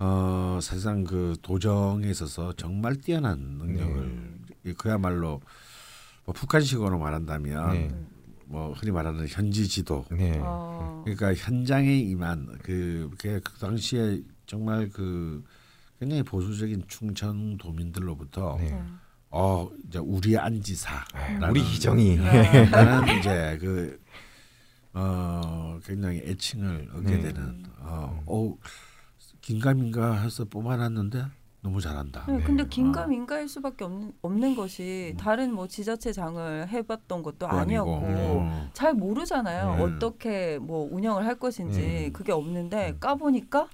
어 0.00 0.58
사실상 0.60 1.04
그 1.04 1.36
도정에 1.42 2.08
있어서 2.10 2.52
정말 2.54 2.96
뛰어난 2.96 3.38
능력을 3.38 4.38
이 4.64 4.72
그야말로 4.72 5.40
뭐 6.24 6.32
북한식으로 6.34 6.98
말한다면 6.98 7.72
네. 7.72 7.94
뭐 8.50 8.72
흔히 8.72 8.90
말하는 8.90 9.28
현지 9.28 9.68
지도 9.68 10.04
네. 10.10 10.36
어. 10.42 11.02
그러니까 11.04 11.32
현장에 11.34 11.96
임한 11.98 12.58
그, 12.62 13.08
그, 13.16 13.40
그 13.44 13.58
당시에 13.60 14.20
정말 14.44 14.90
그 14.92 15.44
굉장히 16.00 16.24
보수적인 16.24 16.82
충청 16.88 17.56
도민들로부터 17.56 18.56
네. 18.58 18.70
네. 18.70 18.82
어 19.30 19.70
이제 19.86 20.00
우리 20.00 20.36
안지사 20.36 21.04
우리 21.48 21.60
희정이 21.60 22.16
네. 22.16 22.64
라는 22.64 23.06
이제 23.20 23.56
그 23.60 24.00
어, 24.92 25.78
굉장히 25.84 26.18
애칭을 26.18 26.90
얻게 26.92 27.16
네. 27.18 27.20
되는 27.20 27.64
어, 27.78 28.20
어 28.26 28.56
긴가민가 29.42 30.22
해서 30.22 30.44
뽑아놨는데 30.44 31.24
너무 31.62 31.80
잘한다. 31.80 32.24
네, 32.26 32.42
근데 32.42 32.62
어. 32.62 32.66
긴가민가일 32.66 33.48
수밖에 33.48 33.84
없는, 33.84 34.12
없는 34.22 34.56
것이 34.56 35.14
다른 35.18 35.52
뭐 35.52 35.66
지자체장을 35.68 36.68
해봤던 36.68 37.22
것도. 37.22 37.46
아니었고 37.46 38.00
어. 38.02 38.70
잘 38.72 38.94
모르잖아요. 38.94 39.76
네. 39.76 39.82
어떻게 39.82 40.58
뭐 40.58 40.88
운영을 40.90 41.26
할 41.26 41.38
것인지 41.38 41.80
네. 41.80 42.10
그게 42.12 42.32
없는데 42.32 42.96
까보니까 42.98 43.68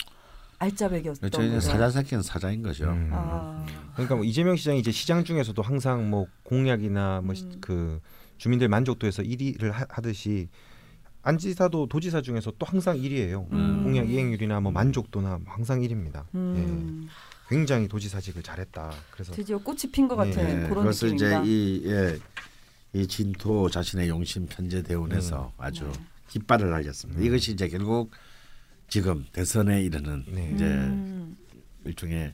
알짜배기였던 0.59 1.31
저희는 1.31 1.55
거죠. 1.57 1.71
사자 1.71 1.91
새끼는 1.91 2.23
사자인 2.23 2.63
거죠. 2.63 2.87
음. 2.87 3.11
아, 3.13 3.65
그러니까 3.93 4.17
뭐 4.17 4.25
이재명 4.25 4.57
시장이 4.57 4.81
이제 4.81 4.91
시장 4.91 5.23
중에서도 5.23 5.61
항상 5.63 6.11
뭐 6.11 6.27
공약이나 6.45 7.21
뭐 7.23 7.35
음. 7.39 7.59
그 7.61 8.01
주민들 8.39 8.69
만족도에서 8.69 9.23
1위를 9.23 9.71
하, 9.71 9.87
하듯이 9.89 10.49
안지사도 11.23 11.89
도지사 11.89 12.23
중에서 12.23 12.53
또 12.59 12.67
항상 12.67 12.97
1위예요. 12.97 13.51
음. 13.53 13.85
공약 13.85 14.09
이행률이나 14.09 14.61
뭐 14.61 14.73
만족도나 14.73 15.41
항상 15.45 15.81
1위입니다. 15.81 16.25
음. 16.35 17.09
굉장히 17.49 17.87
도지사직을 17.89 18.43
잘했다. 18.43 18.93
그래서 19.11 19.33
드디어 19.33 19.59
꽃이 19.59 19.83
핀 19.93 20.09
것 20.09 20.17
같은 20.17 20.33
네, 20.35 20.69
그런 20.69 20.85
그래서 20.85 21.07
느낌입니다. 21.07 21.43
이제 21.43 21.51
이, 21.51 21.83
예, 21.87 22.19
이 22.93 23.07
진토 23.07 23.69
자신의 23.71 24.09
용신 24.09 24.47
편제 24.47 24.83
대운에서 24.83 25.53
아주 25.59 25.85
네. 25.85 25.93
깃발을 26.29 26.71
날렸습니다. 26.71 27.21
음. 27.21 27.25
이것이 27.27 27.53
이제 27.53 27.69
결국 27.69 28.11
지금 28.89 29.27
대선에 29.33 29.83
이르는 29.83 30.25
네. 30.29 30.51
이제 30.55 30.65
음. 30.65 31.37
일종의 31.85 32.33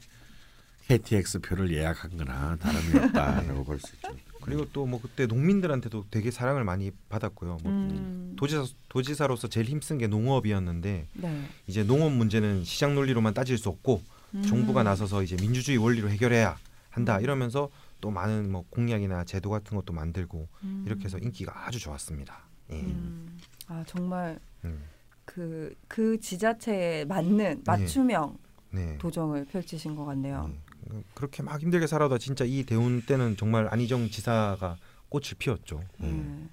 KTX 0.88 1.40
표를 1.40 1.72
예약한 1.72 2.16
거나 2.16 2.56
다름이 2.56 2.98
없다라고 3.06 3.64
볼수 3.64 3.94
있죠. 3.96 4.14
그리고 4.40 4.66
또 4.72 4.86
뭐 4.86 5.00
그때 5.00 5.26
농민들한테도 5.26 6.06
되게 6.10 6.30
사랑을 6.30 6.64
많이 6.64 6.90
받았고요. 7.08 7.58
뭐 7.62 7.70
음. 7.72 8.34
도지사 8.36 8.64
도지사로서 8.88 9.48
제일 9.48 9.66
힘쓴 9.66 9.98
게 9.98 10.06
농업이었는데 10.08 11.06
네. 11.12 11.48
이제 11.66 11.84
농업 11.84 12.12
문제는 12.12 12.64
시장 12.64 12.94
논리로만 12.94 13.34
따질 13.34 13.56
수 13.58 13.68
없고 13.68 14.02
음. 14.34 14.42
정부가 14.42 14.82
나서서 14.82 15.22
이제 15.22 15.36
민주주의 15.36 15.78
원리로 15.78 16.08
해결해야 16.10 16.56
한다 16.90 17.20
이러면서 17.20 17.70
또 18.00 18.10
많은 18.10 18.50
뭐 18.50 18.64
공약이나 18.70 19.24
제도 19.24 19.50
같은 19.50 19.76
것도 19.76 19.92
만들고 19.92 20.48
음. 20.64 20.84
이렇게 20.86 21.04
해서 21.04 21.18
인기가 21.18 21.66
아주 21.66 21.78
좋았습니다. 21.78 22.40
예. 22.70 22.80
음. 22.80 23.38
아 23.68 23.84
정말 23.86 24.38
음. 24.64 24.82
그, 25.24 25.74
그 25.88 26.18
지자체에 26.20 27.04
맞는 27.04 27.62
맞춤형 27.64 28.38
네. 28.70 28.98
도정을 28.98 29.46
펼치신 29.46 29.94
것 29.94 30.04
같네요. 30.04 30.50
네. 30.90 31.02
그렇게 31.14 31.42
막 31.42 31.60
힘들게 31.60 31.86
살아도 31.86 32.18
진짜 32.18 32.44
이 32.44 32.64
대운 32.64 33.02
때는 33.02 33.36
정말 33.36 33.68
안희정 33.70 34.08
지사가 34.08 34.76
꽃을 35.08 35.34
피웠죠. 35.38 35.82
네. 35.98 36.48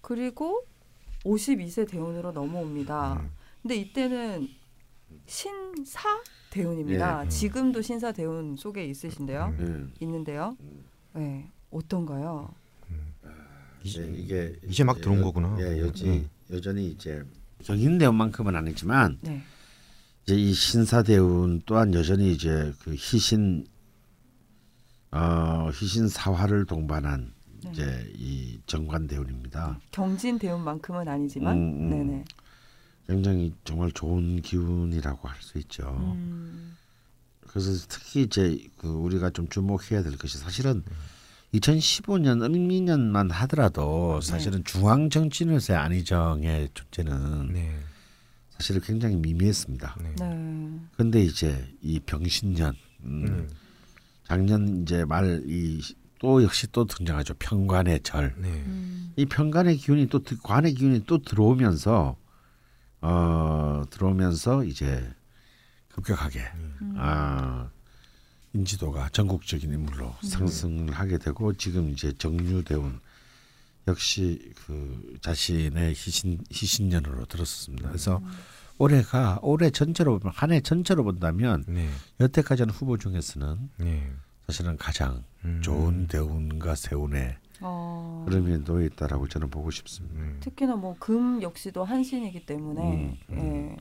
그리고 0.00 0.66
52세 1.24 1.88
대운으로 1.88 2.32
넘어옵니다. 2.32 3.14
음. 3.14 3.30
근데 3.62 3.76
이때는 3.76 4.48
신사 5.26 6.20
대운입니다. 6.52 7.24
예. 7.24 7.28
지금도 7.28 7.80
신사 7.82 8.12
대운 8.12 8.56
속에 8.56 8.84
있으신데요. 8.86 9.54
음. 9.58 9.92
예. 10.00 10.04
있는데요. 10.04 10.56
네. 11.14 11.48
어떤가요? 11.70 12.50
이제 13.82 14.04
이게 14.16 14.54
이제 14.68 14.84
막 14.84 15.00
들어온 15.00 15.18
여- 15.20 15.24
거구나. 15.24 15.56
예, 15.60 15.80
여지 15.80 16.06
음. 16.08 16.28
여전히 16.52 16.88
이제 16.88 17.20
경인대원만큼은 17.64 18.54
아니지만 18.54 19.18
네. 19.22 19.42
이제 20.24 20.36
이 20.36 20.52
신사 20.52 21.02
대운 21.02 21.60
또한 21.66 21.92
여전히 21.94 22.32
이제 22.32 22.72
그 22.84 22.92
희신 22.92 23.66
어 25.10 25.68
희신 25.72 26.06
사화를 26.08 26.64
동반한 26.66 27.32
네. 27.64 27.70
이제 27.72 28.12
이 28.14 28.60
정관 28.66 29.06
대운입니다. 29.08 29.80
경진 29.90 30.38
대운만큼은 30.38 31.08
아니지만, 31.08 31.56
음, 31.56 31.62
음. 31.62 31.90
네네. 31.90 32.24
굉장히 33.06 33.52
정말 33.64 33.90
좋은 33.92 34.40
기운이라고 34.42 35.28
할 35.28 35.36
수 35.42 35.58
있죠. 35.58 35.84
음. 36.16 36.76
그래서 37.48 37.84
특히 37.88 38.22
이제 38.22 38.58
그 38.78 38.88
우리가 38.88 39.30
좀 39.30 39.48
주목해야 39.48 40.02
될 40.02 40.16
것이 40.16 40.38
사실은 40.38 40.82
2015년 41.54 42.42
을미년만 42.42 43.30
하더라도 43.30 44.20
사실은 44.22 44.64
중앙 44.64 45.10
정치인으로서의 45.10 45.78
안희정의 45.78 46.70
존재는 46.72 47.52
네. 47.52 47.78
사실은 48.50 48.80
굉장히 48.80 49.16
미미했습니다. 49.16 49.98
네. 50.00 50.14
네. 50.18 50.80
근데 50.96 51.22
이제 51.22 51.68
이 51.82 52.00
병신년 52.00 52.74
음, 53.04 53.24
음. 53.26 53.50
작년 54.26 54.82
이제 54.82 55.04
말 55.04 55.42
이 55.46 55.80
또 56.20 56.40
역시 56.44 56.68
또 56.70 56.84
등장하죠 56.84 57.34
평관의 57.34 57.98
절. 58.04 58.32
네. 58.38 58.48
음. 58.48 59.12
이 59.16 59.26
평관의 59.26 59.76
기운이 59.76 60.06
또 60.06 60.22
드- 60.22 60.38
관의 60.38 60.72
기운이 60.74 61.02
또 61.04 61.18
들어오면서 61.20 62.16
어 63.02 63.82
들어오면서 63.90 64.64
이제 64.64 65.12
급격하게 65.90 66.40
음. 66.80 66.94
아 66.96 67.68
인지도가 68.54 69.08
전국적인 69.10 69.72
인물로 69.72 70.14
상승을 70.22 70.92
하게 70.94 71.18
되고 71.18 71.52
지금 71.54 71.90
이제 71.90 72.12
정유대운 72.16 73.00
역시 73.88 74.52
그 74.64 75.18
자신의 75.20 75.90
희신 75.94 76.44
희신년으로 76.50 77.26
들었습니다. 77.26 77.88
그래서 77.88 78.22
올해가 78.78 79.38
올해 79.42 79.70
전체로 79.70 80.18
보면 80.18 80.32
한 80.36 80.52
해 80.52 80.60
전체로 80.60 81.02
본다면 81.04 81.64
네. 81.66 81.90
여태까지 82.20 82.62
한 82.62 82.70
후보 82.70 82.96
중에서는 82.98 83.70
네. 83.78 84.12
사실은 84.46 84.76
가장 84.76 85.24
음. 85.44 85.60
좋은 85.62 86.06
대운과 86.06 86.74
세운의 86.76 87.36
어. 87.62 88.24
흐름에 88.28 88.58
놓여 88.64 88.84
있다라고 88.86 89.28
저는 89.28 89.50
보고 89.50 89.70
싶습니다. 89.70 90.20
네. 90.20 90.36
특히나 90.40 90.76
뭐 90.76 90.96
금 90.98 91.40
역시도 91.42 91.84
한신이기 91.84 92.44
때문에 92.46 93.16
음, 93.30 93.36
예. 93.36 93.76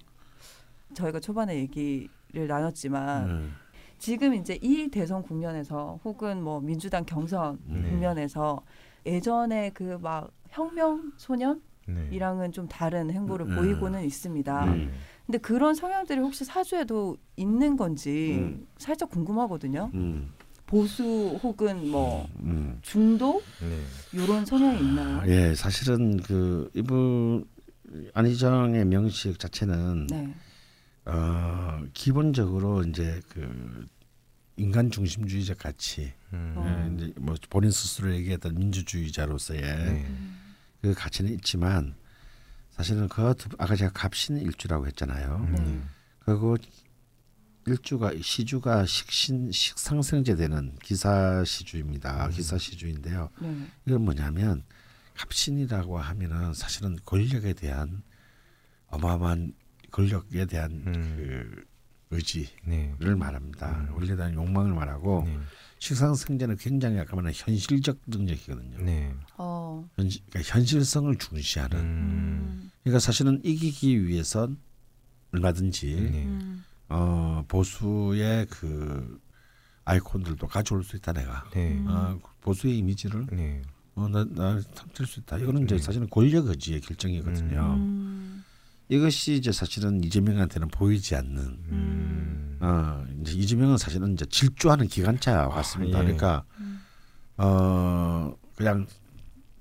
저희가 0.94 1.20
초반에 1.20 1.56
얘기를 1.58 2.48
나눴지만 2.48 3.30
음, 3.30 3.53
지금 3.98 4.34
이제 4.34 4.58
이 4.62 4.88
대선 4.90 5.22
국면에서 5.24 5.99
혹은 6.03 6.41
뭐 6.44 6.60
민주당 6.60 7.06
경선 7.06 7.60
네. 7.66 7.82
국면에서 7.90 8.62
예전에 9.06 9.70
그 9.72 9.98
막 10.02 10.32
혁명 10.49 11.12
소년이랑은 11.18 12.45
네. 12.48 12.52
좀 12.52 12.68
다른 12.68 13.10
행보를 13.12 13.48
음. 13.48 13.56
보이고는 13.56 14.03
있습니다. 14.03 14.66
음. 14.66 14.91
근데 15.26 15.38
그런 15.38 15.76
성향들이 15.76 16.20
혹시 16.20 16.44
사주에도 16.44 17.16
있는 17.38 17.78
건지 17.78 18.38
음. 18.40 18.68
살짝 18.78 19.10
궁금하거든요. 19.12 19.91
음, 19.94 20.30
보수 20.72 21.38
혹은 21.43 21.91
뭐 21.91 22.30
음. 22.43 22.80
중도 22.81 23.43
네. 23.60 23.84
이런 24.14 24.45
성향이 24.45 24.80
있나요? 24.80 25.22
예, 25.30 25.53
사실은 25.53 26.15
그 26.22 26.72
이분 26.73 27.43
안희정의 28.14 28.85
명식 28.85 29.38
자체는 29.38 30.07
네. 30.07 30.34
어, 31.03 31.84
기본적으로 31.93 32.84
이제 32.84 33.19
그 33.27 33.85
인간 34.56 34.89
중심주의적 34.89 35.57
가치, 35.57 36.14
음. 36.31 36.53
어. 36.56 36.65
예, 36.65 36.95
이제 36.95 37.14
뭐 37.19 37.35
본인 37.49 37.69
스스로 37.69 38.14
얘기했던 38.15 38.56
민주주의자로서의 38.56 39.61
네. 39.61 40.06
그 40.81 40.93
가치는 40.93 41.34
있지만 41.34 41.95
사실은 42.69 43.10
그 43.10 43.34
두- 43.38 43.49
아까 43.57 43.76
제가 43.76 43.91
갑신 43.93 44.38
일주라고 44.38 44.88
했잖아요. 44.88 45.35
음. 45.49 45.89
그리고 46.19 46.56
일주가 47.66 48.12
시주가 48.22 48.86
식신 48.86 49.52
식상생제 49.52 50.36
되는 50.36 50.76
기사 50.82 51.44
시주입니다. 51.44 52.30
기사 52.30 52.58
시주인데요. 52.58 53.30
네. 53.42 53.68
이건 53.86 54.04
뭐냐면 54.04 54.64
갑신이라고 55.16 56.00
하면은 56.00 56.54
사실은 56.54 56.98
권력에 57.06 57.54
대한 57.54 58.02
어마어마한 58.88 59.54
권력에 59.92 60.46
대한 60.46 60.72
음. 60.88 60.94
그 61.18 61.66
의지를 62.12 62.50
네. 62.66 62.96
말합니다. 63.16 63.88
권력에 63.94 64.16
대한 64.16 64.34
욕망을 64.34 64.74
말하고 64.74 65.24
네. 65.26 65.38
식상생제는 65.80 66.58
굉장히 66.58 67.00
아까 67.00 67.16
말한 67.16 67.32
현실적 67.34 68.00
능력이거든요. 68.08 68.78
네. 68.84 69.14
어. 69.38 69.88
현실, 69.96 70.22
그러니까 70.30 70.54
현실성을 70.54 71.16
중시하는. 71.18 71.78
음. 71.78 71.86
음. 71.86 72.72
그러니까 72.84 73.00
사실은 73.00 73.40
이기기 73.44 74.06
위해선 74.06 74.58
얼마든지 75.32 75.86
네. 75.88 76.26
음. 76.26 76.64
어, 76.91 77.43
보수의 77.47 78.47
그 78.49 79.19
아이콘들도 79.85 80.45
가져올 80.47 80.84
수 80.84 80.97
있다 80.97 81.13
내가. 81.13 81.45
네. 81.53 81.72
음. 81.72 81.85
어, 81.88 82.19
보수의 82.41 82.77
이미지를 82.77 83.27
네. 83.31 83.61
어, 83.95 84.07
나, 84.07 84.26
나 84.26 84.59
탐낼 84.59 85.07
수 85.07 85.22
있다. 85.22 85.38
이거는 85.38 85.63
이제 85.63 85.77
네. 85.77 85.81
사실은 85.81 86.09
권력 86.09 86.47
의지의 86.47 86.81
결정이거든요. 86.81 87.76
음. 87.77 88.43
이것이 88.89 89.35
이제 89.35 89.53
사실은 89.53 90.03
이재명한테는 90.03 90.68
보이지 90.68 91.15
않는. 91.15 91.38
음. 91.39 92.57
어, 92.59 93.05
이제 93.22 93.34
이재명은 93.34 93.77
사실은 93.77 94.13
이제 94.13 94.26
질주하는 94.26 94.88
기관차 94.88 95.47
같습니다. 95.47 95.99
예. 95.99 96.03
그러니까 96.03 96.43
음. 96.59 96.81
어, 97.38 98.35
그냥 98.55 98.85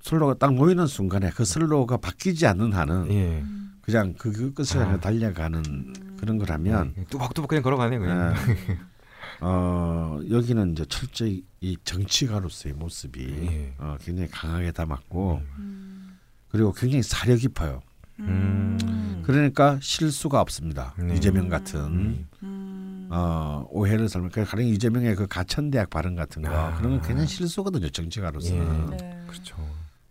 슬로가 0.01 0.33
딱 0.33 0.53
모이는 0.53 0.85
순간에 0.85 1.29
그 1.29 1.45
슬로가 1.45 1.97
바뀌지 1.97 2.45
않는 2.45 2.73
한은 2.73 3.11
예. 3.11 3.43
그냥 3.81 4.13
그, 4.17 4.31
그 4.31 4.53
끝을 4.53 4.81
향해 4.81 4.95
아. 4.95 4.99
달려가는 4.99 6.10
그런 6.21 6.37
거라면 6.37 6.93
네. 6.95 7.05
뚜벅뚜벅 7.09 7.49
그냥 7.49 7.63
걸어가네 7.63 7.97
그냥. 7.97 8.33
예. 8.69 8.77
어, 9.41 10.19
여기는 10.29 10.73
이제 10.73 10.85
철저히 10.85 11.43
이 11.61 11.75
정치가로서의 11.83 12.75
모습이 12.75 13.47
예. 13.47 13.73
어, 13.79 13.97
굉장히 13.99 14.29
강하게 14.29 14.71
담았고 14.71 15.41
음. 15.57 16.19
그리고 16.49 16.71
굉장히 16.73 17.01
사려 17.01 17.35
깊어요. 17.35 17.81
음. 18.19 19.23
그러니까 19.25 19.79
실수가 19.81 20.39
없습니다. 20.39 20.93
네. 20.97 21.15
이재명 21.15 21.49
같은 21.49 21.79
음. 21.79 22.27
음. 22.43 23.07
어, 23.09 23.65
오해를 23.71 24.07
살면 24.07 24.29
가령 24.29 24.67
이재명의 24.67 25.15
그 25.15 25.25
가천대학 25.25 25.89
발언 25.89 26.15
같은 26.15 26.43
거 26.43 26.49
아. 26.49 26.75
그런 26.75 26.91
건 26.91 27.01
그냥 27.01 27.25
실수거든요. 27.25 27.89
정치가로서는. 27.89 28.89
예. 28.93 28.97
네. 28.97 29.23
그렇죠. 29.27 29.55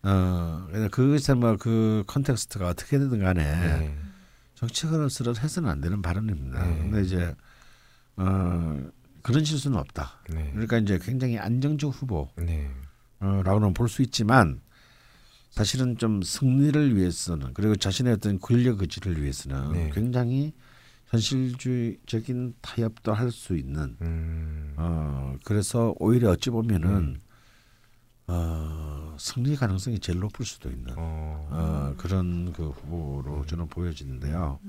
어, 0.03 0.67
그래서 0.69 0.89
그것에 0.89 1.35
뭐그 1.35 2.05
컨텍스트가 2.09 2.67
어떻게 2.67 2.99
되든 2.99 3.21
간에 3.21 3.45
네. 3.45 3.97
정치가로서는 4.61 5.37
해서는 5.37 5.69
안 5.71 5.81
되는 5.81 6.03
발언입니다. 6.03 6.65
네. 6.67 6.79
근데 6.79 7.03
이제 7.03 7.35
어, 8.17 8.79
그런 9.23 9.45
실수는 9.45 9.79
없다. 9.79 10.21
네. 10.29 10.51
그러니까 10.53 10.79
이제 10.79 10.99
굉장히 11.03 11.39
안정적 11.39 11.91
후보 12.03 12.29
네. 12.37 12.71
어, 13.21 13.43
라고는 13.45 13.73
볼 13.75 13.89
수 13.89 14.03
있지만 14.03 14.61
사실은 15.51 15.97
좀 15.97 16.23
승리를 16.23 16.97
위해서는 16.97 17.55
그리고 17.55 17.75
자신의 17.75 18.13
어떤 18.15 18.39
권력 18.39 18.83
의지를 18.83 19.21
위해서는 19.21 19.73
네. 19.73 19.91
굉장히 19.93 20.53
현실주의적인 21.07 22.55
타협도 22.61 23.13
할 23.13 23.31
수 23.33 23.57
있는 23.57 23.97
음. 24.03 24.75
어 24.77 25.35
그래서 25.45 25.93
오히려 25.99 26.31
어찌 26.31 26.51
보면은 26.51 27.21
어 28.33 29.17
승리 29.19 29.57
가능성이 29.57 29.99
제일 29.99 30.21
높을 30.21 30.47
수도 30.47 30.71
있는 30.71 30.95
어. 30.97 31.49
어 31.51 31.95
그런 31.99 32.53
그 32.53 32.69
후보로 32.69 33.45
저는 33.47 33.67
보여지는데요. 33.69 34.61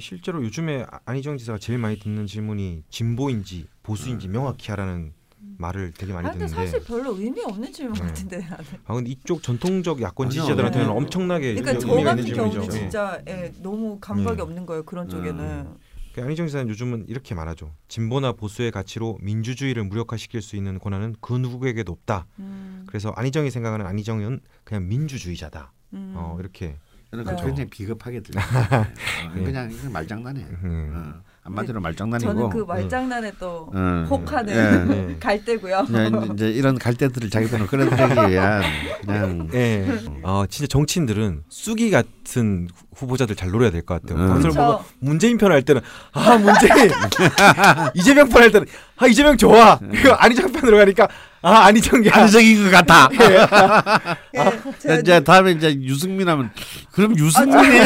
실제로 0.00 0.42
요즘에 0.42 0.84
아- 0.90 0.98
안희정 1.04 1.36
지사가 1.38 1.58
제일 1.58 1.78
많이 1.78 1.98
듣는 1.98 2.26
질문이 2.26 2.82
진보인지 2.88 3.68
보수인지 3.82 4.26
명확히 4.28 4.70
하라는 4.70 5.12
말을 5.58 5.92
되게 5.92 6.12
많이 6.12 6.26
아, 6.26 6.32
근데 6.32 6.46
듣는데 6.46 6.66
사실 6.70 6.84
별로 6.84 7.14
의미 7.16 7.40
없는 7.42 7.70
질문 7.72 7.92
네. 7.94 8.00
같은데 8.06 8.38
나는. 8.38 8.64
아 8.86 8.94
근데 8.94 9.10
이쪽 9.10 9.42
전통적 9.42 10.00
야권. 10.00 10.30
지지자들한테는 10.30 10.86
네. 10.88 10.92
엄청나게 10.92 11.54
그러니까 11.54 11.78
저 11.78 11.94
같은 12.02 12.18
있는 12.24 12.34
경우는 12.34 12.52
질문이죠. 12.62 12.62
예. 12.64 12.80
진짜 12.80 13.22
예, 13.28 13.52
너무 13.62 13.98
감각이 14.00 14.36
네. 14.36 14.42
없는 14.42 14.66
거예요. 14.66 14.82
그런 14.84 15.08
쪽에는. 15.08 15.76
그 16.14 16.22
안희정 16.22 16.46
지사는 16.46 16.68
요즘은 16.68 17.06
이렇게 17.08 17.34
말하죠. 17.34 17.72
진보나 17.88 18.32
보수의 18.32 18.70
가치로 18.70 19.18
민주주의를 19.20 19.82
무력화시킬 19.82 20.42
수 20.42 20.54
있는 20.54 20.78
권한은 20.78 21.16
그 21.20 21.32
누구에게도 21.34 21.90
없다. 21.90 22.26
음, 22.38 22.84
그래서 22.86 23.10
안희정이 23.16 23.50
생각하는 23.50 23.84
안희정은 23.84 24.38
그냥 24.62 24.86
민주주의자다. 24.88 25.72
음. 25.94 26.14
어 26.16 26.36
이렇게 26.38 26.76
저는 27.10 27.24
네. 27.24 27.34
그 27.36 27.46
굉장히 27.46 27.68
비겁하게 27.70 28.20
들려요. 28.20 28.44
어, 28.70 29.38
예. 29.38 29.42
그냥 29.42 29.72
이건 29.72 29.92
말장난이에요. 29.92 30.46
음. 30.62 30.92
어, 30.94 31.22
한마디로 31.42 31.80
말장난이고. 31.80 32.32
저는 32.32 32.48
그 32.50 32.58
말장난에 32.58 33.32
또 33.40 33.70
어, 33.74 34.06
혹하는 34.08 34.54
예. 34.54 34.94
네. 34.94 35.18
갈대고요. 35.18 35.86
이제 36.34 36.48
이런 36.50 36.78
갈대들을 36.78 37.28
자기들은 37.28 37.66
끌어들이기 37.66 38.30
위한 38.30 38.62
그냥 39.04 39.48
예. 39.52 39.86
어 40.22 40.44
진짜 40.48 40.68
정치인들은 40.68 41.42
쑥이 41.48 41.90
같은 41.90 42.68
후- 42.94 43.06
후보자들 43.06 43.36
잘 43.36 43.50
노려야 43.50 43.70
될 43.70 43.82
것 43.84 44.00
같아요. 44.02 44.18
음. 44.22 44.28
방송을 44.28 44.50
그쵸. 44.50 44.66
보고 44.66 44.84
문재인 45.00 45.36
편 45.38 45.52
할 45.52 45.62
때는 45.62 45.80
아 46.12 46.36
문재인 46.38 46.72
이재명 47.94 48.28
편 48.28 48.42
할 48.42 48.50
때는 48.50 48.66
아 48.96 49.06
이재명 49.06 49.36
좋아. 49.36 49.78
그 49.78 50.10
안희정 50.12 50.52
편으로 50.52 50.78
가니까 50.78 51.08
아 51.42 51.66
안희정이야. 51.66 52.10
안정인 52.14 52.64
것 52.64 52.70
같아. 52.70 53.08
예, 54.34 54.78
제가 54.78 54.94
이제 54.96 55.22
다음에 55.24 55.52
이제 55.52 55.74
유승민 55.82 56.28
하면 56.28 56.50
그럼 56.92 57.16
유승민이 57.18 57.80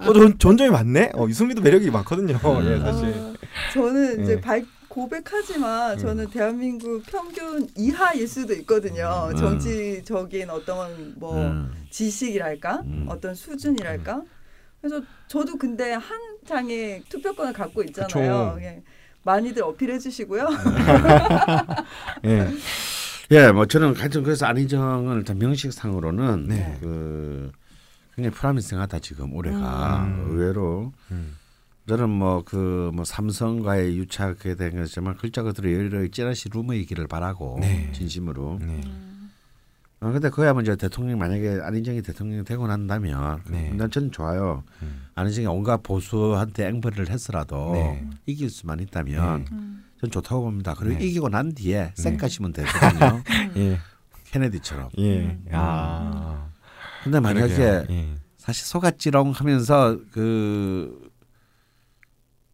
어, 0.00 0.12
전 0.12 0.38
전점이 0.38 0.70
많네. 0.70 1.10
어 1.14 1.26
유승민도 1.28 1.62
매력이 1.62 1.90
많거든요. 1.90 2.38
음. 2.44 2.66
예, 2.72 2.80
사실. 2.84 3.08
어, 3.08 3.32
저는 3.74 4.22
이제 4.24 4.32
예. 4.34 4.40
발 4.40 4.64
고백하지만 4.92 5.92
음. 5.92 5.98
저는 5.98 6.28
대한민국 6.28 7.02
평균 7.06 7.66
이하일 7.74 8.28
수도 8.28 8.52
있거든요. 8.56 9.30
음. 9.30 9.36
정치적인 9.36 10.50
어떤 10.50 11.14
뭐 11.16 11.34
음. 11.34 11.72
지식이랄까 11.88 12.82
음. 12.84 13.06
어떤 13.08 13.34
수준이랄까 13.34 14.22
그래서 14.82 15.00
저도 15.28 15.56
근데 15.56 15.94
한 15.94 16.18
장의 16.46 17.04
투표권을 17.08 17.54
갖고 17.54 17.82
있잖아요. 17.84 18.58
예. 18.60 18.82
많이들 19.22 19.62
어필해 19.62 19.98
주시고요. 19.98 20.48
예. 22.26 22.50
예, 23.30 23.50
뭐 23.50 23.64
저는 23.64 23.94
하여튼 23.94 24.24
그래서 24.24 24.44
안희정은 24.44 25.16
일단 25.16 25.38
명식상으로는 25.38 26.48
네. 26.48 26.76
그 26.80 27.50
굉장히 28.14 28.36
프라미싱하다 28.36 28.98
지금 28.98 29.32
올해가 29.34 30.02
음. 30.02 30.26
의외로 30.28 30.92
음. 31.12 31.36
저는 31.88 32.10
뭐그 32.10 32.92
뭐 32.94 33.04
삼성과의 33.04 33.98
유착에 33.98 34.54
대한 34.56 34.76
것이지만 34.76 35.16
글자 35.16 35.42
그대로 35.42 35.72
여러 35.72 36.06
찌라시 36.06 36.48
루머이기를 36.50 37.08
바라고 37.08 37.58
네. 37.60 37.90
진심으로. 37.92 38.58
네. 38.60 38.80
어, 40.00 40.10
근데 40.10 40.30
그야 40.30 40.52
먼저 40.52 40.74
대통령 40.76 41.18
만약에 41.18 41.60
안희정이 41.62 42.02
대통령이 42.02 42.44
되고 42.44 42.66
난다면 42.66 43.42
네. 43.50 43.72
난 43.72 43.90
저는 43.90 44.10
좋아요. 44.12 44.62
음. 44.82 45.06
안희정이 45.14 45.46
온갖 45.46 45.82
보수한테 45.82 46.68
앵벌을 46.68 47.08
했으라도 47.10 47.72
네. 47.72 48.08
이길 48.26 48.50
수만 48.50 48.80
있다면 48.80 49.46
전 50.00 50.10
좋다고 50.10 50.42
봅니다. 50.42 50.74
그리고 50.76 50.98
네. 50.98 51.06
이기고 51.06 51.28
난 51.28 51.52
뒤에 51.52 51.92
쌩까시면 51.94 52.52
되거든요. 52.52 53.22
예. 53.56 53.78
케네디처럼. 54.26 54.90
예. 54.98 55.38
아. 55.50 56.48
근데 57.04 57.18
만약에. 57.20 57.86
예. 57.90 58.14
사실 58.42 58.66
속았지롱 58.66 59.30
하면서 59.30 59.96
그 60.10 61.01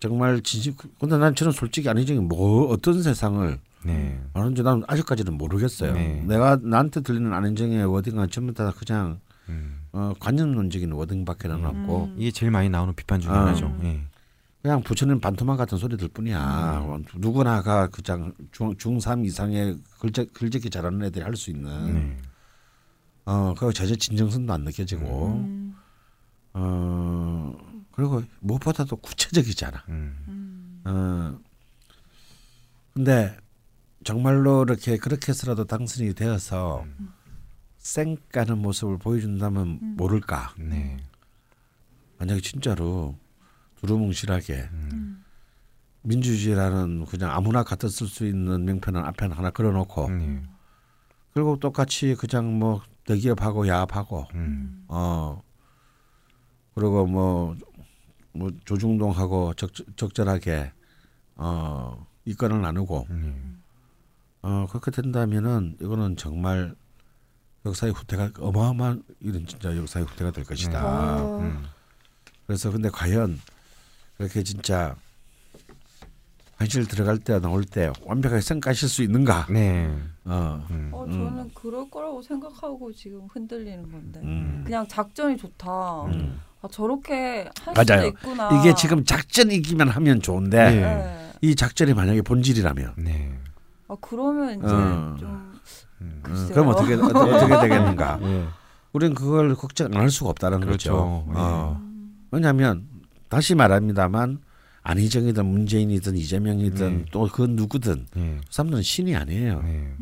정말 0.01 0.41
진심 0.43 0.75
근데 1.01 1.19
난 1.19 1.35
저는 1.35 1.53
솔직히 1.53 1.89
안희정이 1.89 2.21
뭐 2.21 2.69
어떤 2.69 3.03
세상을 3.03 3.59
네. 3.85 4.21
말하는지 4.35 4.63
난 4.63 4.83
아직까지는 4.87 5.35
모르겠어요. 5.35 5.93
네. 5.93 6.23
내가 6.27 6.57
나한테 6.63 7.01
들리는 7.01 7.33
안희정의 7.33 7.85
워딩은 7.85 8.31
전부 8.31 8.53
다 8.55 8.73
그냥 8.77 9.21
음. 9.49 9.81
어, 9.93 10.13
관념론적인 10.21 10.93
워딩밖에 10.93 11.49
안 11.49 11.65
없고 11.65 12.05
음. 12.05 12.15
이게 12.19 12.31
제일 12.31 12.53
많이 12.53 12.69
나오는 12.69 12.95
비판 12.95 13.21
중에 13.21 13.33
아. 13.33 13.41
하나죠. 13.41 13.77
예. 13.83 14.01
그냥 14.61 14.83
부처님 14.83 15.21
반토막 15.21 15.57
같은 15.57 15.79
소리들 15.79 16.09
뿐이야. 16.09 16.83
음. 16.85 16.91
어, 16.91 16.99
누구나가 17.17 17.89
그냥 17.89 18.33
중, 18.53 18.75
중3 18.77 19.25
이상의 19.25 19.79
글적, 20.01 20.33
글적이 20.33 20.71
잘하는 20.71 21.03
애들이 21.05 21.25
할 21.25 21.35
수 21.37 21.51
있는 21.51 21.95
네. 21.95 22.17
어, 23.25 23.55
그 23.59 23.73
전혀 23.73 23.95
진정성도 23.95 24.53
안 24.53 24.63
느껴지고 24.63 25.27
음, 25.37 25.75
어, 26.55 27.53
그리고 27.99 28.23
무엇보다도 28.39 28.95
구체적이잖아. 28.99 29.83
음. 29.89 30.17
음, 30.29 30.83
어, 30.85 31.41
근데 32.95 33.37
정말로 34.05 34.63
이렇게 34.63 34.99
그렇게 34.99 35.31
해서라도 35.31 35.65
당선이 35.65 36.15
되어서 36.15 36.87
쌩까는 37.79 38.59
모습을 38.59 38.99
보여준다면 38.99 39.81
음. 39.83 39.95
모를까. 39.97 40.55
네. 40.61 40.97
만약에 42.19 42.41
진짜로 42.41 43.19
두루뭉실하게 43.81 44.69
음. 44.71 45.25
민주주의라는 46.03 47.05
그냥 47.07 47.33
아무나 47.33 47.65
갖다 47.65 47.89
쓸 47.89 48.07
수 48.07 48.27
있는 48.27 48.65
명패는 48.65 49.05
앞에 49.07 49.27
하나 49.27 49.51
걸어놓고 49.51 50.09
네. 50.11 50.43
그리고 51.35 51.59
똑같이 51.59 52.15
그냥 52.15 52.61
뭐 52.61 52.81
대기업하고 53.07 53.67
야합하고 53.67 54.29
음. 54.35 54.85
어 54.87 55.43
그리고 56.79 57.07
뭐, 57.07 57.57
뭐 58.39 58.53
조중동하고 58.65 59.55
적, 59.55 59.71
적절하게 59.97 60.71
어 61.35 62.07
이권을 62.25 62.63
나누고 62.63 63.07
음. 63.11 63.63
어 64.43 64.67
그렇게 64.69 64.93
된다면은 64.93 65.77
이거는 65.81 66.17
정말 66.17 66.75
역사의 67.67 67.93
후퇴가 67.93 68.31
어마어마한 68.39 69.03
이런 69.21 69.45
진짜 69.47 69.77
역사의 69.77 70.07
후퇴가 70.07 70.31
될 70.31 70.45
것이다. 70.45 70.85
와. 70.85 71.39
음. 71.41 71.65
그래서 72.47 72.71
근데 72.71 72.89
과연 72.89 73.41
그렇게 74.17 74.45
진짜 74.45 74.95
현실 76.59 76.87
들어갈 76.87 77.19
때 77.19 77.41
나올 77.41 77.65
때 77.65 77.91
완벽하게 78.05 78.41
생각하실 78.41 78.89
수 78.89 79.03
있는가? 79.03 79.47
네. 79.51 79.87
어, 80.25 80.65
음. 80.71 80.91
어, 80.93 81.05
음. 81.05 81.13
저는 81.13 81.51
그럴 81.55 81.91
거라고 81.91 82.23
생각하고 82.23 82.93
지금 82.93 83.27
흔들리는 83.27 83.91
건데 83.91 84.21
음. 84.23 84.63
그냥 84.65 84.87
작전이 84.87 85.37
좋다. 85.37 85.69
음. 86.61 86.65
아, 86.67 86.69
저렇게 86.71 87.49
할 87.65 87.75
맞아요. 87.75 88.07
수도 88.07 88.07
있구나. 88.09 88.61
이게 88.61 88.75
지금 88.75 89.05
작전이기만 89.05 89.89
하면 89.89 90.21
좋은데 90.21 90.71
네. 90.71 90.81
네. 90.81 91.33
이 91.41 91.55
작전이 91.55 91.95
만약에 91.95 92.23
본질이라면 92.23 92.95
네. 92.99 93.33
아 93.89 93.97
그러면 94.01 94.59
이제 94.59 94.67
어. 94.67 95.17
좀 95.19 95.53
음. 96.01 96.21
어, 96.21 96.29
글쎄요. 96.29 96.49
그럼 96.49 96.69
어떻게 96.69 96.95
어떻게, 96.99 97.61
되겠는가? 97.69 98.19
예. 98.23 98.45
우리는 98.93 99.15
그걸 99.15 99.55
걱정 99.55 99.89
안 99.95 100.01
할 100.01 100.11
수가 100.11 100.31
없다는 100.31 100.61
그렇죠. 100.61 100.93
거죠. 100.93 101.25
어. 101.37 101.81
왜냐하면 102.31 102.87
다시 103.29 103.55
말합니다만 103.55 104.41
안희정이든 104.83 105.45
문재인이든 105.47 106.17
이재명이든 106.17 106.99
네. 106.99 107.05
또그 107.13 107.43
누구든 107.51 108.07
예. 108.17 108.21
그 108.37 108.41
사람들은 108.51 108.83
신이 108.83 109.15
아니에요. 109.15 109.63
네. 109.63 109.95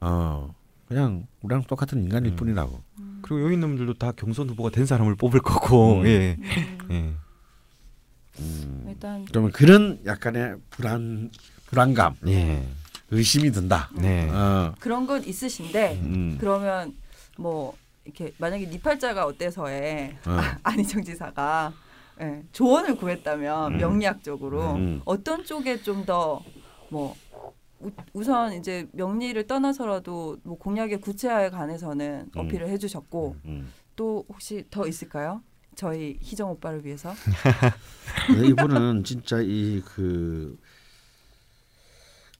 어 0.00 0.54
그냥 0.88 1.26
우리랑 1.42 1.64
똑같은 1.64 2.02
인간일 2.02 2.32
음. 2.32 2.36
뿐이라고. 2.36 2.80
그리고 3.26 3.42
여기 3.42 3.54
있는 3.54 3.68
분들도 3.68 3.94
다 3.94 4.12
경선 4.12 4.48
후보가 4.50 4.70
된 4.70 4.86
사람을 4.86 5.16
뽑을 5.16 5.40
거고. 5.40 5.98
음. 6.00 6.06
예. 6.06 6.36
음, 6.90 7.18
예. 8.86 8.90
일단 8.90 9.24
그러면 9.24 9.50
그런 9.50 9.98
약간의 10.06 10.56
불안 10.70 11.30
불안감, 11.66 12.14
예. 12.28 12.64
의심이 13.10 13.50
든다. 13.50 13.90
네. 13.96 14.28
어, 14.30 14.74
그런 14.78 15.06
건 15.06 15.24
있으신데 15.24 16.00
음, 16.02 16.36
그러면 16.40 16.94
뭐 17.36 17.76
이렇게 18.04 18.32
만약에 18.38 18.66
니팔자가 18.66 19.26
어때서에 19.26 20.16
어. 20.26 20.38
안희정 20.62 21.02
지사가 21.02 21.72
예, 22.20 22.42
조언을 22.52 22.96
구했다면 22.96 23.72
음. 23.74 23.78
명리학적으로 23.78 24.74
음. 24.74 25.02
어떤 25.04 25.44
쪽에 25.44 25.82
좀 25.82 26.04
더 26.06 26.42
뭐 26.88 27.16
우 28.14 28.22
선 28.22 28.54
이제 28.54 28.88
명리를 28.92 29.46
떠나서라도 29.46 30.38
뭐 30.42 30.56
공약의 30.58 31.00
구체화에 31.00 31.50
관해서는 31.50 32.30
음. 32.34 32.38
어필을 32.38 32.68
해주셨고 32.68 33.36
음. 33.44 33.72
또 33.94 34.24
혹시 34.28 34.64
더 34.70 34.86
있을까요? 34.86 35.42
저희 35.74 36.16
희정 36.22 36.50
오빠를 36.50 36.84
위해서 36.84 37.12
근데 38.26 38.46
이분은 38.48 39.04
진짜 39.04 39.40
이 39.42 39.82
그 39.84 40.58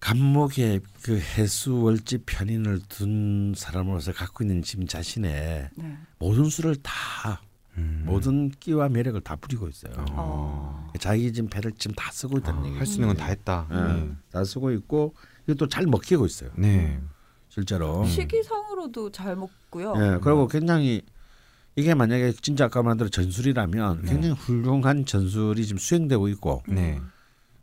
감목에 0.01 0.81
그 1.03 1.19
해수 1.19 1.81
월지 1.83 2.19
편인을 2.19 2.81
둔 2.89 3.55
사람으로서 3.57 4.13
갖고 4.13 4.45
있는 4.45 4.63
지금 4.63 4.87
자신의 4.87 5.71
네. 5.75 5.99
모든 6.19 6.45
수를 6.45 6.77
다 6.77 7.41
음. 7.77 8.03
모든 8.07 8.51
끼와 8.51 8.89
매력을 8.89 9.21
다 9.21 9.37
부리고 9.37 9.69
있어요. 9.69 9.93
어. 10.13 10.91
자기 10.99 11.33
지금 11.33 11.49
배를 11.51 11.73
지금 11.73 11.95
다 11.95 12.11
쓰고 12.11 12.39
있다는 12.39 12.61
얘기예요. 12.65 12.79
할수 12.79 12.95
있는 12.95 13.09
건 13.09 13.17
다 13.17 13.27
했다. 13.27 13.67
예, 13.71 14.11
다 14.31 14.45
쓰고 14.45 14.71
있고 14.73 15.15
이것도 15.47 15.69
잘 15.69 15.87
먹히고 15.87 16.25
있어요. 16.27 16.51
네. 16.57 17.01
실제로. 17.49 18.05
시기상으로도 18.07 19.11
잘 19.13 19.37
먹고요. 19.37 19.95
예, 19.97 20.19
그리고 20.23 20.47
굉장히 20.49 21.03
이게 21.75 21.95
만약에 21.95 22.33
진짜 22.41 22.65
아까 22.67 22.83
말한 22.83 22.97
대로 22.97 23.11
전술이라면 23.11 24.03
네. 24.03 24.11
굉장히 24.13 24.35
훌륭한 24.35 25.05
전술이 25.05 25.67
지금 25.67 25.79
수행되고 25.79 26.29
있고 26.29 26.63
네. 26.69 27.01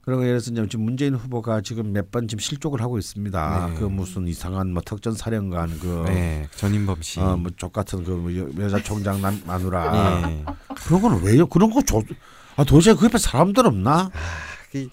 그리고 0.05 0.23
예를 0.27 0.41
들어서 0.41 0.67
지금 0.67 0.83
문재인 0.85 1.15
후보가 1.15 1.61
지금 1.61 1.93
몇 1.93 2.11
번 2.11 2.27
지금 2.27 2.39
실족을 2.41 2.81
하고 2.81 2.97
있습니다. 2.97 3.67
네. 3.69 3.75
그 3.79 3.85
무슨 3.85 4.27
이상한 4.27 4.73
뭐 4.73 4.81
특전 4.85 5.13
사령관 5.13 5.79
그 5.79 6.03
네. 6.07 6.47
전인범 6.57 7.01
씨. 7.01 7.19
어, 7.21 7.37
뭐족 7.37 7.71
같은 7.71 8.03
그뭐 8.03 8.35
여- 8.37 8.49
여자 8.59 8.81
총장 8.83 9.21
남 9.21 9.41
마누라 9.45 10.27
네. 10.27 10.45
그런 10.85 11.01
거는 11.01 11.23
왜요? 11.23 11.45
그런 11.47 11.69
거 11.71 11.81
조, 11.81 12.03
아 12.57 12.63
도대체 12.65 12.93
그 12.95 13.05
옆에 13.05 13.17
사람들 13.17 13.65
없나? 13.65 14.11
그- 14.71 14.89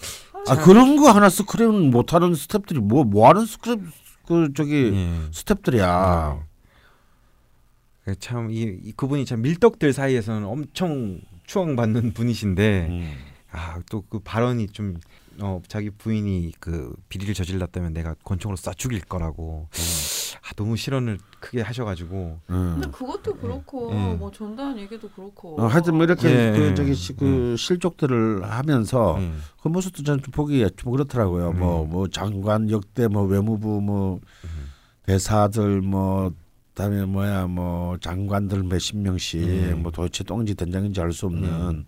아 0.49 0.57
그런 0.57 0.97
거 0.97 1.11
하나 1.11 1.29
스크린 1.29 1.91
못하는 1.91 2.33
스탭들이 2.33 2.79
뭐 2.81 3.03
뭐하는 3.05 3.47
스크립 3.47 3.81
그 4.27 4.53
저기 4.55 4.93
예. 4.95 5.31
스탭들이야. 5.33 6.41
그 8.05 8.19
참, 8.19 8.51
이, 8.51 8.63
이 8.83 8.93
그분이 8.93 9.25
참 9.27 9.43
밀떡들 9.43 9.93
사이에서는 9.93 10.45
엄청 10.47 11.21
추앙받는 11.47 12.13
분이신데, 12.15 12.87
음. 12.89 13.13
아, 13.53 13.81
또 13.91 14.03
그 14.09 14.21
발언이 14.21 14.69
좀, 14.69 14.97
어, 15.41 15.61
자기 15.67 15.91
부인이 15.91 16.53
그 16.61 16.95
비리를 17.09 17.35
저질렀다면 17.35 17.93
내가 17.93 18.15
권총으로 18.25 18.57
쏴 18.57 18.77
죽일 18.77 19.01
거라고, 19.01 19.69
아, 20.43 20.53
너무 20.55 20.77
실언을 20.77 21.19
크게 21.41 21.61
하셔가지고, 21.63 22.41
음. 22.51 22.71
근데 22.81 22.91
그것도 22.97 23.37
그렇고 23.39 23.91
예. 23.93 24.15
뭐 24.15 24.31
전단 24.31 24.79
얘기도 24.79 25.09
그렇고. 25.11 25.61
어, 25.61 25.67
하여튼 25.67 25.95
뭐 25.97 26.05
이렇게 26.05 26.29
예, 26.29 26.53
그 26.57 26.63
예, 26.71 26.75
저기 26.75 26.95
시- 26.95 27.15
그 27.17 27.57
실족들을 27.57 28.45
하면서 28.45 29.17
예. 29.21 29.33
그 29.63 29.69
모습도 29.69 30.03
저는 30.05 30.23
좀 30.23 30.31
보기 30.33 30.65
좀 30.77 30.93
그렇더라고요. 30.93 31.53
뭐뭐 31.53 32.09
장관 32.09 32.71
역대 32.71 33.09
뭐 33.09 33.23
외무부 33.25 33.81
뭐 33.81 34.21
대사들 35.07 35.81
뭐 35.83 36.33
그다음에 36.69 37.05
뭐야 37.05 37.47
뭐 37.47 37.97
장관들 37.99 38.63
몇십 38.65 38.97
명씩 38.99 39.43
음. 39.43 39.81
뭐 39.83 39.91
도대체 39.91 40.23
똥인지 40.25 40.55
된장인지 40.55 41.01
알 41.01 41.13
수 41.13 41.27
없는 41.27 41.85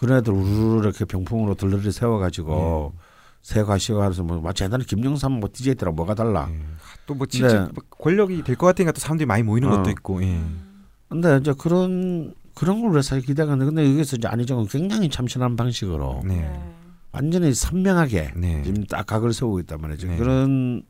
그런 0.00 0.18
애들 0.18 0.32
우르르 0.32 0.80
이렇게 0.80 1.04
병풍으로 1.04 1.54
들러리 1.54 1.92
세워가지고 1.92 2.94
세가시고 3.42 4.00
하면서 4.00 4.22
뭐 4.22 4.40
마치 4.40 4.64
옛날에 4.64 4.82
김영삼 4.84 5.32
뭐 5.32 5.50
DJ 5.52 5.74
때랑 5.74 5.94
뭐가 5.94 6.14
달라. 6.14 6.48
예. 6.50 6.58
또뭐 7.06 7.26
진짜 7.26 7.66
네. 7.66 7.72
뭐 7.74 7.84
권력이 7.90 8.42
될 8.44 8.56
것 8.56 8.66
같으니까 8.68 8.92
또 8.92 9.00
사람들이 9.00 9.26
많이 9.26 9.42
모이는 9.42 9.68
어. 9.70 9.76
것도 9.76 9.90
있고, 9.90 10.22
예. 10.22 10.40
근데 11.10 11.36
이제 11.38 11.52
그런 11.58 12.34
그런 12.54 12.80
걸 12.80 12.92
위해서 12.92 13.18
기대하는데 13.18 13.64
근데 13.64 13.90
여기서 13.92 14.16
이제 14.16 14.28
안희정은 14.28 14.66
굉장히 14.68 15.10
참신한 15.10 15.56
방식으로 15.56 16.22
네. 16.24 16.36
네. 16.40 16.74
완전히 17.12 17.52
선명하게 17.52 18.32
네. 18.36 18.62
지금 18.62 18.84
딱 18.84 19.06
각을 19.06 19.32
세우고 19.34 19.60
있단 19.60 19.80
말이죠. 19.80 20.08
네. 20.08 20.16
그런 20.16 20.82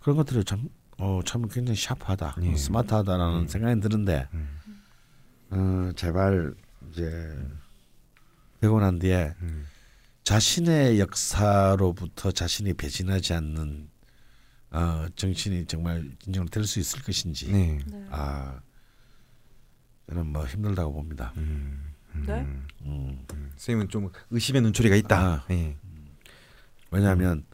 그런 0.00 0.16
것들이 0.16 0.44
참, 0.44 0.68
어, 0.98 1.20
참 1.24 1.48
굉장히 1.48 1.78
샤프하다, 1.78 2.36
네. 2.38 2.56
스마트하다라는 2.56 3.40
음. 3.40 3.46
생각이 3.48 3.80
드는데, 3.80 4.28
음. 4.34 4.48
어, 5.50 5.90
제발 5.96 6.54
이제 6.90 7.36
되고 8.62 8.78
난 8.78 9.00
뒤에 9.00 9.34
음. 9.42 9.66
자신의 10.22 11.00
역사로부터 11.00 12.30
자신이 12.30 12.74
배신하지 12.74 13.34
않는 13.34 13.88
어, 14.70 15.06
정신이 15.16 15.66
정말 15.66 16.08
진정으로 16.20 16.48
될 16.48 16.64
수 16.64 16.78
있을 16.78 17.02
것인지, 17.02 17.50
네. 17.50 17.78
네. 17.84 18.06
아, 18.10 18.60
저는 20.08 20.28
뭐 20.28 20.46
힘들다고 20.46 20.92
봅니다. 20.92 21.32
음. 21.38 21.92
음. 22.14 22.24
네? 22.26 22.46
음. 22.86 23.26
선생님은 23.56 23.88
좀 23.88 24.10
의심의 24.30 24.62
눈초리가 24.62 24.94
있다. 24.96 25.18
아. 25.20 25.44
예. 25.50 25.76
왜냐하면 26.92 27.44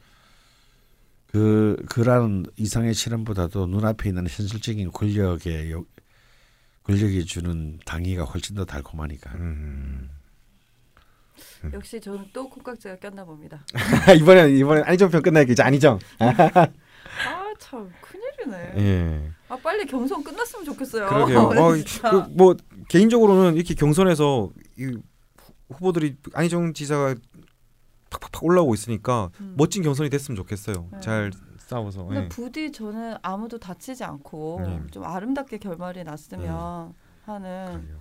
그 1.29 1.77
그라는 1.89 2.45
이상의 2.57 2.93
실험보다도 2.95 3.67
눈앞에 3.67 4.11
있는 4.11 4.27
현실적인 4.29 4.91
권력의 4.93 5.73
요- 5.73 5.87
권력이 6.85 7.25
주는 7.25 7.79
당위가 7.87 8.25
훨씬 8.25 8.55
더 8.57 8.65
달콤하니까. 8.67 9.33
음. 9.37 10.11
역시 11.73 12.01
저는 12.01 12.27
또 12.33 12.49
콩깍지가 12.49 12.97
꼈나 12.97 13.25
봅니다. 13.25 13.65
이번엔 14.19 14.57
이번엔 14.57 14.85
안희정 14.85 15.11
편 15.11 15.23
끝나니까 15.23 15.53
이제 15.53 15.63
안희정. 15.63 15.99
아참 16.19 17.91
큰일이네. 18.01 18.73
예. 18.79 19.31
아 19.49 19.57
빨리 19.57 19.87
경선 19.87 20.23
끝났으면 20.23 20.65
좋겠어요. 20.65 21.09
그러게요. 21.09 21.41
어. 21.59 21.73
그, 22.11 22.17
뭐 22.31 22.55
개인적으로는 22.89 23.57
이렇게 23.57 23.75
경선에서 23.75 24.51
이 24.79 24.85
후- 24.85 25.03
후보들이 25.71 26.17
안희정 26.35 26.73
지사가 26.75 27.15
팍팍팍 28.11 28.45
올라오고 28.45 28.75
있으니까 28.75 29.31
음. 29.41 29.55
멋진 29.59 29.83
경선이 29.83 30.11
됐으면 30.11 30.37
좋겠어요. 30.37 30.89
네. 30.93 31.01
잘 31.01 31.31
싸워서. 31.59 32.05
근데 32.05 32.23
예. 32.25 32.29
부디 32.29 32.73
저는 32.73 33.17
아무도 33.23 33.59
다치지 33.59 34.03
않고 34.05 34.61
네. 34.65 34.81
좀 34.91 35.05
아름답게 35.05 35.59
결말이 35.59 36.05
났으면 36.05 36.95
하는 37.27 37.67
그러게요. 37.67 37.99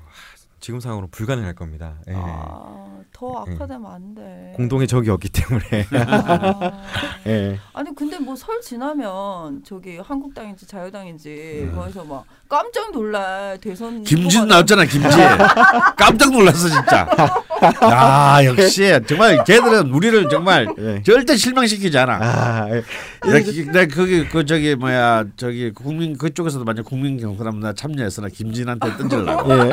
하, 0.58 0.60
지금 0.60 0.80
상황으로 0.80 1.08
불가능할 1.12 1.54
겁니다. 1.56 1.94
예. 2.10 2.14
아, 2.16 2.88
더 3.14 3.46
예. 3.48 3.54
악화되면 3.54 3.86
안 3.92 4.16
돼. 4.16 4.54
공동의 4.56 4.88
적이 4.88 5.12
없기 5.12 5.30
때문에. 5.30 5.86
아, 6.08 6.72
예. 7.28 7.60
아니 7.74 7.94
근데 7.96 8.18
뭐 8.20 8.36
설 8.36 8.62
지나면 8.62 9.64
저기 9.66 9.98
한국당인지 9.98 10.68
자유당인지 10.68 11.70
음. 11.72 11.76
거기서 11.76 12.04
막 12.06 12.24
깜짝 12.48 12.92
놀랄 12.92 13.58
대선 13.60 14.04
김진 14.04 14.30
후보가 14.30 14.46
나왔잖아, 14.46 14.86
김진. 14.86 15.10
깜짝 15.98 16.32
놀랐어 16.32 16.68
진짜. 16.70 17.08
야 17.84 18.46
역시 18.46 18.92
정말 19.08 19.44
걔들은 19.44 19.90
우리를 19.92 20.30
정말 20.30 20.68
예. 20.78 21.02
절대 21.04 21.36
실망시키지 21.36 21.98
않아. 21.98 22.20
아, 22.22 22.68
예. 22.72 23.42
기- 23.42 23.66
내가 23.66 23.94
거기 23.96 24.28
그 24.28 24.46
저기 24.46 24.76
뭐야 24.76 25.26
저기 25.36 25.72
국민 25.72 26.18
그쪽에서도 26.18 26.64
만약 26.64 26.84
국민 26.86 27.20
경선하면 27.20 27.60
나 27.62 27.74
참여해서 27.74 28.22
나 28.22 28.28
김진한테 28.30 28.98
던질라고. 28.98 29.54
예. 29.54 29.72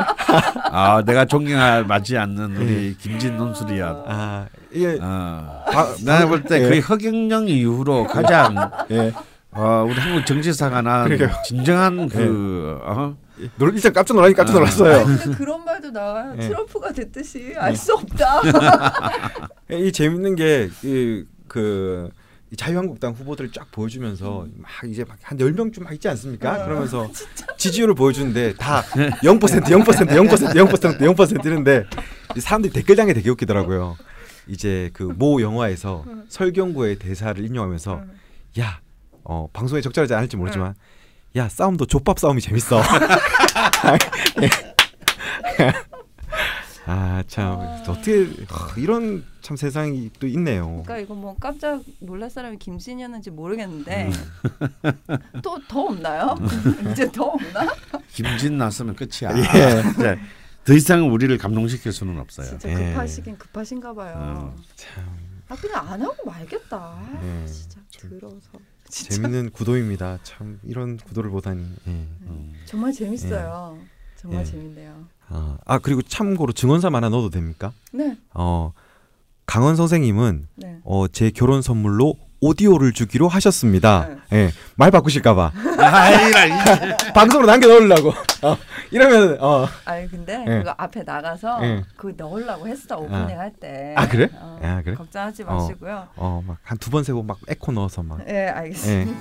아 0.75 1.01
내가 1.05 1.23
존경할 1.23 1.85
맞지 1.85 2.17
않는 2.17 2.57
우리 2.57 2.97
김진 2.97 3.37
논술이야. 3.37 4.03
아, 4.07 4.45
이게 4.71 4.99
어. 5.01 5.63
바, 5.71 5.95
내가 6.03 6.27
볼때 6.27 6.61
예. 6.61 6.67
그 6.69 6.79
허경영 6.79 7.47
이후로 7.47 8.07
가장 8.07 8.71
예. 8.91 9.13
어, 9.51 9.85
우리 9.87 9.93
한국 9.97 10.25
정치사가 10.25 10.81
난 10.81 11.05
그러게요. 11.05 11.29
진정한 11.45 12.09
그 12.09 12.77
어? 12.83 13.15
놀 13.57 13.73
일단 13.73 13.93
깜짝 13.93 14.15
놀라니 14.15 14.33
깜짝 14.33 14.51
아. 14.55 14.59
놀랐어요. 14.59 14.95
아니, 15.05 15.17
근데 15.17 15.37
그런 15.37 15.63
말도 15.63 15.91
나와요. 15.91 16.35
예. 16.37 16.41
트럼프가 16.41 16.91
됐듯이 16.91 17.53
알 17.57 17.73
수 17.77 17.93
없다. 17.93 18.41
이 19.71 19.91
재밌는 19.93 20.35
게이그 20.35 22.09
자유한국당 22.55 23.13
후보들을 23.13 23.51
쫙 23.51 23.69
보여주면서 23.71 24.47
막 24.57 24.69
이제 24.89 25.03
막한 25.03 25.39
열명좀 25.39 25.85
있지 25.93 26.07
않습니까? 26.09 26.63
그러면서 26.65 27.09
지지율을 27.57 27.95
보여주는데 27.95 28.53
다 28.55 28.81
0% 28.83 29.39
0% 29.39 29.63
0% 29.63 29.83
0% 30.53 31.15
0% 31.15 31.45
이런데 31.45 31.85
이 32.35 32.39
사람들이 32.39 32.71
댓글장에 32.73 33.13
되게 33.13 33.29
웃기더라고요. 33.29 33.97
이제 34.47 34.89
그 34.93 35.11
모 35.17 35.41
영화에서 35.41 36.05
설경구의 36.29 36.99
대사를 36.99 37.43
인용하면서 37.43 38.03
야, 38.59 38.79
어, 39.23 39.47
방송에 39.51 39.81
적절하지 39.81 40.13
않을지 40.13 40.37
모르지만 40.37 40.75
야, 41.35 41.49
싸움도 41.49 41.87
족밥 41.87 42.19
싸움이 42.19 42.39
재밌어. 42.41 42.81
아, 46.87 47.23
참 47.27 47.59
아. 47.59 47.83
어떻게 47.87 48.25
하, 48.47 48.73
이런 48.77 49.25
참 49.41 49.57
세상이 49.57 50.11
또 50.19 50.27
있네요. 50.27 50.67
그러니까 50.83 50.97
이거 50.99 51.15
뭐 51.15 51.35
깜짝 51.39 51.81
놀랄 51.99 52.29
사람이 52.29 52.57
김신이었는지 52.57 53.31
모르겠는데 53.31 54.09
음. 54.09 55.11
또더 55.41 55.81
없나요? 55.81 56.35
이제 56.91 57.11
더 57.11 57.25
없나? 57.25 57.73
김진 58.09 58.57
나서면 58.57 58.95
끝이야. 58.95 59.35
예. 59.35 60.19
더 60.65 60.73
이상 60.73 61.11
우리를 61.11 61.35
감동시킬 61.37 61.91
수는 61.91 62.19
없어요. 62.19 62.47
진짜 62.47 62.69
예. 62.69 62.91
급하시긴 62.93 63.37
급하신가 63.37 63.93
봐요. 63.93 64.15
어. 64.17 64.55
참아 64.75 65.61
그냥 65.61 65.87
안 65.87 66.01
하고 66.01 66.29
말겠다. 66.29 66.77
아, 66.77 67.21
예. 67.23 67.47
진짜 67.47 67.79
좀 67.89 68.09
들어서 68.11 68.49
진짜 68.89 69.15
재밌는 69.15 69.51
구도입니다. 69.51 70.19
참 70.23 70.59
이런 70.63 70.97
구도를 70.97 71.29
보다니. 71.31 71.63
예. 71.87 71.91
음. 71.91 72.53
정말 72.65 72.91
재밌어요. 72.93 73.79
정말 74.15 74.41
예. 74.41 74.45
재밌네요. 74.45 75.14
아, 75.29 75.57
아 75.65 75.79
그리고 75.79 76.01
참고로 76.01 76.53
증언사 76.53 76.87
하나 76.87 77.09
넣어도 77.09 77.29
됩니까? 77.29 77.71
네, 77.91 78.15
어 78.33 78.73
강원 79.45 79.75
선생님은 79.75 80.47
네. 80.55 80.77
어, 80.83 81.07
제 81.07 81.29
결혼 81.29 81.61
선물로 81.61 82.15
오디오를 82.41 82.93
주기로 82.93 83.27
하셨습니다. 83.27 84.07
예, 84.33 84.51
말 84.75 84.91
바꾸실까봐 84.91 85.51
방송으로 87.15 87.47
남겨 87.47 87.67
넣으려고. 87.67 88.09
어, 88.41 88.57
이러면 88.91 89.37
어. 89.41 89.67
아니 89.85 90.07
근데 90.09 90.43
예. 90.47 90.57
그거 90.59 90.73
앞에 90.77 91.03
나가서 91.03 91.59
예. 91.63 91.83
그거 91.95 92.13
넣으려고 92.17 92.67
했어 92.67 92.97
오프닝 92.97 93.39
할 93.39 93.51
때. 93.53 93.93
아, 93.97 94.07
그래? 94.07 94.29
어, 94.33 94.59
아, 94.61 94.81
그래? 94.83 94.95
걱정하지 94.95 95.43
어. 95.43 95.55
마시고요. 95.55 96.07
어, 96.17 96.43
막 96.45 96.57
한 96.63 96.77
두 96.77 96.89
번 96.91 97.03
세고 97.03 97.23
막 97.23 97.39
에코 97.47 97.71
넣어서 97.71 98.03
막. 98.03 98.19
예, 98.27 98.47
알겠습니다. 98.47 99.11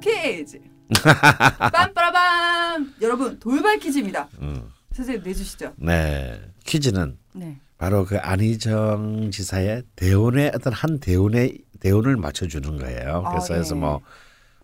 퀴즈. 0.00 0.60
빰빠라밤. 1.72 3.02
여러분 3.02 3.38
돌발 3.38 3.78
퀴즈입니다. 3.78 4.28
음. 4.40 4.70
선생님 4.92 5.24
내주시죠. 5.24 5.72
네. 5.76 6.40
퀴즈는 6.64 7.16
네. 7.34 7.58
바로 7.78 8.04
그 8.04 8.18
안희정 8.18 9.30
지사의 9.30 9.82
대운의 9.96 10.52
어떤 10.54 10.72
한 10.72 11.00
대운의 11.00 11.58
대운을 11.80 12.16
맞춰주는 12.16 12.78
거예요. 12.78 13.22
아, 13.26 13.30
그래서 13.30 13.54
예. 13.54 13.58
해서 13.58 13.74
뭐, 13.74 14.00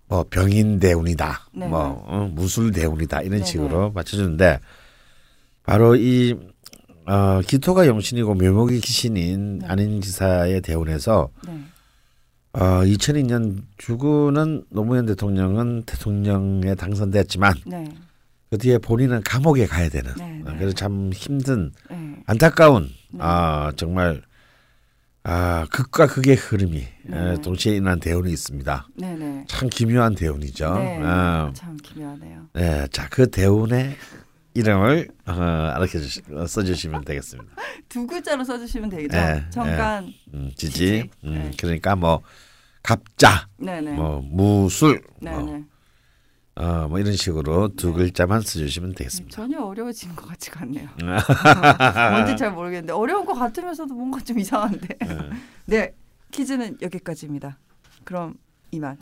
뭐 0.09 0.25
병인 0.31 0.79
대운이다, 0.79 1.49
네. 1.53 1.67
뭐 1.67 2.05
어, 2.07 2.31
무술 2.33 2.71
대운이다 2.71 3.23
이런 3.23 3.41
네, 3.41 3.45
식으로 3.45 3.91
맞춰주는데 3.91 4.61
바로 5.65 5.97
이 5.97 6.37
어, 7.07 7.41
기토가 7.47 7.87
용신이고 7.87 8.35
묘목이 8.35 8.81
기신인 8.81 9.59
네. 9.59 9.67
안희정 9.67 10.01
지사의 10.01 10.61
대운에서 10.63 11.31
네. 11.47 11.61
어, 12.53 12.83
2002년 12.83 13.63
죽은 13.79 14.65
노무현 14.71 15.07
대통령은 15.07 15.85
대통령에 15.85 16.75
당선됐지만 16.75 17.55
네. 17.67 17.85
그 18.51 18.59
뒤에 18.59 18.79
본인은 18.79 19.23
감옥에 19.23 19.67
가야 19.67 19.89
되는 19.89 20.13
네, 20.17 20.43
어, 20.45 20.51
네. 20.51 20.59
그래서 20.59 20.75
참 20.75 21.13
힘든 21.15 21.73
네. 21.89 22.17
안타까운 22.27 22.91
네. 23.13 23.19
아 23.21 23.73
정말 23.77 24.23
아 25.23 25.67
극과 25.71 26.09
극의 26.09 26.35
흐름이 26.35 26.85
네. 27.05 27.33
에, 27.33 27.37
동시에 27.37 27.75
일어난 27.75 28.01
대운이 28.01 28.33
있습니다. 28.33 28.89
네. 28.97 29.15
네. 29.15 29.45
참 29.47 29.69
기묘한 29.69 30.17
대운이죠. 30.17 30.75
네. 30.75 31.01
아, 31.05 31.53
참 31.55 31.77
기묘하네요. 31.77 32.47
네, 32.55 32.89
자그 32.91 33.31
대운의 33.31 33.97
이름을 34.55 35.09
어, 35.27 35.87
주시, 35.87 36.23
어, 36.33 36.47
써주시면 36.47 37.05
되겠습니다. 37.05 37.53
두 37.89 38.07
글자로 38.07 38.45
써주시면 38.45 38.91
되겠죠. 38.91 39.17
네, 39.17 39.45
정간. 39.51 40.13
음, 40.35 40.51
지지, 40.57 40.73
지지. 40.73 41.11
음, 41.25 41.35
네. 41.35 41.51
그러니까 41.59 41.97
뭐 41.97 42.23
갑자, 42.83 43.49
네네. 43.59 43.93
뭐 43.93 44.21
무술, 44.23 45.03
네네. 45.21 45.37
뭐, 45.37 45.65
어, 46.57 46.89
뭐 46.89 46.99
이런 46.99 47.15
식으로 47.15 47.69
두 47.77 47.89
네. 47.89 47.95
글자만 47.95 48.41
써주시면 48.41 48.95
되겠습니다. 48.95 49.35
전혀 49.35 49.61
어려워진 49.61 50.15
것 50.17 50.27
같지가 50.27 50.63
않네요. 50.63 50.89
뭔지 52.11 52.37
잘 52.37 52.51
모르겠는데 52.53 52.93
어려운 52.93 53.25
것 53.25 53.35
같으면서도 53.35 53.95
뭔가 53.95 54.21
좀 54.21 54.39
이상한데. 54.39 54.99
네 55.67 55.95
퀴즈는 56.33 56.79
여기까지입니다. 56.81 57.59
그럼 58.05 58.35
이만. 58.73 58.97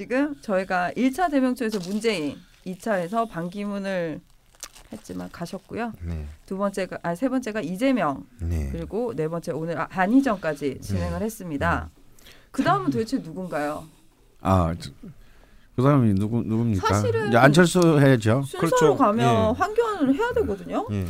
지금 0.00 0.34
저희가 0.40 0.92
1차 0.96 1.30
대명초에서 1.30 1.78
문재인, 1.80 2.38
2차에서 2.64 3.28
반기문을 3.28 4.18
했지만 4.90 5.28
가셨고요. 5.30 5.92
네. 6.02 6.26
두 6.46 6.56
번째가 6.56 7.00
아 7.02 7.14
세 7.14 7.28
번째가 7.28 7.60
이재명 7.60 8.24
네. 8.40 8.70
그리고 8.72 9.14
네 9.14 9.28
번째 9.28 9.52
오늘 9.52 9.78
아, 9.78 9.86
안희정까지 9.90 10.78
진행을 10.80 11.20
했습니다. 11.20 11.90
그 12.50 12.62
다음은 12.62 12.90
도대체 12.90 13.18
누군가요? 13.18 13.84
아, 14.40 14.74
저, 14.78 14.90
그 15.76 15.82
사람이 15.82 16.14
누구 16.14 16.42
누굽니까? 16.46 16.88
사실은 16.94 17.28
이제 17.28 17.36
안철수 17.36 18.00
해야죠. 18.00 18.44
순서로 18.46 18.70
그렇죠. 18.70 18.96
가면 18.96 19.50
예. 19.50 19.58
황교안을 19.58 20.14
해야 20.14 20.32
되거든요. 20.32 20.86
예. 20.92 21.06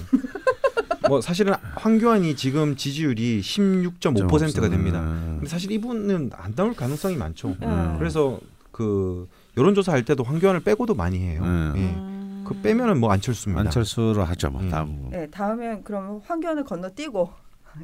뭐 1.08 1.20
사실은 1.20 1.54
황교안이 1.76 2.34
지금 2.34 2.74
지지율이 2.74 3.40
16.5%가 3.40 4.68
됩니다. 4.68 4.98
음. 5.00 5.36
근데 5.36 5.48
사실 5.48 5.70
이분은 5.70 6.30
안 6.34 6.54
나올 6.56 6.74
가능성이 6.74 7.14
많죠. 7.14 7.54
음. 7.62 7.94
그래서 8.00 8.40
그 8.72 9.28
여론조사 9.56 9.92
할 9.92 10.05
때도 10.05 10.22
황교안을 10.24 10.60
빼고도 10.60 10.94
많이 10.94 11.18
해요. 11.18 11.42
음. 11.42 11.72
예. 11.76 11.80
음. 11.80 12.44
그 12.47 12.60
빼면은 12.62 12.98
뭐 12.98 13.12
안철수입니다. 13.12 13.60
안철수로 13.60 14.24
하죠. 14.24 14.51
뭐 14.51 14.60
음. 14.60 14.70
다음. 14.70 15.09
네, 15.10 15.26
다음엔 15.28 15.84
그러면 15.84 16.20
황교안을 16.24 16.64
건너뛰고 16.64 17.30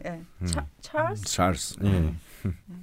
예. 0.07 0.23
음. 0.43 0.47
차, 0.47 0.67
찰스 0.81 1.25
찰스. 1.25 1.77
예. 1.85 2.15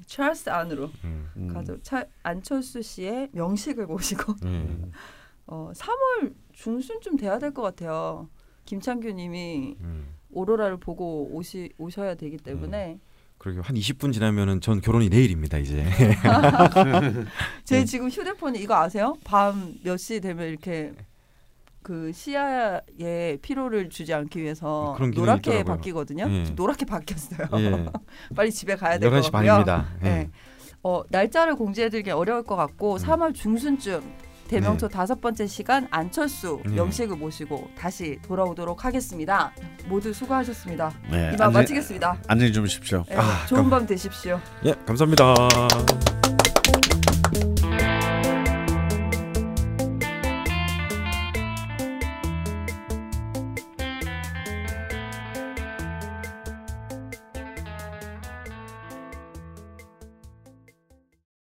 찰스 0.05 0.49
안으로 0.49 0.89
음. 1.03 1.29
음. 1.37 1.47
가죠. 1.53 1.77
차, 1.81 2.05
안철수 2.23 2.81
씨의 2.81 3.29
명식을 3.33 3.85
모시고 3.87 4.33
예. 4.45 4.67
어, 5.47 5.71
3월 5.75 6.33
중순쯤 6.53 7.17
돼야 7.17 7.37
될 7.39 7.53
것 7.53 7.61
같아요. 7.61 8.29
김창규님이 8.65 9.75
음. 9.81 10.05
오로라를 10.31 10.77
보고 10.77 11.27
오시 11.33 11.73
오셔야 11.77 12.15
되기 12.15 12.37
때문에 12.37 12.99
그러게 13.43 13.59
한 13.61 13.75
20분 13.75 14.13
지나면은 14.13 14.61
전 14.61 14.79
결혼이 14.79 15.09
내일입니다 15.09 15.57
이제. 15.57 15.83
제 17.65 17.79
네. 17.79 17.85
지금 17.85 18.07
휴대폰이 18.09 18.57
이거 18.59 18.75
아세요? 18.75 19.15
밤 19.25 19.75
몇 19.83 19.97
시 19.97 20.21
되면 20.21 20.47
이렇게 20.47 20.93
그 21.81 22.13
시야에 22.13 23.37
피로를 23.41 23.89
주지 23.89 24.13
않기 24.13 24.41
위해서 24.41 24.95
기능이 24.97 25.17
노랗게 25.17 25.51
있더라고요. 25.51 25.75
바뀌거든요. 25.75 26.25
예. 26.29 26.43
노랗게 26.55 26.85
바뀌었어요. 26.85 27.49
예. 27.57 27.85
빨리 28.33 28.49
집에 28.49 28.77
가야 28.77 28.97
될것 28.97 29.19
11시 29.21 29.31
같고요. 29.33 29.49
반입니다. 29.49 29.87
예. 30.03 30.05
네. 30.09 30.29
어, 30.81 31.03
날짜를 31.09 31.55
공지해드리기 31.57 32.11
어려울 32.11 32.43
것 32.43 32.55
같고 32.55 32.93
음. 32.93 32.97
3월 32.97 33.33
중순쯤 33.35 34.01
대명초 34.47 34.87
다섯 34.87 35.19
번째 35.19 35.47
시간 35.47 35.87
안철수 35.89 36.61
네. 36.65 36.75
명식을 36.75 37.15
모시고 37.17 37.69
다시 37.77 38.19
돌아오도록 38.23 38.85
하겠습니다. 38.85 39.51
모두 39.87 40.13
수고하셨습니다. 40.13 40.91
네. 41.09 41.17
이만 41.33 41.41
안녕- 41.47 41.53
마치겠습니다. 41.53 42.17
안녕히 42.27 42.51
주무십시오. 42.53 43.03
네, 43.09 43.15
아, 43.17 43.45
좋은 43.47 43.61
감- 43.63 43.69
밤 43.71 43.87
되십시오. 43.87 44.39
예, 44.65 44.73
감사합니다. 44.85 45.33